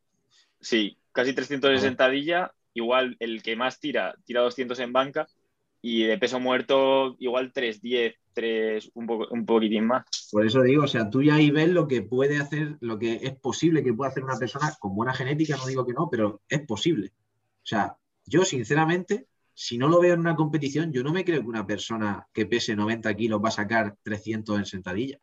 sí, 0.59 0.99
casi 1.13 1.35
300 1.35 1.71
en 1.73 1.81
sentadilla, 1.81 2.53
igual 2.73 3.17
el 3.21 3.43
que 3.43 3.57
más 3.57 3.79
tira, 3.79 4.15
tira 4.25 4.41
200 4.41 4.79
en 4.81 4.93
banca, 4.93 5.27
y 5.83 6.05
de 6.05 6.19
peso 6.19 6.41
muerto 6.41 7.17
igual 7.19 7.53
310, 7.53 8.15
3, 8.33 8.91
un, 8.95 9.07
poco, 9.07 9.29
un 9.31 9.45
poquitín 9.45 9.87
más. 9.87 10.05
Por 10.31 10.47
eso 10.47 10.63
digo, 10.63 10.85
o 10.85 10.89
sea, 10.89 11.11
tú 11.11 11.23
ya 11.23 11.35
ahí 11.35 11.51
ves 11.51 11.69
lo 11.69 11.87
que 11.87 12.03
puede 12.03 12.39
hacer, 12.39 12.77
lo 12.81 12.99
que 12.99 13.21
es 13.23 13.35
posible 13.37 13.83
que 13.83 13.93
pueda 13.93 14.11
hacer 14.11 14.25
una 14.25 14.39
persona 14.39 14.73
con 14.79 14.95
buena 14.95 15.15
genética, 15.15 15.57
no 15.57 15.67
digo 15.67 15.87
que 15.87 15.93
no, 15.93 16.09
pero 16.11 16.43
es 16.49 16.61
posible. 16.67 17.13
O 17.63 17.67
sea, 17.67 17.97
yo 18.27 18.45
sinceramente, 18.45 19.27
si 19.63 19.77
no 19.77 19.89
lo 19.89 20.01
veo 20.01 20.15
en 20.15 20.21
una 20.21 20.37
competición, 20.37 20.91
yo 20.91 21.03
no 21.03 21.13
me 21.13 21.23
creo 21.23 21.43
que 21.43 21.47
una 21.47 21.67
persona 21.67 22.27
que 22.33 22.47
pese 22.47 22.75
90 22.75 23.15
kilos 23.15 23.43
va 23.45 23.51
a 23.51 23.53
sacar 23.53 23.95
300 24.03 24.59
en 24.59 24.65
sentadilla. 24.65 25.19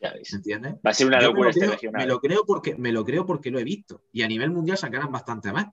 Ya. 0.00 0.14
¿Entiendes? 0.32 0.74
Va 0.84 0.90
a 0.90 0.94
ser 0.94 1.06
una 1.06 1.20
locura 1.20 1.50
este 1.50 1.64
regional. 1.64 2.02
Me 2.02 2.08
lo, 2.08 2.18
creo 2.18 2.44
porque, 2.44 2.74
me 2.74 2.90
lo 2.90 3.04
creo 3.04 3.24
porque 3.24 3.52
lo 3.52 3.60
he 3.60 3.64
visto. 3.64 4.02
Y 4.10 4.22
a 4.22 4.26
nivel 4.26 4.50
mundial 4.50 4.78
sacarán 4.78 5.12
bastante 5.12 5.52
más. 5.52 5.66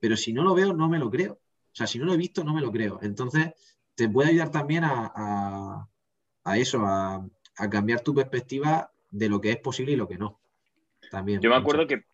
Pero 0.00 0.18
si 0.18 0.34
no 0.34 0.44
lo 0.44 0.54
veo, 0.54 0.74
no 0.74 0.86
me 0.90 0.98
lo 0.98 1.10
creo. 1.10 1.32
O 1.32 1.74
sea, 1.74 1.86
si 1.86 1.98
no 1.98 2.04
lo 2.04 2.12
he 2.12 2.18
visto, 2.18 2.44
no 2.44 2.52
me 2.52 2.60
lo 2.60 2.70
creo. 2.70 2.98
Entonces, 3.00 3.52
te 3.94 4.10
puede 4.10 4.28
ayudar 4.28 4.50
también 4.50 4.84
a, 4.84 5.88
eso, 6.56 6.84
a, 6.84 7.26
cambiar 7.70 8.02
tu 8.02 8.14
perspectiva 8.14 8.92
de 9.10 9.30
lo 9.30 9.40
que 9.40 9.52
es 9.52 9.58
posible 9.60 9.92
y 9.92 9.96
lo 9.96 10.06
que 10.06 10.18
no. 10.18 10.42
También. 11.10 11.40
Yo 11.40 11.48
me 11.48 11.56
acuerdo 11.56 11.86
que 11.86 12.04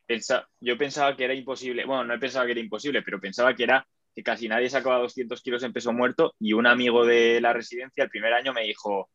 yo 0.61 0.79
pensaba 0.79 1.17
que 1.17 1.25
era 1.25 1.35
imposible, 1.35 1.85
bueno, 1.85 2.05
no 2.05 2.15
he 2.15 2.19
pensado 2.21 2.47
que 2.47 2.53
era 2.53 2.61
imposible, 2.61 3.03
pero 3.03 3.21
pensaba 3.21 3.57
que 3.57 3.65
era 3.65 3.85
que 4.19 4.25
casi 4.25 4.49
nadie 4.49 4.69
sacaba 4.69 4.99
200 4.99 5.41
kilos 5.43 5.63
en 5.63 5.73
peso 5.73 5.93
muerto 5.93 6.35
y 6.41 6.53
un 6.53 6.67
amigo 6.67 7.07
de 7.07 7.41
la 7.41 7.53
residencia 7.53 8.03
el 8.03 8.11
primer 8.11 8.33
año 8.33 8.53
me 8.53 8.63
dijo, 8.63 9.09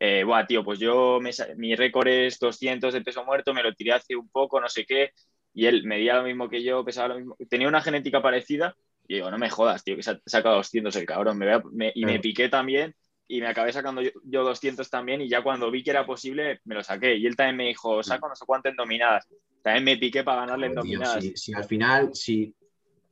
eh, 0.00 0.24
Buah, 0.24 0.46
tío, 0.46 0.64
pues 0.64 0.78
yo, 0.78 1.20
mi 1.58 1.76
récord 1.76 2.08
es 2.08 2.38
200 2.38 2.94
de 2.94 3.02
peso 3.02 3.22
muerto, 3.22 3.52
me 3.52 3.62
lo 3.62 3.74
tiré 3.74 3.92
hace 3.92 4.16
un 4.16 4.30
poco, 4.30 4.58
no 4.58 4.70
sé 4.70 4.86
qué, 4.86 5.10
y 5.52 5.66
él 5.66 5.84
medía 5.84 6.16
lo 6.16 6.22
mismo 6.22 6.48
que 6.48 6.62
yo, 6.62 6.82
pesaba 6.86 7.08
lo 7.08 7.16
mismo, 7.16 7.36
tenía 7.50 7.68
una 7.68 7.82
genética 7.82 8.22
parecida 8.22 8.74
y 9.06 9.16
digo, 9.16 9.30
no 9.30 9.36
me 9.36 9.50
jodas, 9.50 9.84
tío, 9.84 9.94
que 9.94 10.02
se 10.02 10.12
ha 10.12 10.20
sacado 10.24 10.56
200 10.56 10.96
el 10.96 11.04
cabrón. 11.04 11.36
Me 11.36 11.92
y 11.94 12.06
me 12.06 12.18
piqué 12.18 12.48
también 12.48 12.94
y 13.28 13.42
me 13.42 13.48
acabé 13.48 13.74
sacando 13.74 14.00
yo, 14.00 14.42
200 14.42 14.88
también 14.88 15.20
y 15.20 15.28
ya 15.28 15.42
cuando 15.42 15.70
vi 15.70 15.82
que 15.82 15.90
era 15.90 16.06
posible 16.06 16.60
me 16.64 16.76
lo 16.76 16.82
saqué. 16.82 17.14
Y 17.16 17.26
él 17.26 17.36
también 17.36 17.56
me 17.56 17.66
dijo, 17.68 18.02
saco 18.02 18.26
no 18.26 18.34
sé 18.34 18.46
cuánto 18.46 18.70
en 18.70 18.76
dominadas. 18.76 19.28
También 19.62 19.84
me 19.84 19.98
piqué 19.98 20.24
para 20.24 20.40
ganarle 20.40 20.68
en 20.68 20.74
dominadas. 20.74 21.22
Si, 21.34 21.52
al 21.52 21.64
final, 21.64 22.14
si 22.14 22.54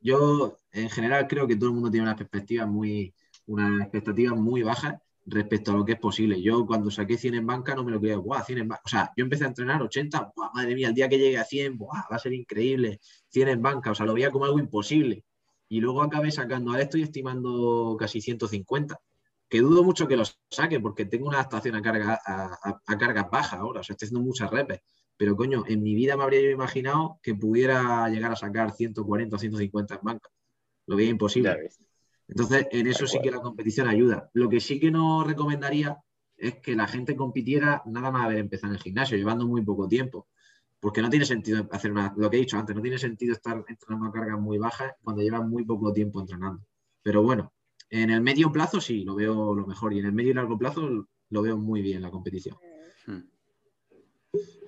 yo 0.00 0.58
en 0.74 0.90
general 0.90 1.26
creo 1.28 1.46
que 1.46 1.56
todo 1.56 1.70
el 1.70 1.74
mundo 1.74 1.90
tiene 1.90 2.06
una 2.06 2.16
perspectiva 2.16 2.66
muy, 2.66 3.14
una 3.46 3.82
expectativa 3.82 4.34
muy 4.34 4.62
baja 4.62 5.00
respecto 5.26 5.72
a 5.72 5.74
lo 5.74 5.84
que 5.84 5.92
es 5.92 5.98
posible. 5.98 6.40
Yo 6.42 6.66
cuando 6.66 6.90
saqué 6.90 7.16
100 7.16 7.34
en 7.36 7.46
banca 7.46 7.74
no 7.74 7.84
me 7.84 7.92
lo 7.92 8.00
creía, 8.00 8.18
¡buah! 8.18 8.44
100 8.44 8.58
en 8.58 8.68
banca. 8.68 8.82
O 8.84 8.88
sea, 8.88 9.12
yo 9.16 9.24
empecé 9.24 9.44
a 9.44 9.48
entrenar 9.48 9.82
80, 9.82 10.32
¡buah! 10.36 10.50
Madre 10.54 10.74
mía, 10.74 10.88
el 10.88 10.94
día 10.94 11.08
que 11.08 11.18
llegue 11.18 11.38
a 11.38 11.44
100, 11.44 11.78
¡buah! 11.78 12.04
Va 12.10 12.16
a 12.16 12.18
ser 12.18 12.32
increíble. 12.34 13.00
100 13.28 13.48
en 13.48 13.62
banca, 13.62 13.90
o 13.92 13.94
sea, 13.94 14.06
lo 14.06 14.14
veía 14.14 14.30
como 14.30 14.44
algo 14.44 14.58
imposible. 14.58 15.24
Y 15.68 15.80
luego 15.80 16.02
acabé 16.02 16.30
sacando, 16.30 16.70
ahora 16.70 16.82
estoy 16.82 17.02
estimando 17.02 17.96
casi 17.98 18.20
150 18.20 19.00
que 19.48 19.60
dudo 19.60 19.84
mucho 19.84 20.08
que 20.08 20.16
los 20.16 20.40
saque 20.50 20.80
porque 20.80 21.04
tengo 21.06 21.28
una 21.28 21.38
adaptación 21.38 21.76
a, 21.76 21.82
carga, 21.82 22.20
a, 22.26 22.98
cargas 22.98 23.30
bajas 23.30 23.60
ahora, 23.60 23.80
o 23.80 23.82
sea, 23.84 23.94
estoy 23.94 24.06
haciendo 24.06 24.26
muchas 24.26 24.50
repes. 24.50 24.80
Pero 25.16 25.36
coño, 25.36 25.62
en 25.68 25.82
mi 25.82 25.94
vida 25.94 26.16
me 26.16 26.24
habría 26.24 26.40
yo 26.40 26.50
imaginado 26.50 27.20
que 27.22 27.34
pudiera 27.34 28.08
llegar 28.08 28.32
a 28.32 28.36
sacar 28.36 28.72
140 28.72 29.36
o 29.36 29.38
150 29.38 29.94
en 29.94 30.00
banca. 30.02 30.28
Lo 30.86 30.96
veía 30.96 31.10
imposible. 31.10 31.70
Entonces, 32.28 32.66
en 32.70 32.86
eso 32.86 33.06
sí 33.06 33.18
que 33.22 33.30
la 33.30 33.40
competición 33.40 33.88
ayuda. 33.88 34.30
Lo 34.32 34.48
que 34.48 34.60
sí 34.60 34.80
que 34.80 34.90
no 34.90 35.24
recomendaría 35.24 35.98
es 36.36 36.56
que 36.56 36.74
la 36.74 36.86
gente 36.86 37.16
compitiera 37.16 37.82
nada 37.86 38.10
más 38.10 38.24
haber 38.24 38.38
empezado 38.38 38.72
en 38.72 38.76
el 38.76 38.82
gimnasio, 38.82 39.16
llevando 39.16 39.46
muy 39.46 39.62
poco 39.62 39.88
tiempo. 39.88 40.28
Porque 40.80 41.00
no 41.00 41.08
tiene 41.08 41.24
sentido 41.24 41.66
hacer 41.70 41.92
una, 41.92 42.12
lo 42.16 42.28
que 42.28 42.36
he 42.36 42.40
dicho 42.40 42.58
antes, 42.58 42.76
no 42.76 42.82
tiene 42.82 42.98
sentido 42.98 43.32
estar 43.32 43.64
entrenando 43.68 44.08
a 44.08 44.12
cargas 44.12 44.38
muy 44.38 44.58
bajas 44.58 44.92
cuando 45.02 45.22
llevan 45.22 45.48
muy 45.48 45.64
poco 45.64 45.92
tiempo 45.92 46.20
entrenando. 46.20 46.62
Pero 47.02 47.22
bueno, 47.22 47.52
en 47.88 48.10
el 48.10 48.20
medio 48.20 48.52
plazo 48.52 48.80
sí, 48.80 49.04
lo 49.04 49.14
veo 49.14 49.54
lo 49.54 49.66
mejor 49.66 49.94
y 49.94 50.00
en 50.00 50.06
el 50.06 50.12
medio 50.12 50.32
y 50.32 50.34
largo 50.34 50.58
plazo 50.58 51.08
lo 51.30 51.42
veo 51.42 51.56
muy 51.56 51.80
bien 51.80 52.02
la 52.02 52.10
competición. 52.10 52.56
Hmm. 53.06 53.22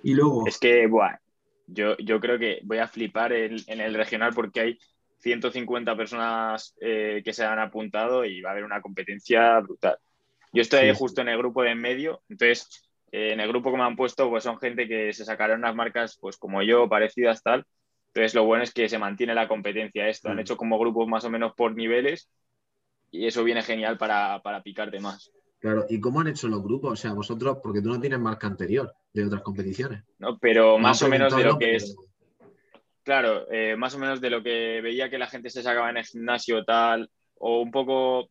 Y 0.03 0.15
luego... 0.15 0.47
Es 0.47 0.59
que, 0.59 0.87
buah, 0.87 1.19
yo, 1.67 1.97
yo 1.99 2.21
creo 2.21 2.39
que 2.39 2.61
voy 2.63 2.79
a 2.79 2.89
flipar 2.89 3.33
en, 3.33 3.59
el 3.69 3.95
regional 3.95 4.33
porque 4.35 4.61
hay 4.61 4.79
150 5.27 5.97
personas 5.97 6.77
eh, 6.81 7.21
que 7.25 7.33
se 7.33 7.45
han 7.45 7.59
apuntado 7.59 8.25
y 8.25 8.41
va 8.43 8.51
a 8.51 8.53
haber 8.53 8.63
una 8.63 8.81
competencia 8.81 9.59
brutal. 9.59 9.99
Yo 10.53 10.63
estoy 10.63 10.95
justo 10.95 11.21
en 11.21 11.29
el 11.29 11.39
grupo 11.39 11.65
de 11.65 11.73
en 11.73 11.81
medio, 11.81 12.23
entonces 12.29 12.89
eh, 13.11 13.33
en 13.33 13.41
el 13.41 13.49
grupo 13.49 13.73
que 13.73 13.77
me 13.77 13.83
han 13.83 13.97
puesto 13.97 14.31
pues 14.31 14.45
son 14.45 14.59
gente 14.59 14.87
que 14.87 15.13
se 15.13 15.25
sacaron 15.25 15.59
unas 15.59 15.75
marcas 15.75 16.17
pues 16.21 16.37
como 16.37 16.63
yo, 16.63 16.89
parecidas 16.89 17.43
tal. 17.43 17.67
Entonces 18.15 18.35
lo 18.35 18.45
bueno 18.45 18.63
es 18.63 18.73
que 18.73 18.89
se 18.89 18.99
mantiene 18.99 19.35
la 19.35 19.49
competencia 19.49 20.09
esto. 20.09 20.29
Han 20.29 20.37
hmm. 20.37 20.41
hecho 20.41 20.57
como 20.57 20.79
grupos 20.79 21.09
más 21.09 21.25
o 21.25 21.31
menos 21.31 21.55
por 21.57 21.75
niveles 21.75 22.31
y 23.11 23.27
eso 23.27 23.43
viene 23.43 23.63
genial 23.63 23.99
para, 23.99 24.41
para 24.43 24.63
picarte 24.63 25.01
más. 25.01 25.33
Claro, 25.59 25.87
¿y 25.89 25.99
cómo 25.99 26.21
han 26.21 26.29
hecho 26.29 26.47
los 26.47 26.63
grupos? 26.63 26.93
O 26.93 26.97
sea, 26.97 27.15
vosotros, 27.15 27.59
porque 27.61 27.83
tú 27.83 27.89
no 27.89 28.01
tienes 28.01 28.21
marca 28.21 28.47
anterior 28.47 28.95
de 29.13 29.25
otras 29.25 29.43
competiciones. 29.43 30.05
No, 30.21 30.39
pero 30.39 30.79
más 30.79 31.03
o 31.03 31.09
menos 31.09 31.35
de 31.35 31.43
lo 31.43 31.59
que 31.59 31.75
es. 31.75 31.97
Claro, 33.07 33.47
eh, 33.53 33.77
más 33.77 33.95
o 33.95 34.01
menos 34.01 34.21
de 34.21 34.31
lo 34.31 34.43
que 34.43 34.81
veía 34.83 35.09
que 35.09 35.17
la 35.17 35.29
gente 35.29 35.49
se 35.49 35.63
sacaba 35.63 35.91
en 35.91 35.99
el 35.99 36.05
gimnasio 36.05 36.65
tal, 36.65 37.09
o 37.37 37.61
un 37.61 37.71
poco. 37.71 38.31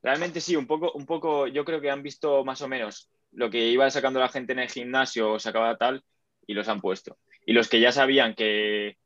Realmente 0.00 0.40
sí, 0.40 0.54
un 0.54 0.68
poco, 0.68 0.92
un 0.92 1.04
poco, 1.04 1.48
yo 1.48 1.64
creo 1.64 1.80
que 1.80 1.90
han 1.90 2.04
visto 2.04 2.44
más 2.44 2.62
o 2.62 2.68
menos 2.68 3.10
lo 3.32 3.50
que 3.50 3.66
iba 3.66 3.90
sacando 3.90 4.20
la 4.20 4.28
gente 4.28 4.52
en 4.52 4.60
el 4.60 4.70
gimnasio 4.70 5.32
o 5.32 5.40
sacaba 5.40 5.76
tal, 5.76 6.04
y 6.46 6.54
los 6.54 6.68
han 6.68 6.80
puesto. 6.80 7.18
Y 7.44 7.54
los 7.54 7.68
que 7.68 7.80
ya 7.80 7.90
sabían 7.90 8.36
que, 8.36 8.98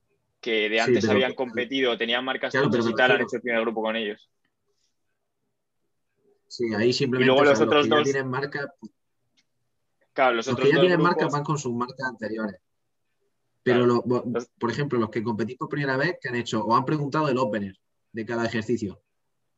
que 0.42 0.68
de 0.68 0.80
antes 0.82 1.08
habían 1.08 1.32
competido, 1.32 1.96
tenían 1.96 2.22
marcas 2.22 2.52
claro, 2.52 2.68
y 2.68 2.94
tal, 2.94 3.12
han 3.12 3.22
hecho 3.22 3.36
el 3.36 3.42
primer 3.42 3.62
grupo 3.62 3.80
con 3.80 3.96
ellos. 3.96 4.28
Sí, 6.48 6.66
ahí 6.74 6.92
simplemente 6.92 7.32
luego 7.32 7.48
los, 7.48 7.58
otros 7.62 7.84
que 7.84 7.88
dos... 7.88 7.98
ya 8.00 8.04
tienen 8.12 8.28
marca. 8.28 8.70
Claro, 10.12 10.34
los, 10.34 10.48
otros 10.48 10.68
que 10.68 10.74
ya 10.74 10.80
tienen 10.80 11.00
marca 11.00 11.28
van 11.28 11.44
con 11.44 11.56
sus 11.56 11.72
marcas 11.72 12.06
anteriores. 12.06 12.60
Pero, 13.62 14.02
por 14.58 14.70
ejemplo, 14.70 14.98
los 14.98 15.10
que 15.10 15.22
competís 15.22 15.56
por 15.56 15.68
primera 15.68 15.96
vez, 15.96 16.18
que 16.20 16.28
han 16.28 16.36
hecho 16.36 16.64
o 16.64 16.74
han 16.74 16.84
preguntado 16.84 17.28
el 17.28 17.38
opener 17.38 17.76
de 18.12 18.26
cada 18.26 18.44
ejercicio. 18.44 19.00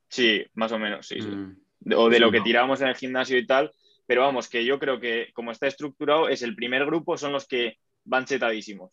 Sí, 0.08 0.44
más 0.54 0.72
o 0.72 0.78
menos, 0.78 1.06
sí. 1.06 1.20
Mm. 1.20 1.56
O 1.96 2.08
de 2.08 2.20
lo 2.20 2.30
que 2.30 2.40
tiramos 2.40 2.80
en 2.80 2.88
el 2.88 2.96
gimnasio 2.96 3.38
y 3.38 3.46
tal. 3.46 3.72
Pero 4.06 4.20
vamos, 4.20 4.48
que 4.48 4.64
yo 4.64 4.78
creo 4.78 5.00
que 5.00 5.28
como 5.32 5.50
está 5.50 5.66
estructurado, 5.66 6.28
es 6.28 6.42
el 6.42 6.54
primer 6.54 6.84
grupo, 6.84 7.16
son 7.16 7.32
los 7.32 7.46
que 7.46 7.78
van 8.04 8.26
chetadísimos. 8.26 8.92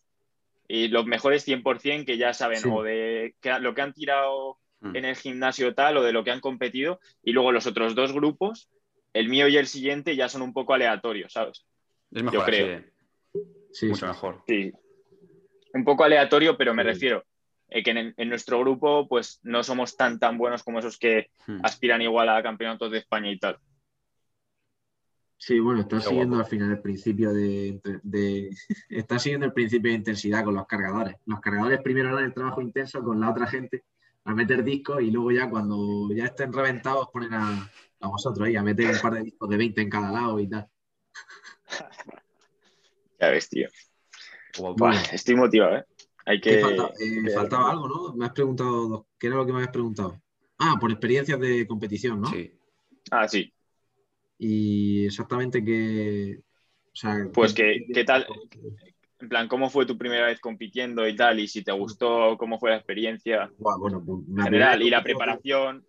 Y 0.66 0.88
los 0.88 1.04
mejores 1.04 1.46
100% 1.46 2.06
que 2.06 2.16
ya 2.16 2.32
saben 2.32 2.62
o 2.70 2.82
de 2.82 3.34
que, 3.40 3.58
lo 3.60 3.74
que 3.74 3.82
han 3.82 3.92
tirado 3.92 4.58
Mm. 4.82 4.96
en 4.96 5.04
el 5.04 5.16
gimnasio 5.16 5.74
tal 5.74 5.96
o 5.96 6.02
de 6.02 6.12
lo 6.12 6.24
que 6.24 6.32
han 6.32 6.40
competido. 6.40 7.00
Y 7.22 7.32
luego 7.32 7.52
los 7.52 7.66
otros 7.66 7.94
dos 7.94 8.12
grupos, 8.12 8.68
el 9.12 9.28
mío 9.28 9.48
y 9.48 9.56
el 9.56 9.66
siguiente, 9.66 10.16
ya 10.16 10.28
son 10.28 10.42
un 10.42 10.52
poco 10.52 10.74
aleatorios, 10.74 11.32
¿sabes? 11.32 11.64
Es 12.10 12.22
mejor 12.22 12.40
Yo 12.40 12.44
creo. 12.44 12.84
Sí, 13.72 13.86
mucho 13.86 14.06
mejor. 14.06 14.42
Sí. 14.46 14.72
Un 15.74 15.84
poco 15.84 16.04
aleatorio, 16.04 16.56
pero 16.56 16.74
me 16.74 16.82
refiero 16.82 17.24
eh, 17.68 17.82
que 17.82 18.12
en, 18.16 18.28
nuestro 18.28 18.60
grupo 18.60 19.08
pues 19.08 19.40
no 19.42 19.62
somos 19.62 19.96
tan 19.96 20.18
tan 20.18 20.36
buenos 20.36 20.62
como 20.62 20.78
esos 20.78 20.98
que 20.98 21.30
hmm. 21.46 21.60
aspiran 21.62 22.02
igual 22.02 22.28
a 22.28 22.42
campeonatos 22.42 22.90
de 22.90 22.98
España 22.98 23.30
y 23.30 23.38
tal. 23.38 23.58
Sí, 25.44 25.58
bueno, 25.58 25.80
está 25.80 26.00
siguiendo 26.00 26.38
al 26.38 26.44
final 26.44 26.70
el 26.70 26.80
principio 26.80 27.32
de, 27.32 27.80
de, 28.04 28.50
está 28.88 29.18
siguiendo 29.18 29.46
el 29.46 29.52
principio 29.52 29.90
de 29.90 29.96
intensidad 29.96 30.44
con 30.44 30.54
los 30.54 30.66
cargadores. 30.66 31.16
Los 31.26 31.40
cargadores 31.40 31.80
primero 31.82 32.10
harán 32.10 32.26
el 32.26 32.34
trabajo 32.34 32.60
intenso 32.60 33.02
con 33.02 33.20
la 33.20 33.30
otra 33.30 33.48
gente 33.48 33.82
a 34.24 34.34
meter 34.34 34.62
discos 34.62 35.02
y 35.02 35.10
luego 35.10 35.32
ya 35.32 35.50
cuando 35.50 36.08
ya 36.14 36.26
estén 36.26 36.52
reventados 36.52 37.08
ponen 37.12 37.34
a, 37.34 37.68
vosotros 38.00 38.46
ahí 38.46 38.54
a 38.54 38.62
meter 38.62 38.94
un 38.94 39.00
par 39.00 39.14
de 39.14 39.22
discos 39.22 39.48
de 39.48 39.56
20 39.56 39.80
en 39.80 39.90
cada 39.90 40.12
lado 40.12 40.38
y 40.38 40.48
tal. 40.48 40.68
ya 43.20 43.30
ves, 43.30 43.48
tío. 43.48 43.68
Estoy 45.12 45.34
motivado, 45.34 45.76
¿eh? 45.78 45.84
Hay 46.24 46.40
que... 46.40 46.60
Eh, 46.60 47.30
faltaba 47.34 47.70
algo, 47.70 47.88
¿no? 47.88 48.14
Me 48.14 48.26
has 48.26 48.32
preguntado, 48.32 49.06
¿qué 49.18 49.26
era 49.26 49.36
lo 49.36 49.46
que 49.46 49.52
me 49.52 49.58
habías 49.58 49.72
preguntado? 49.72 50.20
Ah, 50.58 50.76
por 50.80 50.90
experiencias 50.90 51.40
de 51.40 51.66
competición, 51.66 52.20
¿no? 52.20 52.28
Sí. 52.28 52.52
Ah, 53.10 53.26
sí. 53.26 53.52
Y 54.38 55.06
exactamente 55.06 55.64
qué... 55.64 56.40
pues 57.32 57.52
que, 57.52 57.86
¿qué 57.92 58.04
tal? 58.04 58.26
En 59.20 59.28
plan, 59.28 59.46
¿cómo 59.48 59.70
fue 59.70 59.86
tu 59.86 59.96
primera 59.96 60.26
vez 60.26 60.40
compitiendo 60.40 61.06
y 61.06 61.14
tal? 61.14 61.38
Y 61.38 61.48
si 61.48 61.62
te 61.62 61.72
gustó, 61.72 62.36
¿cómo 62.36 62.58
fue 62.58 62.70
la 62.70 62.76
experiencia 62.76 63.52
bueno, 63.58 64.04
pues, 64.04 64.44
general 64.44 64.82
y 64.82 64.90
la 64.90 65.02
preparación? 65.02 65.86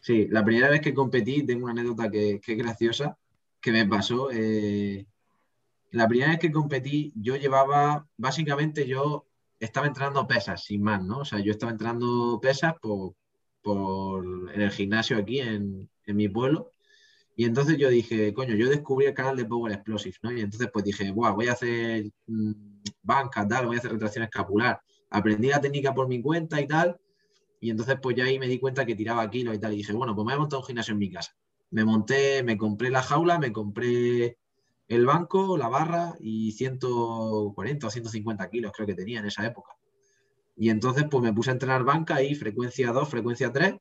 Sí, 0.00 0.26
la 0.28 0.44
primera 0.44 0.68
vez 0.68 0.80
que 0.80 0.92
competí, 0.92 1.46
tengo 1.46 1.64
una 1.64 1.80
anécdota 1.80 2.10
que, 2.10 2.40
es 2.44 2.58
graciosa, 2.58 3.16
que 3.60 3.70
me 3.70 3.86
pasó. 3.86 4.30
Eh, 4.32 5.06
la 5.92 6.08
primera 6.08 6.30
vez 6.30 6.40
que 6.40 6.52
competí, 6.52 7.12
yo 7.16 7.36
llevaba, 7.36 8.06
básicamente 8.16 8.86
yo 8.86 9.26
estaba 9.60 9.86
entrenando 9.86 10.26
pesas, 10.26 10.64
sin 10.64 10.82
más, 10.82 11.02
¿no? 11.02 11.18
O 11.18 11.24
sea, 11.24 11.38
yo 11.40 11.52
estaba 11.52 11.72
entrenando 11.72 12.40
pesas 12.40 12.74
por, 12.80 13.14
en 14.54 14.60
el 14.60 14.70
gimnasio 14.70 15.16
aquí 15.18 15.40
en, 15.40 15.88
en 16.06 16.16
mi 16.16 16.28
pueblo 16.28 16.72
y 17.34 17.44
entonces 17.44 17.78
yo 17.78 17.88
dije, 17.88 18.34
coño, 18.34 18.54
yo 18.54 18.68
descubrí 18.68 19.06
el 19.06 19.14
canal 19.14 19.36
de 19.36 19.44
Power 19.46 19.72
Explosive, 19.72 20.16
¿no? 20.22 20.32
Y 20.32 20.40
entonces 20.40 20.68
pues 20.72 20.84
dije, 20.84 21.10
Buah, 21.12 21.30
voy 21.32 21.48
a 21.48 21.52
hacer 21.52 22.10
mm, 22.26 22.52
banca, 23.02 23.46
tal, 23.48 23.66
voy 23.66 23.76
a 23.76 23.78
hacer 23.78 23.92
retracción 23.92 24.24
escapular. 24.24 24.80
Aprendí 25.10 25.48
la 25.48 25.60
técnica 25.60 25.94
por 25.94 26.08
mi 26.08 26.20
cuenta 26.20 26.60
y 26.60 26.66
tal. 26.66 26.98
Y 27.60 27.70
entonces 27.70 27.96
pues 28.02 28.16
ya 28.16 28.24
ahí 28.24 28.38
me 28.38 28.48
di 28.48 28.58
cuenta 28.58 28.84
que 28.84 28.94
tiraba 28.94 29.28
kilos 29.30 29.54
y 29.54 29.58
tal. 29.58 29.72
Y 29.72 29.78
dije, 29.78 29.92
bueno, 29.92 30.14
pues 30.14 30.26
me 30.26 30.32
voy 30.32 30.36
a 30.36 30.40
montar 30.40 30.58
un 30.58 30.66
gimnasio 30.66 30.92
en 30.92 30.98
mi 30.98 31.10
casa. 31.10 31.34
Me 31.70 31.84
monté, 31.84 32.42
me 32.42 32.58
compré 32.58 32.90
la 32.90 33.02
jaula, 33.02 33.38
me 33.38 33.52
compré 33.52 34.36
el 34.94 35.06
banco, 35.06 35.56
la 35.56 35.68
barra 35.68 36.14
y 36.20 36.52
140 36.52 37.86
o 37.86 37.90
150 37.90 38.50
kilos 38.50 38.72
creo 38.74 38.86
que 38.86 38.94
tenía 38.94 39.20
en 39.20 39.26
esa 39.26 39.46
época. 39.46 39.72
Y 40.56 40.70
entonces 40.70 41.04
pues 41.10 41.22
me 41.22 41.32
puse 41.32 41.50
a 41.50 41.54
entrenar 41.54 41.84
banca 41.84 42.16
ahí, 42.16 42.34
frecuencia 42.34 42.92
2, 42.92 43.08
frecuencia 43.08 43.52
3 43.52 43.76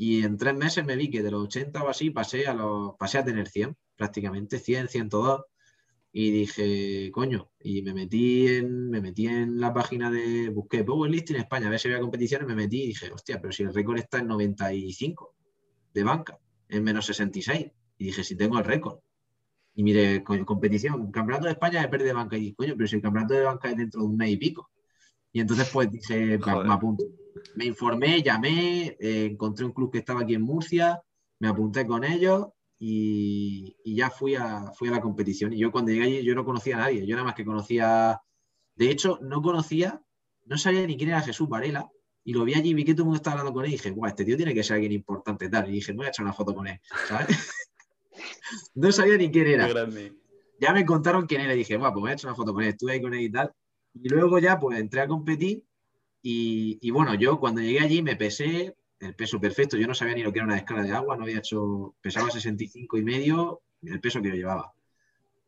y 0.00 0.22
en 0.22 0.38
tres 0.38 0.54
meses 0.54 0.86
me 0.86 0.94
vi 0.94 1.10
que 1.10 1.24
de 1.24 1.32
los 1.32 1.44
80 1.44 1.82
o 1.82 1.88
así 1.88 2.10
pasé 2.10 2.46
a, 2.46 2.54
los, 2.54 2.94
pasé 2.96 3.18
a 3.18 3.24
tener 3.24 3.48
100, 3.48 3.76
prácticamente 3.96 4.60
100, 4.60 4.88
102. 4.88 5.42
Y 6.12 6.30
dije, 6.30 7.10
coño, 7.12 7.50
y 7.60 7.82
me 7.82 7.92
metí 7.92 8.46
en, 8.46 8.90
me 8.90 9.00
metí 9.00 9.26
en 9.26 9.60
la 9.60 9.74
página 9.74 10.10
de, 10.10 10.50
busqué 10.50 10.84
Powerlifting 10.84 11.36
en 11.36 11.42
España, 11.42 11.66
a 11.66 11.70
ver 11.70 11.80
si 11.80 11.88
había 11.88 12.00
competiciones, 12.00 12.46
me 12.46 12.54
metí 12.54 12.84
y 12.84 12.86
dije, 12.88 13.10
hostia, 13.12 13.40
pero 13.40 13.52
si 13.52 13.64
el 13.64 13.74
récord 13.74 13.98
está 13.98 14.18
en 14.18 14.28
95 14.28 15.34
de 15.92 16.04
banca, 16.04 16.38
en 16.68 16.84
menos 16.84 17.06
66. 17.06 17.66
Y 17.98 18.04
dije, 18.04 18.22
si 18.22 18.36
tengo 18.36 18.56
el 18.58 18.64
récord. 18.64 19.00
Y 19.78 19.84
mire, 19.84 20.24
competición, 20.24 21.12
campeonato 21.12 21.44
de 21.44 21.52
España 21.52 21.80
de 21.80 21.86
pérdida 21.86 22.08
de 22.08 22.14
banca. 22.14 22.36
Y 22.36 22.40
dije, 22.40 22.54
coño, 22.56 22.74
pero 22.76 22.88
si 22.88 22.96
el 22.96 23.02
campeonato 23.02 23.34
de 23.34 23.44
banca 23.44 23.70
es 23.70 23.76
dentro 23.76 24.00
de 24.00 24.08
un 24.08 24.16
mes 24.16 24.30
y 24.30 24.36
pico. 24.36 24.72
Y 25.32 25.38
entonces 25.38 25.70
pues 25.72 25.88
dije, 25.88 26.36
me 26.36 26.72
apunto. 26.72 27.04
Me 27.54 27.64
informé, 27.66 28.20
llamé, 28.20 28.96
eh, 28.98 29.28
encontré 29.30 29.64
un 29.64 29.70
club 29.70 29.92
que 29.92 29.98
estaba 29.98 30.22
aquí 30.22 30.34
en 30.34 30.42
Murcia, 30.42 31.00
me 31.38 31.46
apunté 31.46 31.86
con 31.86 32.02
ellos 32.02 32.48
y, 32.76 33.76
ya 33.84 34.10
fui 34.10 34.34
a, 34.34 34.72
fui 34.72 34.88
a 34.88 34.90
la 34.90 35.00
competición. 35.00 35.52
Y 35.52 35.58
yo 35.58 35.70
cuando 35.70 35.92
llegué 35.92 36.06
allí 36.06 36.24
yo 36.24 36.34
no 36.34 36.44
conocía 36.44 36.74
a 36.74 36.80
nadie, 36.80 37.06
yo 37.06 37.14
nada 37.14 37.26
más 37.26 37.36
que 37.36 37.44
conocía, 37.44 38.20
de 38.74 38.90
hecho 38.90 39.20
no 39.22 39.42
conocía, 39.42 40.02
no 40.46 40.58
sabía 40.58 40.84
ni 40.88 40.96
quién 40.96 41.10
era 41.10 41.20
Jesús 41.20 41.48
Varela. 41.48 41.88
Y 42.24 42.32
lo 42.32 42.44
vi 42.44 42.54
allí, 42.54 42.74
vi 42.74 42.84
que 42.84 42.94
todo 42.94 43.02
el 43.02 43.06
mundo 43.06 43.18
estaba 43.18 43.34
hablando 43.34 43.54
con 43.54 43.64
él 43.64 43.70
y 43.70 43.74
dije, 43.74 43.92
guau, 43.92 44.08
este 44.08 44.24
tío 44.24 44.36
tiene 44.36 44.54
que 44.54 44.64
ser 44.64 44.74
alguien 44.74 44.90
importante 44.90 45.48
tal. 45.48 45.68
Y 45.68 45.74
dije, 45.74 45.92
me 45.92 45.98
voy 45.98 46.06
a 46.06 46.08
echar 46.08 46.24
una 46.24 46.34
foto 46.34 46.52
con 46.52 46.66
él, 46.66 46.80
¿sabes? 47.06 47.28
no 48.74 48.92
sabía 48.92 49.16
ni 49.16 49.30
quién 49.30 49.46
era. 49.46 49.66
Qué 49.66 49.72
grande. 49.72 50.12
Ya 50.60 50.72
me 50.72 50.84
contaron 50.84 51.26
quién 51.26 51.42
era 51.42 51.54
y 51.54 51.58
dije, 51.58 51.76
bueno, 51.76 51.92
pues 51.92 52.04
me 52.04 52.10
he 52.10 52.14
hecho 52.14 52.26
una 52.26 52.34
foto 52.34 52.52
con 52.52 52.62
él, 52.62 52.70
estuve 52.70 52.92
ahí 52.92 53.00
con 53.00 53.14
él 53.14 53.20
y 53.20 53.30
tal. 53.30 53.52
Y 53.94 54.08
luego 54.08 54.38
ya 54.38 54.58
pues 54.58 54.78
entré 54.78 55.00
a 55.00 55.08
competir 55.08 55.64
y, 56.22 56.78
y 56.80 56.90
bueno, 56.90 57.14
yo 57.14 57.38
cuando 57.38 57.60
llegué 57.60 57.80
allí 57.80 58.02
me 58.02 58.16
pesé 58.16 58.74
el 59.00 59.14
peso 59.14 59.40
perfecto, 59.40 59.76
yo 59.76 59.86
no 59.86 59.94
sabía 59.94 60.14
ni 60.14 60.22
lo 60.22 60.32
que 60.32 60.40
era 60.40 60.46
una 60.46 60.56
escala 60.56 60.82
de 60.82 60.92
agua, 60.92 61.16
no 61.16 61.22
había 61.22 61.38
hecho, 61.38 61.94
pesaba 62.00 62.30
65 62.30 62.98
y 62.98 63.02
medio, 63.02 63.62
el 63.82 64.00
peso 64.00 64.20
que 64.20 64.28
yo 64.28 64.34
llevaba. 64.34 64.72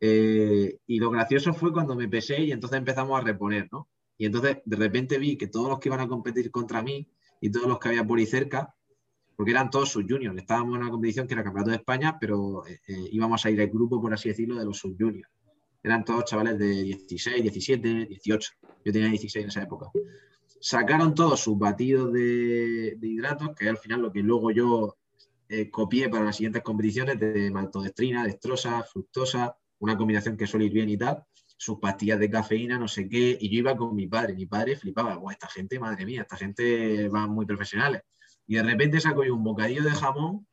Eh, 0.00 0.78
y 0.86 0.98
lo 0.98 1.10
gracioso 1.10 1.52
fue 1.52 1.72
cuando 1.72 1.94
me 1.94 2.08
pesé 2.08 2.40
y 2.40 2.52
entonces 2.52 2.78
empezamos 2.78 3.20
a 3.20 3.24
reponer, 3.24 3.68
¿no? 3.70 3.88
Y 4.16 4.26
entonces 4.26 4.58
de 4.64 4.76
repente 4.76 5.18
vi 5.18 5.36
que 5.36 5.46
todos 5.46 5.68
los 5.68 5.78
que 5.78 5.88
iban 5.88 6.00
a 6.00 6.08
competir 6.08 6.50
contra 6.50 6.82
mí 6.82 7.08
y 7.40 7.50
todos 7.50 7.66
los 7.66 7.78
que 7.78 7.88
había 7.88 8.06
por 8.06 8.18
ahí 8.18 8.26
cerca, 8.26 8.74
porque 9.40 9.52
eran 9.52 9.70
todos 9.70 9.88
sub-juniors, 9.88 10.36
estábamos 10.36 10.74
en 10.74 10.82
una 10.82 10.90
competición 10.90 11.26
que 11.26 11.32
era 11.32 11.42
Campeonato 11.42 11.70
de 11.70 11.78
España, 11.78 12.18
pero 12.20 12.62
eh, 12.66 12.78
eh, 12.86 13.08
íbamos 13.10 13.42
a 13.46 13.50
ir 13.50 13.58
al 13.58 13.68
grupo, 13.68 13.98
por 13.98 14.12
así 14.12 14.28
decirlo, 14.28 14.58
de 14.58 14.66
los 14.66 14.76
sub-juniors. 14.76 15.30
Eran 15.82 16.04
todos 16.04 16.26
chavales 16.26 16.58
de 16.58 16.82
16, 16.82 17.40
17, 17.40 18.04
18. 18.04 18.52
Yo 18.84 18.92
tenía 18.92 19.08
16 19.08 19.44
en 19.44 19.48
esa 19.48 19.62
época. 19.62 19.86
Sacaron 20.60 21.14
todos 21.14 21.40
sus 21.40 21.58
batidos 21.58 22.12
de, 22.12 22.96
de 22.98 23.08
hidratos, 23.08 23.56
que 23.56 23.66
al 23.66 23.78
final 23.78 24.02
lo 24.02 24.12
que 24.12 24.20
luego 24.20 24.50
yo 24.50 24.98
eh, 25.48 25.70
copié 25.70 26.10
para 26.10 26.26
las 26.26 26.36
siguientes 26.36 26.62
competiciones 26.62 27.18
de 27.18 27.50
maltodextrina, 27.50 28.24
dextrosa, 28.24 28.82
fructosa, 28.82 29.56
una 29.78 29.96
combinación 29.96 30.36
que 30.36 30.46
suele 30.46 30.66
ir 30.66 30.72
bien 30.72 30.90
y 30.90 30.98
tal, 30.98 31.24
sus 31.56 31.78
pastillas 31.78 32.20
de 32.20 32.28
cafeína, 32.28 32.78
no 32.78 32.88
sé 32.88 33.08
qué, 33.08 33.38
y 33.40 33.48
yo 33.48 33.60
iba 33.60 33.74
con 33.74 33.96
mi 33.96 34.06
padre, 34.06 34.34
mi 34.34 34.44
padre 34.44 34.76
flipaba, 34.76 35.18
esta 35.32 35.48
gente, 35.48 35.78
madre 35.78 36.04
mía, 36.04 36.20
esta 36.20 36.36
gente 36.36 37.08
va 37.08 37.26
muy 37.26 37.46
profesionales. 37.46 38.02
Y 38.50 38.56
de 38.56 38.64
repente 38.64 39.00
saco 39.00 39.22
yo 39.22 39.32
un 39.36 39.44
bocadillo 39.44 39.84
de 39.84 39.92
jamón, 39.92 40.44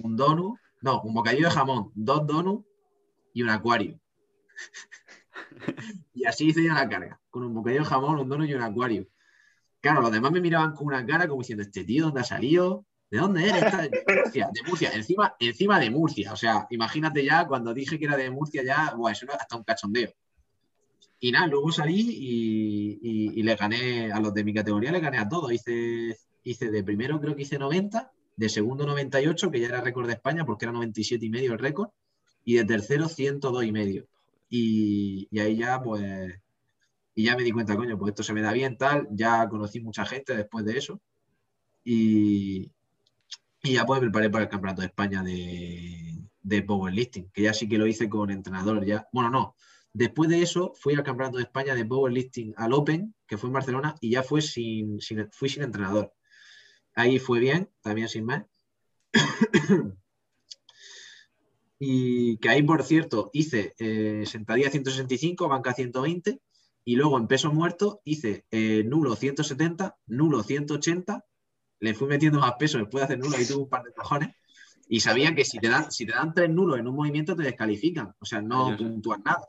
un 0.00 0.14
donut, 0.14 0.58
no, 0.82 1.00
un 1.00 1.14
bocadillo 1.14 1.46
de 1.48 1.54
jamón, 1.54 1.90
dos 1.94 2.26
donuts 2.26 2.66
y 3.32 3.42
un 3.42 3.48
acuario. 3.48 3.98
y 6.12 6.26
así 6.26 6.48
hice 6.48 6.62
yo 6.62 6.74
la 6.74 6.86
carga, 6.86 7.18
con 7.30 7.44
un 7.44 7.54
bocadillo 7.54 7.80
de 7.80 7.88
jamón, 7.88 8.18
un 8.20 8.28
donut 8.28 8.46
y 8.46 8.52
un 8.52 8.60
acuario. 8.60 9.06
Claro, 9.80 10.02
los 10.02 10.12
demás 10.12 10.32
me 10.32 10.42
miraban 10.42 10.74
con 10.74 10.88
una 10.88 11.06
cara 11.06 11.26
como 11.26 11.40
diciendo, 11.40 11.62
este 11.62 11.82
tío, 11.84 12.04
¿dónde 12.04 12.20
ha 12.20 12.24
salido? 12.24 12.84
¿De 13.10 13.16
dónde 13.20 13.48
eres? 13.48 13.62
De 13.90 14.04
Murcia, 14.06 14.50
de 14.52 14.62
Murcia, 14.68 14.90
encima, 14.92 15.34
encima 15.40 15.80
de 15.80 15.90
Murcia. 15.90 16.34
O 16.34 16.36
sea, 16.36 16.66
imagínate 16.68 17.24
ya, 17.24 17.46
cuando 17.46 17.72
dije 17.72 17.98
que 17.98 18.04
era 18.04 18.18
de 18.18 18.30
Murcia, 18.30 18.62
ya, 18.64 18.92
buah, 18.94 19.12
eso 19.12 19.24
era 19.24 19.36
hasta 19.36 19.56
un 19.56 19.64
cachondeo. 19.64 20.12
Y 21.20 21.32
nada, 21.32 21.46
luego 21.46 21.72
salí 21.72 22.00
y, 22.00 22.98
y- 23.00 23.40
y 23.40 23.42
le 23.42 23.56
gané 23.56 24.12
a 24.12 24.20
los 24.20 24.34
de 24.34 24.44
mi 24.44 24.52
categoría, 24.52 24.92
le 24.92 25.00
gané 25.00 25.16
a 25.16 25.26
todos. 25.26 25.50
Hice, 25.50 26.18
hice 26.50 26.70
de 26.70 26.82
primero, 26.84 27.20
creo 27.20 27.34
que 27.36 27.42
hice 27.42 27.58
90, 27.58 28.12
de 28.36 28.48
segundo 28.48 28.86
98, 28.86 29.50
que 29.50 29.60
ya 29.60 29.68
era 29.68 29.80
récord 29.80 30.06
de 30.06 30.14
España 30.14 30.44
porque 30.44 30.64
era 30.66 30.72
97 30.72 31.24
y 31.26 31.30
medio 31.30 31.52
el 31.52 31.58
récord, 31.58 31.90
y 32.44 32.54
de 32.56 32.64
tercero 32.64 33.08
102 33.08 33.64
y 33.64 33.72
medio. 33.72 34.06
Y, 34.48 35.28
ahí 35.40 35.56
ya, 35.56 35.82
pues, 35.82 36.34
y 37.14 37.24
ya 37.24 37.36
me 37.36 37.42
di 37.42 37.50
cuenta, 37.52 37.76
coño, 37.76 37.98
pues 37.98 38.10
esto 38.10 38.22
se 38.22 38.32
me 38.32 38.42
da 38.42 38.52
bien, 38.52 38.76
tal. 38.76 39.08
Ya 39.10 39.48
conocí 39.48 39.80
mucha 39.80 40.04
gente 40.06 40.36
después 40.36 40.64
de 40.64 40.78
eso. 40.78 41.00
Y, 41.84 42.70
y 43.62 43.72
ya 43.74 43.84
pues 43.86 44.00
me 44.00 44.06
preparé 44.06 44.30
para 44.30 44.44
el 44.44 44.50
Campeonato 44.50 44.82
de 44.82 44.88
España 44.88 45.22
de, 45.22 46.18
de 46.42 46.62
Powerlifting, 46.62 47.30
que 47.32 47.42
ya 47.42 47.54
sí 47.54 47.68
que 47.68 47.78
lo 47.78 47.86
hice 47.86 48.08
con 48.08 48.30
entrenador 48.30 48.84
ya. 48.84 49.08
Bueno, 49.12 49.30
no. 49.30 49.56
Después 49.92 50.28
de 50.28 50.42
eso 50.42 50.72
fui 50.76 50.94
al 50.94 51.02
Campeonato 51.02 51.38
de 51.38 51.44
España 51.44 51.74
de 51.74 51.84
Powerlifting 51.84 52.54
al 52.56 52.72
Open, 52.74 53.14
que 53.26 53.38
fue 53.38 53.48
en 53.48 53.54
Barcelona, 53.54 53.94
y 54.00 54.10
ya 54.10 54.22
fue 54.22 54.42
sin, 54.42 55.00
sin- 55.00 55.28
fui 55.32 55.48
sin 55.48 55.62
entrenador. 55.62 56.12
Ahí 56.96 57.18
fue 57.18 57.38
bien, 57.40 57.70
también 57.82 58.08
sin 58.08 58.24
más. 58.24 58.46
y 61.78 62.38
que 62.38 62.48
ahí, 62.48 62.62
por 62.62 62.82
cierto, 62.82 63.30
hice 63.34 63.74
eh, 63.78 64.24
sentadilla 64.26 64.70
165, 64.70 65.46
banca 65.46 65.74
120, 65.74 66.40
y 66.86 66.96
luego 66.96 67.18
en 67.18 67.26
peso 67.26 67.52
muerto 67.52 68.00
hice 68.04 68.46
eh, 68.50 68.82
nulo 68.84 69.14
170, 69.14 69.98
nulo 70.06 70.42
180, 70.42 71.22
le 71.80 71.94
fui 71.94 72.08
metiendo 72.08 72.40
más 72.40 72.54
peso 72.58 72.78
después 72.78 73.02
de 73.02 73.04
hacer 73.04 73.18
nulo 73.18 73.38
y 73.38 73.46
tuve 73.46 73.62
un 73.64 73.68
par 73.68 73.82
de 73.82 73.92
cojones. 73.92 74.34
Y 74.88 75.00
sabía 75.00 75.34
que 75.34 75.44
si 75.44 75.58
te 75.58 75.68
dan, 75.68 75.92
si 75.92 76.06
te 76.06 76.12
dan 76.12 76.32
tres 76.32 76.48
nulos 76.48 76.78
en 76.78 76.88
un 76.88 76.96
movimiento 76.96 77.36
te 77.36 77.42
descalifican, 77.42 78.14
o 78.18 78.24
sea, 78.24 78.40
no 78.40 78.74
puntúas 78.74 79.20
nada. 79.22 79.46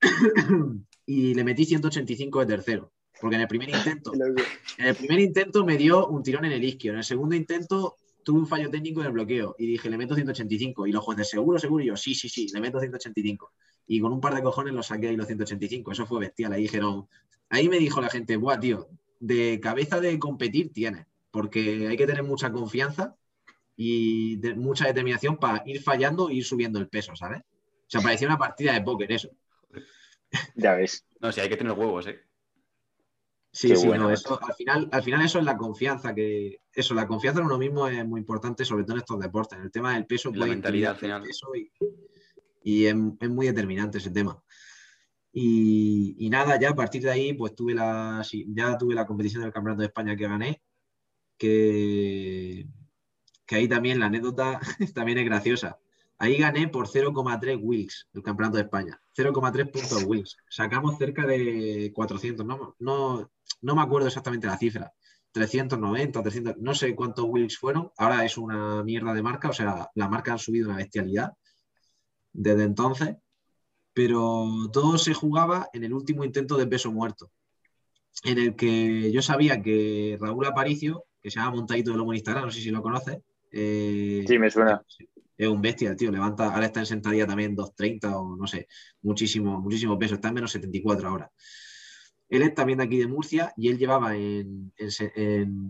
y 1.04 1.34
le 1.34 1.42
metí 1.42 1.64
185 1.64 2.40
de 2.40 2.46
tercero, 2.46 2.92
porque 3.20 3.36
en 3.36 3.42
el 3.42 3.48
primer 3.48 3.68
intento, 3.70 4.12
en 4.78 4.86
el 4.86 4.94
primer 4.94 5.20
intento 5.20 5.64
me 5.64 5.76
dio 5.76 6.06
un 6.06 6.22
tirón 6.22 6.44
en 6.44 6.52
el 6.52 6.64
isquio, 6.64 6.92
en 6.92 6.98
el 6.98 7.04
segundo 7.04 7.34
intento 7.34 7.96
tuve 8.24 8.40
un 8.40 8.46
fallo 8.46 8.68
técnico 8.70 9.00
en 9.00 9.06
el 9.06 9.12
bloqueo 9.12 9.56
y 9.58 9.66
dije, 9.66 9.88
le 9.88 9.96
meto 9.96 10.14
185. 10.14 10.86
Y 10.86 10.92
los 10.92 11.02
jueces, 11.02 11.30
seguro, 11.30 11.58
seguro, 11.58 11.82
y 11.82 11.86
yo, 11.86 11.96
sí, 11.96 12.14
sí, 12.14 12.28
sí, 12.28 12.46
le 12.52 12.60
meto 12.60 12.78
185. 12.78 13.52
Y 13.86 14.00
con 14.00 14.12
un 14.12 14.20
par 14.20 14.34
de 14.34 14.42
cojones 14.42 14.74
lo 14.74 14.82
saqué 14.82 15.08
ahí 15.08 15.16
los 15.16 15.26
185. 15.26 15.92
Eso 15.92 16.04
fue 16.06 16.20
bestial. 16.20 16.52
Ahí 16.52 16.62
dijeron, 16.62 17.08
ahí 17.48 17.70
me 17.70 17.78
dijo 17.78 18.02
la 18.02 18.10
gente, 18.10 18.36
buah, 18.36 18.60
tío, 18.60 18.88
de 19.18 19.58
cabeza 19.60 19.98
de 19.98 20.18
competir 20.18 20.72
tienes, 20.74 21.06
porque 21.30 21.88
hay 21.88 21.96
que 21.96 22.06
tener 22.06 22.22
mucha 22.22 22.52
confianza 22.52 23.16
y 23.76 24.36
de- 24.36 24.54
mucha 24.54 24.86
determinación 24.86 25.38
para 25.38 25.62
ir 25.64 25.80
fallando 25.82 26.28
e 26.28 26.34
ir 26.34 26.44
subiendo 26.44 26.78
el 26.78 26.88
peso, 26.88 27.16
¿sabes? 27.16 27.40
O 27.40 27.90
sea, 27.90 28.02
parecía 28.02 28.28
una 28.28 28.36
partida 28.36 28.74
de 28.74 28.82
póker 28.82 29.10
eso. 29.10 29.30
Ya 30.54 30.74
ves. 30.74 31.06
No, 31.20 31.32
sí, 31.32 31.40
hay 31.40 31.48
que 31.48 31.56
tener 31.56 31.72
huevos, 31.72 32.06
¿eh? 32.08 32.20
Sí, 33.50 33.68
Qué 33.68 33.76
sí, 33.76 33.86
bueno, 33.86 34.04
no, 34.04 34.10
eso, 34.10 34.38
al, 34.42 34.54
final, 34.54 34.88
al 34.92 35.02
final 35.02 35.24
eso 35.24 35.38
es 35.38 35.44
la 35.44 35.56
confianza, 35.56 36.14
que 36.14 36.60
eso, 36.72 36.94
la 36.94 37.06
confianza 37.06 37.40
en 37.40 37.46
uno 37.46 37.58
mismo 37.58 37.88
es 37.88 38.06
muy 38.06 38.20
importante, 38.20 38.64
sobre 38.64 38.84
todo 38.84 38.94
en 38.94 39.00
estos 39.00 39.18
deportes. 39.18 39.58
En 39.58 39.64
el 39.64 39.70
tema 39.70 39.94
del 39.94 40.06
peso, 40.06 40.30
La 40.34 40.46
mentalidad, 40.46 40.92
al 40.92 40.98
final. 40.98 41.22
peso 41.22 41.48
y, 41.54 41.72
y 42.62 42.84
es, 42.86 42.94
es 43.20 43.30
muy 43.30 43.46
determinante 43.46 43.98
ese 43.98 44.10
tema. 44.10 44.42
Y, 45.32 46.16
y 46.18 46.30
nada, 46.30 46.58
ya 46.60 46.70
a 46.70 46.74
partir 46.74 47.02
de 47.02 47.10
ahí, 47.10 47.32
pues 47.32 47.54
tuve 47.54 47.74
la, 47.74 48.22
ya 48.48 48.76
tuve 48.76 48.94
la 48.94 49.06
competición 49.06 49.42
del 49.42 49.52
Campeonato 49.52 49.80
de 49.80 49.86
España 49.86 50.16
que 50.16 50.28
gané, 50.28 50.62
que, 51.36 52.66
que 53.46 53.56
ahí 53.56 53.68
también 53.68 54.00
la 54.00 54.06
anécdota 54.06 54.60
también 54.94 55.18
es 55.18 55.24
graciosa. 55.24 55.78
Ahí 56.18 56.36
gané 56.36 56.68
por 56.68 56.88
0,3 56.88 57.58
Wilks 57.60 58.08
el 58.12 58.22
Campeonato 58.22 58.56
de 58.56 58.64
España. 58.64 59.00
0,3 59.16 59.70
puntos 59.70 60.04
Wilks. 60.04 60.36
Sacamos 60.48 60.98
cerca 60.98 61.24
de 61.26 61.92
400, 61.94 62.44
no, 62.44 62.74
no, 62.80 63.30
no 63.62 63.74
me 63.76 63.82
acuerdo 63.82 64.08
exactamente 64.08 64.46
la 64.46 64.58
cifra. 64.58 64.92
390, 65.30 66.22
300, 66.22 66.56
no 66.58 66.74
sé 66.74 66.94
cuántos 66.96 67.24
Wilks 67.26 67.58
fueron. 67.58 67.92
Ahora 67.96 68.24
es 68.24 68.36
una 68.36 68.82
mierda 68.82 69.14
de 69.14 69.22
marca, 69.22 69.50
o 69.50 69.52
sea, 69.52 69.88
la 69.94 70.08
marca 70.08 70.32
han 70.32 70.38
subido 70.38 70.68
una 70.68 70.78
bestialidad 70.78 71.32
desde 72.32 72.64
entonces. 72.64 73.16
Pero 73.92 74.46
todo 74.72 74.96
se 74.98 75.14
jugaba 75.14 75.68
en 75.72 75.84
el 75.84 75.92
último 75.92 76.24
intento 76.24 76.56
de 76.56 76.66
peso 76.66 76.92
muerto, 76.92 77.30
en 78.24 78.38
el 78.38 78.54
que 78.56 79.10
yo 79.12 79.22
sabía 79.22 79.60
que 79.60 80.16
Raúl 80.20 80.46
Aparicio, 80.46 81.04
que 81.20 81.30
se 81.30 81.40
llama 81.40 81.56
Montadito 81.56 81.90
de 81.90 81.96
Lomo 81.96 82.12
en 82.12 82.18
Instagram, 82.18 82.44
no 82.44 82.50
sé 82.50 82.60
si 82.60 82.70
lo 82.70 82.80
conoces. 82.82 83.18
eh, 83.50 84.24
Sí, 84.26 84.38
me 84.38 84.50
suena. 84.50 84.82
Es 85.38 85.48
un 85.48 85.62
bestia, 85.62 85.90
el 85.90 85.96
tío. 85.96 86.10
Levanta, 86.10 86.52
ahora 86.52 86.66
está 86.66 86.80
en 86.80 86.86
sentadilla 86.86 87.26
también 87.26 87.54
230 87.54 88.18
o 88.18 88.36
no 88.36 88.46
sé, 88.46 88.66
muchísimo, 89.02 89.60
muchísimo 89.60 89.96
peso. 89.98 90.16
Está 90.16 90.28
en 90.28 90.34
menos 90.34 90.50
74 90.50 91.08
ahora. 91.08 91.30
Él 92.28 92.42
es 92.42 92.54
también 92.54 92.78
de 92.78 92.84
aquí 92.84 92.98
de 92.98 93.06
Murcia 93.06 93.54
y 93.56 93.68
él 93.68 93.78
llevaba 93.78 94.14
en, 94.14 94.74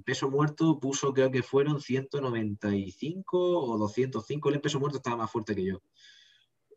peso 0.04 0.30
muerto, 0.30 0.80
puso 0.80 1.12
creo 1.12 1.30
que 1.30 1.42
fueron 1.42 1.80
195 1.80 3.38
o 3.38 3.78
205. 3.78 4.48
Él 4.48 4.54
en 4.56 4.60
peso 4.62 4.80
muerto 4.80 4.96
estaba 4.96 5.16
más 5.16 5.30
fuerte 5.30 5.54
que 5.54 5.64
yo. 5.64 5.82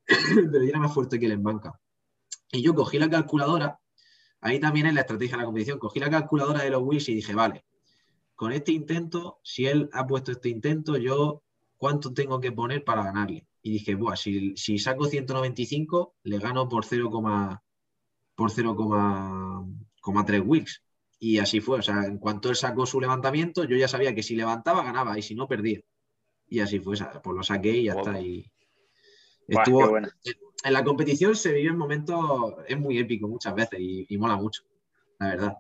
Pero 0.52 0.64
yo 0.64 0.70
era 0.70 0.80
más 0.80 0.94
fuerte 0.94 1.18
que 1.18 1.26
él 1.26 1.32
en 1.32 1.44
banca. 1.44 1.80
Y 2.52 2.62
yo 2.62 2.76
cogí 2.76 3.00
la 3.00 3.10
calculadora, 3.10 3.80
ahí 4.42 4.60
también 4.60 4.88
es 4.88 4.94
la 4.94 5.02
estrategia 5.02 5.38
de 5.38 5.44
la 5.44 5.46
competición, 5.46 5.80
cogí 5.80 6.00
la 6.00 6.10
calculadora 6.10 6.64
de 6.64 6.70
los 6.70 6.84
Wills 6.84 7.08
y 7.08 7.16
dije, 7.16 7.34
vale, 7.34 7.64
con 8.36 8.52
este 8.52 8.74
intento, 8.74 9.40
si 9.44 9.68
él 9.68 9.90
ha 9.94 10.06
puesto 10.06 10.34
este 10.34 10.50
intento, 10.50 10.98
yo 10.98 11.44
cuánto 11.82 12.14
tengo 12.14 12.40
que 12.40 12.52
poner 12.52 12.84
para 12.84 13.04
ganarle. 13.04 13.48
Y 13.64 13.72
dije, 13.72 13.96
Buah, 13.96 14.16
si, 14.16 14.56
si 14.56 14.78
saco 14.78 15.06
195, 15.06 16.14
le 16.22 16.38
gano 16.38 16.70
por 16.70 16.86
0, 16.86 17.10
por 18.36 18.52
0,3 18.52 20.46
Wilks. 20.46 20.84
Y 21.18 21.40
así 21.40 21.60
fue. 21.60 21.80
O 21.80 21.82
sea, 21.82 22.04
en 22.06 22.20
cuanto 22.20 22.50
él 22.50 22.56
sacó 22.56 22.86
su 22.86 23.02
levantamiento, 23.02 23.64
yo 23.64 23.76
ya 23.76 23.88
sabía 23.88 24.14
que 24.14 24.22
si 24.22 24.36
levantaba, 24.36 24.84
ganaba, 24.84 25.18
y 25.18 25.24
si 25.24 25.34
no, 25.34 25.48
perdía. 25.48 25.82
Y 26.48 26.60
así 26.60 26.80
fue. 26.80 26.98
Pues 27.24 27.36
lo 27.36 27.42
saqué 27.42 27.72
y 27.72 27.86
ya 27.86 27.94
Guapo. 27.94 28.10
está. 28.12 28.22
Y 28.22 28.52
estuvo, 29.48 29.98
en 29.98 30.74
la 30.74 30.84
competición 30.84 31.36
se 31.36 31.52
vivió 31.52 31.72
en 31.72 31.78
momentos, 31.78 32.54
es 32.68 32.80
muy 32.80 33.00
épico 33.00 33.28
muchas 33.28 33.56
veces 33.56 33.80
y, 33.80 34.06
y 34.08 34.18
mola 34.20 34.36
mucho, 34.36 34.62
la 35.18 35.30
verdad. 35.30 35.58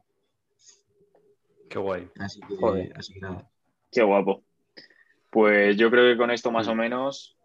Qué 1.67 1.79
guay. 1.79 2.11
Así 2.19 2.39
que, 2.41 2.91
así 2.95 3.13
que 3.15 3.19
nada. 3.21 3.49
Qué 3.91 4.03
guapo. 4.03 4.43
Pues 5.31 5.75
yo 5.77 5.89
creo 5.89 6.11
que 6.11 6.17
con 6.17 6.29
esto 6.29 6.51
más 6.51 6.65
Sí. 6.67 6.71
o 6.71 6.75
menos 6.75 7.37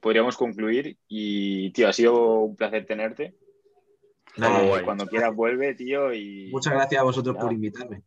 podríamos 0.00 0.36
concluir. 0.36 0.96
Y, 1.08 1.72
tío, 1.72 1.88
ha 1.88 1.92
sido 1.92 2.40
un 2.42 2.54
placer 2.56 2.86
tenerte. 2.86 3.34
Nada, 4.36 4.62
Eh, 4.62 4.68
guay. 4.68 4.84
cuando 4.84 5.06
quieras 5.06 5.34
vuelve, 5.34 5.74
tío. 5.74 6.12
Y 6.14 6.50
Muchas 6.52 6.72
gracias 6.74 7.00
a 7.00 7.04
vosotros 7.04 7.36
por 7.36 7.52
invitarme. 7.52 8.02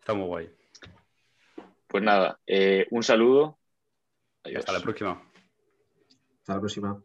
Está 0.00 0.14
muy 0.14 0.26
guay. 0.26 0.50
pues 1.86 2.02
nada, 2.02 2.40
eh, 2.46 2.88
un 2.90 3.04
saludo. 3.04 3.56
Y 4.44 4.48
Adiós. 4.48 4.60
hasta 4.60 4.72
la 4.72 4.80
próxima. 4.80 5.22
Hasta 6.40 6.54
la 6.54 6.60
próxima. 6.60 7.02